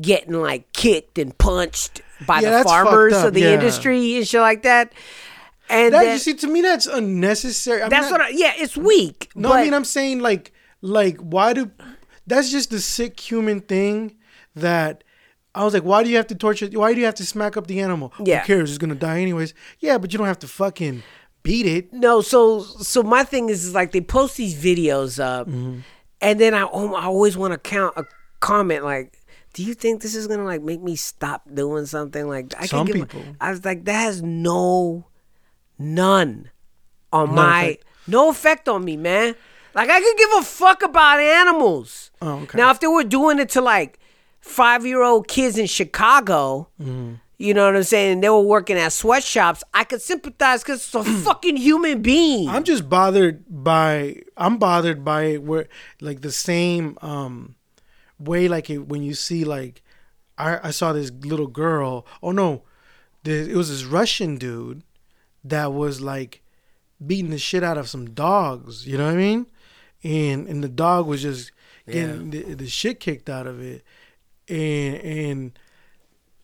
getting 0.00 0.34
like 0.34 0.72
kicked 0.72 1.18
and 1.18 1.36
punched 1.38 2.00
by 2.26 2.40
Yeah, 2.40 2.58
the 2.58 2.64
farmers 2.64 3.14
of 3.16 3.34
the 3.34 3.40
yeah. 3.40 3.54
industry 3.54 4.16
and 4.18 4.28
shit 4.28 4.40
like 4.40 4.62
that. 4.62 4.92
And 5.68 5.92
That 5.92 6.04
then- 6.04 6.12
you 6.12 6.18
see, 6.18 6.34
to 6.34 6.46
me, 6.46 6.60
that's 6.62 6.86
unnecessary. 6.86 7.82
I'm 7.82 7.88
that's 7.90 8.10
not- 8.10 8.20
what. 8.20 8.28
I, 8.28 8.28
yeah, 8.28 8.52
it's 8.56 8.76
weak. 8.76 9.30
No, 9.34 9.48
but 9.48 9.58
I 9.58 9.64
mean, 9.64 9.74
I'm 9.74 9.84
saying 9.84 10.20
like, 10.20 10.52
like, 10.80 11.18
why 11.18 11.54
do? 11.54 11.72
That's 12.26 12.50
just 12.50 12.70
the 12.70 12.80
sick 12.80 13.18
human 13.20 13.60
thing 13.60 14.16
that. 14.54 15.02
I 15.54 15.64
was 15.64 15.72
like, 15.72 15.84
why 15.84 16.02
do 16.04 16.10
you 16.10 16.16
have 16.16 16.26
to 16.26 16.34
torture? 16.34 16.66
Why 16.66 16.92
do 16.92 17.00
you 17.00 17.06
have 17.06 17.14
to 17.14 17.24
smack 17.24 17.56
up 17.56 17.66
the 17.66 17.80
animal? 17.80 18.12
Yeah. 18.22 18.40
Who 18.40 18.46
cares? 18.46 18.68
It's 18.68 18.76
gonna 18.76 18.94
die 18.94 19.20
anyways. 19.22 19.54
Yeah, 19.80 19.96
but 19.96 20.12
you 20.12 20.18
don't 20.18 20.26
have 20.26 20.38
to 20.40 20.48
fucking 20.48 21.02
beat 21.42 21.64
it. 21.64 21.94
No, 21.94 22.20
so 22.20 22.60
so 22.60 23.02
my 23.02 23.24
thing 23.24 23.48
is, 23.48 23.64
is 23.64 23.72
like 23.74 23.92
they 23.92 24.02
post 24.02 24.36
these 24.36 24.54
videos 24.54 25.18
up, 25.18 25.46
Mm-hmm. 25.48 25.78
and 26.20 26.38
then 26.38 26.52
I 26.52 26.60
I 26.64 27.04
always 27.06 27.38
want 27.38 27.54
to 27.54 27.58
count 27.58 27.94
a 27.96 28.04
comment 28.40 28.84
like, 28.84 29.16
do 29.54 29.62
you 29.64 29.72
think 29.72 30.02
this 30.02 30.14
is 30.14 30.26
gonna 30.26 30.44
like 30.44 30.60
make 30.60 30.82
me 30.82 30.94
stop 30.94 31.48
doing 31.54 31.86
something? 31.86 32.28
Like 32.28 32.52
I 32.58 32.66
Some 32.66 32.86
can 32.86 33.00
people. 33.06 33.22
I 33.40 33.50
was 33.52 33.64
like, 33.64 33.86
that 33.86 33.94
has 33.94 34.20
no, 34.22 35.06
none, 35.78 36.50
on 37.14 37.28
No 37.30 37.34
my 37.34 37.62
effect. 37.64 37.84
no 38.06 38.28
effect 38.30 38.68
on 38.68 38.84
me, 38.84 38.98
man. 38.98 39.34
Like 39.76 39.90
I 39.90 40.00
could 40.00 40.16
give 40.16 40.30
a 40.38 40.42
fuck 40.42 40.82
about 40.82 41.20
animals. 41.20 42.10
Oh, 42.22 42.38
okay. 42.40 42.56
Now 42.56 42.70
if 42.70 42.80
they 42.80 42.86
were 42.86 43.04
doing 43.04 43.38
it 43.38 43.50
to 43.50 43.60
like 43.60 44.00
five 44.40 44.86
year 44.86 45.02
old 45.02 45.28
kids 45.28 45.58
in 45.58 45.66
Chicago. 45.66 46.68
Mm-hmm. 46.80 47.14
You 47.38 47.52
know 47.52 47.66
what 47.66 47.76
I'm 47.76 47.82
saying? 47.82 48.22
They 48.22 48.30
were 48.30 48.40
working 48.40 48.78
at 48.78 48.94
sweatshops. 48.94 49.62
I 49.74 49.84
could 49.84 50.00
sympathize 50.00 50.62
because 50.62 50.80
it's 50.80 50.94
a 50.94 51.04
fucking 51.24 51.58
human 51.58 52.00
being. 52.00 52.48
I'm 52.48 52.64
just 52.64 52.88
bothered 52.88 53.44
by 53.50 54.22
I'm 54.38 54.56
bothered 54.56 55.04
by 55.04 55.24
it 55.24 55.42
where 55.42 55.68
like 56.00 56.22
the 56.22 56.32
same 56.32 56.96
um 57.02 57.56
way 58.18 58.48
like 58.48 58.70
it, 58.70 58.88
when 58.88 59.02
you 59.02 59.12
see 59.12 59.44
like 59.44 59.82
I 60.38 60.68
I 60.68 60.70
saw 60.70 60.94
this 60.94 61.10
little 61.10 61.48
girl 61.48 62.06
oh 62.22 62.32
no 62.32 62.62
it 63.24 63.54
was 63.54 63.68
this 63.68 63.84
Russian 63.84 64.36
dude 64.36 64.82
that 65.44 65.74
was 65.74 66.00
like 66.00 66.42
beating 67.04 67.30
the 67.30 67.38
shit 67.38 67.62
out 67.62 67.76
of 67.76 67.90
some 67.90 68.08
dogs 68.14 68.86
you 68.86 68.96
know 68.96 69.04
what 69.04 69.14
I 69.14 69.16
mean 69.16 69.46
and 70.06 70.46
and 70.48 70.62
the 70.64 70.68
dog 70.84 71.06
was 71.06 71.20
just 71.22 71.50
getting 71.90 72.30
the, 72.30 72.54
the 72.54 72.68
shit 72.68 73.00
kicked 73.00 73.28
out 73.28 73.46
of 73.46 73.60
it 73.60 73.82
and 74.48 74.94
and 75.18 75.58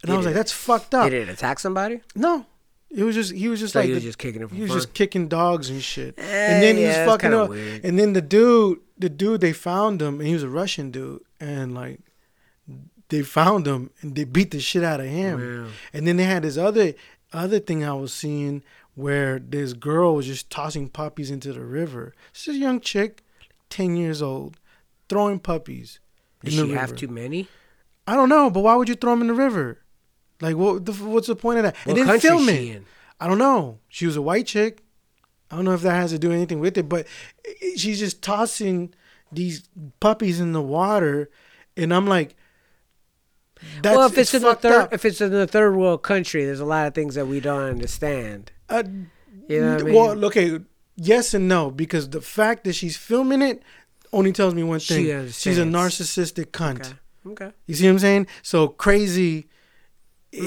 and 0.02 0.10
I 0.12 0.16
was 0.16 0.26
like 0.26 0.34
that's 0.34 0.52
fucked 0.52 0.94
up 0.94 1.10
Did 1.10 1.28
it 1.28 1.32
attack 1.32 1.58
somebody? 1.60 2.00
no 2.14 2.46
it 2.90 3.04
was 3.04 3.14
just 3.14 3.32
he 3.32 3.48
was 3.48 3.60
just 3.60 3.72
So 3.72 3.78
like 3.80 3.88
he 3.88 3.94
was 3.94 4.02
the- 4.02 4.08
just 4.08 4.18
kicking 4.18 4.46
he 4.48 4.60
was 4.62 4.70
fun? 4.70 4.78
just 4.78 4.92
kicking 4.94 5.28
dogs 5.28 5.70
and 5.70 5.80
shit. 5.82 6.14
Eh, 6.18 6.22
and 6.22 6.62
then 6.62 6.76
he 6.76 6.82
yeah, 6.82 7.06
was 7.06 7.12
fucking 7.14 7.32
up. 7.32 7.48
weird. 7.48 7.82
And 7.86 7.98
then 7.98 8.12
the 8.12 8.20
dude, 8.20 8.80
the 8.98 9.08
dude, 9.08 9.40
they 9.40 9.54
found 9.54 10.02
him, 10.02 10.18
and 10.20 10.26
he 10.28 10.34
was 10.34 10.42
a 10.42 10.48
Russian 10.50 10.90
dude, 10.90 11.22
and 11.40 11.74
like 11.74 12.00
they 13.08 13.22
found 13.22 13.66
him 13.66 13.90
and 14.02 14.14
they 14.14 14.24
beat 14.24 14.50
the 14.50 14.60
shit 14.60 14.84
out 14.84 15.00
of 15.00 15.06
him. 15.06 15.40
Wow. 15.64 15.70
And 15.94 16.06
then 16.06 16.16
they 16.18 16.24
had 16.24 16.42
this 16.42 16.58
other 16.58 16.92
other 17.32 17.60
thing 17.60 17.82
I 17.82 17.94
was 17.94 18.12
seeing 18.12 18.62
where 18.94 19.38
this 19.38 19.72
girl 19.72 20.14
was 20.14 20.26
just 20.26 20.50
tossing 20.50 20.88
puppies 20.90 21.30
into 21.30 21.52
the 21.54 21.64
river. 21.64 22.14
She's 22.32 22.56
a 22.56 22.58
young 22.58 22.78
chick, 22.80 23.22
ten 23.72 23.96
years 23.96 24.20
old, 24.20 24.58
throwing 25.08 25.38
puppies. 25.38 25.98
Did 26.44 26.52
the 26.54 26.66
she 26.66 26.72
have 26.72 26.90
river. 26.90 27.00
too 27.00 27.08
many? 27.08 27.48
I 28.06 28.14
don't 28.14 28.28
know, 28.28 28.50
but 28.50 28.60
why 28.60 28.76
would 28.76 28.88
you 28.88 28.94
throw 28.94 29.12
them 29.12 29.22
in 29.22 29.28
the 29.28 29.34
river? 29.34 29.78
Like, 30.40 30.56
what? 30.56 30.84
The, 30.84 30.92
what's 30.92 31.28
the 31.28 31.36
point 31.36 31.58
of 31.58 31.64
that? 31.64 31.76
What 31.84 31.98
and 31.98 32.08
then 32.08 32.20
film 32.20 32.48
it. 32.48 32.60
in? 32.76 32.84
I 33.20 33.28
don't 33.28 33.38
know. 33.38 33.78
She 33.88 34.06
was 34.06 34.16
a 34.16 34.22
white 34.22 34.46
chick. 34.46 34.82
I 35.50 35.56
don't 35.56 35.64
know 35.64 35.74
if 35.74 35.82
that 35.82 35.94
has 35.94 36.10
to 36.10 36.18
do 36.18 36.32
anything 36.32 36.60
with 36.60 36.76
it, 36.78 36.88
but 36.88 37.06
she's 37.76 37.98
just 37.98 38.22
tossing 38.22 38.94
these 39.30 39.68
puppies 40.00 40.40
in 40.40 40.52
the 40.52 40.62
water, 40.62 41.30
and 41.76 41.92
I'm 41.94 42.06
like, 42.06 42.34
that's 43.82 43.96
well, 43.96 44.06
if 44.06 44.18
it's, 44.18 44.34
in 44.34 44.42
the 44.42 44.54
third, 44.54 44.72
up. 44.72 44.92
if 44.92 45.04
it's 45.04 45.20
in 45.20 45.32
a 45.32 45.46
third 45.46 45.76
world 45.76 46.02
country, 46.02 46.44
there's 46.44 46.60
a 46.60 46.64
lot 46.64 46.86
of 46.86 46.94
things 46.94 47.14
that 47.14 47.26
we 47.26 47.38
don't 47.40 47.62
understand. 47.62 48.50
Uh, 48.68 48.82
You 49.48 49.60
know 49.60 49.72
what 49.74 49.80
I 49.80 49.84
mean? 49.84 49.94
Well, 49.94 50.24
okay, 50.26 50.60
yes 50.96 51.34
and 51.34 51.48
no, 51.48 51.70
because 51.70 52.10
the 52.10 52.20
fact 52.20 52.64
that 52.64 52.74
she's 52.74 52.96
filming 52.96 53.42
it 53.42 53.62
only 54.12 54.32
tells 54.32 54.54
me 54.54 54.62
one 54.62 54.80
thing. 54.80 55.26
She 55.26 55.32
she's 55.32 55.58
a 55.58 55.64
narcissistic 55.64 56.46
cunt. 56.46 56.80
okay. 56.80 56.94
Okay. 57.24 57.52
You 57.66 57.74
see 57.76 57.84
what 57.86 57.92
I'm 57.92 57.98
saying? 58.00 58.26
So 58.42 58.68
crazy. 58.68 59.46
i 60.34 60.38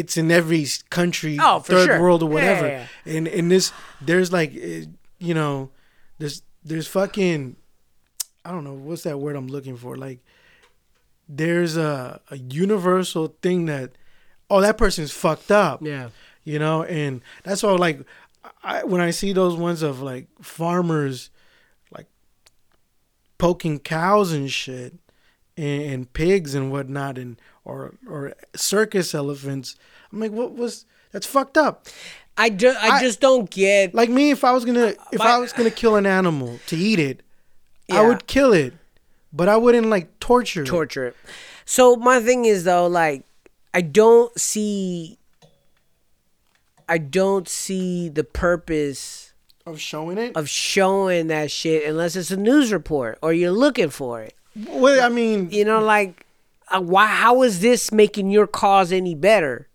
It's 0.00 0.16
in 0.16 0.30
every 0.30 0.66
country, 0.90 1.36
Mm-hmm. 1.36 1.56
Oh, 1.56 1.60
third 1.60 1.86
sure. 1.86 2.00
world 2.00 2.22
or 2.22 2.28
Yeah, 2.28 2.34
whatever. 2.34 2.66
yeah, 2.68 2.86
And 3.16 3.28
in 3.28 3.48
this, 3.48 3.72
there's 4.00 4.32
like, 4.32 4.52
eh, 4.56 4.86
you 5.18 5.32
know, 5.34 5.70
there's 6.18 6.42
there's 6.64 6.88
fucking, 6.88 7.56
I 8.44 8.50
don't 8.50 8.64
know 8.64 8.72
what's 8.74 9.02
that 9.04 9.18
word 9.18 9.36
I'm 9.36 9.46
looking 9.48 9.76
for. 9.76 9.96
Like, 9.96 10.20
there's 11.28 11.76
a 11.76 12.20
a 12.30 12.36
universal 12.36 13.36
thing 13.42 13.66
that, 13.66 13.92
oh, 14.50 14.60
that 14.60 14.76
person's 14.76 15.12
fucked 15.12 15.50
up 15.50 15.80
Yeah. 15.82 16.10
you 16.44 16.58
know 16.58 16.82
and 16.84 17.22
that's 17.44 17.62
why 17.62 17.70
like 17.72 18.00
I, 18.62 18.84
when 18.84 19.00
i 19.00 19.10
see 19.10 19.32
those 19.32 19.56
ones 19.56 19.82
of 19.82 20.00
like 20.00 20.26
farmers 20.40 21.30
like 21.90 22.06
poking 23.38 23.78
cows 23.78 24.32
and 24.32 24.50
shit 24.50 24.94
and, 25.56 25.82
and 25.82 26.12
pigs 26.12 26.54
and 26.54 26.70
whatnot 26.70 27.18
and 27.18 27.40
or 27.64 27.94
or 28.08 28.34
circus 28.54 29.14
elephants 29.14 29.76
i'm 30.12 30.20
like 30.20 30.32
what 30.32 30.52
was 30.52 30.86
that's 31.12 31.26
fucked 31.26 31.56
up 31.56 31.86
I, 32.36 32.50
ju- 32.50 32.74
I, 32.80 32.88
I- 32.96 33.00
just 33.00 33.20
don't 33.20 33.48
get. 33.48 33.94
like 33.94 34.10
me 34.10 34.30
if 34.30 34.44
i 34.44 34.52
was 34.52 34.64
gonna 34.64 34.86
uh, 34.86 35.04
if 35.12 35.20
i 35.20 35.38
was 35.38 35.52
gonna 35.52 35.70
kill 35.70 35.96
an 35.96 36.06
animal 36.06 36.58
to 36.66 36.76
eat 36.76 36.98
it 36.98 37.22
i 37.90 38.06
would 38.06 38.26
kill 38.26 38.52
it 38.52 38.74
but 39.36 39.48
I 39.48 39.56
wouldn't 39.56 39.88
like 39.88 40.20
torture. 40.20 40.64
torture 40.64 41.06
it. 41.08 41.16
So 41.64 41.96
my 41.96 42.20
thing 42.20 42.44
is 42.44 42.62
though, 42.62 42.86
like, 42.86 43.24
I 43.74 43.80
don't 43.80 44.30
see, 44.38 45.18
I 46.88 46.98
don't 46.98 47.48
see 47.48 48.08
the 48.08 48.24
purpose 48.24 49.32
of 49.66 49.80
showing 49.80 50.18
it. 50.18 50.36
of 50.36 50.48
showing 50.48 51.28
that 51.28 51.50
shit 51.50 51.88
unless 51.88 52.16
it's 52.16 52.30
a 52.30 52.36
news 52.36 52.72
report 52.72 53.18
or 53.22 53.32
you're 53.32 53.50
looking 53.50 53.90
for 53.90 54.20
it. 54.22 54.34
well, 54.68 55.02
I 55.04 55.08
mean, 55.08 55.50
You 55.50 55.64
know, 55.64 55.80
like, 55.80 56.26
uh, 56.68 56.80
why? 56.80 57.06
How 57.06 57.42
is 57.42 57.60
this 57.60 57.90
making 57.92 58.30
your 58.30 58.46
cause 58.46 58.92
any 58.92 59.14
better? 59.14 59.68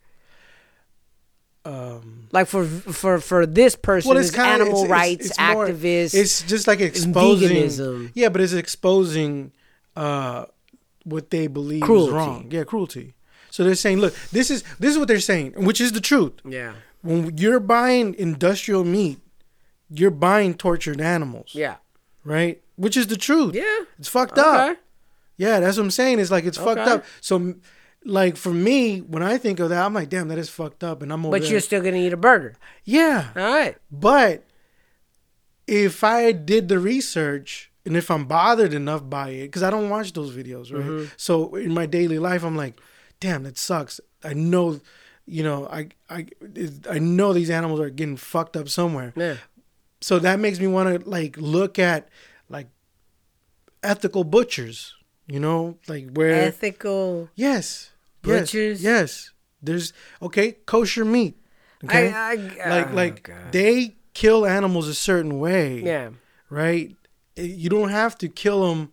um, 1.65 2.27
Like 2.31 2.47
for 2.47 2.65
for 2.65 3.19
for 3.19 3.45
this 3.45 3.75
person, 3.75 4.09
well, 4.09 4.17
it's 4.17 4.31
kind 4.31 4.61
of 4.61 4.67
animal 4.67 4.87
rights 4.87 5.37
more- 5.39 5.67
activist. 5.67 6.13
It's 6.15 6.41
just 6.43 6.67
like 6.67 6.79
exposing. 6.79 7.49
veganism. 7.49 8.11
Yeah, 8.13 8.29
but 8.29 8.41
it's 8.41 8.53
exposing 8.53 9.51
uh, 9.95 10.45
what 11.03 11.29
they 11.31 11.47
believe 11.47 11.81
Cruelty. 11.81 12.07
is 12.09 12.13
wrong. 12.13 12.47
Yeah, 12.51 12.63
cruelty. 12.63 13.13
So 13.51 13.63
they're 13.63 13.75
saying, 13.75 13.97
look, 13.99 14.13
this 14.31 14.49
is 14.51 14.63
this 14.79 14.91
is 14.91 14.97
what 14.97 15.07
they're 15.07 15.19
saying, 15.19 15.53
which 15.57 15.81
is 15.81 15.91
the 15.91 16.01
truth. 16.01 16.33
yeah, 16.45 16.73
When 17.01 17.37
you're 17.37 17.59
buying 17.59 18.13
industrial 18.15 18.83
meat, 18.83 19.19
you're 19.89 20.11
buying 20.11 20.53
tortured 20.53 20.99
animals, 21.01 21.51
yeah, 21.53 21.75
right? 22.23 22.61
Which 22.75 22.95
is 22.97 23.07
the 23.07 23.17
truth. 23.17 23.55
yeah. 23.55 23.83
It's 23.97 24.07
fucked 24.09 24.37
up. 24.37 24.77
Yeah, 25.37 25.59
that's 25.61 25.77
what 25.77 25.83
I'm 25.83 25.91
saying. 25.91 26.19
It's 26.19 26.31
like 26.31 26.43
it's 26.45 26.57
fucked 26.57 26.81
up. 26.81 27.05
So, 27.21 27.55
like 28.05 28.35
for 28.35 28.53
me, 28.53 28.99
when 28.99 29.23
I 29.23 29.37
think 29.37 29.59
of 29.59 29.69
that, 29.69 29.85
I'm 29.85 29.93
like, 29.93 30.09
damn, 30.09 30.27
that 30.27 30.37
is 30.37 30.49
fucked 30.49 30.83
up, 30.83 31.01
and 31.01 31.11
I'm 31.13 31.25
over 31.25 31.31
But 31.35 31.43
there. 31.43 31.51
you're 31.51 31.59
still 31.61 31.81
gonna 31.81 31.97
eat 31.97 32.13
a 32.13 32.17
burger. 32.17 32.55
yeah. 32.83 33.29
All 33.35 33.43
right. 33.43 33.77
But 33.91 34.43
if 35.67 36.03
I 36.03 36.31
did 36.31 36.67
the 36.67 36.79
research 36.79 37.71
and 37.85 37.95
if 37.95 38.09
I'm 38.11 38.25
bothered 38.25 38.73
enough 38.73 39.09
by 39.09 39.29
it, 39.29 39.43
because 39.43 39.63
I 39.63 39.69
don't 39.69 39.89
watch 39.89 40.13
those 40.13 40.35
videos, 40.35 40.73
right? 40.73 40.83
Mm-hmm. 40.83 41.05
So 41.17 41.55
in 41.55 41.73
my 41.73 41.85
daily 41.85 42.19
life, 42.19 42.43
I'm 42.43 42.55
like, 42.57 42.79
damn, 43.19 43.43
that 43.43 43.57
sucks. 43.57 43.99
I 44.23 44.33
know, 44.33 44.81
you 45.29 45.43
know, 45.43 45.67
I 45.67 45.89
I 46.09 46.27
I 46.89 46.99
know 46.99 47.33
these 47.33 47.49
animals 47.49 47.79
are 47.79 47.89
getting 47.89 48.17
fucked 48.17 48.57
up 48.57 48.69
somewhere. 48.69 49.13
Yeah. 49.15 49.35
So 50.01 50.19
that 50.19 50.39
makes 50.39 50.59
me 50.59 50.67
want 50.67 51.03
to 51.03 51.09
like 51.09 51.37
look 51.37 51.77
at 51.77 52.09
like 52.49 52.67
ethical 53.83 54.23
butchers, 54.23 54.95
you 55.27 55.39
know, 55.39 55.77
like 55.87 56.11
where 56.13 56.43
Ethical. 56.43 57.29
yes, 57.35 57.91
Butchers? 58.21 58.81
yes, 58.81 58.99
yes. 59.01 59.31
There's 59.61 59.93
okay 60.21 60.53
kosher 60.65 61.05
meat. 61.05 61.35
Okay, 61.83 62.11
I, 62.11 62.31
I, 62.31 62.69
like 62.69 62.91
oh, 62.91 62.93
like 62.93 63.23
God. 63.23 63.51
they 63.51 63.95
kill 64.13 64.45
animals 64.45 64.87
a 64.87 64.93
certain 64.93 65.39
way 65.39 65.81
yeah. 65.81 66.09
right 66.49 66.93
Eh, 67.39 67.43
you 67.43 67.69
don't 67.69 67.89
have 67.89 68.17
to 68.17 68.27
kill 68.27 68.67
them 68.67 68.91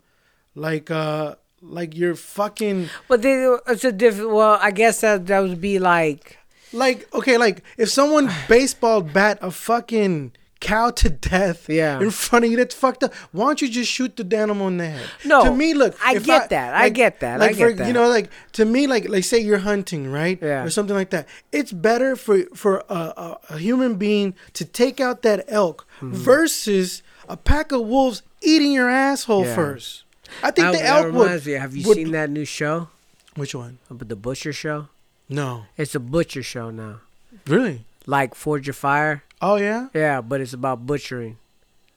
like 0.54 0.90
uh 0.90 1.34
like 1.68 1.96
you're 1.96 2.14
fucking 2.14 2.88
But 3.08 3.22
then 3.22 3.58
it's 3.68 3.84
a 3.84 3.92
different. 3.92 4.30
Well, 4.32 4.58
I 4.60 4.70
guess 4.70 5.00
that 5.00 5.26
that 5.26 5.40
would 5.40 5.60
be 5.60 5.78
like. 5.78 6.38
like 6.72 7.06
okay 7.14 7.36
like 7.38 7.62
if 7.78 7.88
someone 7.90 8.28
baseball 8.48 9.00
bat 9.00 9.38
a 9.40 9.50
fucking 9.50 10.32
cow 10.58 10.90
to 10.90 11.08
death 11.10 11.68
Yeah. 11.68 12.00
in 12.00 12.10
front 12.10 12.44
of 12.44 12.50
you 12.50 12.56
that's 12.56 12.74
fucked 12.74 13.04
up 13.04 13.14
why 13.30 13.44
don't 13.46 13.60
you 13.62 13.68
just 13.68 13.90
shoot 13.92 14.16
the 14.16 14.36
animal 14.36 14.68
in 14.68 14.78
the 14.78 14.88
head 14.88 15.06
No, 15.24 15.44
to 15.44 15.52
me 15.52 15.74
look 15.74 15.94
I 16.04 16.18
get 16.18 16.48
that. 16.50 16.74
I 16.74 16.88
get 16.88 17.20
that. 17.20 17.40
I 17.40 17.46
like 17.46 17.56
for 17.56 17.68
get 17.68 17.76
that. 17.78 17.86
you 17.86 17.92
know 17.92 18.08
like 18.08 18.30
to 18.52 18.64
me 18.64 18.86
like 18.86 19.08
like 19.08 19.22
say 19.24 19.38
you're 19.38 19.58
hunting 19.72 20.10
right 20.10 20.38
Yeah. 20.42 20.64
or 20.64 20.70
something 20.70 20.96
like 20.96 21.10
that 21.10 21.28
it's 21.52 21.72
better 21.72 22.16
for 22.16 22.44
for 22.54 22.82
a, 22.88 22.94
a, 23.26 23.38
a 23.50 23.58
human 23.58 23.94
being 23.96 24.34
to 24.54 24.64
take 24.64 24.98
out 25.00 25.22
that 25.22 25.44
elk 25.48 25.86
Hmm. 26.00 26.12
versus 26.12 27.02
a 27.28 27.36
pack 27.36 27.70
of 27.72 27.82
wolves 27.86 28.22
eating 28.40 28.72
your 28.72 28.88
asshole 28.90 29.44
Yeah. 29.44 29.54
first 29.54 30.04
I 30.42 30.50
think 30.50 30.66
That, 30.68 30.72
the 30.72 30.84
elk 30.84 31.06
reminds 31.06 31.46
me. 31.46 31.52
Have 31.52 31.74
you 31.76 31.86
would- 31.88 31.96
seen 31.96 32.10
that 32.12 32.30
new 32.30 32.44
show? 32.44 32.88
which 33.34 33.54
one 33.54 33.78
About 33.90 34.08
the 34.08 34.16
butcher 34.16 34.52
show? 34.52 34.88
no 35.28 35.66
It's 35.76 35.94
a 35.94 36.00
butcher 36.00 36.42
show 36.42 36.70
now. 36.70 37.00
really 37.46 37.84
Like 38.06 38.34
Forged 38.34 38.68
in 38.68 38.74
Fire. 38.74 39.24
oh 39.42 39.56
yeah 39.56 39.88
Yeah, 39.94 40.20
but 40.20 40.40
it's 40.40 40.52
about 40.54 40.86
butchering. 40.86 41.36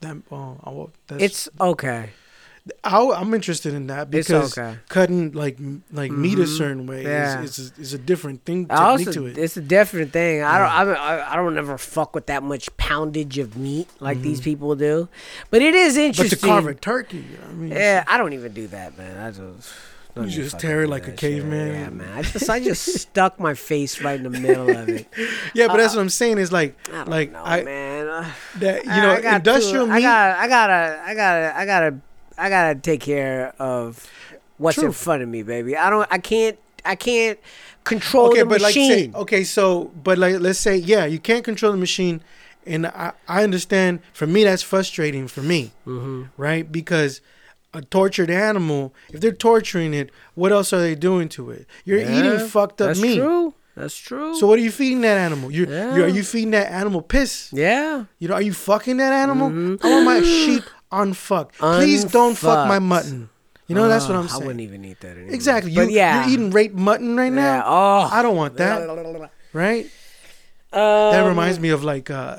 that 0.02 0.18
oh 0.32 0.58
I 0.64 0.70
that's, 1.08 1.24
It's 1.24 1.50
okay. 1.60 2.10
I, 2.84 3.00
I'm 3.12 3.34
interested 3.34 3.74
in 3.74 3.88
that 3.88 4.10
because 4.12 4.58
okay. 4.58 4.78
cutting 4.90 5.32
like 5.34 5.58
like 5.92 6.12
meat 6.12 6.40
a 6.40 6.44
Mhm. 6.44 6.58
certain 6.58 6.88
way 6.88 7.04
Yeah. 7.04 7.42
is, 7.42 7.58
is, 7.60 7.72
a, 7.78 7.82
is 7.82 7.94
a 7.94 7.98
different 7.98 8.46
thing 8.46 8.68
also, 8.70 9.12
to 9.12 9.26
it. 9.28 9.38
it's 9.38 9.58
a 9.58 9.62
different 9.62 10.12
thing. 10.14 10.44
I 10.44 10.84
don't. 10.84 10.98
I, 10.98 11.34
I 11.34 11.36
don't 11.36 11.58
ever 11.58 11.78
fuck 11.78 12.16
with 12.16 12.26
that 12.28 12.44
much 12.44 12.76
poundage 12.78 13.38
of 13.38 13.58
meat 13.58 13.88
like 14.00 14.22
these 14.22 14.42
people 14.42 14.76
do. 14.76 15.08
But 15.50 15.62
it 15.62 15.74
is 15.76 15.96
Mm-hmm. 15.96 16.00
But 16.00 16.04
interesting. 16.20 16.40
to 16.40 16.46
carve 16.48 16.68
a 16.68 16.74
turkey, 16.74 17.26
I 17.48 17.52
mean, 17.54 17.72
Yeah, 17.72 18.04
I 18.08 18.18
don't 18.18 18.34
even 18.34 18.54
do 18.54 18.68
that, 18.68 18.98
man. 18.98 19.18
I 19.18 19.32
just 19.32 19.72
You 20.16 20.26
just 20.28 20.60
tear 20.60 20.84
it 20.84 20.90
like 20.90 21.08
a 21.08 21.12
caveman. 21.12 21.68
Yeah, 21.74 21.90
man. 21.90 22.18
I 22.18 22.22
just 22.24 22.50
I 22.50 22.60
just 22.60 22.84
stuck 23.00 23.40
my 23.40 23.54
face 23.54 24.02
right 24.02 24.18
in 24.20 24.24
the 24.30 24.30
middle 24.40 24.70
of 24.70 24.90
it. 24.90 25.08
yeah, 25.54 25.68
but 25.68 25.78
that's 25.78 25.96
what 25.96 26.02
I'm 26.02 26.10
saying 26.10 26.38
is 26.40 26.52
like 26.52 26.76
I 26.92 27.04
like 27.04 27.32
know, 27.32 27.42
I 27.44 27.64
man. 27.64 28.08
Uh, 28.08 28.30
that 28.58 28.86
you 28.86 28.92
I- 28.92 29.02
know 29.02 29.12
I 29.12 29.22
got 29.22 29.36
industrial 29.38 29.86
to, 29.88 29.92
meat. 29.94 29.98
I 29.98 30.02
gotta, 30.02 30.40
I 30.40 30.48
gotta, 30.48 31.02
I 31.06 31.16
gotta, 31.16 31.58
I 31.58 31.66
gotta, 31.66 32.00
I 32.40 32.50
gotta 32.50 32.80
take 32.80 33.02
care 33.02 33.54
of 33.60 34.10
what's 34.58 34.78
in 34.78 34.92
front 34.92 35.24
of 35.24 35.30
me, 35.30 35.44
baby. 35.44 35.76
I 35.76 35.90
don't. 35.90 36.08
I 36.12 36.18
can't. 36.18 36.58
I 36.86 36.96
can't 36.96 37.38
control 37.84 38.28
okay, 38.30 38.40
the 38.40 38.46
but 38.46 38.62
like 38.62 38.76
machine. 38.76 39.14
say 39.14 39.20
okay, 39.20 39.44
so 39.44 39.92
but 40.04 40.18
like 40.18 40.40
let's 40.40 40.60
say 40.60 40.78
yeah, 40.78 41.06
you 41.06 41.20
can't 41.20 41.44
control 41.44 41.72
the 41.72 41.78
machine, 41.78 42.22
and 42.66 42.88
I 42.88 43.14
I 43.28 43.44
understand. 43.44 44.00
For 44.14 44.26
me, 44.26 44.44
that's 44.44 44.64
frustrating 44.64 45.28
for 45.28 45.42
me, 45.42 45.72
mm-hmm. 45.86 46.24
right? 46.38 46.72
Because 46.72 47.22
a 47.74 47.82
tortured 47.82 48.30
animal, 48.30 48.94
if 49.10 49.22
they're 49.22 49.32
torturing 49.32 49.94
it, 49.94 50.10
what 50.36 50.52
else 50.52 50.74
are 50.74 50.80
they 50.80 50.96
doing 50.96 51.30
to 51.30 51.52
it? 51.52 51.68
You're 51.86 52.00
eating 52.00 52.40
fucked 52.48 52.82
up 52.82 52.88
meat. 52.88 52.94
That's 52.96 53.02
meat. 53.02 53.18
true. 53.18 53.54
That's 53.76 53.96
true. 53.96 54.36
So 54.36 54.48
what 54.48 54.60
are 54.60 54.62
you 54.62 54.72
feeding 54.72 55.02
that 55.02 55.18
animal? 55.18 55.52
You're, 55.52 55.68
you're 55.68 56.06
are 56.06 56.10
you 56.10 56.24
feeding 56.24 56.52
that 56.52 56.72
animal 56.72 57.02
piss? 57.02 57.50
yeah. 57.54 58.06
You 58.18 58.28
know, 58.28 58.34
are 58.34 58.42
you 58.42 58.54
fucking 58.54 58.98
that 58.98 59.14
animal? 59.14 59.50
Mhm. 59.50 59.84
I 59.84 59.90
want 59.90 60.06
my 60.06 60.22
sheep 60.24 60.64
unfucked. 60.92 61.56
Please 61.58 62.06
don't 62.06 62.36
fuck 62.38 62.68
my 62.68 62.80
mutton. 62.80 63.30
You 63.68 63.76
know, 63.76 63.88
that's 63.88 64.08
what 64.08 64.16
Oh, 64.16 64.20
I'm 64.22 64.28
saying. 64.28 64.42
I 64.42 64.46
wouldn't 64.48 64.62
even 64.62 64.84
eat 64.84 65.00
that 65.02 65.12
anymore. 65.12 65.34
Exactly. 65.36 65.72
You, 65.72 65.82
But 65.84 65.92
yeah, 65.92 66.24
You're 66.26 66.34
eating 66.34 66.50
rape 66.50 66.74
mutton 66.74 67.16
right 67.16 67.26
Yeah. 67.26 67.58
now. 67.60 67.64
Oh, 67.68 68.10
I 68.12 68.22
don't 68.24 68.36
want 68.36 68.58
that. 68.58 69.30
Right? 69.54 69.88
That 70.72 71.22
Um, 71.22 71.28
reminds 71.28 71.60
me 71.60 71.70
of 71.70 71.84
like, 71.84 72.10
uh, 72.12 72.38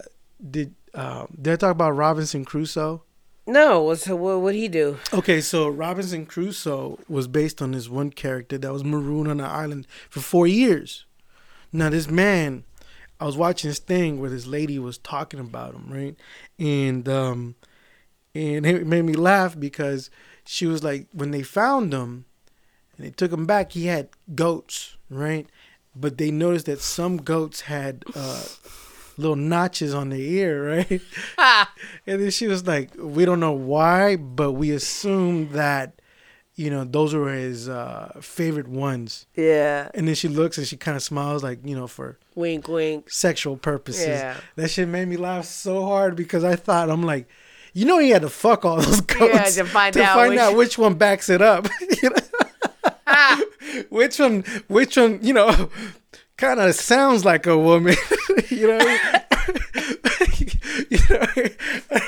did 0.51 0.75
uh, 0.95 1.27
did 1.41 1.53
I 1.53 1.57
talk 1.57 1.71
about 1.73 1.91
Robinson 1.93 2.45
Crusoe? 2.45 3.03
No, 3.47 3.83
what's 3.83 4.07
what? 4.09 4.41
What 4.41 4.55
he 4.55 4.69
do? 4.69 4.99
Okay, 5.13 5.41
so 5.41 5.69
Robinson 5.69 6.27
Crusoe 6.27 6.99
was 7.09 7.27
based 7.27 7.61
on 7.63 7.73
this 7.73 7.89
one 7.89 8.11
character 8.11 8.59
that 8.59 8.73
was 8.73 8.85
marooned 8.85 9.29
on 9.29 9.41
an 9.41 9.47
island 9.47 9.87
for 10.09 10.21
four 10.21 10.47
years. 10.47 11.05
Now, 11.73 11.91
this 11.91 12.09
man, 12.09 12.65
I 13.21 13.25
was 13.27 13.37
watching 13.37 13.71
this 13.71 13.79
thing 13.81 14.21
where 14.21 14.31
this 14.31 14.47
lady 14.47 14.79
was 14.79 14.99
talking 14.99 15.41
about 15.41 15.75
him, 15.75 15.87
right? 15.89 16.17
And 16.59 17.09
um, 17.09 17.55
and 18.35 18.67
it 18.67 18.87
made 18.87 19.05
me 19.05 19.15
laugh 19.15 19.59
because 19.59 20.11
she 20.45 20.67
was 20.67 20.83
like, 20.85 21.07
when 21.13 21.31
they 21.31 21.43
found 21.43 21.93
him 21.93 22.25
and 22.97 23.07
they 23.07 23.11
took 23.11 23.33
him 23.33 23.47
back, 23.47 23.73
he 23.73 23.87
had 23.87 24.09
goats, 24.35 24.97
right? 25.09 25.47
But 25.95 26.19
they 26.19 26.31
noticed 26.31 26.67
that 26.67 26.81
some 26.81 27.17
goats 27.19 27.63
had 27.63 28.05
uh, 28.15 28.45
little 29.17 29.37
notches 29.37 29.93
on 29.95 30.11
their 30.11 30.19
ear, 30.21 30.85
right? 30.89 31.01
And 32.07 32.23
then 32.23 32.31
she 32.31 32.47
was 32.47 32.67
like, 32.67 32.91
"We 32.99 33.25
don't 33.25 33.41
know 33.41 33.53
why, 33.53 34.17
but 34.17 34.53
we 34.53 34.71
assume 34.71 35.51
that, 35.53 36.01
you 36.55 36.71
know, 36.71 36.85
those 36.85 37.15
were 37.15 37.33
his 37.33 37.69
uh, 37.69 38.19
favorite 38.21 38.69
ones." 38.69 39.27
Yeah. 39.35 39.91
And 39.95 40.07
then 40.07 40.15
she 40.15 40.29
looks 40.29 40.59
and 40.59 40.67
she 40.67 40.77
kind 40.77 40.97
of 40.97 41.03
smiles, 41.03 41.43
like 41.43 41.59
you 41.65 41.75
know, 41.77 41.87
for 41.89 42.19
Wink, 42.37 42.69
wink. 42.69 43.11
sexual 43.11 43.57
purposes. 43.57 44.07
Yeah. 44.07 44.37
That 44.57 44.71
shit 44.71 44.89
made 44.89 45.09
me 45.09 45.17
laugh 45.17 45.45
so 45.45 45.85
hard 45.85 46.15
because 46.17 46.45
I 46.45 46.55
thought 46.57 46.89
I'm 46.89 47.03
like, 47.03 47.29
you 47.73 47.85
know, 47.87 47.99
he 47.99 48.11
had 48.11 48.23
to 48.23 48.29
fuck 48.29 48.65
all 48.65 48.77
those 48.81 49.01
goats 49.03 49.55
to 49.57 49.65
find 49.65 49.93
to 49.95 50.03
out 50.03 50.15
find 50.15 50.31
which- 50.31 50.39
out 50.41 50.57
which 50.57 50.79
one 50.79 50.95
backs 50.95 51.29
it 51.29 51.43
up. 51.43 51.69
You 52.03 52.11
know? 52.11 52.17
Ah. 53.07 53.41
which 53.91 54.19
one? 54.19 54.43
Which 54.69 54.97
one? 54.97 55.19
You 55.23 55.35
know, 55.35 55.71
kind 56.39 56.59
of 56.61 56.75
sounds 56.75 57.25
like 57.25 57.47
a 57.47 57.59
woman. 57.59 57.97
you 58.49 58.67
know. 58.69 58.97
you 60.99 60.99
know, 61.09 61.27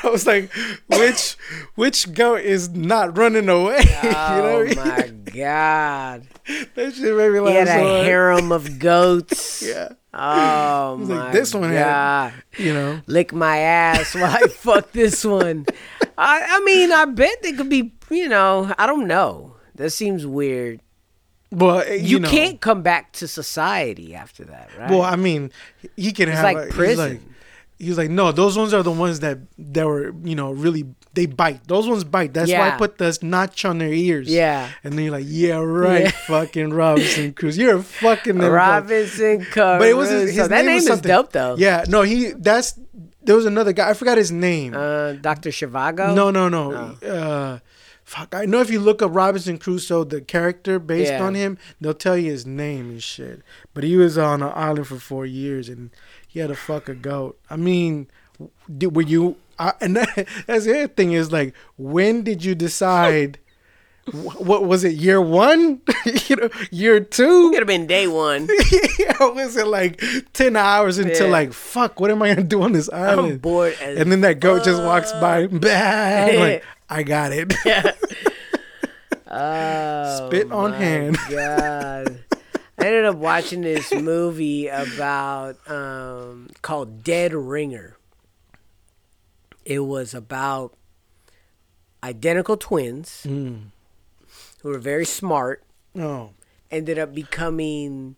I 0.04 0.08
was 0.10 0.26
like, 0.26 0.50
which 0.88 1.36
which 1.76 2.12
goat 2.12 2.40
is 2.40 2.68
not 2.70 3.16
running 3.16 3.48
away? 3.48 3.78
you 4.02 4.10
know, 4.10 4.66
Oh 4.68 4.74
my 4.76 5.08
god. 5.32 6.26
that 6.74 6.94
shit 6.94 7.16
made 7.16 7.30
me 7.32 7.40
laugh 7.40 7.52
He 7.52 7.58
had 7.58 7.68
so 7.68 7.84
a 7.84 7.88
hard. 7.88 8.04
harem 8.06 8.52
of 8.52 8.78
goats. 8.80 9.62
Yeah, 9.62 9.92
Oh 10.12 10.96
my 10.98 11.14
like, 11.24 11.32
"This 11.32 11.54
one 11.54 11.70
had- 11.70 12.32
you 12.58 12.74
know. 12.74 13.00
Lick 13.06 13.32
my 13.32 13.58
ass 13.58 14.14
while 14.14 14.24
I 14.26 14.40
fuck 14.48 14.92
this 14.92 15.24
one. 15.24 15.64
I 16.18 16.42
I 16.48 16.60
mean, 16.64 16.92
I 16.92 17.04
bet 17.06 17.42
they 17.42 17.52
could 17.52 17.68
be. 17.70 17.94
You 18.10 18.28
know, 18.28 18.74
I 18.76 18.86
don't 18.86 19.06
know. 19.06 19.56
That 19.76 19.90
seems 19.90 20.26
weird. 20.26 20.80
Well, 21.50 21.80
eh, 21.80 21.94
you, 21.94 22.02
You, 22.16 22.18
know, 22.20 22.28
can't 22.30 22.60
come 22.60 22.82
back 22.82 23.12
to 23.14 23.28
society 23.28 24.14
after 24.14 24.44
that, 24.44 24.70
right? 24.78 24.90
Well, 24.90 25.02
I 25.02 25.16
mean, 25.16 25.50
he 25.96 26.12
can 26.12 26.28
it's 26.30 26.36
have 26.36 26.44
like 26.44 26.68
a, 26.68 26.72
prison. 26.72 27.10
like- 27.10 27.20
he 27.82 27.88
was 27.88 27.98
like, 27.98 28.10
no, 28.10 28.30
those 28.32 28.56
ones 28.56 28.72
are 28.72 28.82
the 28.82 28.92
ones 28.92 29.20
that 29.20 29.38
that 29.58 29.86
were 29.86 30.14
you 30.22 30.36
know 30.36 30.52
really 30.52 30.84
they 31.14 31.26
bite. 31.26 31.66
Those 31.66 31.86
ones 31.88 32.04
bite. 32.04 32.32
That's 32.32 32.50
why 32.50 32.70
I 32.70 32.78
put 32.78 32.96
this 32.98 33.22
notch 33.22 33.64
on 33.64 33.78
their 33.78 33.92
ears. 33.92 34.28
Yeah. 34.30 34.70
And 34.84 34.94
then 34.94 35.04
you're 35.04 35.12
like, 35.12 35.26
yeah, 35.28 35.56
right, 35.58 36.04
Yeah. 36.04 36.10
fucking 36.26 36.70
Robinson 36.72 37.32
Cruz. 37.34 37.58
You're 37.58 37.76
a 37.78 37.82
fucking. 37.82 38.38
Robinson 38.38 39.44
Caruso. 39.44 39.78
But 39.78 39.88
it 39.88 39.96
was 39.96 40.08
his, 40.10 40.34
his 40.34 40.48
that 40.48 40.64
name, 40.64 40.74
was 40.74 40.84
is 40.84 40.88
something. 40.88 41.08
dope 41.08 41.32
though. 41.32 41.56
Yeah, 41.58 41.84
no, 41.88 42.02
he 42.02 42.32
that's 42.32 42.78
there 43.24 43.36
was 43.36 43.46
another 43.46 43.72
guy. 43.72 43.90
I 43.90 43.94
forgot 43.94 44.16
his 44.16 44.32
name. 44.32 44.74
Uh, 44.74 45.12
Dr. 45.14 45.50
Zhivago. 45.50 46.14
no, 46.14 46.30
no, 46.30 46.48
no. 46.48 46.72
Uh, 47.06 47.58
fuck, 48.04 48.34
I 48.34 48.46
know 48.46 48.60
if 48.60 48.70
you 48.70 48.80
look 48.80 49.00
up 49.02 49.14
Robinson 49.14 49.58
Crusoe, 49.58 50.04
the 50.04 50.20
character 50.20 50.78
based 50.78 51.12
Yeah. 51.12 51.22
on 51.24 51.34
him, 51.34 51.58
they'll 51.80 51.94
tell 51.94 52.16
you 52.16 52.30
his 52.30 52.46
name 52.46 52.90
and 52.90 53.02
shit. 53.02 53.42
But 53.74 53.84
he 53.84 53.96
was 53.96 54.16
on 54.18 54.42
an 54.42 54.52
island 54.54 54.86
for 54.88 54.96
four 54.96 55.24
years 55.26 55.68
and 55.68 55.90
he 56.32 56.40
had 56.40 56.48
to 56.48 56.56
fuck 56.56 56.88
a 56.88 56.94
goat. 56.94 57.38
I 57.50 57.56
mean, 57.56 58.08
did, 58.78 58.96
were 58.96 59.02
you? 59.02 59.36
I, 59.58 59.74
and 59.82 59.96
that, 59.96 60.26
that's 60.46 60.64
the 60.64 60.72
other 60.84 60.88
thing 60.88 61.12
is 61.12 61.30
like, 61.30 61.54
when 61.76 62.22
did 62.22 62.42
you 62.44 62.54
decide? 62.54 63.38
What 64.10 64.64
was 64.66 64.82
it? 64.82 64.94
Year 64.94 65.20
one? 65.20 65.80
you 66.26 66.34
know, 66.36 66.48
year 66.72 66.98
two? 66.98 67.48
it 67.48 67.50
Could 67.52 67.58
have 67.60 67.66
been 67.68 67.86
day 67.86 68.08
one. 68.08 68.48
yeah, 68.98 69.16
was 69.20 69.56
it 69.56 69.66
like 69.68 70.02
ten 70.32 70.56
hours 70.56 70.98
until 70.98 71.26
Yeah. 71.26 71.32
like 71.32 71.52
fuck? 71.52 72.00
What 72.00 72.10
am 72.10 72.20
I 72.22 72.34
gonna 72.34 72.42
do 72.42 72.62
on 72.62 72.72
this 72.72 72.88
island? 72.90 73.32
I'm 73.34 73.38
bored 73.38 73.76
and 73.80 74.10
then 74.10 74.22
that 74.22 74.40
goat 74.40 74.64
just 74.64 74.82
walks 74.82 75.12
by. 75.12 75.42
I'm 75.42 75.60
like, 75.60 76.64
I 76.90 77.02
got 77.04 77.30
it. 77.32 77.54
Oh, 79.34 80.26
Spit 80.26 80.50
on 80.52 80.52
oh 80.52 80.68
my 80.70 80.76
hand. 80.76 81.18
God. 81.30 82.24
I 82.82 82.86
ended 82.86 83.04
up 83.04 83.16
watching 83.16 83.60
this 83.60 83.92
movie 83.94 84.66
about 84.68 85.56
um, 85.70 86.48
called 86.62 87.04
Dead 87.04 87.32
Ringer. 87.32 87.96
It 89.64 89.80
was 89.80 90.14
about 90.14 90.74
identical 92.02 92.56
twins 92.56 93.24
Mm. 93.26 93.66
who 94.62 94.68
were 94.70 94.78
very 94.78 95.04
smart, 95.04 95.62
Oh, 95.96 96.30
ended 96.70 96.98
up 96.98 97.14
becoming 97.14 98.16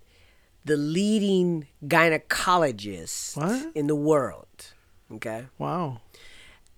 the 0.64 0.76
leading 0.78 1.66
gynecologist 1.84 3.36
What? 3.36 3.72
in 3.74 3.86
the 3.86 3.94
world. 3.96 4.72
Okay. 5.12 5.46
wow. 5.58 6.00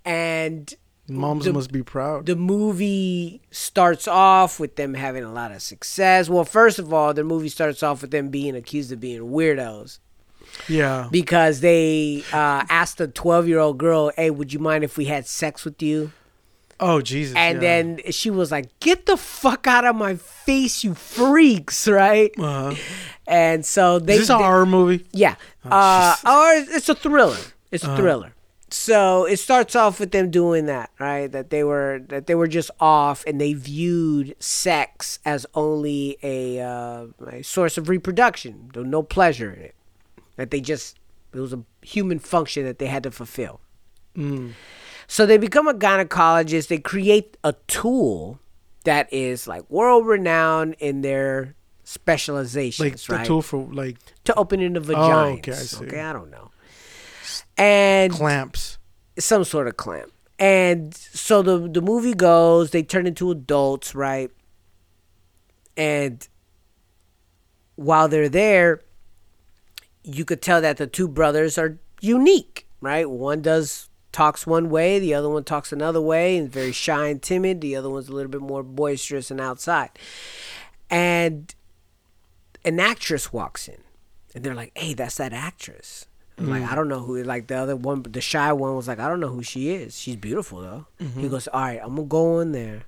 And 0.05 0.75
Moms 1.09 1.45
The- 1.45 1.53
must 1.53 1.71
be 1.73 1.83
proud. 1.83 2.27
the 2.27 2.35
movie 2.37 3.41
starts 3.51 4.09
off 4.09 4.59
with 4.59 4.77
them 4.77 4.95
having 4.95 5.23
a 5.25 5.33
lot 5.33 5.53
of 5.53 5.63
success. 5.63 6.29
Well, 6.29 6.45
first 6.45 6.79
of 6.79 6.93
all, 6.93 7.15
the 7.15 7.23
movie 7.25 7.49
starts 7.49 7.83
off 7.83 8.03
with 8.03 8.11
them 8.11 8.29
being 8.29 8.57
accused 8.57 8.91
of 8.93 9.01
being 9.01 9.21
weirdos 9.23 9.99
yeah. 10.69 11.09
because 11.11 11.61
they 11.61 12.25
uh, 12.33 12.65
asked 12.69 13.01
a 13.01 13.07
12 13.09 13.47
year 13.49 13.59
old 13.61 13.79
girl, 13.79 14.11
Hey, 14.17 14.31
would 14.31 14.53
you 14.53 14.59
mind 14.59 14.83
if 14.85 14.97
we 14.97 15.05
had 15.05 15.27
sex 15.27 15.65
with 15.65 15.81
you? 15.83 16.11
Oh 16.79 17.01
Jesus. 17.01 17.35
And 17.37 17.57
yeah. 17.57 17.61
then 17.61 18.01
she 18.11 18.29
was 18.31 18.51
like, 18.53 18.67
Get 18.81 19.07
the 19.07 19.17
fuck 19.17 19.67
out 19.67 19.85
of 19.87 19.97
my 19.97 20.17
face, 20.17 20.85
you 20.85 20.95
freaks, 20.95 21.89
right? 21.89 22.31
Uh-huh. 22.39 22.75
And 23.27 23.65
so 23.65 23.99
they. 23.99 24.15
Is 24.15 24.21
this 24.21 24.31
a 24.31 24.33
they- 24.37 24.43
horror 24.45 24.67
movie? 24.67 25.07
Yeah. 25.13 25.37
uh, 25.65 26.17
or 26.27 26.53
it's 26.77 26.89
a 26.89 26.95
thriller. 26.95 27.39
It's 27.73 27.83
a 27.85 27.97
thriller. 27.97 28.33
So 28.69 29.25
it 29.27 29.39
starts 29.39 29.77
off 29.77 30.01
with 30.01 30.11
them 30.11 30.31
doing 30.31 30.67
that, 30.67 30.91
right? 30.99 31.31
That 31.31 31.51
they 31.51 31.63
were 31.63 32.01
that 32.09 32.27
they 32.27 32.35
were 32.35 32.49
just 32.49 32.71
off 32.81 33.25
and 33.27 33.41
they 33.41 33.53
viewed 33.53 34.35
sex 34.41 35.21
as 35.25 35.47
only 35.55 36.19
a, 36.23 36.61
uh, 36.61 37.07
a 37.29 37.43
source 37.43 37.79
of 37.79 37.89
reproduction. 37.89 38.71
There 38.75 38.83
no 38.85 39.03
pleasure 39.05 39.53
in 39.53 39.63
it. 39.63 39.75
That 40.37 40.51
they 40.51 40.61
just 40.61 40.99
it 41.33 41.39
was 41.39 41.53
a 41.53 41.63
human 41.83 42.19
function 42.19 42.65
that 42.65 42.79
they 42.79 42.87
had 42.87 43.05
to 43.05 43.11
fulfill. 43.11 43.61
Mm. 44.17 44.53
So 45.07 45.27
they 45.27 45.39
become 45.39 45.69
a 45.69 45.75
gynecologist. 45.75 46.67
They 46.69 46.79
create 46.79 47.37
a 47.45 47.53
tool 47.69 48.41
that 48.85 49.13
is 49.13 49.47
like 49.47 49.69
world 49.71 50.07
renowned 50.07 50.75
in 50.81 51.03
their 51.03 51.55
specializations, 51.85 52.81
Like 52.81 53.01
the 53.01 53.15
right? 53.15 53.27
tool 53.27 53.43
for 53.43 53.69
like 53.73 53.99
to 54.25 54.33
open 54.35 54.59
opening 54.59 54.73
the 54.73 54.81
vagina. 54.81 55.37
okay, 55.39 55.53
I 55.53 55.55
see. 55.55 55.85
Okay, 55.85 56.01
I 56.01 56.13
don't 56.13 56.31
know. 56.31 56.51
And 57.57 58.13
clamps. 58.13 58.79
some 59.19 59.45
sort 59.45 59.69
of 59.69 59.77
clamp. 59.77 60.13
And 60.39 60.95
so 60.95 61.43
the 61.43 61.69
the 61.69 61.81
movie 61.81 62.15
goes, 62.15 62.71
they 62.71 62.83
turn 62.83 63.07
into 63.07 63.31
adults, 63.31 63.95
right? 63.95 64.31
And 65.77 66.27
while 67.77 68.09
they're 68.09 68.29
there, 68.29 68.81
you 70.03 70.25
could 70.25 70.43
tell 70.43 70.61
that 70.61 70.77
the 70.77 70.87
two 70.87 71.09
brothers 71.09 71.59
are 71.59 71.79
unique, 72.01 72.67
right? 72.81 73.09
One 73.09 73.43
does 73.43 73.89
talks 74.13 74.47
one 74.47 74.71
way, 74.71 74.99
the 74.99 75.13
other 75.13 75.29
one 75.29 75.45
talks 75.45 75.73
another 75.73 76.01
way, 76.01 76.39
and 76.39 76.51
very 76.51 76.73
shy 76.73 77.09
and 77.09 77.23
timid. 77.23 77.61
The 77.61 77.77
other 77.77 77.91
one's 77.91 78.09
a 78.09 78.13
little 78.13 78.31
bit 78.31 78.41
more 78.41 78.63
boisterous 78.63 79.31
and 79.31 79.41
outside. 79.41 79.91
And 80.89 81.55
an 82.65 82.81
actress 82.81 83.33
walks 83.33 83.69
in, 83.69 83.83
and 84.35 84.43
they're 84.45 84.55
like, 84.55 84.73
"Hey, 84.75 84.95
that's 84.95 85.17
that 85.17 85.33
actress." 85.33 86.07
I'm 86.39 86.51
like, 86.51 86.63
mm. 86.63 86.71
I 86.71 86.75
don't 86.75 86.89
know 86.89 87.01
who. 87.01 87.23
Like 87.23 87.47
the 87.47 87.57
other 87.57 87.77
one, 87.77 88.03
the 88.03 88.21
shy 88.21 88.53
one 88.53 88.77
was 88.77 88.89
like, 88.89 88.99
I 88.99 89.09
don't 89.09 89.21
know 89.21 89.29
who 89.29 89.43
she 89.43 89.71
is. 89.71 89.99
She's 89.99 90.17
beautiful 90.17 90.61
though. 90.61 90.87
He 90.99 91.05
mm-hmm. 91.05 91.29
goes, 91.29 91.49
all 91.49 91.61
right, 91.61 91.81
I'm 91.83 91.97
gonna 91.97 92.09
go 92.09 92.41
in 92.41 92.53
there. 92.53 92.83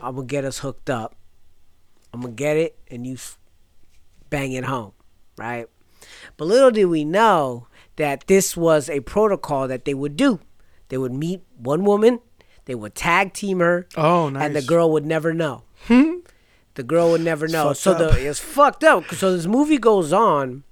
I'm 0.00 0.16
gonna 0.16 0.26
get 0.26 0.44
us 0.44 0.58
hooked 0.58 0.90
up. 0.90 1.14
I'm 2.12 2.20
gonna 2.20 2.32
get 2.32 2.56
it, 2.56 2.78
and 2.90 3.06
you 3.06 3.16
bang 4.30 4.52
it 4.52 4.64
home, 4.64 4.92
right? 5.36 5.66
But 6.36 6.46
little 6.46 6.70
did 6.70 6.86
we 6.86 7.04
know 7.04 7.68
that 7.96 8.26
this 8.26 8.56
was 8.56 8.90
a 8.90 9.00
protocol 9.00 9.68
that 9.68 9.84
they 9.84 9.94
would 9.94 10.16
do. 10.16 10.40
They 10.88 10.98
would 10.98 11.12
meet 11.12 11.42
one 11.56 11.84
woman, 11.84 12.20
they 12.66 12.74
would 12.74 12.94
tag 12.94 13.32
team 13.32 13.60
her, 13.60 13.88
Oh, 13.96 14.28
nice. 14.28 14.44
and 14.44 14.52
hmm? 14.52 14.60
the 14.60 14.66
girl 14.66 14.90
would 14.92 15.06
never 15.06 15.32
know. 15.32 15.62
the 15.88 16.82
girl 16.84 17.10
would 17.10 17.20
never 17.20 17.46
know. 17.46 17.72
So 17.72 17.92
up. 17.92 17.98
the 17.98 18.26
it's 18.26 18.40
fucked 18.40 18.84
up. 18.84 19.12
So 19.14 19.32
this 19.36 19.46
movie 19.46 19.78
goes 19.78 20.12
on, 20.12 20.64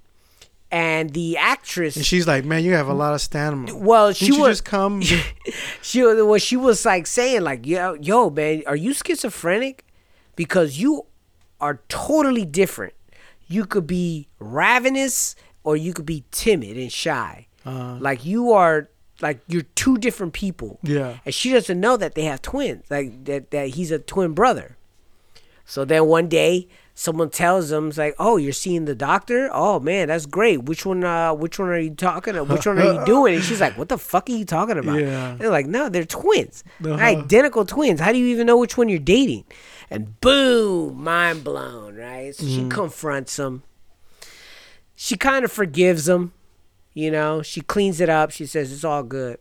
and 0.73 1.11
the 1.11 1.37
actress. 1.37 1.95
And 1.95 2.03
she's 2.05 2.25
like, 2.27 2.43
man, 2.45 2.63
you 2.63 2.73
have 2.73 2.87
a 2.87 2.93
lot 2.93 3.13
of 3.13 3.21
stamina. 3.21 3.75
well, 3.75 4.11
she 4.11 4.31
was 4.31 4.57
just 4.57 4.65
come. 4.65 5.01
she 5.81 6.01
well 6.03 6.37
she 6.39 6.57
was 6.57 6.83
like 6.85 7.05
saying 7.07 7.41
like 7.41 7.65
yo 7.65 7.93
yo 7.95 8.29
man 8.29 8.63
are 8.65 8.75
you 8.75 8.93
schizophrenic 8.93 9.85
because 10.35 10.79
you 10.79 11.05
are 11.61 11.79
totally 11.89 12.43
different 12.45 12.93
you 13.47 13.65
could 13.65 13.85
be 13.85 14.27
ravenous 14.39 15.35
or 15.63 15.77
you 15.77 15.93
could 15.93 16.05
be 16.05 16.23
timid 16.31 16.75
and 16.77 16.91
shy 16.91 17.47
Uh, 17.65 17.97
like 17.99 18.25
you 18.25 18.51
are 18.51 18.89
like 19.21 19.39
you're 19.47 19.67
two 19.75 19.97
different 19.97 20.33
people 20.33 20.79
Yeah. 20.83 21.17
and 21.25 21.33
she 21.33 21.51
doesn't 21.53 21.79
know 21.79 21.95
that 21.97 22.15
they 22.15 22.23
have 22.23 22.41
twins 22.41 22.83
like 22.89 23.25
that 23.25 23.51
that 23.51 23.67
he's 23.75 23.91
a 23.91 23.99
twin 23.99 24.33
brother 24.33 24.75
so 25.65 25.85
then 25.85 26.05
one 26.07 26.27
day 26.27 26.67
someone 26.95 27.29
tells 27.29 27.69
them 27.69 27.89
it's 27.89 27.97
like 27.97 28.15
oh 28.19 28.37
you're 28.37 28.53
seeing 28.53 28.85
the 28.85 28.95
doctor? 28.95 29.49
Oh 29.51 29.79
man 29.79 30.07
that's 30.07 30.25
great. 30.25 30.63
Which 30.63 30.85
one 30.85 31.03
uh 31.03 31.33
which 31.33 31.59
one 31.59 31.69
are 31.69 31.79
you 31.79 31.93
talking 31.95 32.35
which 32.47 32.65
one 32.65 32.79
are 32.79 32.93
you 32.93 33.05
doing? 33.05 33.35
And 33.35 33.43
she's 33.43 33.61
like 33.61 33.77
what 33.77 33.89
the 33.89 33.97
fuck 33.97 34.29
are 34.29 34.33
you 34.33 34.45
talking 34.45 34.77
about? 34.77 34.99
Yeah. 34.99 35.31
and 35.31 35.39
they're 35.39 35.49
like 35.49 35.65
no 35.67 35.89
they're 35.89 36.05
twins. 36.05 36.63
Uh-huh. 36.83 36.95
identical 36.95 37.65
twins. 37.65 37.99
How 37.99 38.11
do 38.11 38.17
you 38.17 38.27
even 38.27 38.47
know 38.47 38.57
which 38.57 38.77
one 38.77 38.89
you're 38.89 38.99
dating? 38.99 39.45
And 39.89 40.19
boom 40.21 41.03
mind 41.03 41.43
blown 41.43 41.95
right? 41.95 42.35
So 42.35 42.45
she 42.45 42.67
confronts 42.69 43.37
him. 43.37 43.63
She 44.95 45.17
kind 45.17 45.43
of 45.43 45.51
forgives 45.51 46.07
him 46.07 46.33
you 46.93 47.11
know? 47.11 47.41
She 47.41 47.61
cleans 47.61 47.99
it 47.99 48.09
up. 48.09 48.31
She 48.31 48.45
says 48.45 48.71
it's 48.71 48.83
all 48.83 49.03
good. 49.03 49.39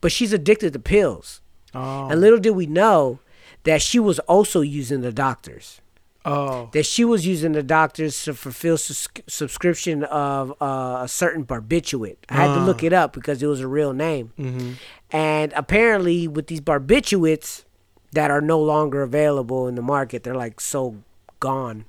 But 0.00 0.12
she's 0.12 0.32
addicted 0.32 0.72
to 0.72 0.78
pills. 0.78 1.40
Oh. 1.74 2.08
and 2.10 2.20
little 2.20 2.38
did 2.38 2.50
we 2.50 2.66
know 2.66 3.20
that 3.64 3.80
she 3.80 3.98
was 3.98 4.18
also 4.20 4.60
using 4.60 5.00
the 5.00 5.12
doctors. 5.12 5.80
Oh. 6.24 6.68
That 6.72 6.86
she 6.86 7.04
was 7.04 7.26
using 7.26 7.52
the 7.52 7.62
doctors 7.62 8.22
to 8.24 8.34
fulfill 8.34 8.76
sus- 8.78 9.08
subscription 9.26 10.04
of 10.04 10.52
uh, 10.60 11.00
a 11.02 11.08
certain 11.08 11.44
barbiturate. 11.44 12.16
I 12.28 12.34
had 12.34 12.54
to 12.54 12.60
Ah. 12.60 12.64
look 12.64 12.82
it 12.82 12.92
up 12.92 13.12
because 13.12 13.42
it 13.42 13.46
was 13.46 13.60
a 13.60 13.68
real 13.68 13.92
name. 13.92 14.32
Mhm. 14.38 14.74
And 15.10 15.52
apparently, 15.54 16.28
with 16.28 16.46
these 16.46 16.60
barbiturates 16.60 17.64
that 18.12 18.30
are 18.30 18.40
no 18.40 18.60
longer 18.60 19.02
available 19.02 19.66
in 19.68 19.74
the 19.74 19.82
market, 19.82 20.22
they're 20.22 20.34
like 20.34 20.60
so 20.60 20.96
gone. 21.40 21.84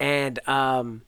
And 0.00 0.38
um, 0.48 1.02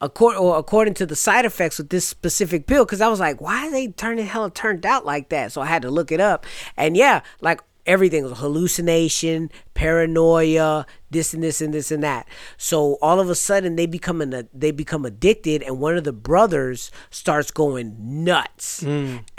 according 0.00 0.40
or 0.40 0.58
according 0.58 0.94
to 0.94 1.06
the 1.06 1.16
side 1.16 1.44
effects 1.44 1.78
with 1.78 1.88
this 1.90 2.06
specific 2.06 2.66
pill, 2.66 2.84
because 2.84 3.00
I 3.00 3.08
was 3.08 3.20
like, 3.20 3.40
why 3.40 3.66
are 3.66 3.70
they 3.70 3.88
turning 3.88 4.26
hell 4.26 4.50
turned 4.50 4.84
out 4.84 5.06
like 5.06 5.30
that? 5.30 5.52
So 5.52 5.60
I 5.62 5.66
had 5.66 5.82
to 5.82 5.90
look 5.90 6.12
it 6.12 6.20
up, 6.20 6.44
and 6.76 6.96
yeah, 6.96 7.22
like 7.40 7.60
everything 7.86 8.24
was 8.24 8.38
hallucination, 8.38 9.50
paranoia, 9.74 10.86
this 11.10 11.32
and 11.32 11.42
this 11.42 11.60
and 11.60 11.72
this 11.72 11.90
and 11.90 12.02
that. 12.02 12.28
So 12.56 12.98
all 13.00 13.20
of 13.20 13.30
a 13.30 13.34
sudden 13.34 13.76
they 13.76 13.86
become 13.86 14.20
an, 14.20 14.48
they 14.52 14.70
become 14.70 15.04
addicted, 15.04 15.62
and 15.62 15.78
one 15.80 15.96
of 15.96 16.04
the 16.04 16.12
brothers 16.12 16.90
starts 17.10 17.50
going 17.50 17.96
nuts, 18.24 18.82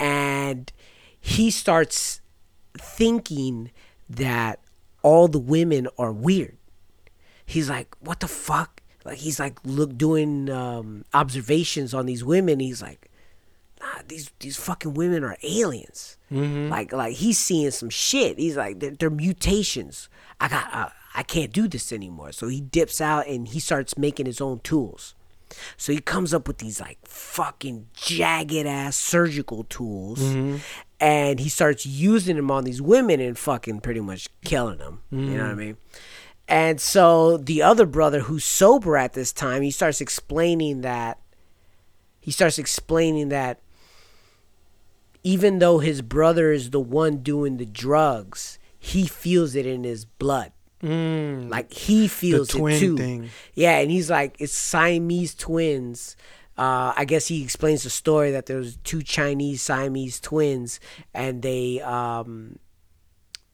and 0.00 0.72
he 1.20 1.50
starts 1.50 2.20
thinking 2.78 3.70
that 4.08 4.60
all 5.02 5.28
the 5.28 5.38
women 5.38 5.88
are 5.98 6.12
weird. 6.12 6.56
He's 7.44 7.70
like, 7.70 7.94
what 8.00 8.20
the 8.20 8.28
fuck? 8.28 8.82
like 9.08 9.18
he's 9.18 9.40
like 9.40 9.58
look 9.64 9.96
doing 9.96 10.50
um, 10.50 11.04
observations 11.14 11.94
on 11.94 12.06
these 12.06 12.22
women. 12.22 12.60
He's 12.60 12.82
like, 12.82 13.07
nah, 13.80 14.02
these 14.06 14.30
these 14.40 14.56
fucking 14.56 14.94
women 14.94 15.24
are 15.24 15.36
aliens. 15.42 16.16
Like 16.68 16.92
like 16.92 17.14
he's 17.16 17.38
seeing 17.38 17.70
some 17.70 17.90
shit. 17.90 18.38
He's 18.38 18.56
like 18.56 18.80
they're, 18.80 18.90
they're 18.92 19.10
mutations. 19.10 20.08
I 20.40 20.48
got 20.48 20.72
uh, 20.74 20.88
I 21.14 21.22
can't 21.22 21.52
do 21.52 21.68
this 21.68 21.92
anymore. 21.92 22.32
So 22.32 22.48
he 22.48 22.60
dips 22.60 23.00
out 23.00 23.26
and 23.26 23.48
he 23.48 23.60
starts 23.60 23.96
making 23.96 24.26
his 24.26 24.40
own 24.40 24.60
tools. 24.60 25.14
So 25.78 25.92
he 25.92 26.00
comes 26.00 26.34
up 26.34 26.46
with 26.46 26.58
these 26.58 26.78
like 26.80 26.98
fucking 27.04 27.86
jagged 27.94 28.66
ass 28.66 28.96
surgical 28.96 29.64
tools, 29.64 30.20
and 31.00 31.40
he 31.40 31.48
starts 31.48 31.86
using 31.86 32.36
them 32.36 32.50
on 32.50 32.64
these 32.64 32.82
women 32.82 33.18
and 33.20 33.38
fucking 33.38 33.80
pretty 33.80 34.00
much 34.00 34.28
killing 34.44 34.78
them. 34.78 35.00
You 35.10 35.38
know 35.38 35.44
what 35.44 35.52
I 35.52 35.54
mean? 35.54 35.76
And 36.46 36.80
so 36.80 37.38
the 37.38 37.62
other 37.62 37.86
brother, 37.86 38.20
who's 38.20 38.44
sober 38.44 38.96
at 38.98 39.14
this 39.14 39.32
time, 39.32 39.62
he 39.62 39.70
starts 39.70 40.00
explaining 40.00 40.82
that. 40.82 41.18
He 42.20 42.30
starts 42.30 42.58
explaining 42.58 43.30
that 43.30 43.60
even 45.22 45.58
though 45.58 45.78
his 45.78 46.02
brother 46.02 46.52
is 46.52 46.70
the 46.70 46.80
one 46.80 47.18
doing 47.18 47.56
the 47.56 47.66
drugs, 47.66 48.58
he 48.78 49.06
feels 49.06 49.54
it 49.54 49.66
in 49.66 49.84
his 49.84 50.04
blood. 50.04 50.52
Mm. 50.82 51.50
Like 51.50 51.72
he 51.72 52.06
feels 52.08 52.48
twin 52.48 52.76
it 52.76 52.78
too. 52.78 52.96
thing. 52.96 53.30
Yeah, 53.54 53.78
and 53.78 53.90
he's 53.90 54.10
like, 54.10 54.36
it's 54.38 54.54
Siamese 54.54 55.34
twins. 55.34 56.16
Uh, 56.56 56.92
I 56.96 57.04
guess 57.04 57.28
he 57.28 57.42
explains 57.42 57.84
the 57.84 57.90
story 57.90 58.32
that 58.32 58.46
there 58.46 58.56
was 58.56 58.76
two 58.78 59.02
Chinese 59.02 59.62
Siamese 59.62 60.20
twins, 60.20 60.80
and 61.14 61.42
they 61.42 61.80
um, 61.80 62.58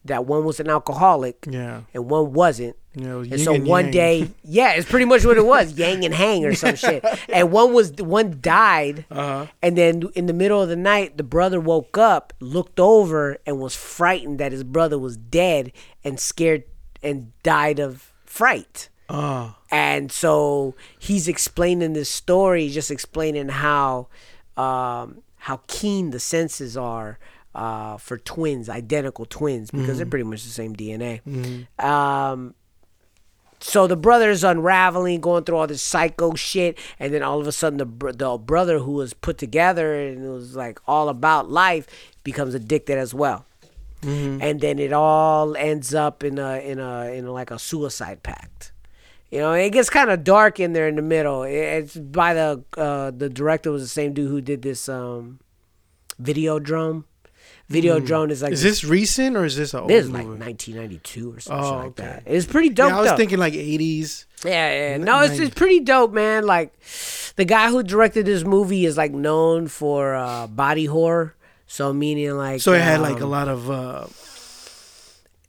that 0.05 0.27
one 0.27 0.45
was 0.45 0.61
an 0.61 0.69
alcoholic, 0.69 1.47
Yeah. 1.51 1.83
and 1.95 2.11
one 2.11 2.33
wasn't. 2.33 2.77
Yeah, 2.97 3.15
was 3.15 3.31
And 3.33 3.41
so 3.41 3.55
and 3.55 3.67
one 3.67 3.85
yang. 3.87 3.93
day, 3.93 4.31
yeah, 4.45 4.73
it's 4.73 4.89
pretty 4.89 5.05
much 5.07 5.25
what 5.25 5.37
it 5.37 5.45
was, 5.45 5.73
yang 5.73 6.05
and 6.05 6.15
hang 6.15 6.45
or 6.45 6.55
some 6.55 6.77
shit. 6.77 7.05
And 7.33 7.51
one 7.51 7.73
was 7.73 7.93
one 7.95 8.39
died, 8.41 9.05
Uh-huh. 9.11 9.47
and 9.63 9.77
then 9.77 10.05
in 10.15 10.27
the 10.27 10.33
middle 10.33 10.63
of 10.63 10.69
the 10.69 10.77
night, 10.77 11.17
the 11.17 11.25
brother 11.25 11.59
woke 11.61 11.99
up, 11.99 12.33
looked 12.39 12.79
over, 12.79 13.39
and 13.47 13.59
was 13.59 13.75
frightened 13.75 14.39
that 14.39 14.53
his 14.53 14.63
brother 14.63 14.99
was 14.99 15.17
dead, 15.17 15.73
and 16.05 16.21
scared 16.21 16.65
and 17.03 17.33
died 17.43 17.79
of 17.81 18.13
fright. 18.25 18.89
Ah. 19.09 19.59
And 19.71 20.13
so 20.13 20.75
he's 20.99 21.27
explaining 21.29 21.95
this 21.95 22.09
story, 22.09 22.69
just 22.69 22.91
explaining 22.91 23.49
how 23.49 24.07
um, 24.57 25.23
how 25.39 25.61
keen 25.67 26.11
the 26.11 26.21
senses 26.21 26.77
are 26.77 27.19
uh, 27.55 27.97
for 27.99 28.19
twins, 28.19 28.69
identical 28.69 29.25
twins, 29.27 29.71
because 29.71 29.97
they're 29.99 30.07
pretty 30.07 30.25
much 30.25 30.43
the 30.45 30.51
same 30.51 30.75
DNA. 30.75 31.21
Um, 31.85 32.55
so 33.61 33.87
the 33.87 33.97
brother 33.97 34.31
is 34.31 34.45
unraveling, 34.45 35.21
going 35.21 35.45
through 35.45 35.57
all 35.57 35.67
this 35.67 35.81
psycho 35.83 36.35
shit, 36.35 36.77
and 36.99 37.15
then 37.15 37.23
all 37.23 37.41
of 37.41 37.47
a 37.47 37.53
sudden 37.53 37.79
the 37.79 37.87
br- 37.87 38.11
the 38.13 38.37
brother 38.37 38.79
who 38.81 38.93
was 38.93 39.15
put 39.15 39.39
together 39.39 39.95
and 39.95 40.23
it 40.25 40.29
was 40.29 40.55
like 40.55 40.79
all 40.87 41.09
about 41.09 41.51
life 41.51 41.87
becomes 42.25 42.55
addicted 42.55 42.99
as 42.99 43.15
well, 43.15 43.47
and 44.43 44.61
then 44.61 44.79
it 44.79 44.93
all 44.93 45.57
ends 45.57 45.95
up 45.95 46.23
in 46.23 46.39
a 46.39 46.59
in 46.59 46.79
a 46.79 47.07
in 47.15 47.25
a, 47.25 47.33
like 47.33 47.51
a 47.51 47.59
suicide 47.59 48.23
pact. 48.23 48.73
You 49.31 49.39
know, 49.41 49.53
it 49.53 49.71
gets 49.71 49.89
kind 49.89 50.11
of 50.11 50.23
dark 50.25 50.61
in 50.61 50.75
there 50.75 50.87
in 50.87 50.97
the 50.97 51.03
middle. 51.03 51.43
It's 51.45 51.97
by 51.97 52.35
the 52.35 52.63
uh, 52.77 53.13
the 53.13 53.31
director 53.31 53.71
was 53.71 53.83
the 53.83 53.89
same 53.89 54.13
dude 54.13 54.29
who 54.31 54.41
did 54.43 54.61
this 54.63 54.89
um, 54.91 55.41
Videodrome. 56.23 57.05
Videodrome 57.71 58.31
is 58.31 58.43
like 58.43 58.53
Is 58.53 58.63
this 58.63 58.85
recent 58.85 59.37
or 59.37 59.45
is 59.45 59.57
this 59.57 59.73
a 59.73 59.81
old 59.81 59.89
this 59.91 60.05
is 60.05 60.11
like 60.11 60.27
1992 60.27 61.33
or 61.33 61.41
something 61.41 61.65
Oh, 61.65 61.77
like 61.79 61.87
okay. 61.87 62.03
that. 62.05 62.23
It's 62.27 62.47
pretty 62.47 62.69
dope. 62.69 62.91
yeah, 62.91 62.99
I 62.99 63.01
was 63.01 63.11
though. 63.11 63.17
thinking 63.17 63.39
like 63.39 63.55
80s. 63.55 64.27
Yeah, 64.45 64.51
yeah. 64.91 64.97
No, 64.99 65.21
it's, 65.23 65.39
it's 65.39 65.55
pretty 65.55 65.81
dope, 65.81 66.13
man. 66.13 66.45
Like 66.45 66.75
the 67.37 67.45
guy 67.47 67.71
who 67.71 67.83
directed 67.83 68.27
this 68.27 68.45
movie 68.45 68.85
is 68.85 68.97
like 68.99 69.13
known 69.13 69.69
for 69.69 70.15
uh, 70.15 70.47
body 70.47 70.85
horror. 70.85 71.35
So 71.67 71.93
meaning 71.95 72.33
like 72.37 72.61
So 72.61 72.75
it 72.75 72.83
had 72.83 73.01
like 73.01 73.21
a 73.21 73.25
um, 73.25 73.31
lot 73.31 73.49
of 73.49 73.71
uh 73.71 74.07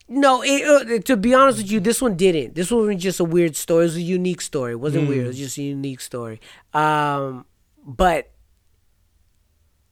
No, 0.08 0.42
it, 0.44 0.64
uh, 0.66 1.00
to 1.04 1.18
be 1.18 1.34
honest 1.34 1.58
with 1.58 1.72
you, 1.72 1.80
this 1.82 2.02
one 2.02 2.16
didn't. 2.16 2.56
This 2.56 2.72
one 2.72 2.88
was 2.88 2.96
just 3.02 3.20
a 3.20 3.26
weird 3.26 3.56
story. 3.56 3.84
It 3.84 3.88
was 3.88 3.96
a 3.98 4.02
unique 4.02 4.40
story. 4.42 4.72
It 4.74 4.80
wasn't 4.80 5.10
weird. 5.10 5.26
It 5.26 5.28
was 5.28 5.38
just 5.38 5.58
a 5.58 5.64
unique 5.64 6.00
story. 6.00 6.40
Um, 6.74 7.46
but 7.86 8.32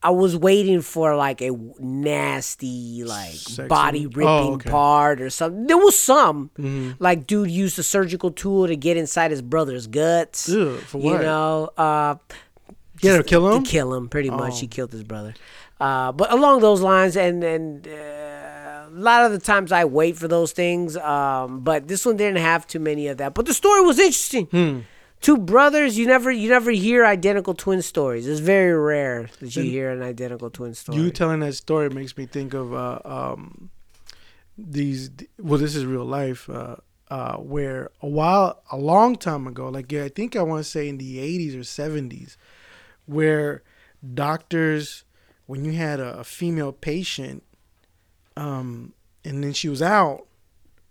I 0.04 0.10
was 0.10 0.36
waiting 0.36 0.82
for 0.82 1.16
like 1.16 1.40
a 1.40 1.50
nasty, 1.80 3.02
like 3.04 3.32
Sexy- 3.32 3.68
body 3.68 4.06
ripping 4.06 4.26
Oh, 4.28 4.54
okay. 4.54 4.70
part 4.70 5.20
or 5.20 5.30
something. 5.30 5.66
There 5.66 5.78
was 5.78 5.98
some, 5.98 6.50
like 6.98 7.26
dude 7.26 7.50
used 7.50 7.78
a 7.78 7.82
surgical 7.82 8.30
tool 8.30 8.66
to 8.66 8.76
get 8.76 8.96
inside 8.96 9.30
his 9.30 9.42
brother's 9.42 9.86
guts. 9.86 10.48
Ugh, 10.50 10.78
for 10.80 10.98
You 10.98 11.18
know, 11.18 11.70
uh, 11.78 12.16
Yeah, 13.00 13.16
to 13.18 13.24
kill 13.24 13.48
to 13.50 13.56
him? 13.56 13.62
kill 13.64 13.94
him. 13.94 14.08
Pretty 14.08 14.30
much, 14.30 14.52
Oh. 14.54 14.56
he 14.56 14.66
killed 14.66 14.92
his 14.92 15.04
brother. 15.04 15.34
Uh, 15.80 16.12
but 16.12 16.32
along 16.32 16.60
those 16.60 16.80
lines, 16.80 17.16
and 17.16 17.42
and 17.42 17.86
uh, 17.88 17.90
a 17.90 18.88
lot 18.92 19.24
of 19.26 19.32
the 19.32 19.38
times 19.40 19.72
I 19.72 19.84
wait 19.84 20.16
for 20.16 20.28
those 20.28 20.52
things. 20.52 20.96
Um, 20.96 21.60
but 21.60 21.88
this 21.88 22.06
one 22.06 22.16
didn't 22.16 22.38
have 22.40 22.66
too 22.66 22.78
many 22.78 23.08
of 23.08 23.16
that. 23.18 23.34
But 23.34 23.46
the 23.46 23.54
story 23.54 23.80
was 23.82 23.98
interesting. 23.98 24.46
Hmm. 24.46 24.78
Two 25.24 25.38
brothers, 25.38 25.96
you 25.96 26.06
never 26.06 26.30
you 26.30 26.50
never 26.50 26.70
hear 26.70 27.06
identical 27.06 27.54
twin 27.54 27.80
stories. 27.80 28.28
It's 28.28 28.40
very 28.40 28.78
rare 28.78 29.30
that 29.40 29.56
you 29.56 29.62
hear 29.62 29.90
an 29.90 30.02
identical 30.02 30.50
twin 30.50 30.74
story. 30.74 30.98
You 30.98 31.10
telling 31.10 31.40
that 31.40 31.54
story 31.54 31.88
makes 31.88 32.14
me 32.18 32.26
think 32.26 32.52
of 32.52 32.74
uh, 32.74 32.98
um, 33.06 33.70
these. 34.58 35.10
Well, 35.38 35.58
this 35.58 35.74
is 35.74 35.86
real 35.86 36.04
life. 36.04 36.50
Uh, 36.50 36.76
uh, 37.08 37.36
where 37.36 37.90
a 38.02 38.06
while, 38.06 38.62
a 38.70 38.76
long 38.76 39.16
time 39.16 39.46
ago, 39.46 39.70
like 39.70 39.90
yeah, 39.90 40.04
I 40.04 40.10
think 40.10 40.36
I 40.36 40.42
want 40.42 40.62
to 40.62 40.70
say 40.70 40.90
in 40.90 40.98
the 40.98 41.16
'80s 41.16 41.54
or 41.54 41.60
'70s, 41.60 42.36
where 43.06 43.62
doctors, 44.12 45.04
when 45.46 45.64
you 45.64 45.72
had 45.72 46.00
a, 46.00 46.18
a 46.18 46.24
female 46.24 46.72
patient, 46.72 47.42
um, 48.36 48.92
and 49.24 49.42
then 49.42 49.54
she 49.54 49.70
was 49.70 49.80
out, 49.80 50.26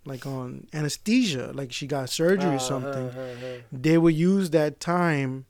like 0.06 0.26
on 0.26 0.68
anesthesia, 0.74 1.52
like 1.54 1.72
she 1.72 1.88
got 1.88 2.10
surgery 2.10 2.56
or 2.56 2.60
something, 2.60 3.12
they 3.72 3.98
would 3.98 4.16
use 4.16 4.50
that 4.52 4.80
time 4.80 5.46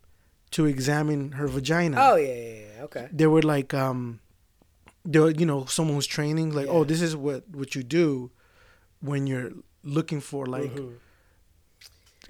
to 0.52 0.66
examine 0.68 1.32
her 1.34 1.48
vagina 1.48 1.98
oh 2.00 2.16
yeah, 2.16 2.28
yeah, 2.34 2.60
yeah. 2.78 2.84
Okay. 2.84 3.08
they 3.12 3.26
were 3.26 3.42
like 3.42 3.74
um 3.74 4.20
they 5.04 5.18
were, 5.20 5.32
you 5.32 5.48
know 5.48 5.66
someone 5.66 5.96
was 5.96 6.06
training 6.06 6.52
like 6.54 6.68
oh 6.70 6.84
this 6.84 7.02
is 7.02 7.16
what 7.16 7.44
what 7.50 7.74
you 7.74 7.82
do 7.82 8.30
when 9.02 9.26
you're 9.26 9.50
looking 9.84 10.22
for 10.22 10.46
like 10.46 10.72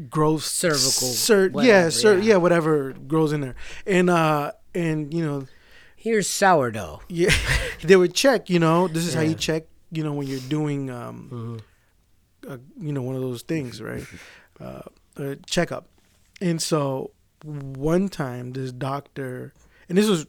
growth 0.10 0.44
Cervical, 0.44 0.80
cer- 0.80 1.52
yeah 1.62 1.90
cer- 1.90 2.18
yeah. 2.20 2.24
yeah 2.34 2.36
whatever 2.38 2.94
grows 2.94 3.32
in 3.32 3.42
there 3.42 3.56
and 3.86 4.10
uh 4.10 4.52
and 4.74 5.14
you 5.14 5.24
know 5.26 5.46
Here's 5.96 6.28
sourdough. 6.30 7.02
yeah 7.10 7.30
they 7.84 7.96
would 7.96 8.14
check 8.14 8.50
you 8.50 8.60
know 8.60 8.88
this 8.88 9.06
is 9.06 9.14
how 9.14 9.22
you 9.22 9.36
check 9.36 9.64
you 9.92 10.04
know 10.04 10.14
when 10.14 10.28
you're 10.28 10.40
doing 10.50 10.90
um 10.90 11.60
uh, 12.48 12.58
you 12.80 12.92
know 12.92 13.02
one 13.02 13.16
of 13.16 13.22
those 13.22 13.42
things 13.42 13.82
right 13.90 14.06
uh 14.60 14.82
a 15.18 15.36
checkup 15.46 15.88
and 16.42 16.62
so 16.62 17.12
one 17.44 18.10
time 18.10 18.54
this 18.54 18.72
doctor 18.72 19.54
and 19.90 19.98
this 19.98 20.08
was 20.08 20.26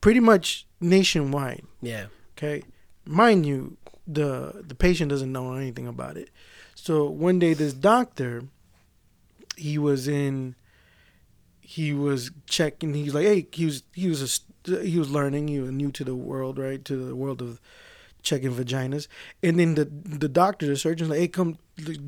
pretty 0.00 0.20
much 0.20 0.66
nationwide 0.80 1.64
Yeah. 1.80 2.06
Okay, 2.36 2.62
mind 3.04 3.46
you, 3.46 3.76
the 4.06 4.62
the 4.64 4.74
patient 4.74 5.10
doesn't 5.10 5.32
know 5.32 5.54
anything 5.54 5.88
about 5.88 6.16
it. 6.16 6.30
So 6.76 7.10
one 7.10 7.40
day, 7.40 7.52
this 7.52 7.72
doctor, 7.72 8.44
he 9.56 9.76
was 9.76 10.06
in, 10.06 10.54
he 11.60 11.92
was 11.92 12.30
checking. 12.46 12.94
He's 12.94 13.14
like, 13.14 13.26
hey, 13.26 13.46
he 13.50 13.64
was 13.64 13.82
he 13.92 14.08
was 14.08 14.40
a, 14.68 14.84
he 14.84 14.98
was 15.00 15.10
learning. 15.10 15.48
He 15.48 15.58
was 15.58 15.72
new 15.72 15.90
to 15.92 16.04
the 16.04 16.14
world, 16.14 16.58
right? 16.58 16.84
To 16.84 16.96
the 16.96 17.16
world 17.16 17.42
of 17.42 17.60
checking 18.28 18.52
vaginas. 18.52 19.08
And 19.42 19.58
then 19.58 19.74
the 19.78 19.86
the 20.24 20.28
doctor, 20.42 20.66
the 20.66 20.76
surgeon's 20.76 21.10
like, 21.10 21.20
hey, 21.24 21.28
come 21.38 21.56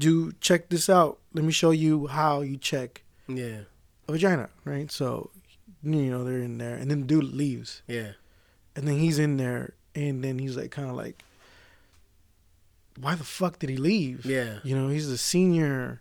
do 0.07 0.33
check 0.41 0.69
this 0.69 0.89
out. 0.89 1.19
Let 1.35 1.45
me 1.45 1.53
show 1.53 1.71
you 1.85 2.07
how 2.19 2.43
you 2.51 2.57
check 2.71 3.03
Yeah. 3.29 3.61
a 4.09 4.13
vagina, 4.13 4.47
right? 4.65 4.91
So, 4.93 5.31
you 5.83 6.11
know, 6.13 6.23
they're 6.25 6.45
in 6.51 6.59
there, 6.59 6.77
and 6.81 6.91
then 6.91 7.01
the 7.03 7.07
dude 7.13 7.33
leaves 7.43 7.83
Yeah. 7.87 8.13
and 8.77 8.87
then 8.87 8.99
he's 9.05 9.19
in 9.19 9.37
there 9.37 9.75
and 9.95 10.23
then 10.25 10.39
he's 10.39 10.57
like 10.57 10.71
kind 10.71 10.89
of 10.91 10.97
like 11.05 11.19
why 13.01 13.15
the 13.15 13.25
fuck 13.25 13.59
did 13.59 13.71
he 13.71 13.77
leave 13.77 14.25
Yeah. 14.27 14.59
you 14.63 14.77
know 14.77 14.89
he's 14.89 15.09
the 15.09 15.19
senior 15.19 16.01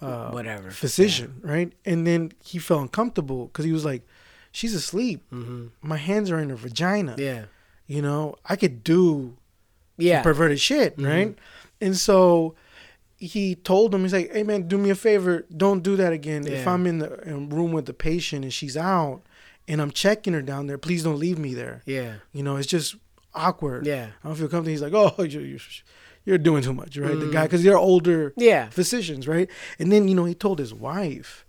uh 0.00 0.30
Whatever. 0.30 0.70
physician 0.70 1.40
right 1.42 1.72
and 1.84 2.06
then 2.06 2.32
he 2.44 2.58
felt 2.58 2.82
uncomfortable 2.82 3.46
because 3.46 3.64
he 3.64 3.72
was 3.72 3.84
like 3.84 4.02
she's 4.52 4.74
asleep 4.74 5.20
Mm-hmm. 5.32 5.66
my 5.82 5.96
hands 5.96 6.30
are 6.30 6.38
in 6.38 6.48
her 6.50 6.56
vagina 6.56 7.14
Yeah. 7.18 7.44
You 7.86 8.02
know 8.02 8.34
i 8.44 8.56
could 8.56 8.82
do 8.84 9.36
Yeah. 9.98 10.22
perverted 10.22 10.60
shit 10.60 10.96
Mm-hmm. 10.96 11.06
right 11.06 11.38
and 11.80 11.96
so 11.96 12.54
he 13.18 13.54
told 13.54 13.94
him 13.94 14.02
he's 14.02 14.12
like 14.12 14.32
hey 14.32 14.42
man 14.42 14.68
do 14.68 14.76
me 14.78 14.90
a 14.90 14.94
favor 14.94 15.44
don't 15.56 15.82
do 15.82 15.96
that 15.96 16.12
again 16.12 16.46
if 16.46 16.66
i'm 16.66 16.86
in 16.86 16.98
the 16.98 17.08
room 17.56 17.72
with 17.72 17.86
the 17.86 17.94
patient 17.94 18.44
and 18.44 18.52
she's 18.52 18.76
out 18.76 19.22
and 19.68 19.80
i'm 19.80 19.90
checking 19.90 20.32
her 20.34 20.42
down 20.42 20.66
there 20.66 20.78
please 20.78 21.02
don't 21.02 21.18
leave 21.18 21.38
me 21.38 21.54
there 21.54 21.82
Yeah. 21.86 22.14
you 22.32 22.42
know, 22.42 22.56
it's 22.56 22.66
just 22.68 22.96
awkward. 23.34 23.84
Yeah. 23.86 24.08
I 24.24 24.28
don't 24.28 24.36
feel 24.36 24.48
comfortable. 24.48 24.70
He's 24.70 24.80
like, 24.80 24.94
oh, 24.94 25.22
you're 25.22 25.42
you're, 25.42 25.58
you're 26.24 26.38
doing 26.38 26.62
too 26.62 26.72
much, 26.72 26.96
right? 26.96 27.18
The 27.20 27.26
guy 27.30 27.42
because 27.44 27.62
they're 27.62 27.76
older 27.76 28.32
Yeah. 28.36 28.70
physicians, 28.70 29.28
right? 29.28 29.50
And 29.78 29.92
then 29.92 30.08
you 30.08 30.14
know 30.14 30.24
he 30.24 30.34
told 30.34 30.58
his 30.58 30.72
wife, 30.72 31.44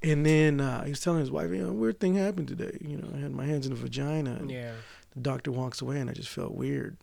and 0.00 0.24
then 0.24 0.60
uh, 0.60 0.84
he 0.84 0.90
was 0.90 1.00
telling 1.00 1.18
his 1.20 1.32
wife, 1.32 1.50
you 1.50 1.58
know, 1.66 1.72
weird 1.72 1.98
thing 1.98 2.14
happened 2.14 2.46
today. 2.48 2.78
You 2.80 2.98
know, 2.98 3.08
I 3.16 3.18
had 3.18 3.32
my 3.32 3.46
hands 3.46 3.66
in 3.66 3.74
the 3.74 3.80
vagina. 3.80 4.36
And 4.40 4.48
Yeah. 4.50 4.72
The 5.14 5.20
doctor 5.20 5.52
walks 5.52 5.80
away, 5.80 6.00
and 6.00 6.10
I 6.10 6.12
just 6.12 6.28
felt 6.28 6.54
weird. 6.54 6.98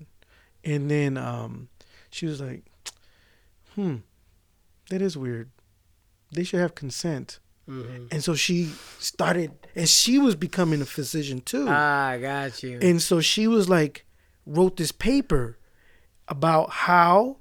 And 0.64 0.92
then 0.92 1.18
um, 1.18 1.70
she 2.10 2.26
was 2.26 2.42
like, 2.42 2.64
hmm, 3.76 3.98
that 4.90 5.02
is 5.02 5.18
weird. 5.18 5.50
They 6.32 6.44
should 6.44 6.60
have 6.60 6.76
consent. 6.76 7.40
Mm-hmm. 7.70 8.08
And 8.12 8.24
so 8.24 8.36
she 8.36 8.72
started, 9.00 9.52
and 9.76 9.88
she 9.88 10.18
was 10.18 10.36
becoming 10.36 10.82
a 10.82 10.86
physician 10.86 11.42
too. 11.42 11.68
Ah, 11.70 12.18
got 12.20 12.64
you. 12.64 12.80
And 12.82 13.02
so 13.02 13.22
she 13.22 13.48
was 13.48 13.70
like, 13.70 14.06
wrote 14.46 14.78
this 14.78 14.92
paper 14.92 15.58
about 16.28 16.70
how 16.72 17.38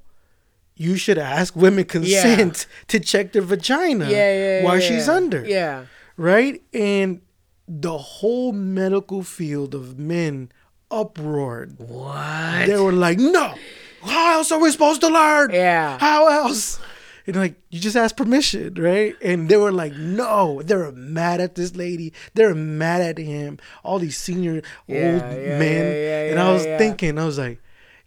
you 0.74 0.96
should 0.96 1.18
ask 1.18 1.54
women 1.54 1.84
consent 1.84 2.66
to 2.88 3.00
check 3.00 3.32
their 3.32 3.42
vagina 3.42 4.10
yeah, 4.10 4.32
yeah, 4.60 4.64
while 4.64 4.78
yeah, 4.78 4.88
she's 4.88 5.06
yeah. 5.06 5.12
under. 5.12 5.46
Yeah. 5.46 5.84
Right? 6.16 6.62
And 6.72 7.22
the 7.68 7.98
whole 7.98 8.52
medical 8.52 9.22
field 9.22 9.74
of 9.74 9.98
men 9.98 10.50
uproared. 10.90 11.78
What? 11.78 12.66
They 12.66 12.76
were 12.78 12.92
like, 12.92 13.18
no, 13.18 13.54
how 14.02 14.34
else 14.34 14.50
are 14.52 14.58
we 14.60 14.70
supposed 14.70 15.00
to 15.02 15.08
learn? 15.08 15.50
Yeah. 15.52 15.98
How 15.98 16.28
else? 16.28 16.80
And 17.26 17.36
like, 17.36 17.54
you 17.70 17.78
just 17.78 17.96
ask 17.96 18.16
permission, 18.16 18.74
right? 18.74 19.14
And 19.22 19.48
they 19.48 19.56
were 19.56 19.70
like, 19.70 19.92
no. 19.92 20.62
They 20.62 20.74
were 20.74 20.90
mad 20.92 21.40
at 21.40 21.54
this 21.54 21.76
lady. 21.76 22.12
They 22.34 22.44
were 22.44 22.54
mad 22.54 23.02
at 23.02 23.18
him. 23.18 23.58
All 23.84 23.98
these 23.98 24.16
senior 24.16 24.62
Yeah, 24.86 25.12
old 25.12 25.22
yeah, 25.22 25.58
men. 25.58 25.86
yeah, 25.86 25.92
yeah, 26.24 26.30
and 26.30 26.40
I 26.40 26.52
was 26.52 26.64
thinking, 26.64 27.18
I 27.18 27.24
was 27.26 27.38
like, 27.38 27.60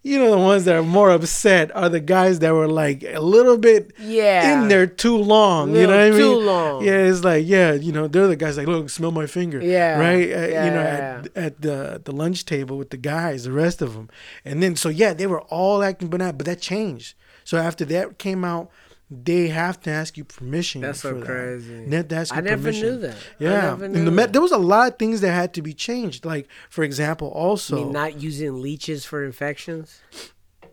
you 0.06 0.18
know, 0.18 0.30
the 0.30 0.38
ones 0.38 0.64
that 0.66 0.76
are 0.76 0.82
more 0.82 1.10
upset 1.10 1.74
are 1.74 1.88
the 1.88 1.98
guys 1.98 2.38
that 2.40 2.52
were 2.54 2.68
like 2.68 3.02
a 3.02 3.20
little 3.20 3.56
bit 3.56 3.92
Yeah. 3.98 4.62
in 4.62 4.68
there 4.68 4.86
too 4.86 5.16
long. 5.16 5.74
You 5.74 5.86
know 5.86 5.96
what 5.96 6.06
I 6.06 6.10
mean? 6.10 6.18
Too 6.20 6.38
long. 6.40 6.84
Yeah, 6.84 6.98
it's 7.08 7.24
like, 7.24 7.44
yeah, 7.46 7.72
you 7.72 7.90
know, 7.90 8.06
they're 8.06 8.28
the 8.28 8.36
guys 8.36 8.58
like, 8.58 8.66
look, 8.66 8.90
smell 8.90 9.10
my 9.12 9.26
finger. 9.26 9.60
Yeah, 9.62 9.98
Right? 9.98 10.28
Uh, 10.30 10.46
yeah, 10.46 10.64
you 10.66 10.70
know, 10.70 10.82
yeah, 10.82 11.22
at, 11.34 11.36
at 11.46 11.60
the 11.62 12.00
the 12.04 12.12
lunch 12.12 12.44
table 12.44 12.76
with 12.76 12.90
the 12.90 12.98
guys, 12.98 13.44
the 13.44 13.52
rest 13.52 13.80
of 13.82 13.94
them. 13.94 14.08
And 14.44 14.62
then, 14.62 14.76
so 14.76 14.88
yeah, 14.90 15.14
they 15.14 15.26
were 15.26 15.40
all 15.42 15.82
acting 15.82 16.08
banana, 16.08 16.34
but 16.34 16.46
that 16.46 16.60
changed. 16.60 17.14
So 17.42 17.56
after 17.58 17.84
that 17.86 18.18
came 18.18 18.44
out, 18.44 18.70
they 19.10 19.48
have 19.48 19.80
to 19.82 19.90
ask 19.90 20.16
you 20.16 20.24
permission. 20.24 20.80
That's 20.80 21.00
so 21.00 21.14
that. 21.14 21.24
crazy. 21.26 21.84
They 21.86 21.96
have 21.96 22.08
to 22.08 22.16
ask 22.16 22.32
I 22.32 22.36
you 22.36 22.42
never 22.42 22.62
permission. 22.62 22.88
knew 22.88 22.98
that. 23.00 23.14
I 23.14 23.18
Yeah, 23.44 23.60
never 23.70 23.84
and 23.84 23.94
the 24.06 24.10
knew 24.10 24.26
there 24.26 24.42
was 24.42 24.52
a 24.52 24.58
lot 24.58 24.92
of 24.92 24.98
things 24.98 25.20
that 25.20 25.32
had 25.32 25.52
to 25.54 25.62
be 25.62 25.74
changed. 25.74 26.24
Like, 26.24 26.48
for 26.70 26.82
example, 26.84 27.28
also, 27.28 27.76
mean, 27.76 27.92
not 27.92 28.20
using 28.20 28.60
leeches 28.62 29.04
for 29.04 29.24
infections. 29.24 30.00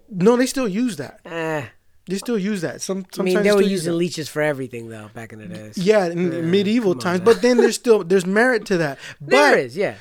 no, 0.09 0.35
they 0.37 0.45
still 0.45 0.67
use 0.67 0.97
that. 0.97 1.19
Eh. 1.25 1.65
They 2.07 2.17
still 2.17 2.37
use 2.37 2.61
that. 2.61 2.81
Some, 2.81 3.05
I 3.19 3.21
mean, 3.21 3.43
they 3.43 3.51
were 3.53 3.61
using 3.61 3.95
leeches 3.97 4.27
for 4.27 4.41
everything 4.41 4.89
though 4.89 5.09
back 5.13 5.31
in 5.33 5.39
the 5.39 5.47
days. 5.47 5.77
Yeah, 5.77 6.07
in 6.07 6.31
Yeah, 6.31 6.41
medieval 6.41 6.95
times, 6.95 7.21
but 7.21 7.41
then 7.41 7.57
there's 7.57 7.75
still 7.75 8.03
there's 8.03 8.25
merit 8.25 8.65
to 8.65 8.77
that. 8.77 8.97
But 9.21 9.29
there 9.29 9.57
is, 9.59 9.77
yeah. 9.77 9.95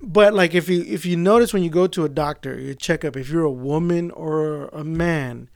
but 0.00 0.34
like 0.34 0.54
if 0.54 0.68
you 0.68 0.84
if 0.86 1.04
you 1.04 1.16
notice 1.16 1.52
when 1.52 1.64
you 1.64 1.68
go 1.70 1.88
to 1.88 2.04
a 2.04 2.08
doctor, 2.08 2.58
your 2.58 2.74
checkup, 2.74 3.16
if 3.16 3.28
you're 3.28 3.42
a 3.44 3.50
woman 3.50 4.12
or 4.12 4.68
a 4.68 4.84
man, 4.84 5.50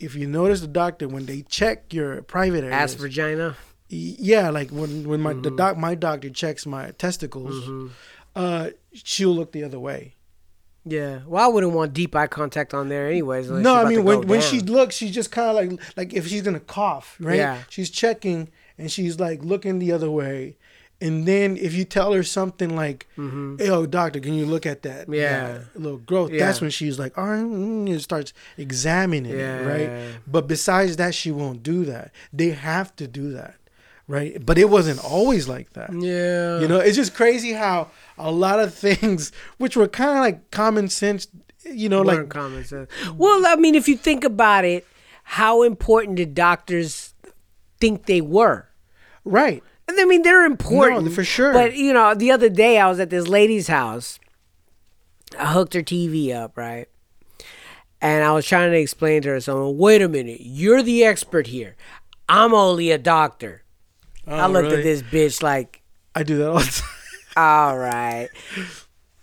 if 0.00 0.14
you 0.14 0.26
notice 0.26 0.60
the 0.60 0.66
doctor 0.66 1.08
when 1.08 1.26
they 1.26 1.42
check 1.42 1.92
your 1.92 2.22
private 2.22 2.64
areas, 2.64 2.72
Ass 2.72 2.94
vagina. 2.94 3.56
yeah, 3.88 4.50
like 4.50 4.70
when 4.70 5.08
when 5.08 5.20
my 5.20 5.32
Mm-hmm. 5.32 5.42
the 5.42 5.50
doc 5.52 5.76
my 5.76 5.94
doctor 5.94 6.30
checks 6.30 6.66
my 6.66 6.90
testicles, 6.92 7.92
uh, 8.36 8.70
she'll 8.92 9.34
look 9.34 9.52
the 9.52 9.64
other 9.64 9.78
way. 9.78 10.14
Yeah. 10.86 11.20
Well, 11.26 11.42
I 11.42 11.48
wouldn't 11.48 11.72
want 11.72 11.94
deep 11.94 12.14
eye 12.14 12.26
contact 12.26 12.74
on 12.74 12.88
there, 12.90 13.08
anyways. 13.08 13.48
unless 13.48 13.64
no, 13.64 13.74
I 13.74 13.88
mean 13.88 14.04
when 14.04 14.26
when 14.26 14.40
down. 14.40 14.50
she 14.50 14.60
looks, 14.60 14.94
she's 14.96 15.12
just 15.12 15.30
kind 15.30 15.48
of 15.48 15.54
like 15.56 15.80
like 15.96 16.12
if 16.12 16.26
she's 16.28 16.42
gonna 16.42 16.60
cough, 16.60 17.16
right? 17.20 17.36
Yeah. 17.38 17.62
She's 17.70 17.88
checking 17.88 18.50
and 18.76 18.90
she's 18.90 19.18
like 19.18 19.42
looking 19.44 19.78
the 19.78 19.92
other 19.92 20.10
way, 20.10 20.56
and 21.00 21.26
then 21.26 21.56
if 21.56 21.74
you 21.74 21.84
tell 21.84 22.12
her 22.12 22.22
something 22.22 22.74
like, 22.76 23.06
"Hey, 23.16 23.66
"Yo, 23.66 23.86
doctor, 23.86 24.20
can 24.20 24.34
you 24.34 24.46
look 24.46 24.64
at 24.66 24.82
that? 24.82 25.02
Mm-hmm. 25.02 25.14
Yeah. 25.14 25.58
that 25.58 25.80
little 25.80 25.98
growth." 25.98 26.30
Yeah. 26.32 26.46
That's 26.46 26.60
when 26.60 26.70
she's 26.70 26.98
like, 26.98 27.16
"All 27.18 27.26
right," 27.26 27.42
mm, 27.42 27.90
and 27.90 28.00
starts 28.02 28.32
examining 28.56 29.36
Yeah. 29.36 29.58
it, 29.58 29.66
right? 29.66 30.14
But 30.26 30.46
besides 30.48 30.96
that, 30.96 31.14
she 31.14 31.30
won't 31.30 31.62
do 31.62 31.84
that. 31.84 32.12
They 32.32 32.50
have 32.50 32.94
to 32.96 33.06
do 33.06 33.32
that, 33.32 33.56
right? 34.08 34.44
But 34.44 34.56
it 34.58 34.70
wasn't 34.70 35.04
always 35.04 35.48
like 35.48 35.72
that. 35.74 35.90
Yeah. 35.92 36.60
You 36.60 36.68
know, 36.68 36.78
it's 36.78 36.96
just 36.96 37.14
crazy 37.14 37.52
how 37.52 37.90
a 38.16 38.30
lot 38.30 38.60
of 38.60 38.72
things, 38.86 39.32
which 39.58 39.76
were 39.76 39.88
kind 39.88 40.10
of 40.10 40.16
like 40.18 40.50
common 40.50 40.88
sense, 40.88 41.26
you 41.64 41.88
know, 41.88 42.02
Weren't 42.02 42.18
like 42.20 42.28
common 42.30 42.64
sense. 42.64 42.88
Well, 43.16 43.44
I 43.46 43.56
mean, 43.56 43.74
if 43.74 43.88
you 43.88 43.96
think 43.96 44.24
about 44.24 44.64
it, 44.64 44.86
how 45.24 45.62
important 45.62 46.16
did 46.16 46.34
doctors 46.34 47.14
think 47.80 48.06
they 48.06 48.20
were? 48.20 48.68
right. 49.24 49.62
And 49.86 49.98
I 50.00 50.04
mean, 50.04 50.22
they're 50.22 50.44
important 50.46 51.04
No, 51.04 51.10
for 51.10 51.24
sure. 51.24 51.52
But 51.52 51.76
you 51.76 51.92
know, 51.92 52.14
the 52.14 52.30
other 52.30 52.48
day 52.48 52.78
I 52.78 52.88
was 52.88 53.00
at 53.00 53.10
this 53.10 53.28
lady's 53.28 53.68
house. 53.68 54.18
I 55.38 55.52
hooked 55.52 55.74
her 55.74 55.82
TV 55.82 56.34
up, 56.34 56.56
right? 56.56 56.88
And 58.00 58.22
I 58.24 58.32
was 58.32 58.46
trying 58.46 58.70
to 58.70 58.78
explain 58.78 59.22
to 59.22 59.30
her, 59.30 59.40
so 59.40 59.68
wait 59.70 60.02
a 60.02 60.08
minute, 60.08 60.40
you're 60.42 60.82
the 60.82 61.04
expert 61.04 61.46
here. 61.48 61.74
I'm 62.28 62.52
only 62.54 62.90
a 62.90 62.98
doctor. 62.98 63.62
Oh, 64.26 64.34
I 64.36 64.44
Oh, 64.44 64.48
looked 64.50 64.64
really? 64.70 64.78
at 64.78 64.82
this 64.84 65.02
bitch 65.02 65.42
like, 65.42 65.82
I 66.14 66.22
do 66.22 66.38
that 66.38 66.48
all 66.50 66.58
the 66.58 66.64
time. 66.64 66.88
all 67.36 67.78
right. 67.78 68.28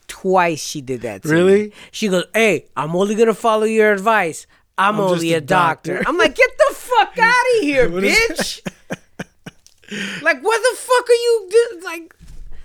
Twice 0.08 0.62
she 0.64 0.82
did 0.82 1.02
that. 1.02 1.24
To 1.24 1.30
Really? 1.30 1.64
Me. 1.68 1.72
She 1.92 2.08
goes, 2.10 2.26
"Hey, 2.34 2.66
I'm 2.76 2.96
only 2.96 3.16
gonna 3.16 3.34
follow 3.34 3.64
your 3.64 3.92
advice. 3.94 4.46
I'm, 4.78 4.96
I'm 4.96 5.02
only 5.02 5.34
a, 5.34 5.38
a 5.38 5.42
doctor. 5.42 5.94
doctor. 5.96 6.10
I'm 6.10 6.18
like, 6.18 6.36
"Get 6.36 6.50
the 6.58 6.76
fuck 6.76 7.18
out 7.20 7.34
of 7.58 7.62
here, 7.62 7.90
bitch!" 7.90 8.62
Like, 10.22 10.42
what 10.42 10.62
the 10.62 10.78
fuck 10.78 11.10
are 11.10 11.14
you 11.14 11.48
do? 11.52 11.82
Like, 11.84 12.16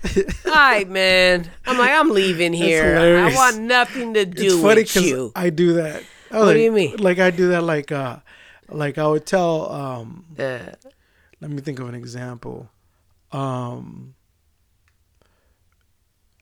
all 0.45 0.51
right, 0.53 0.87
man. 0.89 1.49
I'm 1.65 1.77
like, 1.77 1.91
I'm 1.91 2.09
leaving 2.09 2.53
here. 2.53 2.97
I 2.97 3.33
want 3.35 3.59
nothing 3.61 4.13
to 4.13 4.25
do 4.25 4.45
it's 4.45 4.61
funny 4.61 4.81
with 4.81 4.95
you. 4.95 5.31
I 5.35 5.49
do 5.49 5.73
that. 5.73 6.03
I 6.31 6.37
What 6.39 6.43
do 6.45 6.47
like- 6.51 6.57
you 6.63 6.71
mean? 6.71 6.95
Like 6.97 7.19
I 7.19 7.31
do 7.31 7.49
that. 7.49 7.63
Like 7.63 7.91
uh, 7.91 8.17
like 8.69 8.97
I 8.97 9.07
would 9.07 9.25
tell. 9.25 9.71
Um, 9.71 10.25
Yeah. 10.37 10.75
let 11.41 11.51
me 11.51 11.61
think 11.61 11.79
of 11.79 11.89
an 11.89 11.95
example. 11.95 12.69
Um, 13.31 14.13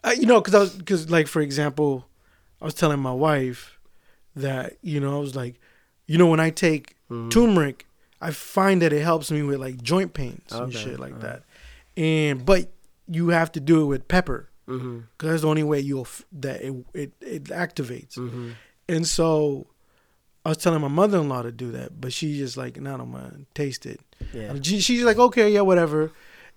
I, 0.03 0.13
you 0.13 0.25
know, 0.25 0.39
because 0.39 0.53
I 0.55 0.59
was 0.59 0.75
because 0.75 1.09
like 1.09 1.27
for 1.27 1.41
example, 1.41 2.05
I 2.61 2.65
was 2.65 2.73
telling 2.73 2.99
my 2.99 3.11
wife 3.13 3.79
that 4.35 4.77
you 4.81 4.99
know 4.99 5.15
I 5.17 5.19
was 5.19 5.35
like, 5.35 5.55
you 6.07 6.17
know, 6.17 6.27
when 6.27 6.39
I 6.39 6.49
take 6.49 6.91
Mm-hmm. 7.09 7.29
turmeric, 7.29 7.85
I 8.21 8.31
find 8.31 8.81
that 8.81 8.93
it 8.93 9.01
helps 9.01 9.29
me 9.31 9.41
with 9.43 9.59
like 9.59 9.81
joint 9.81 10.13
pains 10.13 10.51
and 10.51 10.73
shit 10.73 10.99
like 10.99 11.13
uh-huh. 11.13 11.21
that. 11.21 11.43
And 11.97 12.45
but 12.45 12.71
you 13.07 13.29
have 13.29 13.51
to 13.53 13.59
do 13.59 13.81
it 13.83 13.85
with 13.85 14.07
pepper 14.07 14.49
Mm-hmm. 14.67 15.01
because 15.15 15.29
that's 15.29 15.41
the 15.43 15.47
only 15.47 15.61
way 15.61 15.79
you'll 15.79 16.01
f- 16.01 16.23
that 16.31 16.59
it 16.63 16.73
it, 16.95 17.11
it 17.21 17.43
activates. 17.45 18.17
Mm-hmm. 18.17 18.51
And 18.89 19.05
so 19.07 19.67
I 20.43 20.49
was 20.49 20.57
telling 20.57 20.81
my 20.81 20.87
mother 20.87 21.19
in 21.19 21.29
law 21.29 21.43
to 21.43 21.51
do 21.51 21.71
that, 21.73 22.01
but 22.01 22.11
she 22.13 22.35
just 22.39 22.57
like, 22.57 22.79
no, 22.81 22.97
don't 22.97 23.11
want 23.11 23.31
to 23.33 23.45
taste 23.53 23.85
it. 23.85 23.99
Yeah. 24.33 24.55
She, 24.63 24.79
she's 24.79 25.03
like, 25.03 25.17
okay, 25.19 25.51
yeah, 25.51 25.61
whatever. 25.61 26.11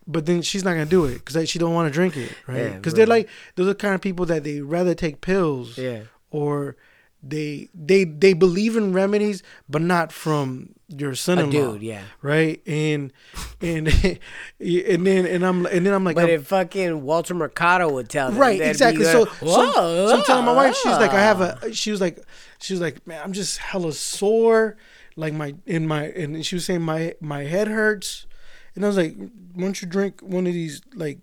But 0.06 0.24
then 0.24 0.40
she's 0.40 0.64
not 0.64 0.70
gonna 0.72 0.86
do 0.86 1.04
it 1.04 1.22
because 1.22 1.50
she 1.50 1.58
don't 1.58 1.74
want 1.74 1.86
to 1.88 1.92
drink 1.92 2.16
it, 2.16 2.32
right? 2.46 2.56
Yeah, 2.56 2.68
Because 2.76 2.94
right. 2.94 2.96
they're 2.96 3.06
like, 3.06 3.28
those 3.56 3.66
are 3.66 3.74
the 3.74 3.74
kind 3.74 3.94
of 3.94 4.00
people 4.00 4.24
that 4.26 4.42
they 4.42 4.62
rather 4.62 4.94
take 4.94 5.20
pills, 5.20 5.76
Yeah. 5.76 6.04
or 6.30 6.76
they 7.22 7.68
they 7.74 8.04
they 8.04 8.32
believe 8.32 8.76
in 8.76 8.92
remedies, 8.92 9.42
but 9.68 9.82
not 9.82 10.12
from 10.12 10.70
your 10.88 11.14
son-in-law, 11.14 11.72
dude, 11.72 11.82
yeah. 11.82 12.02
right? 12.22 12.62
And 12.66 13.12
and 13.60 13.88
and 14.60 15.06
then 15.06 15.26
and 15.26 15.44
I'm 15.44 15.66
and 15.66 15.84
then 15.84 15.92
I'm 15.92 16.04
like, 16.04 16.14
But 16.14 16.26
I'm- 16.30 16.40
if 16.40 16.46
fucking 16.46 17.02
Walter 17.02 17.34
Mercado 17.34 17.92
would 17.92 18.08
tell 18.08 18.30
them, 18.30 18.38
right 18.38 18.60
exactly 18.60 19.04
like, 19.04 19.12
so, 19.12 19.24
so, 19.24 19.46
"Whoa, 19.46 19.72
so 20.08 20.16
i'm 20.16 20.24
telling 20.24 20.44
my 20.46 20.54
wife 20.54 20.74
she's 20.76 20.92
like 20.92 21.10
i 21.12 21.20
have 21.20 21.40
ah." 21.42 21.58
a 21.62 21.72
she 21.72 21.90
was 21.90 22.00
like 22.00 22.18
she 22.60 22.72
was 22.72 22.80
like 22.80 23.06
man 23.06 23.20
i'm 23.22 23.32
just 23.32 23.58
hella 23.58 23.92
sore 23.92 24.76
like 25.16 25.34
my 25.34 25.54
in 25.66 25.86
my 25.86 26.04
and 26.06 26.44
she 26.46 26.54
was 26.54 26.64
saying 26.64 26.82
my 26.82 27.14
my 27.20 27.44
head 27.44 27.68
hurts 27.68 28.26
and 28.74 28.84
i 28.84 28.88
was 28.88 28.96
like 28.96 29.16
why 29.16 29.62
don't 29.62 29.82
you 29.82 29.88
drink 29.88 30.20
one 30.20 30.46
of 30.46 30.52
these 30.52 30.80
like 30.94 31.18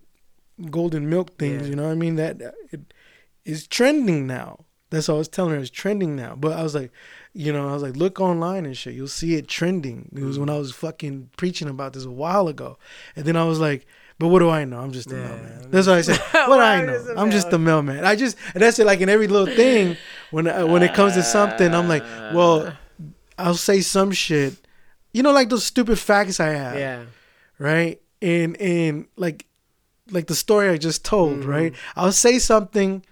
golden 0.70 1.10
milk 1.10 1.38
things 1.40 1.64
Yeah. 1.64 1.70
you 1.70 1.76
know 1.76 1.84
what 1.84 1.92
i 1.92 1.96
mean 1.96 2.16
that 2.16 2.40
it 2.72 2.94
is 3.46 3.66
trending 3.68 4.28
now 4.28 4.65
that's 4.90 5.08
what 5.08 5.16
i 5.16 5.18
was 5.18 5.28
telling 5.28 5.52
her 5.54 5.58
it's 5.60 5.70
trending 5.70 6.16
now 6.16 6.36
but 6.36 6.54
i 6.54 6.62
was 6.64 6.76
like 6.76 6.92
you 7.34 7.52
know 7.52 7.68
i 7.70 7.74
was 7.74 7.82
like 7.84 7.96
look 7.96 8.20
online 8.22 8.66
and 8.66 8.78
shit 8.78 8.94
you'll 8.94 9.08
see 9.08 9.36
it 9.36 9.48
trending 9.48 10.10
it 10.16 10.22
was 10.24 10.38
when 10.40 10.50
i 10.50 10.58
was 10.58 10.72
fucking 10.72 11.30
preaching 11.38 11.68
about 11.68 11.94
this 11.94 12.06
a 12.06 12.12
while 12.12 12.48
ago 12.48 12.78
and 13.16 13.26
then 13.26 13.36
i 13.36 13.44
was 13.44 13.60
like 13.60 13.86
but 14.18 14.30
what 14.30 14.40
do 14.40 14.50
I 14.50 14.64
know? 14.64 14.80
I'm 14.80 14.94
just 14.94 15.12
a 15.12 15.16
Yeah. 15.18 15.28
mailman. 15.28 15.72
That's 15.72 15.88
what 15.88 15.98
I 15.98 16.02
said. 16.02 16.18
What 16.48 16.56
do 16.56 16.62
I 16.62 16.86
know? 16.86 17.16
I'm 17.18 17.32
just 17.32 17.52
a 17.52 17.58
mailman. 17.58 18.06
I 18.06 18.16
just 18.16 18.38
and 18.54 18.64
that's 18.64 18.80
it. 18.80 18.86
Like 18.86 19.02
in 19.02 19.10
every 19.10 19.28
little 19.28 19.54
thing, 19.54 19.98
when 20.32 20.48
I, 20.48 20.64
when 20.64 20.84
it 20.84 20.94
comes 20.94 21.16
to 21.16 21.22
something, 21.24 21.74
I'm 21.76 21.90
like, 21.90 22.02
well, 22.34 22.78
I'll 23.38 23.56
say 23.56 23.82
some 23.82 24.14
shit. 24.14 24.56
You 25.12 25.22
know, 25.22 25.34
like 25.34 25.50
those 25.50 25.66
stupid 25.66 26.00
facts 26.00 26.40
I 26.40 26.52
have, 26.52 26.80
Yeah. 26.80 27.04
right? 27.60 28.00
And 28.22 28.56
and 28.56 29.08
like 29.18 29.46
like 30.12 30.28
the 30.28 30.36
story 30.36 30.70
I 30.70 30.78
just 30.78 31.04
told, 31.04 31.44
right? 31.44 31.74
I'll 31.98 32.14
say 32.14 32.40
something 32.40 33.04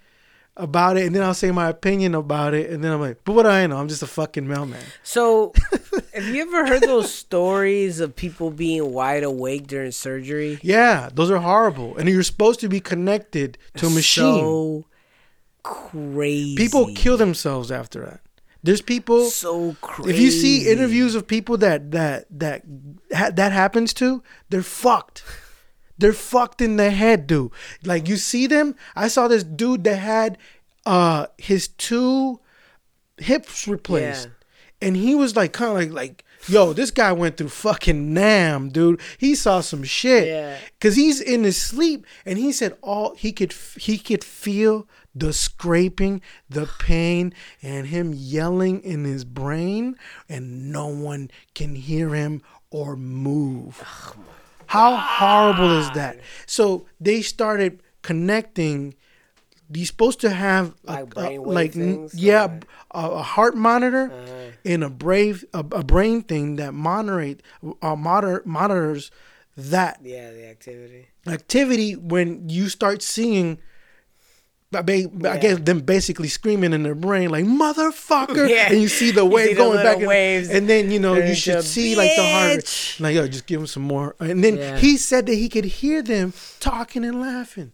about 0.56 0.96
it, 0.96 1.06
and 1.06 1.14
then 1.14 1.22
I'll 1.22 1.34
say 1.34 1.50
my 1.50 1.68
opinion 1.68 2.14
about 2.14 2.54
it, 2.54 2.70
and 2.70 2.82
then 2.82 2.92
I'm 2.92 3.00
like, 3.00 3.18
but 3.24 3.32
what 3.32 3.42
do 3.44 3.48
I 3.48 3.66
know? 3.66 3.76
I'm 3.76 3.88
just 3.88 4.02
a 4.02 4.06
fucking 4.06 4.46
mailman. 4.46 4.82
So, 5.02 5.52
have 6.14 6.26
you 6.26 6.42
ever 6.42 6.66
heard 6.66 6.82
those 6.82 7.12
stories 7.12 8.00
of 8.00 8.14
people 8.14 8.50
being 8.50 8.92
wide 8.92 9.24
awake 9.24 9.66
during 9.66 9.90
surgery? 9.90 10.58
Yeah, 10.62 11.10
those 11.12 11.30
are 11.30 11.38
horrible, 11.38 11.96
and 11.96 12.08
you're 12.08 12.22
supposed 12.22 12.60
to 12.60 12.68
be 12.68 12.80
connected 12.80 13.58
to 13.76 13.86
a 13.86 13.90
machine. 13.90 14.24
So 14.24 14.84
crazy. 15.62 16.56
people 16.56 16.92
kill 16.94 17.16
themselves 17.16 17.72
after 17.72 18.04
that. 18.04 18.20
There's 18.62 18.80
people. 18.80 19.26
So 19.26 19.76
crazy. 19.82 20.10
If 20.10 20.18
you 20.18 20.30
see 20.30 20.70
interviews 20.70 21.14
of 21.14 21.26
people 21.26 21.58
that 21.58 21.90
that 21.90 22.26
that 22.30 22.62
that 23.10 23.52
happens 23.52 23.92
to, 23.94 24.22
they're 24.48 24.62
fucked. 24.62 25.22
They're 25.98 26.12
fucked 26.12 26.60
in 26.60 26.76
the 26.76 26.90
head, 26.90 27.26
dude. 27.26 27.52
Like 27.84 28.08
you 28.08 28.16
see 28.16 28.46
them. 28.46 28.74
I 28.96 29.08
saw 29.08 29.28
this 29.28 29.44
dude 29.44 29.84
that 29.84 29.96
had 29.96 30.38
uh 30.86 31.26
his 31.38 31.68
two 31.68 32.40
hips 33.18 33.66
replaced, 33.68 34.28
and 34.80 34.96
he 34.96 35.14
was 35.14 35.36
like 35.36 35.52
kind 35.52 35.70
of 35.70 35.76
like 35.76 35.92
like. 35.92 36.24
Yo, 36.46 36.74
this 36.74 36.90
guy 36.90 37.10
went 37.10 37.38
through 37.38 37.48
fucking 37.48 38.12
Nam, 38.12 38.68
dude. 38.68 39.00
He 39.16 39.34
saw 39.34 39.62
some 39.62 39.82
shit. 39.82 40.26
Yeah. 40.26 40.58
Cause 40.78 40.94
he's 40.94 41.18
in 41.18 41.42
his 41.42 41.58
sleep, 41.58 42.04
and 42.26 42.38
he 42.38 42.52
said 42.52 42.76
all 42.82 43.14
he 43.14 43.32
could 43.32 43.54
he 43.78 43.96
could 43.96 44.22
feel 44.22 44.86
the 45.14 45.32
scraping, 45.32 46.20
the 46.50 46.68
pain, 46.78 47.32
and 47.62 47.86
him 47.86 48.12
yelling 48.14 48.82
in 48.82 49.04
his 49.04 49.24
brain, 49.24 49.96
and 50.28 50.70
no 50.70 50.88
one 50.88 51.30
can 51.54 51.76
hear 51.76 52.14
him 52.14 52.42
or 52.70 52.94
move. 52.94 53.82
How 54.74 54.96
horrible 54.96 55.70
is 55.78 55.88
that? 55.92 56.18
So 56.46 56.86
they 57.00 57.22
started 57.22 57.80
connecting. 58.02 58.94
You're 59.72 59.86
supposed 59.86 60.20
to 60.20 60.30
have 60.30 60.74
a, 60.86 60.92
Like 60.92 61.16
a- 61.16 61.38
like 61.40 61.72
things, 61.72 62.14
yeah, 62.14 62.46
or- 62.46 62.60
a, 62.90 63.10
a 63.10 63.22
heart 63.22 63.54
monitor 63.56 64.04
Uh-huh. 64.12 64.50
and 64.64 64.84
a 64.84 64.90
brave 64.90 65.44
a, 65.54 65.60
a 65.60 65.82
brain 65.84 66.22
thing 66.22 66.56
that 66.56 66.74
moderate 66.74 67.40
uh, 67.82 67.94
monitor, 67.96 68.42
monitors 68.44 69.10
that 69.56 70.00
Yeah, 70.02 70.32
the 70.32 70.46
activity. 70.50 71.06
activity 71.26 71.94
when 71.96 72.48
you 72.48 72.68
start 72.68 73.00
seeing 73.02 73.58
I 74.74 74.82
ba- 74.82 74.92
I 74.92 75.34
Yeah. 75.34 75.36
guess 75.38 75.58
them 75.60 75.80
basically 75.80 76.28
screaming 76.28 76.72
in 76.72 76.82
their 76.82 76.94
brain 76.94 77.30
like 77.30 77.44
motherfucker 77.44 78.48
Yeah. 78.56 78.68
and 78.72 78.80
you 78.82 78.88
see 78.88 79.10
the 79.10 79.24
wave 79.24 79.48
see 79.50 79.54
going 79.54 79.70
little 79.76 79.84
back 79.84 79.98
and, 79.98 80.06
waves 80.06 80.48
and 80.50 80.68
then 80.68 80.90
you 80.90 80.98
know 81.00 81.14
you 81.14 81.34
should 81.34 81.62
see 81.64 81.94
like 81.96 82.10
the 82.16 82.22
heart 82.24 82.96
like 83.00 83.14
yo 83.14 83.26
just 83.28 83.46
give 83.46 83.60
him 83.60 83.66
some 83.66 83.82
more 83.84 84.16
and 84.20 84.42
then 84.42 84.56
Yeah. 84.56 84.78
he 84.78 84.96
said 84.96 85.26
that 85.26 85.34
he 85.34 85.48
could 85.48 85.64
hear 85.64 86.02
them 86.02 86.32
talking 86.60 87.04
and 87.04 87.20
laughing 87.20 87.72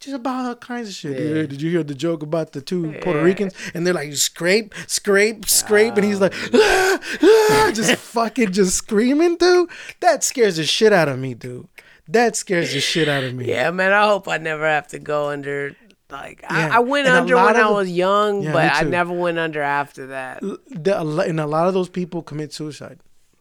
just 0.00 0.14
about 0.14 0.46
all 0.46 0.54
kinds 0.54 0.88
of 0.90 0.94
shit. 0.94 1.18
Yeah. 1.18 1.42
Did 1.46 1.60
you 1.60 1.72
hear 1.72 1.82
the 1.82 1.92
joke 1.92 2.22
about 2.22 2.52
the 2.52 2.60
two 2.60 2.92
Puerto 3.02 3.20
Ricans? 3.20 3.52
And 3.74 3.84
they're 3.84 3.92
like 3.92 4.14
scrape, 4.14 4.72
scrape, 4.86 5.44
scrape, 5.48 5.96
and 5.96 6.04
he's 6.04 6.20
like, 6.20 6.32
Oh. 6.54 7.00
"Ah, 7.02 7.18
ah," 7.66 7.72
just 7.74 7.96
fucking 7.96 8.52
just 8.52 8.76
screaming, 8.76 9.36
dude. 9.38 9.68
That 9.98 10.22
scares 10.22 10.56
the 10.58 10.62
shit 10.64 10.92
out 10.92 11.08
of 11.08 11.18
me, 11.18 11.34
dude. 11.34 11.66
That 12.06 12.36
scares 12.36 12.72
the 12.72 12.78
shit 12.80 13.08
out 13.08 13.24
of 13.24 13.34
me. 13.34 13.46
Yeah, 13.48 13.72
man. 13.72 13.92
I 13.92 14.06
hope 14.06 14.28
I 14.28 14.38
never 14.38 14.64
have 14.68 14.86
to 14.88 15.00
go 15.00 15.30
under. 15.30 15.74
Like 16.10 16.40
Yeah, 16.42 16.70
I, 16.72 16.76
I 16.76 16.78
went 16.78 17.06
and 17.06 17.16
under 17.16 17.36
when 17.36 17.56
I 17.56 17.68
the- 17.68 17.72
was 17.74 17.90
young, 17.90 18.42
Yeah, 18.42 18.52
but 18.52 18.72
I 18.74 18.82
never 18.82 19.12
went 19.12 19.38
under 19.38 19.60
after 19.62 20.06
that. 20.08 20.40
The, 20.40 21.24
and 21.26 21.38
a 21.40 21.46
lot 21.46 21.68
of 21.68 21.74
those 21.74 21.88
people 21.90 22.22
commit 22.22 22.52
suicide 22.52 22.98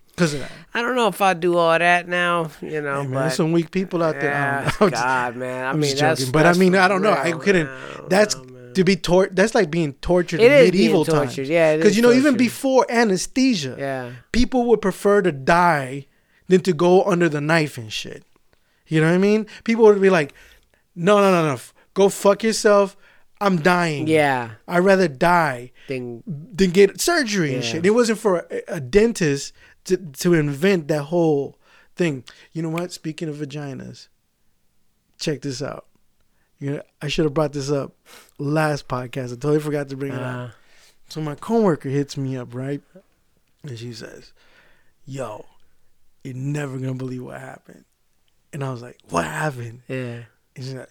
because 0.10 0.34
of 0.34 0.42
that. 0.42 0.52
I 0.74 0.82
don't 0.82 0.96
know 0.96 1.08
if 1.08 1.22
I 1.22 1.34
do 1.34 1.58
all 1.58 1.78
that 1.80 2.08
now. 2.10 2.52
You 2.62 2.82
know, 2.82 3.02
Hey, 3.04 3.08
man, 3.08 3.12
but 3.14 3.20
there's 3.22 3.36
some 3.36 3.52
weak 3.54 3.72
people 3.72 4.04
out 4.04 4.20
there. 4.20 4.34
I 4.34 4.64
yeah, 4.64 4.72
don't 4.72 4.82
know. 4.82 4.90
Just- 4.90 5.04
God, 5.04 5.36
man. 5.38 5.66
I 5.66 5.70
I'm 5.70 5.80
mean, 5.80 5.92
just 5.92 6.02
that's 6.02 6.20
joking, 6.22 6.32
but 6.34 6.46
I 6.46 6.54
mean, 6.54 6.76
I 6.76 6.88
don't 6.90 7.02
know. 7.02 7.14
I 7.14 7.32
couldn't. 7.32 7.70
That's 8.10 8.36
to 8.74 8.84
be 8.84 8.96
tor- 8.98 9.30
That's 9.32 9.56
like 9.56 9.72
being 9.72 9.94
tortured 9.94 10.40
It 10.42 10.52
in 10.52 10.66
medieval 10.66 11.06
times. 11.06 11.36
tortured, 11.36 11.48
yeah, 11.48 11.78
because 11.78 11.96
you 11.96 12.02
know, 12.04 12.12
even 12.12 12.36
before 12.36 12.86
anesthesia, 12.90 13.76
Yeah. 13.80 14.12
people 14.32 14.66
would 14.66 14.82
prefer 14.82 15.22
to 15.24 15.32
die 15.32 16.06
than 16.48 16.62
to 16.62 16.74
go 16.74 17.04
under 17.06 17.28
the 17.30 17.42
knife 17.42 17.78
and 17.78 17.92
shit. 17.92 18.24
You 18.88 19.02
know 19.02 19.08
what 19.08 19.16
I 19.16 19.20
mean? 19.20 19.48
People 19.64 19.86
would 19.86 20.00
be 20.02 20.10
like, 20.12 20.34
"No, 20.96 21.18
no, 21.20 21.32
no, 21.32 21.48
no, 21.54 21.60
go 21.98 22.10
fuck 22.10 22.44
yourself. 22.44 22.96
I'm 23.42 23.58
dying. 23.62 24.08
Yeah. 24.08 24.52
I'd 24.68 24.80
rather 24.92 25.08
die 25.08 25.72
Thing. 25.88 26.24
than 26.26 26.72
get 26.72 27.00
surgery 27.02 27.54
and 27.56 27.64
Yeah. 27.64 27.70
shit. 27.70 27.86
It 27.86 27.92
wasn't 27.92 28.20
for 28.20 28.48
a, 28.50 28.62
a 28.78 28.80
dentist 28.80 29.54
to 29.86 29.98
to 30.24 30.34
invent 30.34 30.88
that 30.88 31.04
whole 31.14 31.58
thing. 31.96 32.24
You 32.54 32.62
know 32.64 32.70
what? 32.78 32.92
Speaking 32.92 33.30
of 33.30 33.36
vaginas, 33.38 34.08
check 35.20 35.42
this 35.42 35.62
out. 35.62 35.86
You 36.60 36.72
know, 36.72 36.82
I 37.02 37.08
should 37.08 37.26
have 37.26 37.34
brought 37.36 37.54
this 37.54 37.70
up 37.70 37.94
last 38.40 38.88
podcast. 38.88 39.26
I 39.28 39.36
totally 39.38 39.60
forgot 39.60 39.90
to 39.90 39.98
bring 39.98 40.14
it 40.14 40.20
up. 40.22 40.50
Uh, 40.50 40.52
So 41.10 41.22
my 41.22 41.36
coworker 41.36 41.90
hits 41.90 42.18
me 42.18 42.36
up, 42.38 42.54
right? 42.56 42.82
And 43.64 43.78
she 43.78 43.94
says, 43.94 44.34
Yo, 45.06 45.46
you're 46.24 46.34
never 46.36 46.78
gonna 46.80 46.96
believe 46.96 47.24
what 47.24 47.40
happened. 47.40 47.86
And 48.52 48.64
I 48.64 48.72
was 48.72 48.82
like, 48.82 48.98
What 49.10 49.26
happened? 49.26 49.82
yeah. 49.88 50.24
And 50.56 50.66
she's 50.66 50.74
like, 50.74 50.90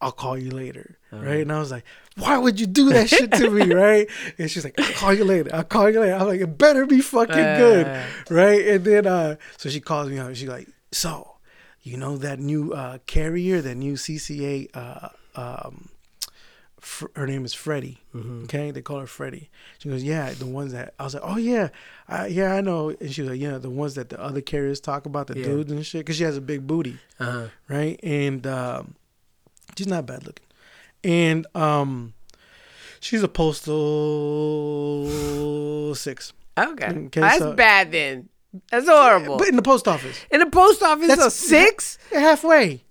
I'll 0.00 0.12
call 0.12 0.38
you 0.38 0.50
later. 0.50 0.96
Uh-huh. 1.12 1.22
Right? 1.24 1.40
And 1.42 1.52
I 1.52 1.58
was 1.58 1.70
like, 1.70 1.84
Why 2.16 2.38
would 2.38 2.58
you 2.60 2.66
do 2.66 2.90
that 2.90 3.08
shit 3.10 3.32
to 3.32 3.50
me? 3.50 3.72
Right? 3.74 4.08
And 4.38 4.50
she's 4.50 4.64
like, 4.64 4.78
I'll 4.80 4.92
call 4.94 5.12
you 5.14 5.24
later. 5.24 5.50
I'll 5.52 5.64
call 5.64 5.90
you 5.90 6.00
later. 6.00 6.14
I'm 6.14 6.26
like, 6.26 6.40
it 6.40 6.56
better 6.58 6.86
be 6.86 7.00
fucking 7.00 7.34
good. 7.34 7.86
Uh. 7.86 8.06
Right? 8.30 8.66
And 8.68 8.84
then 8.84 9.06
uh 9.06 9.36
so 9.56 9.68
she 9.68 9.80
calls 9.80 10.08
me 10.08 10.18
up 10.18 10.28
and 10.28 10.36
she's 10.36 10.48
like, 10.48 10.68
So, 10.92 11.36
you 11.82 11.96
know 11.96 12.16
that 12.18 12.38
new 12.38 12.72
uh 12.72 12.98
carrier, 13.06 13.60
that 13.60 13.74
new 13.74 13.94
CCA 13.94 14.68
uh 14.74 15.08
um 15.36 15.88
Fr- 16.80 17.08
her 17.14 17.26
name 17.26 17.44
is 17.44 17.52
Freddie. 17.52 17.98
Okay, 18.44 18.70
they 18.70 18.80
call 18.80 19.00
her 19.00 19.06
Freddie. 19.06 19.50
She 19.80 19.90
goes, 19.90 20.02
yeah, 20.02 20.32
the 20.32 20.46
ones 20.46 20.72
that 20.72 20.94
I 20.98 21.04
was 21.04 21.12
like, 21.12 21.22
oh 21.26 21.36
yeah, 21.36 21.68
I, 22.08 22.28
yeah, 22.28 22.54
I 22.54 22.62
know. 22.62 22.88
And 22.88 23.12
she 23.12 23.20
was 23.20 23.32
like, 23.32 23.40
yeah, 23.40 23.58
the 23.58 23.68
ones 23.68 23.96
that 23.96 24.08
the 24.08 24.18
other 24.18 24.40
carriers 24.40 24.80
talk 24.80 25.04
about, 25.04 25.26
the 25.26 25.38
Yeah. 25.38 25.44
dudes 25.44 25.70
and 25.70 25.84
shit, 25.84 26.00
because 26.00 26.16
she 26.16 26.24
has 26.24 26.38
a 26.38 26.40
big 26.40 26.66
booty, 26.66 26.96
Uh-huh. 27.18 27.48
right? 27.68 28.00
And 28.02 28.46
um, 28.46 28.94
she's 29.76 29.86
not 29.86 30.06
bad 30.06 30.26
looking, 30.26 30.46
and 31.04 31.46
um, 31.54 32.14
she's 33.00 33.22
a 33.22 33.28
postal 35.00 35.94
six, 35.94 36.32
Okay. 36.58 36.86
Okay, 36.86 37.20
That's 37.20 37.38
so- 37.38 37.52
bad 37.54 37.92
then. 37.92 38.28
That's 38.70 38.88
horrible. 38.88 39.38
but 39.38 39.46
in 39.48 39.54
the 39.54 39.62
post 39.62 39.86
office, 39.86 40.18
in 40.28 40.40
the 40.40 40.46
post 40.46 40.82
office, 40.82 41.06
that's 41.06 41.24
a 41.24 41.30
six. 41.30 41.98
halfway. 42.12 42.82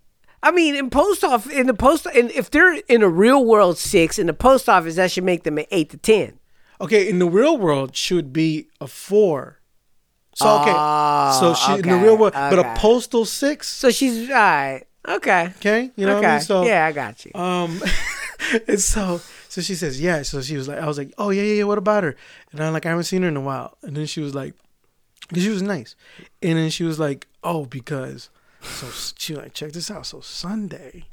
I 0.42 0.52
mean, 0.52 0.74
in 0.74 0.90
post 0.90 1.22
office, 1.26 1.52
in 1.52 1.68
the 1.68 1.74
post, 1.74 2.06
and 2.06 2.32
if 2.32 2.50
they're 2.50 2.76
in 2.88 3.02
a 3.04 3.10
real 3.10 3.44
world 3.46 3.78
six, 3.78 4.18
in 4.18 4.28
the 4.28 4.34
post 4.34 4.70
office, 4.70 4.96
that 4.96 5.12
should 5.12 5.26
make 5.26 5.44
them 5.44 5.58
an 5.58 5.66
eight 5.72 5.90
to 5.90 5.98
ten. 5.98 6.40
Okay, 6.80 7.10
in 7.10 7.20
the 7.20 7.28
real 7.28 7.58
world, 7.58 7.94
should 7.94 8.32
be 8.32 8.70
a 8.80 8.88
four. 8.88 9.60
So 10.34 10.48
okay, 10.62 10.72
Oh, 10.74 11.38
so 11.42 11.54
she 11.56 11.74
in 11.80 11.82
the 11.90 11.98
real 11.98 12.16
world, 12.18 12.32
but 12.32 12.58
a 12.58 12.74
postal 12.78 13.26
six. 13.26 13.68
So 13.68 13.90
she's 13.92 14.30
all 14.30 14.36
right. 14.36 14.84
Okay. 15.10 15.46
Okay, 15.58 15.92
you 15.96 16.06
know 16.06 16.18
okay. 16.18 16.22
what 16.28 16.30
I 16.30 16.36
mean. 16.36 16.42
So 16.42 16.64
yeah, 16.66 16.86
I 16.86 16.92
got 16.92 17.26
you. 17.26 17.32
Um, 17.34 17.82
and 18.68 18.80
so 18.80 19.22
so 19.48 19.62
she 19.62 19.76
says 19.76 20.00
yeah. 20.00 20.22
So 20.22 20.42
she 20.42 20.56
was 20.56 20.68
like, 20.68 20.78
I 20.80 20.86
was 20.86 20.98
like, 20.98 21.14
oh 21.18 21.32
yeah 21.32 21.42
yeah 21.44 21.54
yeah. 21.56 21.64
What 21.64 21.78
about 21.78 22.04
her? 22.04 22.16
And 22.52 22.62
I'm 22.62 22.74
like, 22.74 22.86
I 22.86 22.90
haven't 22.90 23.06
seen 23.06 23.24
her 23.24 23.28
in 23.28 23.38
a 23.38 23.42
while. 23.42 23.78
And 23.82 23.98
then 23.98 24.06
she 24.06 24.22
was 24.22 24.36
like, 24.36 24.54
because 25.28 25.44
she 25.44 25.50
was 25.50 25.62
nice. 25.64 25.96
And 26.42 26.58
then 26.58 26.70
she 26.70 26.84
was 26.84 27.00
like, 27.00 27.28
oh 27.44 27.66
because 27.66 28.30
so 28.62 28.88
she 29.18 29.36
like 29.36 29.54
check 29.54 29.72
this 29.72 29.90
out. 29.90 30.06
So 30.06 30.20
Sunday, 30.22 31.06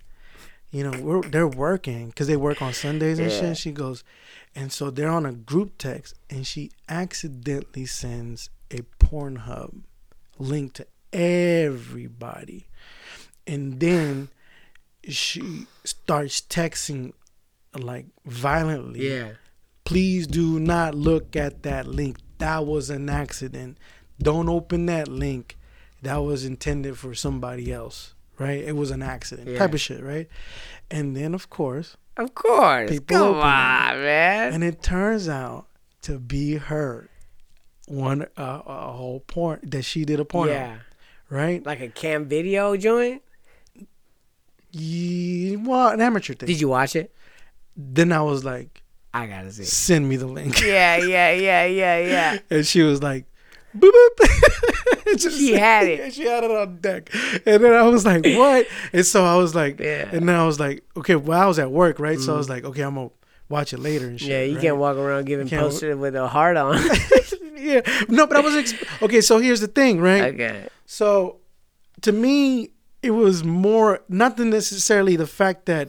you 0.71 0.85
know, 0.85 1.01
we're 1.01 1.23
they're 1.23 1.49
working 1.49 2.09
because 2.09 2.27
they 2.27 2.37
work 2.37 2.61
on 2.61 2.73
Sundays 2.75 3.19
and 3.19 3.31
Yeah. 3.31 3.41
shit. 3.41 3.57
She 3.57 3.73
goes, 3.73 4.05
and 4.55 4.71
so 4.73 4.91
they're 4.91 5.11
on 5.11 5.25
a 5.25 5.33
group 5.33 5.79
text, 5.79 6.15
and 6.29 6.47
she 6.47 6.71
accidentally 6.89 7.87
sends 7.87 8.51
a 8.71 8.81
Pornhub 9.01 9.83
link 10.39 10.75
to 10.75 10.87
everybody, 11.13 12.67
and 13.47 13.81
then 13.81 14.29
she 15.09 15.67
starts 15.85 16.41
texting 16.41 17.13
like 17.79 18.07
violently. 18.25 19.09
yeah. 19.11 19.29
Please 19.85 20.27
do 20.27 20.59
not 20.59 20.97
look 20.97 21.37
at 21.37 21.63
that 21.63 21.87
link. 21.87 22.17
That 22.39 22.67
was 22.67 22.91
an 22.91 23.09
accident. 23.09 23.79
Don't 24.21 24.49
open 24.49 24.87
that 24.87 25.07
link. 25.07 25.57
That 26.03 26.17
was 26.17 26.45
intended 26.45 26.99
for 26.99 27.15
somebody 27.15 27.73
else. 27.73 28.15
Right? 28.39 28.65
It 28.65 28.75
was 28.77 28.91
an 28.91 29.01
accident. 29.03 29.49
Yeah. 29.49 29.59
Type 29.59 29.75
of 29.75 29.81
shit, 29.81 30.03
right? 30.03 30.29
And 30.91 31.17
then 31.17 31.35
of 31.35 31.49
course, 31.51 31.97
Of 32.17 32.35
course. 32.35 32.91
People 32.91 33.17
Come 33.17 33.29
open 33.29 33.39
it. 33.39 33.45
on, 33.45 33.97
man. 34.03 34.53
and 34.55 34.65
it 34.65 34.83
turns 34.83 35.29
out 35.29 35.67
to 36.03 36.19
be 36.19 36.57
her. 36.57 37.09
One 37.87 38.23
uh, 38.37 38.63
a 38.67 38.93
whole 38.93 39.21
porn 39.21 39.61
that 39.63 39.83
she 39.83 40.05
did 40.05 40.19
a 40.19 40.25
porn. 40.25 40.49
yeah. 40.49 40.79
Right? 41.31 41.65
Like 41.65 41.81
a 41.81 41.89
cam 41.89 42.25
video 42.27 42.77
joint. 42.77 43.23
Yeah, 44.79 45.57
well, 45.57 45.89
an 45.89 46.01
amateur 46.01 46.35
thing. 46.35 46.47
Did 46.47 46.61
you 46.61 46.69
watch 46.69 46.97
it? 46.97 47.13
then 47.77 48.11
I 48.11 48.23
was 48.23 48.45
like, 48.45 48.83
I 49.13 49.27
gotta 49.27 49.53
see. 49.53 49.63
it. 49.63 49.69
send 49.69 50.09
me 50.09 50.17
the 50.17 50.27
link. 50.27 50.61
Yeah, 50.63 50.97
yeah, 50.97 51.31
yeah, 51.31 51.65
yeah, 51.67 51.99
yeah. 51.99 52.39
And 52.51 52.67
she 52.67 52.83
was 52.83 53.03
like, 53.03 53.27
boop, 53.77 53.91
boop. 54.19 55.07
Just- 55.19 55.39
She 55.39 55.53
had 55.53 55.87
it. 55.87 56.13
She 56.15 56.25
had 56.25 56.45
it 56.45 56.51
on 56.51 56.79
deck. 56.79 57.11
And 57.47 57.63
then 57.63 57.73
I 57.73 57.83
was 57.83 58.05
like, 58.05 58.25
what? 58.25 58.67
And 58.93 59.07
so 59.07 59.25
I 59.25 59.37
was 59.37 59.55
like, 59.55 59.79
Yeah. 59.79 60.09
and 60.11 60.29
then 60.29 60.35
I 60.35 60.45
was 60.45 60.59
like, 60.59 60.85
okay, 60.97 61.17
well, 61.17 61.41
I 61.41 61.47
was 61.47 61.59
at 61.59 61.71
work, 61.71 61.99
right? 61.99 62.19
So 62.19 62.35
I 62.35 62.37
was 62.37 62.47
mm-hmm. 62.47 62.53
like, 62.55 62.65
okay, 62.65 62.83
I'm 62.83 62.95
to 62.95 63.11
watch 63.49 63.73
it 63.73 63.79
later 63.79 64.09
and 64.09 64.19
shit. 64.19 64.29
Yeah, 64.29 64.43
you 64.43 64.55
right? 64.55 64.63
can't 64.63 64.77
walk 64.77 64.97
around 64.97 65.27
giving 65.27 65.49
posters 65.49 65.97
with 65.97 66.17
a 66.17 66.29
heart 66.29 66.57
on. 66.57 66.83
yeah. 67.57 67.81
No, 68.09 68.27
but 68.27 68.37
I 68.37 68.41
was, 68.41 68.55
ex- 68.55 69.03
okay, 69.03 69.21
so 69.21 69.39
here's 69.39 69.61
the 69.61 69.69
thing, 69.69 70.01
right? 70.01 70.35
okay. 70.35 70.69
So 70.87 71.39
to 72.03 72.13
me, 72.13 72.71
it 73.07 73.11
was 73.11 73.45
more, 73.45 74.01
not 74.09 74.39
necessarily 74.39 75.17
the 75.17 75.27
fact 75.27 75.67
that, 75.67 75.89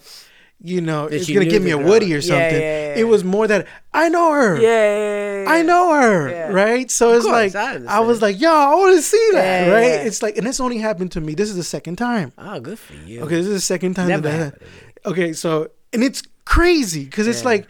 you 0.62 0.82
know, 0.82 1.08
That 1.10 1.16
it's 1.18 1.28
going 1.28 1.46
to 1.46 1.52
give 1.56 1.64
me 1.64 1.72
a. 1.72 1.78
Woody 1.78 2.12
or 2.14 2.18
Yeah, 2.18 2.22
something. 2.34 2.62
yeah, 2.62 2.88
yeah. 2.96 3.02
It 3.02 3.08
was 3.14 3.24
more 3.24 3.46
that 3.48 3.68
I 3.94 4.10
know 4.10 4.32
her. 4.32 4.52
Yeah. 4.60 5.46
I 5.58 5.62
know 5.62 5.94
her, 5.94 6.30
Yeah. 6.30 6.48
right? 6.64 6.90
So 6.90 7.14
it's 7.14 7.26
course, 7.26 7.54
like 7.54 7.56
I 7.56 7.98
I, 7.98 8.00
was 8.10 8.22
like, 8.22 8.40
"Yo, 8.40 8.50
I 8.52 8.74
want 8.76 8.96
to 8.98 9.02
see 9.02 9.30
that," 9.34 9.68
Yeah, 9.68 9.74
right? 9.74 9.82
yeah, 9.88 9.96
yeah. 10.02 10.08
It's 10.10 10.22
like, 10.26 10.36
and 10.38 10.46
this 10.48 10.60
only 10.60 10.78
happened 10.80 11.12
to 11.14 11.22
me. 11.22 11.36
This 11.36 11.50
is 11.50 11.56
the 11.56 11.64
second 11.78 11.96
time. 11.98 12.34
Oh, 12.38 12.60
good 12.60 12.80
for 12.80 12.94
you. 13.10 13.22
Okay, 13.24 13.36
this 13.36 13.46
is 13.48 13.54
the 13.54 13.62
second 13.76 13.94
time 13.96 14.08
Never 14.10 14.24
that 14.24 14.38
that. 14.38 14.44
happened 14.54 14.70
Okay, 15.06 15.34
so 15.34 15.70
and 15.94 16.04
it's 16.04 16.22
crazy 16.46 17.06
because 17.06 17.28
it's 17.28 17.46
like 17.46 17.64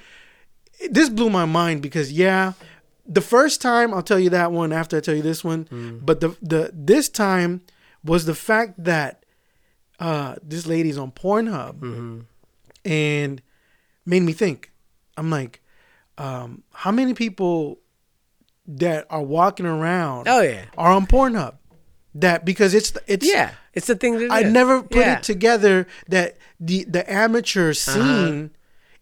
this 0.89 1.09
blew 1.09 1.29
my 1.29 1.45
mind 1.45 1.81
because 1.81 2.11
yeah, 2.11 2.53
the 3.05 3.21
first 3.21 3.61
time 3.61 3.93
I'll 3.93 4.01
tell 4.11 4.19
you 4.19 4.29
that 4.31 4.51
one 4.51 4.71
after 4.71 4.97
I 4.97 5.01
tell 5.01 5.15
you 5.15 5.21
this 5.31 5.43
one, 5.43 5.65
Mm. 5.65 6.05
but 6.05 6.19
the 6.21 6.29
the 6.41 6.71
this 6.73 7.09
time 7.09 7.61
was 8.03 8.25
the 8.25 8.35
fact 8.35 8.71
that 8.91 9.23
uh 9.99 10.35
this 10.43 10.65
lady's 10.67 10.97
on 10.97 11.11
Pornhub 11.11 11.79
Mm-hmm. 11.79 12.19
and 12.85 13.41
made 14.05 14.21
me 14.23 14.33
think. 14.33 14.71
I'm 15.17 15.29
like, 15.31 15.61
um, 16.17 16.63
how 16.71 16.91
many 16.91 17.13
people 17.13 17.79
that 18.67 19.07
are 19.09 19.21
walking 19.23 19.65
around 19.65 20.27
Oh 20.27 20.41
yeah. 20.41 20.65
are 20.77 20.91
on 20.91 21.07
Pornhub? 21.07 21.55
That 22.15 22.45
because 22.45 22.73
it's 22.73 22.93
it's 23.07 23.27
Yeah. 23.27 23.51
It's 23.73 23.87
the 23.87 23.95
thing. 23.95 24.27
I 24.31 24.41
never 24.43 24.81
put 24.83 24.97
Yeah. 24.97 25.01
Uh-huh. 25.03 25.11
it 25.17 25.23
together 25.23 25.87
that 26.09 26.37
the 26.59 26.83
the 26.85 27.11
amateur 27.11 27.73
scene 27.73 28.51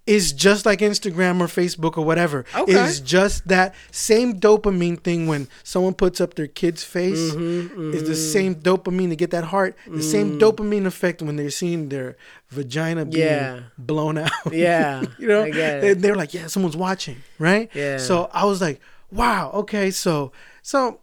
is 0.08 0.32
just 0.34 0.68
like 0.68 0.80
Instagram 0.80 1.40
or 1.42 1.48
Facebook 1.48 1.98
or 1.98 2.06
whatever. 2.06 2.46
Okay. 2.56 2.74
It's 2.74 3.00
just 3.00 3.48
that 3.48 3.74
same 3.92 4.40
dopamine 4.40 5.00
thing 5.02 5.26
when 5.26 5.48
someone 5.64 5.96
puts 5.96 6.22
up 6.22 6.36
their 6.36 6.46
kid's 6.46 6.84
face. 6.84 7.32
Mm-hmm, 7.34 7.92
It's 7.94 8.08
the 8.08 8.16
same 8.16 8.54
dopamine 8.56 9.10
to 9.10 9.16
get 9.16 9.32
that 9.32 9.46
heart. 9.46 9.76
The 9.86 9.92
Mm. 10.06 10.12
same 10.12 10.40
dopamine 10.40 10.86
effect 10.86 11.24
when 11.24 11.38
they're 11.38 11.50
seeing 11.50 11.90
their 11.90 12.18
vagina 12.52 13.06
being 13.06 13.26
Yeah. 13.26 13.60
blown 13.80 14.20
out. 14.20 14.30
Yeah, 14.54 15.04
you 15.18 15.28
know, 15.28 15.50
They, 15.52 15.94
they're 15.96 16.16
like, 16.16 16.36
yeah, 16.36 16.48
someone's 16.48 16.78
watching, 16.78 17.24
right? 17.40 17.70
Yeah. 17.74 17.98
So 17.98 18.30
I 18.32 18.46
was 18.46 18.62
like, 18.62 18.80
wow, 19.12 19.50
okay, 19.56 19.90
so 19.90 20.32
so 20.62 21.00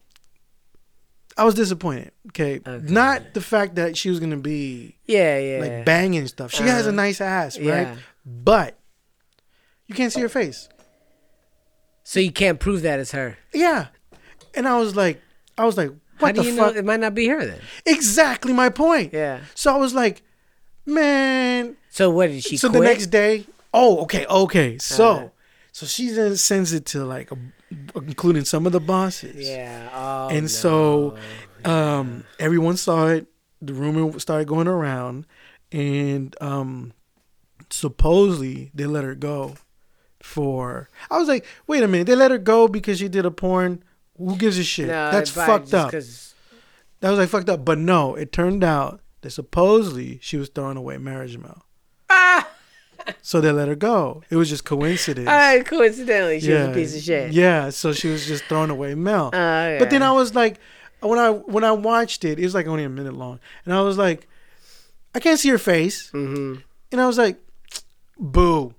I 1.37 1.45
was 1.45 1.55
disappointed. 1.55 2.13
Okay, 2.29 2.61
Okay. 2.65 2.93
not 2.93 3.35
the 3.35 3.41
fact 3.41 3.75
that 3.77 3.97
she 3.97 4.11
was 4.11 4.21
gonna 4.21 4.37
be 4.37 4.97
Yeah, 5.07 5.39
yeah. 5.39 5.59
like 5.61 5.85
banging 5.85 6.27
stuff. 6.29 6.53
She 6.53 6.63
has 6.63 6.87
a 6.87 6.91
Uh-huh. 6.91 6.97
nice 6.97 7.21
ass, 7.21 7.59
right? 7.59 7.89
Yeah. 7.89 7.97
But 8.25 8.79
you 9.93 9.97
can't 9.97 10.13
see 10.13 10.21
her 10.21 10.29
face. 10.29 10.69
So 12.05 12.19
you 12.21 12.33
can't 12.33 12.59
prove 12.59 12.83
that 12.83 12.99
it's 13.01 13.13
her. 13.13 13.39
Yeah, 13.55 13.87
and 14.55 14.67
I 14.67 14.79
was 14.79 14.97
like, 14.97 15.21
I 15.57 15.65
was 15.65 15.77
like, 15.77 15.91
what 16.19 16.29
How 16.29 16.33
do 16.33 16.43
the 16.43 16.49
you 16.51 16.57
fuck? 16.57 16.75
know 16.75 16.79
it 16.81 16.85
might 16.85 17.01
not 17.01 17.15
be 17.15 17.29
her 17.29 17.45
then? 17.45 17.61
Exactly 17.87 18.53
my 18.53 18.69
point. 18.71 19.13
Yeah. 19.13 19.41
So 19.55 19.73
I 19.73 19.77
was 19.77 19.95
like, 19.95 20.23
man. 20.87 21.77
So 21.91 22.11
what 22.11 22.29
did 22.29 22.43
she 22.43 22.57
so 22.57 22.69
quit? 22.71 22.81
the 22.81 22.89
next 22.89 23.07
day, 23.07 23.47
oh, 23.73 24.01
okay, 24.03 24.27
okay. 24.27 24.79
So, 24.79 25.11
Uh-huh. 25.11 25.29
so 25.73 25.87
she 25.87 26.09
then 26.11 26.37
sends 26.37 26.73
it 26.73 26.87
to 26.87 27.05
like, 27.05 27.31
a, 27.33 27.37
including 27.95 28.45
some 28.45 28.67
of 28.67 28.73
the 28.73 28.81
bosses. 28.81 29.49
Yeah. 29.49 29.89
Oh, 29.95 30.29
and 30.31 30.51
so 30.51 31.17
um 31.65 32.25
everyone 32.41 32.77
saw 32.77 33.07
it 33.09 33.27
the 33.61 33.73
rumor 33.73 34.19
started 34.19 34.49
going 34.49 34.67
around 34.67 35.25
and 35.71 36.35
um 36.41 36.93
supposedly 37.71 38.71
they 38.75 38.87
let 38.87 39.05
her 39.05 39.15
go 39.15 39.55
for. 40.23 40.89
I 41.11 41.19
was 41.19 41.29
like 41.29 41.45
wait 41.67 41.83
a 41.83 41.89
minute 41.89 42.07
they 42.07 42.15
let 42.15 42.31
her 42.31 42.39
go 42.39 42.69
because 42.69 42.99
she 42.99 43.09
did 43.09 43.27
a 43.27 43.31
porn? 43.31 43.83
Who 44.19 44.37
gives 44.37 44.59
a 44.59 44.65
shit? 44.65 44.87
No, 44.89 45.11
that's 45.11 45.31
fucked 45.31 45.75
up. 45.75 45.91
'cause- 45.91 46.35
that 47.01 47.11
was 47.11 47.19
like 47.19 47.29
fucked 47.29 47.49
up. 47.49 47.65
But 47.65 47.79
no 47.79 48.15
it 48.15 48.31
turned 48.33 48.63
out 48.63 49.01
that 49.23 49.31
supposedly 49.31 50.19
she 50.23 50.37
was 50.37 50.49
throwing 50.49 50.77
away 50.77 50.99
marriage 50.99 51.37
mail 51.39 51.65
Ah! 52.11 52.49
so 53.23 53.41
they 53.41 53.51
let 53.51 53.67
her 53.69 53.75
go. 53.75 54.23
It 54.31 54.37
was 54.37 54.49
just 54.49 54.65
coincidence. 54.65 55.27
Right, 55.27 55.65
coincidentally, 55.67 56.39
she 56.41 56.53
was 56.53 56.69
a 56.69 56.73
piece 56.73 56.97
of 56.97 57.03
shit. 57.03 57.33
yeah 57.33 57.71
so 57.71 57.93
she 57.93 58.09
was 58.09 58.27
just 58.27 58.45
throwing 58.45 58.71
away 58.71 58.95
mail 58.95 59.31
Oh, 59.33 59.79
but 59.79 59.91
then. 59.91 60.03
I 60.03 60.13
was 60.13 60.35
like, 60.37 60.59
when 61.01 61.19
I 61.19 61.31
when 61.31 61.65
I 61.65 61.73
watched 61.73 62.25
it, 62.25 62.39
it 62.39 62.45
was 62.45 62.55
like 62.55 62.69
only 62.69 62.85
a 62.85 62.89
minute 62.89 63.15
long, 63.15 63.41
and 63.65 63.75
I 63.75 63.81
was 63.81 63.99
like, 63.99 64.29
I 65.17 65.19
can't 65.19 65.41
see 65.41 65.49
her 65.49 65.59
face, 65.59 66.11
Mhm. 66.13 66.63
and 66.93 67.01
I 67.01 67.07
was 67.09 67.19
like, 67.19 67.39
boo, 68.19 68.75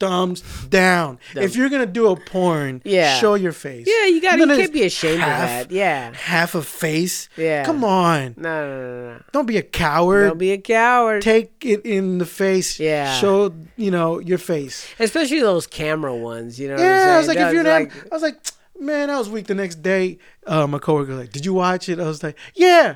thumbs 0.00 0.42
down. 0.68 1.18
Dumb. 1.34 1.44
If 1.44 1.54
you're 1.54 1.68
gonna 1.68 1.86
do 1.86 2.08
a 2.08 2.16
porn, 2.16 2.80
Yeah. 2.84 3.18
show 3.18 3.34
your 3.34 3.52
face. 3.52 3.86
Yeah, 3.86 4.06
you 4.06 4.20
got. 4.20 4.32
to 4.32 4.36
None 4.38 4.50
You 4.50 4.56
can't 4.56 4.72
be 4.72 4.82
ashamed 4.84 5.20
half- 5.20 5.62
of 5.62 5.68
that. 5.68 5.74
Yeah. 5.74 6.12
half 6.14 6.54
a 6.54 6.62
face. 6.62 7.28
Yeah. 7.36 7.64
come 7.64 7.84
on, 7.84 8.34
No, 8.36 8.66
no, 8.66 8.80
no, 8.80 9.12
no. 9.12 9.22
don't 9.32 9.46
be 9.46 9.58
a 9.58 9.62
coward. 9.62 10.28
Don't 10.28 10.38
be 10.38 10.52
a 10.52 10.58
coward. 10.58 11.22
Take 11.22 11.52
it 11.64 11.84
in 11.84 12.18
the 12.18 12.26
face. 12.26 12.80
Yeah. 12.80 13.14
show 13.18 13.52
you 13.76 13.90
know 13.90 14.18
your 14.18 14.38
face. 14.38 14.86
Especially 14.98 15.40
those 15.40 15.66
camera 15.66 16.14
ones. 16.16 16.58
You 16.58 16.68
know. 16.68 16.74
what 16.74 16.82
I'm 16.82 16.86
Yeah, 16.88 17.14
I 17.14 17.18
was 17.18 17.28
like, 17.28 17.38
if 17.38 17.52
you're 17.52 17.62
was 17.62 17.86
not, 17.92 18.04
I 18.10 18.14
was 18.14 18.22
like, 18.22 18.36
man, 18.80 19.10
I 19.10 19.18
was 19.18 19.28
weak 19.28 19.46
the 19.46 19.54
next 19.54 19.82
day. 19.82 20.18
Uh, 20.46 20.66
my 20.66 20.78
coworker 20.78 21.10
was 21.10 21.20
like, 21.20 21.32
did 21.32 21.44
you 21.44 21.52
watch 21.54 21.88
it? 21.90 22.00
I 22.00 22.04
was 22.06 22.22
like, 22.22 22.36
yeah. 22.54 22.94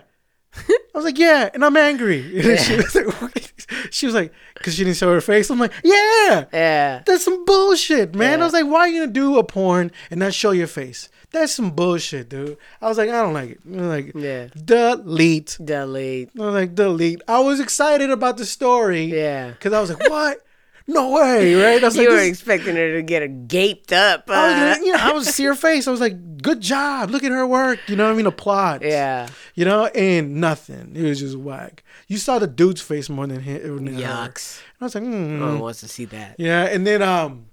I 0.57 0.99
was 0.99 1.05
like, 1.05 1.19
yeah, 1.19 1.51
and 1.53 1.65
I'm 1.65 1.77
angry. 1.77 2.21
And 2.49 2.59
she 2.61 2.77
was 2.77 2.95
like, 2.95 3.53
she 3.91 4.07
was 4.07 4.15
like, 4.15 4.33
because 4.55 4.75
she 4.75 4.85
didn't 4.85 4.97
show 4.97 5.13
her 5.13 5.21
face. 5.21 5.51
I'm 5.51 5.59
like, 5.59 5.73
yeah, 5.83 6.45
Yeah. 6.53 7.03
that's 7.05 7.25
some 7.25 7.45
bullshit, 7.45 8.15
man. 8.15 8.39
Yeah. 8.39 8.45
I 8.45 8.47
was 8.47 8.53
like, 8.53 8.67
why 8.67 8.81
are 8.81 8.89
you 8.89 9.01
gonna 9.03 9.13
do 9.13 9.39
a 9.39 9.45
porn 9.45 9.91
and 10.11 10.21
not 10.21 10.33
show 10.35 10.53
your 10.53 10.67
face? 10.69 11.09
That's 11.33 11.53
some 11.53 11.73
bullshit, 11.73 12.29
dude. 12.29 12.57
I 12.81 12.89
was 12.89 12.97
like, 12.97 13.09
I 13.09 13.21
don't 13.23 13.33
like 13.35 13.51
it. 13.51 13.61
Like, 13.67 14.13
Yeah. 14.15 14.47
delete. 14.65 15.59
Delete. 15.63 16.31
I 16.39 16.45
was 16.45 16.55
like, 16.55 16.75
delete. 16.77 17.23
I 17.27 17.41
was 17.41 17.59
excited 17.59 18.11
about 18.11 18.37
the 18.37 18.45
story. 18.47 19.05
Yeah. 19.07 19.51
Because 19.51 19.73
I 19.73 19.81
was 19.81 19.91
like, 19.91 20.09
what? 20.09 20.44
No 20.87 21.11
way, 21.13 21.55
right? 21.55 21.83
I 21.83 21.87
was 21.87 21.97
You 21.97 22.03
like, 22.03 22.09
were 22.11 22.17
this- 22.17 22.29
expecting 22.29 22.77
her 22.77 22.93
to 22.97 23.03
get 23.03 23.23
a 23.23 23.29
gaped 23.29 23.93
up. 23.93 24.29
I 24.29 24.69
was, 24.71 24.79
uh, 24.79 24.81
you 24.85 24.93
know, 24.93 24.99
I 25.01 25.13
was 25.13 25.27
see 25.35 25.45
her 25.45 25.55
face. 25.55 25.89
I 25.89 25.91
was 25.91 26.01
like, 26.01 26.43
"Good 26.43 26.61
job! 26.61 27.09
Look 27.11 27.25
at 27.25 27.31
her 27.31 27.47
work." 27.47 27.79
You 27.89 27.97
know 27.97 28.05
what 28.05 28.13
I 28.13 28.17
mean? 28.17 28.27
Applaud. 28.27 28.83
yeah. 28.83 29.29
You 29.55 29.65
know, 29.65 29.87
and 29.87 30.37
nothing. 30.43 30.93
It 30.95 31.03
was 31.03 31.21
just 31.21 31.37
whack. 31.37 31.83
You 32.07 32.19
saw 32.19 32.39
the 32.39 32.47
dude's 32.47 32.83
face 32.83 33.09
more 33.09 33.27
than 33.27 33.41
him. 33.41 33.85
Than 33.87 33.95
her. 33.95 34.01
Yucks. 34.03 34.61
I 34.81 34.85
was 34.85 34.95
like, 34.95 35.05
No 35.05 35.17
mm. 35.17 35.41
one 35.41 35.59
wants 35.61 35.81
to 35.81 35.89
see 35.89 36.05
that. 36.07 36.37
yeah. 36.39 36.65
And 36.65 36.87
then, 36.87 37.01
um, 37.03 37.47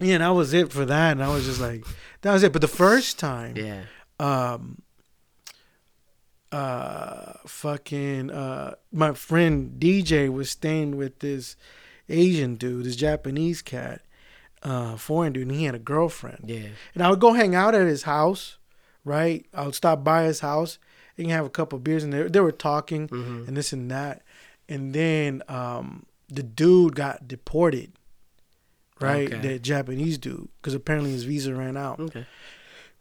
yeah, 0.00 0.16
that 0.18 0.28
was 0.30 0.54
it 0.54 0.72
for 0.72 0.86
that. 0.86 1.12
And 1.12 1.22
I 1.22 1.28
was 1.28 1.44
just 1.44 1.60
like, 1.60 1.84
that 2.22 2.32
was 2.32 2.42
it. 2.44 2.52
But 2.52 2.62
the 2.62 2.68
first 2.68 3.18
time, 3.18 3.56
Yeah. 3.58 3.82
um, 4.18 4.80
uh, 6.52 7.32
fucking, 7.46 8.30
uh, 8.30 8.74
my 8.92 9.12
friend 9.12 9.78
DJ 9.78 10.32
was 10.32 10.50
staying 10.50 10.96
with 10.96 11.18
this 11.18 11.56
Asian 12.08 12.54
dude, 12.56 12.84
this 12.86 12.96
Japanese 12.96 13.62
cat, 13.62 14.02
uh, 14.62 14.96
foreign 14.96 15.32
dude, 15.32 15.48
and 15.48 15.56
he 15.56 15.64
had 15.64 15.74
a 15.74 15.78
girlfriend. 15.78 16.44
Yeah. 16.46 16.68
And 16.94 17.02
I 17.02 17.10
would 17.10 17.20
go 17.20 17.32
hang 17.32 17.54
out 17.54 17.74
at 17.74 17.86
his 17.86 18.02
house, 18.04 18.58
right? 19.04 19.46
I 19.54 19.64
would 19.66 19.74
stop 19.74 20.02
by 20.04 20.24
his 20.24 20.40
house 20.40 20.78
and 21.16 21.30
have 21.30 21.46
a 21.46 21.50
couple 21.50 21.78
beers, 21.78 22.02
and 22.04 22.12
they, 22.12 22.22
they 22.24 22.40
were 22.40 22.52
talking 22.52 23.08
Mhm. 23.08 23.48
and 23.48 23.56
this 23.56 23.72
and 23.72 23.90
that. 23.90 24.22
And 24.68 24.92
then 24.94 25.42
um, 25.48 26.06
the 26.28 26.42
dude 26.42 26.94
got 26.96 27.28
deported, 27.28 27.92
right? 29.00 29.32
Okay. 29.32 29.40
The 29.48 29.58
Japanese 29.58 30.18
dude, 30.18 30.48
because 30.60 30.74
apparently 30.74 31.10
his 31.12 31.24
visa 31.24 31.54
ran 31.54 31.76
out. 31.76 32.00
Okay. 32.00 32.26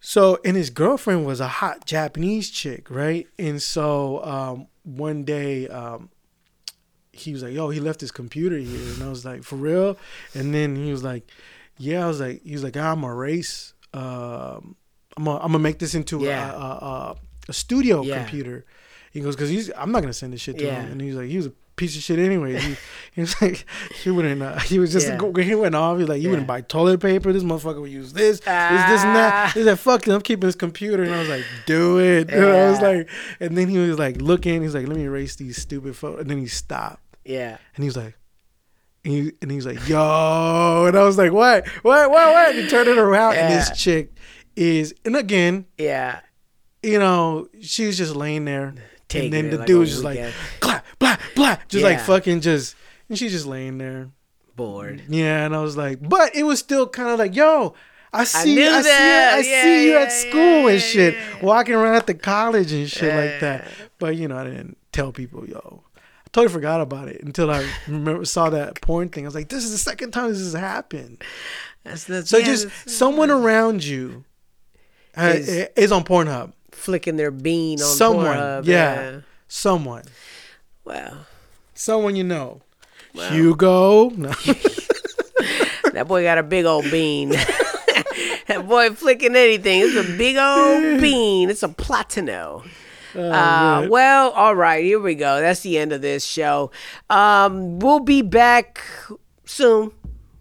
So, 0.06 0.40
and 0.44 0.58
his 0.58 0.70
girlfriend 0.70 1.26
was 1.26 1.40
a 1.40 1.48
hot 1.48 1.86
Japanese 1.86 2.50
chick, 2.50 2.92
right? 2.92 3.26
And 3.40 3.62
so 3.62 4.24
um, 4.26 4.68
one 4.84 5.24
day 5.24 5.68
um, 5.70 6.10
he 7.14 7.32
was 7.32 7.44
like, 7.44 7.54
"Yo, 7.54 7.70
he 7.70 7.80
left 7.80 8.02
his 8.02 8.12
computer 8.12 8.58
here," 8.58 8.94
and 8.94 9.02
I 9.04 9.08
was 9.10 9.24
like, 9.24 9.44
"For 9.44 9.56
real?" 9.56 9.98
And 10.34 10.54
then 10.54 10.76
he 10.76 10.92
was 10.92 11.04
like, 11.04 11.30
"Yeah." 11.78 12.04
I 12.04 12.08
was 12.08 12.20
like, 12.20 12.42
"He 12.44 12.52
was 12.54 12.64
like, 12.64 12.76
I'm 12.76 13.04
a 13.04 13.14
race. 13.14 13.74
Um, 13.94 14.76
I'm 15.16 15.24
gonna 15.26 15.38
I'm 15.38 15.52
gonna 15.54 15.60
make 15.60 15.80
this 15.80 15.94
into 15.96 16.22
Yeah. 16.26 16.52
a, 16.52 16.56
a, 16.56 16.60
a, 16.60 17.16
a 17.50 17.54
studio 17.54 18.04
Yeah. 18.04 18.18
computer." 18.18 18.66
He 19.12 19.22
goes, 19.22 19.36
"Cause 19.36 19.50
he's 19.50 19.70
I'm 19.78 19.92
not 19.92 20.02
gonna 20.02 20.12
send 20.14 20.34
this 20.34 20.42
shit 20.42 20.58
to 20.58 20.66
Yeah. 20.66 20.82
him." 20.82 20.92
And 20.92 21.02
he 21.02 21.08
was 21.08 21.18
like, 21.18 21.30
"He 21.30 21.38
was 21.38 21.46
a 21.48 21.54
piece 21.76 21.96
of 21.96 22.04
shit 22.04 22.20
anyway." 22.20 22.60
He, 22.60 22.76
he 23.14 23.22
was 23.22 23.40
like, 23.42 23.66
he 24.04 24.10
wouldn't. 24.12 24.42
Uh, 24.42 24.60
he 24.60 24.80
was 24.80 24.92
just 24.92 25.08
Yeah. 25.08 25.44
he 25.44 25.56
went 25.56 25.76
off. 25.76 25.98
He 25.98 26.02
was 26.04 26.10
like, 26.10 26.18
"You 26.22 26.26
Yeah. 26.26 26.30
wouldn't 26.32 26.48
buy 26.48 26.62
toilet 26.62 27.00
paper. 27.00 27.32
This 27.34 27.44
motherfucker 27.44 27.82
would 27.82 27.92
use 27.92 28.14
this, 28.14 28.40
this, 28.40 28.46
this, 28.46 29.04
and 29.04 29.16
that." 29.16 29.34
Ah. 29.34 29.52
He's 29.54 29.66
like, 29.66 29.78
"Fuck 29.80 30.08
it, 30.08 30.12
I'm 30.14 30.22
keeping 30.22 30.48
his 30.48 30.56
computer." 30.56 31.04
And 31.04 31.14
I 31.14 31.20
was 31.20 31.30
like, 31.30 31.46
"Do 31.66 32.00
it." 32.00 32.30
And 32.32 32.46
I 32.46 32.70
was 32.70 32.82
like, 32.82 33.10
and 33.40 33.58
then 33.58 33.68
he 33.70 33.78
was 33.78 33.98
like 34.00 34.22
looking. 34.22 34.62
He's 34.62 34.74
like, 34.76 34.88
"Let 34.88 34.98
me 34.98 35.04
erase 35.04 35.36
these 35.36 35.62
stupid 35.62 35.96
photos." 35.96 36.22
And 36.22 36.30
then 36.30 36.38
he 36.40 36.48
stopped. 36.48 37.02
Yeah. 37.26 37.58
And 37.76 37.84
he 37.84 37.88
was 37.88 37.96
like, 37.98 38.18
and 39.06 39.14
he, 39.14 39.32
and 39.42 39.52
he 39.52 39.58
was 39.58 39.66
like, 39.66 39.88
yo. 39.88 40.86
And 40.88 40.98
I 40.98 41.04
was 41.04 41.18
like, 41.18 41.32
what? 41.32 41.68
What? 41.84 42.10
What? 42.10 42.34
What? 42.34 42.50
And 42.56 42.64
he 42.64 42.68
turned 42.70 42.88
it 42.90 42.98
around. 42.98 43.36
And 43.36 43.54
this 43.54 43.70
chick 43.78 44.14
is, 44.56 44.94
and 45.06 45.16
again, 45.16 45.66
Yeah. 45.78 46.20
you 46.82 47.00
know, 47.00 47.48
she's 47.62 47.98
just 47.98 48.16
laying 48.16 48.46
there, 48.46 48.76
Taking 49.10 49.26
and 49.26 49.34
then 49.34 49.50
the 49.52 49.58
like 49.60 49.68
dude 49.68 49.80
was 49.80 49.90
just 49.92 50.04
like, 50.04 50.16
weekend. 50.18 50.34
Blah 51.04 51.18
blah 51.36 51.58
just 51.68 51.84
like 51.84 52.00
fucking 52.00 52.42
just, 52.42 52.76
and 53.10 53.18
she's 53.18 53.32
just 53.32 53.46
laying 53.46 53.78
there. 53.78 54.10
Bored. 54.56 55.04
Yeah, 55.10 55.46
and 55.46 55.56
I 55.56 55.62
was 55.62 55.76
like, 55.76 56.08
but 56.08 56.36
it 56.36 56.44
was 56.44 56.60
still 56.60 56.88
kind 56.88 57.10
of 57.10 57.18
like, 57.18 57.36
yo, 57.36 57.74
I 58.14 58.24
see, 58.24 58.54
knew 58.56 58.70
I, 58.70 58.82
see. 58.84 58.90
I 58.92 59.40
Yeah, 59.40 59.64
see 59.64 59.86
you 59.88 59.92
yeah, 59.94 60.00
at 60.02 60.12
school 60.12 60.40
yeah, 60.42 60.68
and 60.70 60.82
shit, 60.82 61.14
yeah. 61.16 61.42
walking 61.42 61.74
around 61.74 61.96
at 61.96 62.06
the 62.06 62.14
college 62.14 62.72
and 62.72 62.88
shit 62.90 63.04
Yeah. 63.12 63.20
like 63.20 63.40
that. 63.40 63.68
But 63.98 64.16
you 64.16 64.28
know, 64.28 64.38
I 64.38 64.44
didn't 64.44 64.78
tell 64.92 65.12
people, 65.12 65.48
yo. 65.50 65.84
I 65.98 66.30
totally 66.32 66.54
forgot 66.54 66.82
about 66.82 67.08
it 67.08 67.22
until 67.24 67.50
I 67.50 67.68
remember 67.88 68.26
saw 68.26 68.52
that 68.52 68.80
porn 68.82 69.10
thing. 69.10 69.26
I 69.26 69.28
was 69.28 69.34
like, 69.36 69.50
this 69.50 69.64
is 69.64 69.72
the 69.72 69.78
second 69.80 70.12
time 70.12 70.30
this 70.30 70.40
has 70.40 70.54
happened. 70.54 71.24
That's 71.84 72.04
the 72.04 72.24
So 72.26 72.38
yeah, 72.38 72.46
just 72.46 72.64
that's- 72.66 72.94
someone 72.96 73.32
around 73.32 73.84
you 73.84 74.24
Is- 75.18 75.50
is, 75.50 75.68
is 75.76 75.92
on 75.92 76.04
Pornhub. 76.04 76.54
flicking 76.72 77.16
their 77.18 77.32
bean 77.32 77.82
on 77.82 77.88
Someone, 77.88 78.26
Pornhub, 78.38 78.66
yeah. 78.68 79.20
Someone, 79.48 80.04
Well, 80.86 81.26
someone 81.74 82.16
you 82.16 82.24
know. 82.24 82.62
Hugo. 83.14 84.10
No. 84.10 84.30
that 85.94 86.06
boy 86.08 86.24
got 86.24 86.38
a 86.38 86.44
big 86.44 86.66
old 86.66 86.90
bean. 86.90 87.30
that 88.48 88.66
boy 88.68 88.90
flicking 88.92 89.36
anything. 89.36 89.82
It's 89.82 89.96
a 89.96 90.18
big 90.18 90.38
old 90.38 91.02
bean. 91.02 91.50
It's 91.50 91.64
a 91.64 91.70
platino. 91.70 92.66
uh, 93.16 93.88
well, 93.90 94.32
all 94.32 94.56
right, 94.56 94.84
here 94.84 95.00
we 95.00 95.16
go. 95.16 95.40
That's 95.40 95.62
the 95.62 95.78
end 95.78 95.94
of 95.94 96.02
this 96.02 96.26
show. 96.26 96.72
Um, 97.10 97.80
we'll 97.80 98.00
be 98.00 98.24
back 98.24 98.82
soon. 99.46 99.92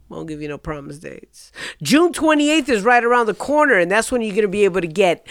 Won't 0.08 0.28
give 0.28 0.42
you 0.42 0.48
no 0.48 0.58
promise 0.58 0.98
dates. 0.98 1.52
June 1.82 2.12
28th 2.12 2.68
is 2.68 2.82
right 2.82 3.02
around 3.02 3.26
the 3.26 3.34
corner, 3.34 3.78
and 3.78 3.90
that's 3.90 4.12
when 4.12 4.20
you're 4.20 4.34
going 4.34 4.42
to 4.42 4.48
be 4.48 4.64
able 4.64 4.82
to 4.82 4.86
get 4.86 5.26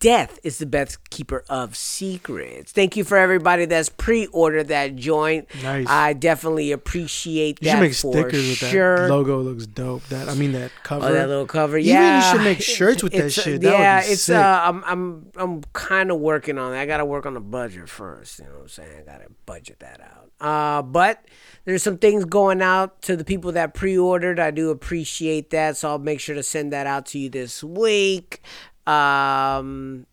Death 0.00 0.38
is 0.42 0.56
the 0.56 0.64
best 0.64 1.10
keeper 1.10 1.44
of 1.50 1.76
secrets. 1.76 2.72
Thank 2.72 2.96
you 2.96 3.04
for 3.04 3.18
everybody 3.18 3.66
that's 3.66 3.90
pre-ordered 3.90 4.68
that 4.68 4.96
joint. 4.96 5.46
Nice. 5.62 5.86
I 5.90 6.14
definitely 6.14 6.72
appreciate 6.72 7.58
You 7.60 7.66
that 7.66 7.72
should 7.72 7.80
make 7.80 7.92
stickers 7.92 8.32
with 8.32 8.70
sure. 8.70 8.96
that 9.00 9.10
logo. 9.10 9.40
Looks 9.42 9.66
dope. 9.66 10.02
That 10.08 10.30
I 10.30 10.34
mean 10.34 10.52
that 10.52 10.72
cover. 10.84 11.06
Oh, 11.06 11.12
that 11.12 11.28
little 11.28 11.46
cover. 11.46 11.76
Yeah, 11.78 12.16
you 12.32 12.32
should 12.38 12.44
make 12.44 12.62
shirts 12.62 13.02
with 13.02 13.12
that 13.20 13.26
It's, 13.26 13.38
uh, 13.38 13.42
shit. 13.42 13.60
That 13.60 13.72
would 13.72 13.78
yeah, 13.78 14.00
it's 14.02 14.22
sick. 14.22 14.36
uh, 14.36 14.60
I'm 14.64 14.82
I'm 14.84 15.26
I'm 15.36 15.62
kind 15.74 16.10
of 16.10 16.18
working 16.18 16.56
on 16.56 16.72
that. 16.72 16.80
I 16.80 16.86
got 16.86 16.96
to 16.98 17.04
work 17.04 17.26
on 17.26 17.34
the 17.34 17.40
budget 17.40 17.88
first. 17.90 18.38
You 18.38 18.46
know 18.46 18.52
what 18.52 18.60
I'm 18.62 18.68
saying? 18.68 18.88
I 19.00 19.02
got 19.02 19.18
to 19.18 19.26
budget 19.44 19.80
that 19.80 20.00
out. 20.00 20.30
Uh, 20.40 20.80
but 20.80 21.22
there's 21.66 21.82
some 21.82 21.98
things 21.98 22.24
going 22.24 22.62
out 22.62 23.02
to 23.02 23.14
the 23.14 23.24
people 23.24 23.52
that 23.52 23.74
pre-ordered. 23.74 24.40
I 24.40 24.50
do 24.50 24.70
appreciate 24.70 25.50
that, 25.50 25.76
so 25.76 25.90
I'll 25.90 25.98
make 25.98 26.18
sure 26.18 26.34
to 26.34 26.42
send 26.42 26.72
that 26.72 26.86
out 26.86 27.04
to 27.06 27.18
you 27.18 27.28
this 27.28 27.62
week. 27.62 28.40
Um, 28.86 30.06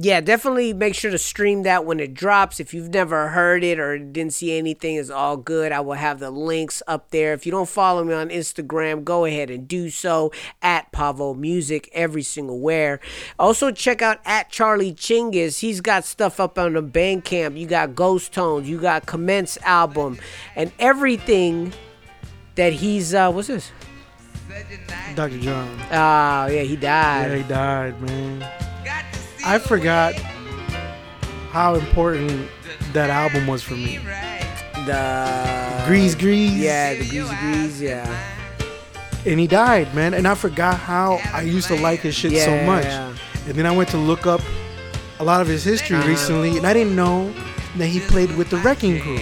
yeah, 0.00 0.20
definitely 0.20 0.72
make 0.74 0.94
sure 0.94 1.10
to 1.10 1.18
stream 1.18 1.62
that 1.64 1.84
when 1.84 1.98
it 1.98 2.14
drops. 2.14 2.60
If 2.60 2.72
you've 2.72 2.90
never 2.90 3.28
heard 3.28 3.64
it 3.64 3.80
or 3.80 3.98
didn't 3.98 4.32
see 4.32 4.56
anything, 4.56 4.96
it's 4.96 5.10
all 5.10 5.36
good. 5.36 5.72
I 5.72 5.80
will 5.80 5.94
have 5.94 6.20
the 6.20 6.30
links 6.30 6.82
up 6.86 7.10
there. 7.10 7.32
If 7.32 7.46
you 7.46 7.52
don't 7.52 7.68
follow 7.68 8.04
me 8.04 8.14
on 8.14 8.28
Instagram, 8.28 9.02
go 9.02 9.24
ahead 9.24 9.50
and 9.50 9.66
do 9.66 9.90
so 9.90 10.30
at 10.62 10.92
Pavo 10.92 11.34
Music 11.34 11.88
every 11.92 12.22
single 12.22 12.60
where. 12.60 13.00
Also 13.38 13.72
check 13.72 14.00
out 14.00 14.20
at 14.24 14.50
Charlie 14.50 14.92
Chinggis. 14.92 15.60
He's 15.60 15.80
got 15.80 16.04
stuff 16.04 16.38
up 16.38 16.58
on 16.58 16.74
the 16.74 16.82
Bandcamp. 16.82 17.58
You 17.58 17.66
got 17.66 17.96
Ghost 17.96 18.32
Tones, 18.32 18.68
you 18.68 18.80
got 18.80 19.06
Commence 19.06 19.58
album, 19.62 20.18
and 20.54 20.70
everything 20.78 21.72
that 22.54 22.72
he's 22.74 23.14
uh 23.14 23.30
what's 23.32 23.48
this? 23.48 23.72
Dr. 25.14 25.38
John. 25.38 25.68
Oh 25.90 26.46
yeah, 26.46 26.62
he 26.62 26.76
died. 26.76 27.30
Yeah, 27.30 27.36
he 27.36 27.42
died, 27.42 28.00
man. 28.00 28.42
I 29.44 29.58
forgot 29.58 30.14
how 31.50 31.74
important 31.74 32.48
that 32.92 33.10
album 33.10 33.46
was 33.46 33.62
for 33.62 33.74
me. 33.74 33.98
The 34.86 35.84
Grease, 35.86 36.14
Grease. 36.14 36.52
Yeah, 36.52 36.94
the 36.94 37.08
Greasy 37.08 37.34
Grease, 37.40 37.80
yeah. 37.80 38.24
and 39.26 39.38
he 39.40 39.46
died, 39.46 39.94
man. 39.94 40.14
And 40.14 40.26
I 40.26 40.34
forgot 40.34 40.78
how 40.78 41.20
I 41.32 41.42
used 41.42 41.68
to 41.68 41.76
like 41.76 42.00
his 42.00 42.14
shit 42.14 42.32
so 42.32 42.50
much. 42.64 42.84
Yeah. 42.84 43.08
much. 43.08 43.18
And 43.48 43.54
then 43.56 43.66
I 43.66 43.74
went 43.74 43.88
to 43.90 43.96
look 43.98 44.26
up 44.26 44.40
a 45.20 45.24
lot 45.24 45.40
of 45.40 45.46
his 45.48 45.64
history 45.64 45.96
Uh-huh. 45.96 46.08
recently, 46.08 46.56
and 46.58 46.66
I 46.66 46.72
didn't 46.72 46.94
know 46.96 47.32
that 47.76 47.86
he 47.86 48.00
played 48.00 48.34
with 48.36 48.50
the 48.50 48.58
Wrecking 48.58 49.00
Crew. 49.00 49.18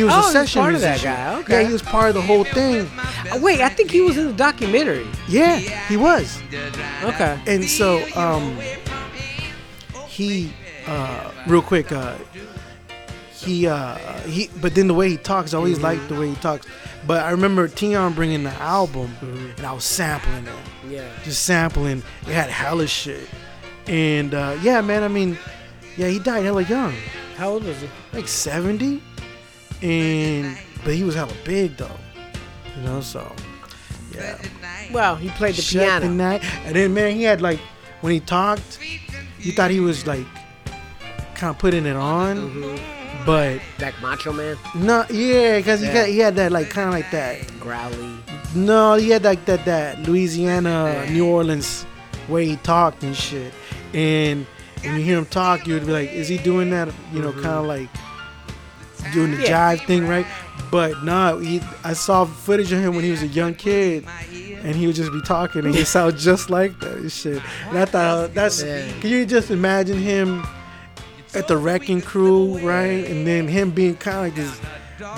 He 0.00 0.04
was 0.04 0.14
Oh, 0.14 0.16
he 0.16 0.20
a 0.22 0.24
was 0.24 0.32
session 0.32 0.62
part 0.62 0.74
of 0.74 0.80
that 0.80 1.02
guy, 1.02 1.38
okay. 1.40 1.60
Yeah, 1.60 1.66
he 1.66 1.72
was 1.74 1.82
part 1.82 2.08
of 2.08 2.14
the 2.14 2.22
whole 2.22 2.44
thing. 2.44 2.88
Oh, 3.32 3.38
wait, 3.38 3.60
I 3.60 3.68
think 3.68 3.90
he 3.90 4.00
was 4.00 4.16
in 4.16 4.28
the 4.28 4.32
documentary. 4.32 5.06
Yeah, 5.28 5.58
he 5.58 5.98
was. 5.98 6.40
Okay. 7.02 7.38
And 7.46 7.64
so, 7.64 8.02
um, 8.16 8.58
he, 10.08 10.54
uh, 10.86 11.30
real 11.46 11.60
quick, 11.60 11.92
uh, 11.92 12.16
he, 13.30 13.66
uh, 13.66 13.96
he, 14.20 14.48
but 14.62 14.74
then 14.74 14.88
the 14.88 14.94
way 14.94 15.10
he 15.10 15.16
talks, 15.18 15.52
I 15.52 15.58
always 15.58 15.80
liked 15.80 16.08
the 16.08 16.18
way 16.18 16.30
he 16.30 16.34
talks. 16.36 16.66
But 17.06 17.22
I 17.22 17.30
remember 17.32 17.68
Tion 17.68 18.14
bringing 18.14 18.42
the 18.42 18.54
album, 18.54 19.14
and 19.20 19.66
I 19.66 19.72
was 19.72 19.84
sampling 19.84 20.46
it. 20.46 20.52
Yeah. 20.88 21.08
just 21.24 21.42
sampling. 21.44 22.02
It 22.22 22.32
had 22.32 22.48
hella 22.48 22.86
shit. 22.86 23.28
And 23.86 24.32
uh, 24.32 24.56
yeah, 24.62 24.80
man, 24.80 25.02
I 25.02 25.08
mean, 25.08 25.36
yeah, 25.98 26.08
he 26.08 26.18
died 26.18 26.44
hella 26.44 26.62
young, 26.62 26.94
How 27.36 27.50
old 27.50 27.64
was 27.64 27.78
he? 27.82 27.88
like 28.14 28.28
70. 28.28 29.02
And 29.82 30.56
but 30.84 30.94
he 30.94 31.04
was 31.04 31.14
hella 31.14 31.32
big 31.44 31.76
though, 31.76 31.90
you 32.76 32.82
know. 32.82 33.00
So 33.00 33.30
yeah, 34.14 34.38
Well, 34.92 35.16
he 35.16 35.28
played 35.30 35.54
the 35.54 35.62
Shut 35.62 36.02
the 36.02 36.08
piano. 36.08 36.08
night. 36.08 36.44
And 36.64 36.74
then 36.74 36.92
man, 36.94 37.14
he 37.16 37.22
had 37.22 37.40
like 37.40 37.60
when 38.00 38.12
he 38.12 38.20
talked, 38.20 38.78
you 39.38 39.52
thought 39.52 39.70
he 39.70 39.80
was 39.80 40.06
like 40.06 40.26
kind 41.34 41.50
of 41.54 41.58
putting 41.58 41.86
it 41.86 41.96
on, 41.96 42.78
but 43.24 43.60
Like 43.80 44.00
Macho 44.02 44.32
Man, 44.32 44.56
no, 44.74 45.04
yeah, 45.10 45.56
because 45.58 45.80
Yeah. 45.82 45.88
he 45.88 45.94
got 45.94 46.08
he 46.08 46.18
had 46.18 46.36
that 46.36 46.52
like 46.52 46.70
kind 46.70 46.88
of 46.88 46.94
like 46.94 47.10
that. 47.12 47.46
growly. 47.60 48.16
No, 48.54 48.94
he 48.94 49.10
had 49.10 49.22
like 49.24 49.44
that 49.46 49.64
that 49.66 50.02
Louisiana, 50.08 51.06
New 51.10 51.26
Orleans 51.26 51.86
way 52.28 52.46
he 52.46 52.56
talked 52.56 53.02
and 53.04 53.16
shit. 53.16 53.52
And 53.94 54.46
when 54.82 54.96
you 54.96 55.02
hear 55.02 55.18
him 55.18 55.26
talk, 55.26 55.66
you 55.66 55.74
would 55.74 55.86
be 55.86 55.92
like, 55.92 56.10
is 56.10 56.28
he 56.28 56.38
doing 56.38 56.70
that? 56.70 56.88
You 57.12 57.22
know, 57.22 57.30
mm-hmm. 57.32 57.42
kind 57.42 57.58
of 57.58 57.66
like 57.66 57.88
doing 59.12 59.32
the. 59.32 59.42
Yeah. 59.42 59.76
jive 59.76 59.86
thing, 59.86 60.06
right? 60.06 60.26
But 60.70 61.02
no, 61.02 61.38
he, 61.38 61.60
I 61.82 61.94
saw 61.94 62.24
footage 62.24 62.70
of 62.72 62.78
him 62.80 62.94
when 62.94 63.02
he 63.04 63.10
was 63.10 63.22
a 63.22 63.26
young 63.26 63.54
kid, 63.54 64.04
and 64.62 64.76
he 64.76 64.86
would 64.86 64.94
just 64.96 65.10
be 65.12 65.20
talking, 65.22 65.64
and 65.64 65.74
he 65.74 65.84
sound 65.96 66.16
just 66.18 66.48
like 66.50 66.78
that 66.80 66.96
and 66.98 67.10
shit. 67.10 67.42
And 67.68 67.78
I 67.78 67.84
thought 67.86 68.34
that's 68.34 68.62
Yeah. 68.62 68.88
can 69.00 69.10
you 69.10 69.26
just 69.26 69.50
imagine 69.50 69.98
him 69.98 70.44
at 71.34 71.48
the 71.48 71.56
wrecking 71.56 72.00
crew, 72.02 72.58
right? 72.58 73.04
And 73.06 73.26
then 73.26 73.48
him 73.48 73.70
being 73.70 73.96
kind 73.96 74.16
of 74.18 74.22
like 74.24 74.34
this 74.34 74.60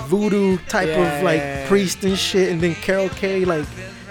voodoo 0.07 0.57
type 0.69 0.89
of 0.89 1.23
like 1.23 1.67
priest 1.67 2.03
and 2.03 2.17
shit, 2.17 2.51
and 2.51 2.61
then 2.61 2.73
Carol 2.75 3.09
Kaye 3.09 3.45
like 3.45 3.65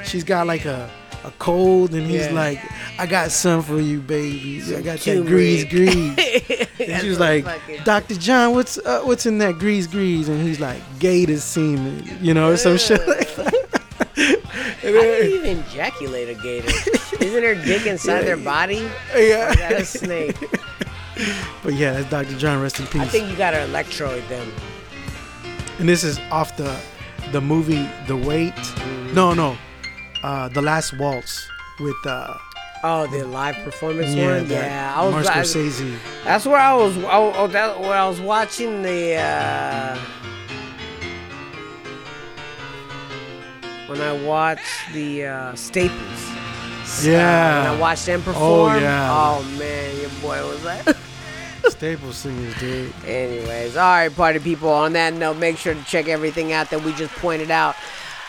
she's 0.04 0.24
got 0.24 0.46
like 0.46 0.64
a 0.64 0.90
a 1.24 1.30
cold, 1.38 1.94
and 1.94 2.06
he's 2.06 2.26
Yeah. 2.26 2.32
like, 2.32 2.60
"I 2.98 3.06
got 3.06 3.30
some 3.30 3.62
for 3.62 3.80
you, 3.80 4.00
baby. 4.00 4.62
I 4.76 4.80
got 4.82 4.98
that 5.00 5.26
grease, 5.26 5.64
grease." 5.64 6.16
And 6.82 7.00
she 7.00 7.08
was 7.10 7.20
like, 7.20 7.46
"Dr. 7.84 8.14
John, 8.16 8.54
what's 8.54 8.76
uh, 8.78 9.02
what's 9.04 9.24
in 9.26 9.38
that 9.38 9.58
grease, 9.58 9.86
grease?" 9.86 10.26
And 10.28 10.42
he's 10.42 10.58
like, 10.58 10.80
"Gator 10.98 11.36
semen," 11.38 12.18
you 12.20 12.34
know, 12.34 12.50
or 12.50 12.56
some 12.56 12.76
shit 12.78 13.06
like 13.06 13.34
that. 13.36 13.54
And 14.84 14.96
How 14.96 15.00
do 15.02 15.28
you 15.28 15.36
even 15.38 15.58
ejaculate 15.60 16.28
a 16.28 16.34
gator? 16.42 16.68
Isn't 17.20 17.40
there 17.40 17.54
dick 17.54 17.86
inside 17.86 18.22
their 18.22 18.36
body? 18.36 18.88
Yeah. 19.14 19.50
is 19.50 19.56
that 19.56 19.72
a 19.72 19.84
snake? 19.84 20.36
But 21.62 21.74
yeah, 21.74 21.92
that's 21.92 22.10
Dr. 22.10 22.36
John. 22.38 22.60
Rest 22.60 22.80
in 22.80 22.86
peace. 22.86 23.02
I 23.02 23.04
think 23.06 23.30
you 23.30 23.36
gotta 23.36 23.62
electrode 23.64 24.26
them. 24.28 24.50
and 25.78 25.88
this 25.88 26.02
is 26.02 26.18
off 26.32 26.56
the 26.56 26.76
the 27.30 27.40
movie 27.40 27.88
The 28.08 28.16
Wait. 28.16 28.52
No, 29.14 29.32
no, 29.34 29.56
uh, 30.22 30.48
The 30.48 30.62
Last 30.62 30.92
Waltz 30.98 31.48
with 31.80 31.96
uh, 32.06 32.34
Oh, 32.84 33.06
the 33.06 33.24
live 33.24 33.54
performance 33.64 34.12
yeah, 34.12 34.38
one. 34.40 34.50
Yeah, 34.50 34.92
I 34.96 35.04
was. 35.04 35.12
Martin 35.12 35.30
I- 35.94 36.24
that's 36.24 36.44
where 36.46 36.56
I 36.56 36.74
was. 36.74 36.96
Oh, 36.98 37.32
oh, 37.36 37.46
that 37.46 37.80
where 37.80 37.94
I 37.94 38.08
was 38.08 38.20
watching 38.20 38.82
the. 38.82 39.14
Uh, 39.14 39.98
when 43.86 44.00
I 44.00 44.12
watched 44.24 44.92
the 44.92 45.26
uh, 45.26 45.54
Staples. 45.54 46.00
Yeah. 47.04 47.60
Uh, 47.68 47.70
when 47.70 47.78
I 47.78 47.80
watched 47.80 48.06
them 48.06 48.22
perform. 48.22 48.72
Oh 48.72 48.78
yeah. 48.78 49.08
Oh 49.12 49.42
man, 49.58 50.00
your 50.00 50.10
boy 50.20 50.44
was 50.48 50.64
like. 50.64 50.96
Staples 51.68 52.16
singers, 52.16 52.58
dude. 52.58 52.92
Anyways, 53.06 53.76
all 53.76 53.88
right, 53.92 54.14
party 54.14 54.40
people. 54.40 54.68
On 54.70 54.92
that 54.94 55.14
note, 55.14 55.36
make 55.36 55.56
sure 55.56 55.74
to 55.74 55.84
check 55.84 56.08
everything 56.08 56.52
out 56.52 56.70
that 56.70 56.82
we 56.82 56.92
just 56.94 57.12
pointed 57.14 57.52
out. 57.52 57.76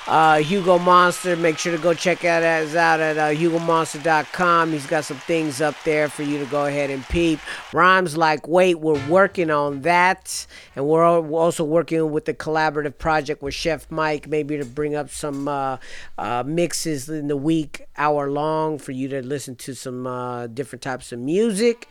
Uh, 0.07 0.37
Hugo 0.37 0.77
Monster. 0.79 1.35
Make 1.35 1.57
sure 1.57 1.75
to 1.75 1.81
go 1.81 1.93
check 1.93 2.19
that 2.19 2.43
us 2.43 2.75
out 2.75 2.99
at 2.99 3.17
uh, 3.17 3.29
HugoMonster.com. 3.29 4.71
He's 4.71 4.85
got 4.85 5.05
some 5.05 5.17
things 5.17 5.61
up 5.61 5.75
there 5.85 6.09
for 6.09 6.23
you 6.23 6.39
to 6.39 6.45
go 6.45 6.65
ahead 6.65 6.89
and 6.89 7.07
peep. 7.09 7.39
Rhymes 7.71 8.17
like 8.17 8.47
wait, 8.47 8.75
we're 8.75 9.07
working 9.07 9.49
on 9.49 9.81
that, 9.81 10.45
and 10.75 10.87
we're 10.87 11.19
we're 11.21 11.39
also 11.39 11.63
working 11.63 12.11
with 12.11 12.25
the 12.25 12.33
collaborative 12.33 12.97
project 12.97 13.41
with 13.41 13.53
Chef 13.53 13.89
Mike, 13.89 14.27
maybe 14.27 14.57
to 14.57 14.65
bring 14.65 14.95
up 14.95 15.09
some 15.09 15.47
uh, 15.47 15.77
uh, 16.17 16.43
mixes 16.45 17.09
in 17.09 17.27
the 17.27 17.37
week, 17.37 17.85
hour 17.97 18.29
long, 18.29 18.77
for 18.77 18.91
you 18.91 19.07
to 19.09 19.21
listen 19.21 19.55
to 19.57 19.73
some 19.73 20.05
uh, 20.07 20.47
different 20.47 20.81
types 20.81 21.11
of 21.11 21.19
music. 21.19 21.87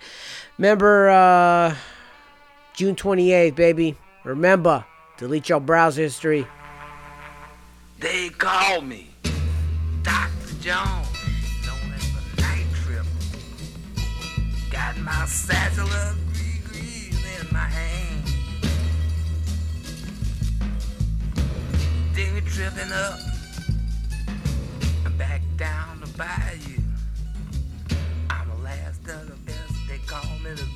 Remember, 0.58 1.08
uh, 1.10 1.74
June 2.74 2.96
28th, 2.96 3.54
baby. 3.54 3.96
Remember, 4.24 4.84
delete 5.18 5.48
your 5.48 5.60
browser 5.60 6.02
history. 6.02 6.46
They 8.02 8.30
call 8.30 8.80
me 8.80 9.10
Dr. 10.02 10.54
Jones, 10.60 11.06
known 11.64 11.92
as 11.94 12.10
the 12.10 12.42
night 12.42 12.66
tripper. 12.82 13.06
Got 14.72 14.98
my 14.98 15.24
satchel 15.26 15.86
of 15.86 16.18
degrees 16.34 17.14
in 17.14 17.46
my 17.52 17.60
hand. 17.60 18.24
Then 22.12 22.42
tripping 22.44 22.90
up 22.90 23.20
and 25.06 25.16
back 25.16 25.42
down 25.56 26.00
the 26.00 26.08
bayou. 26.18 26.82
I'm 28.30 28.48
the 28.48 28.64
last 28.64 29.06
of 29.06 29.28
the 29.28 29.36
best, 29.46 29.74
they 29.88 29.98
call 29.98 30.28
me 30.40 30.50
the 30.50 30.66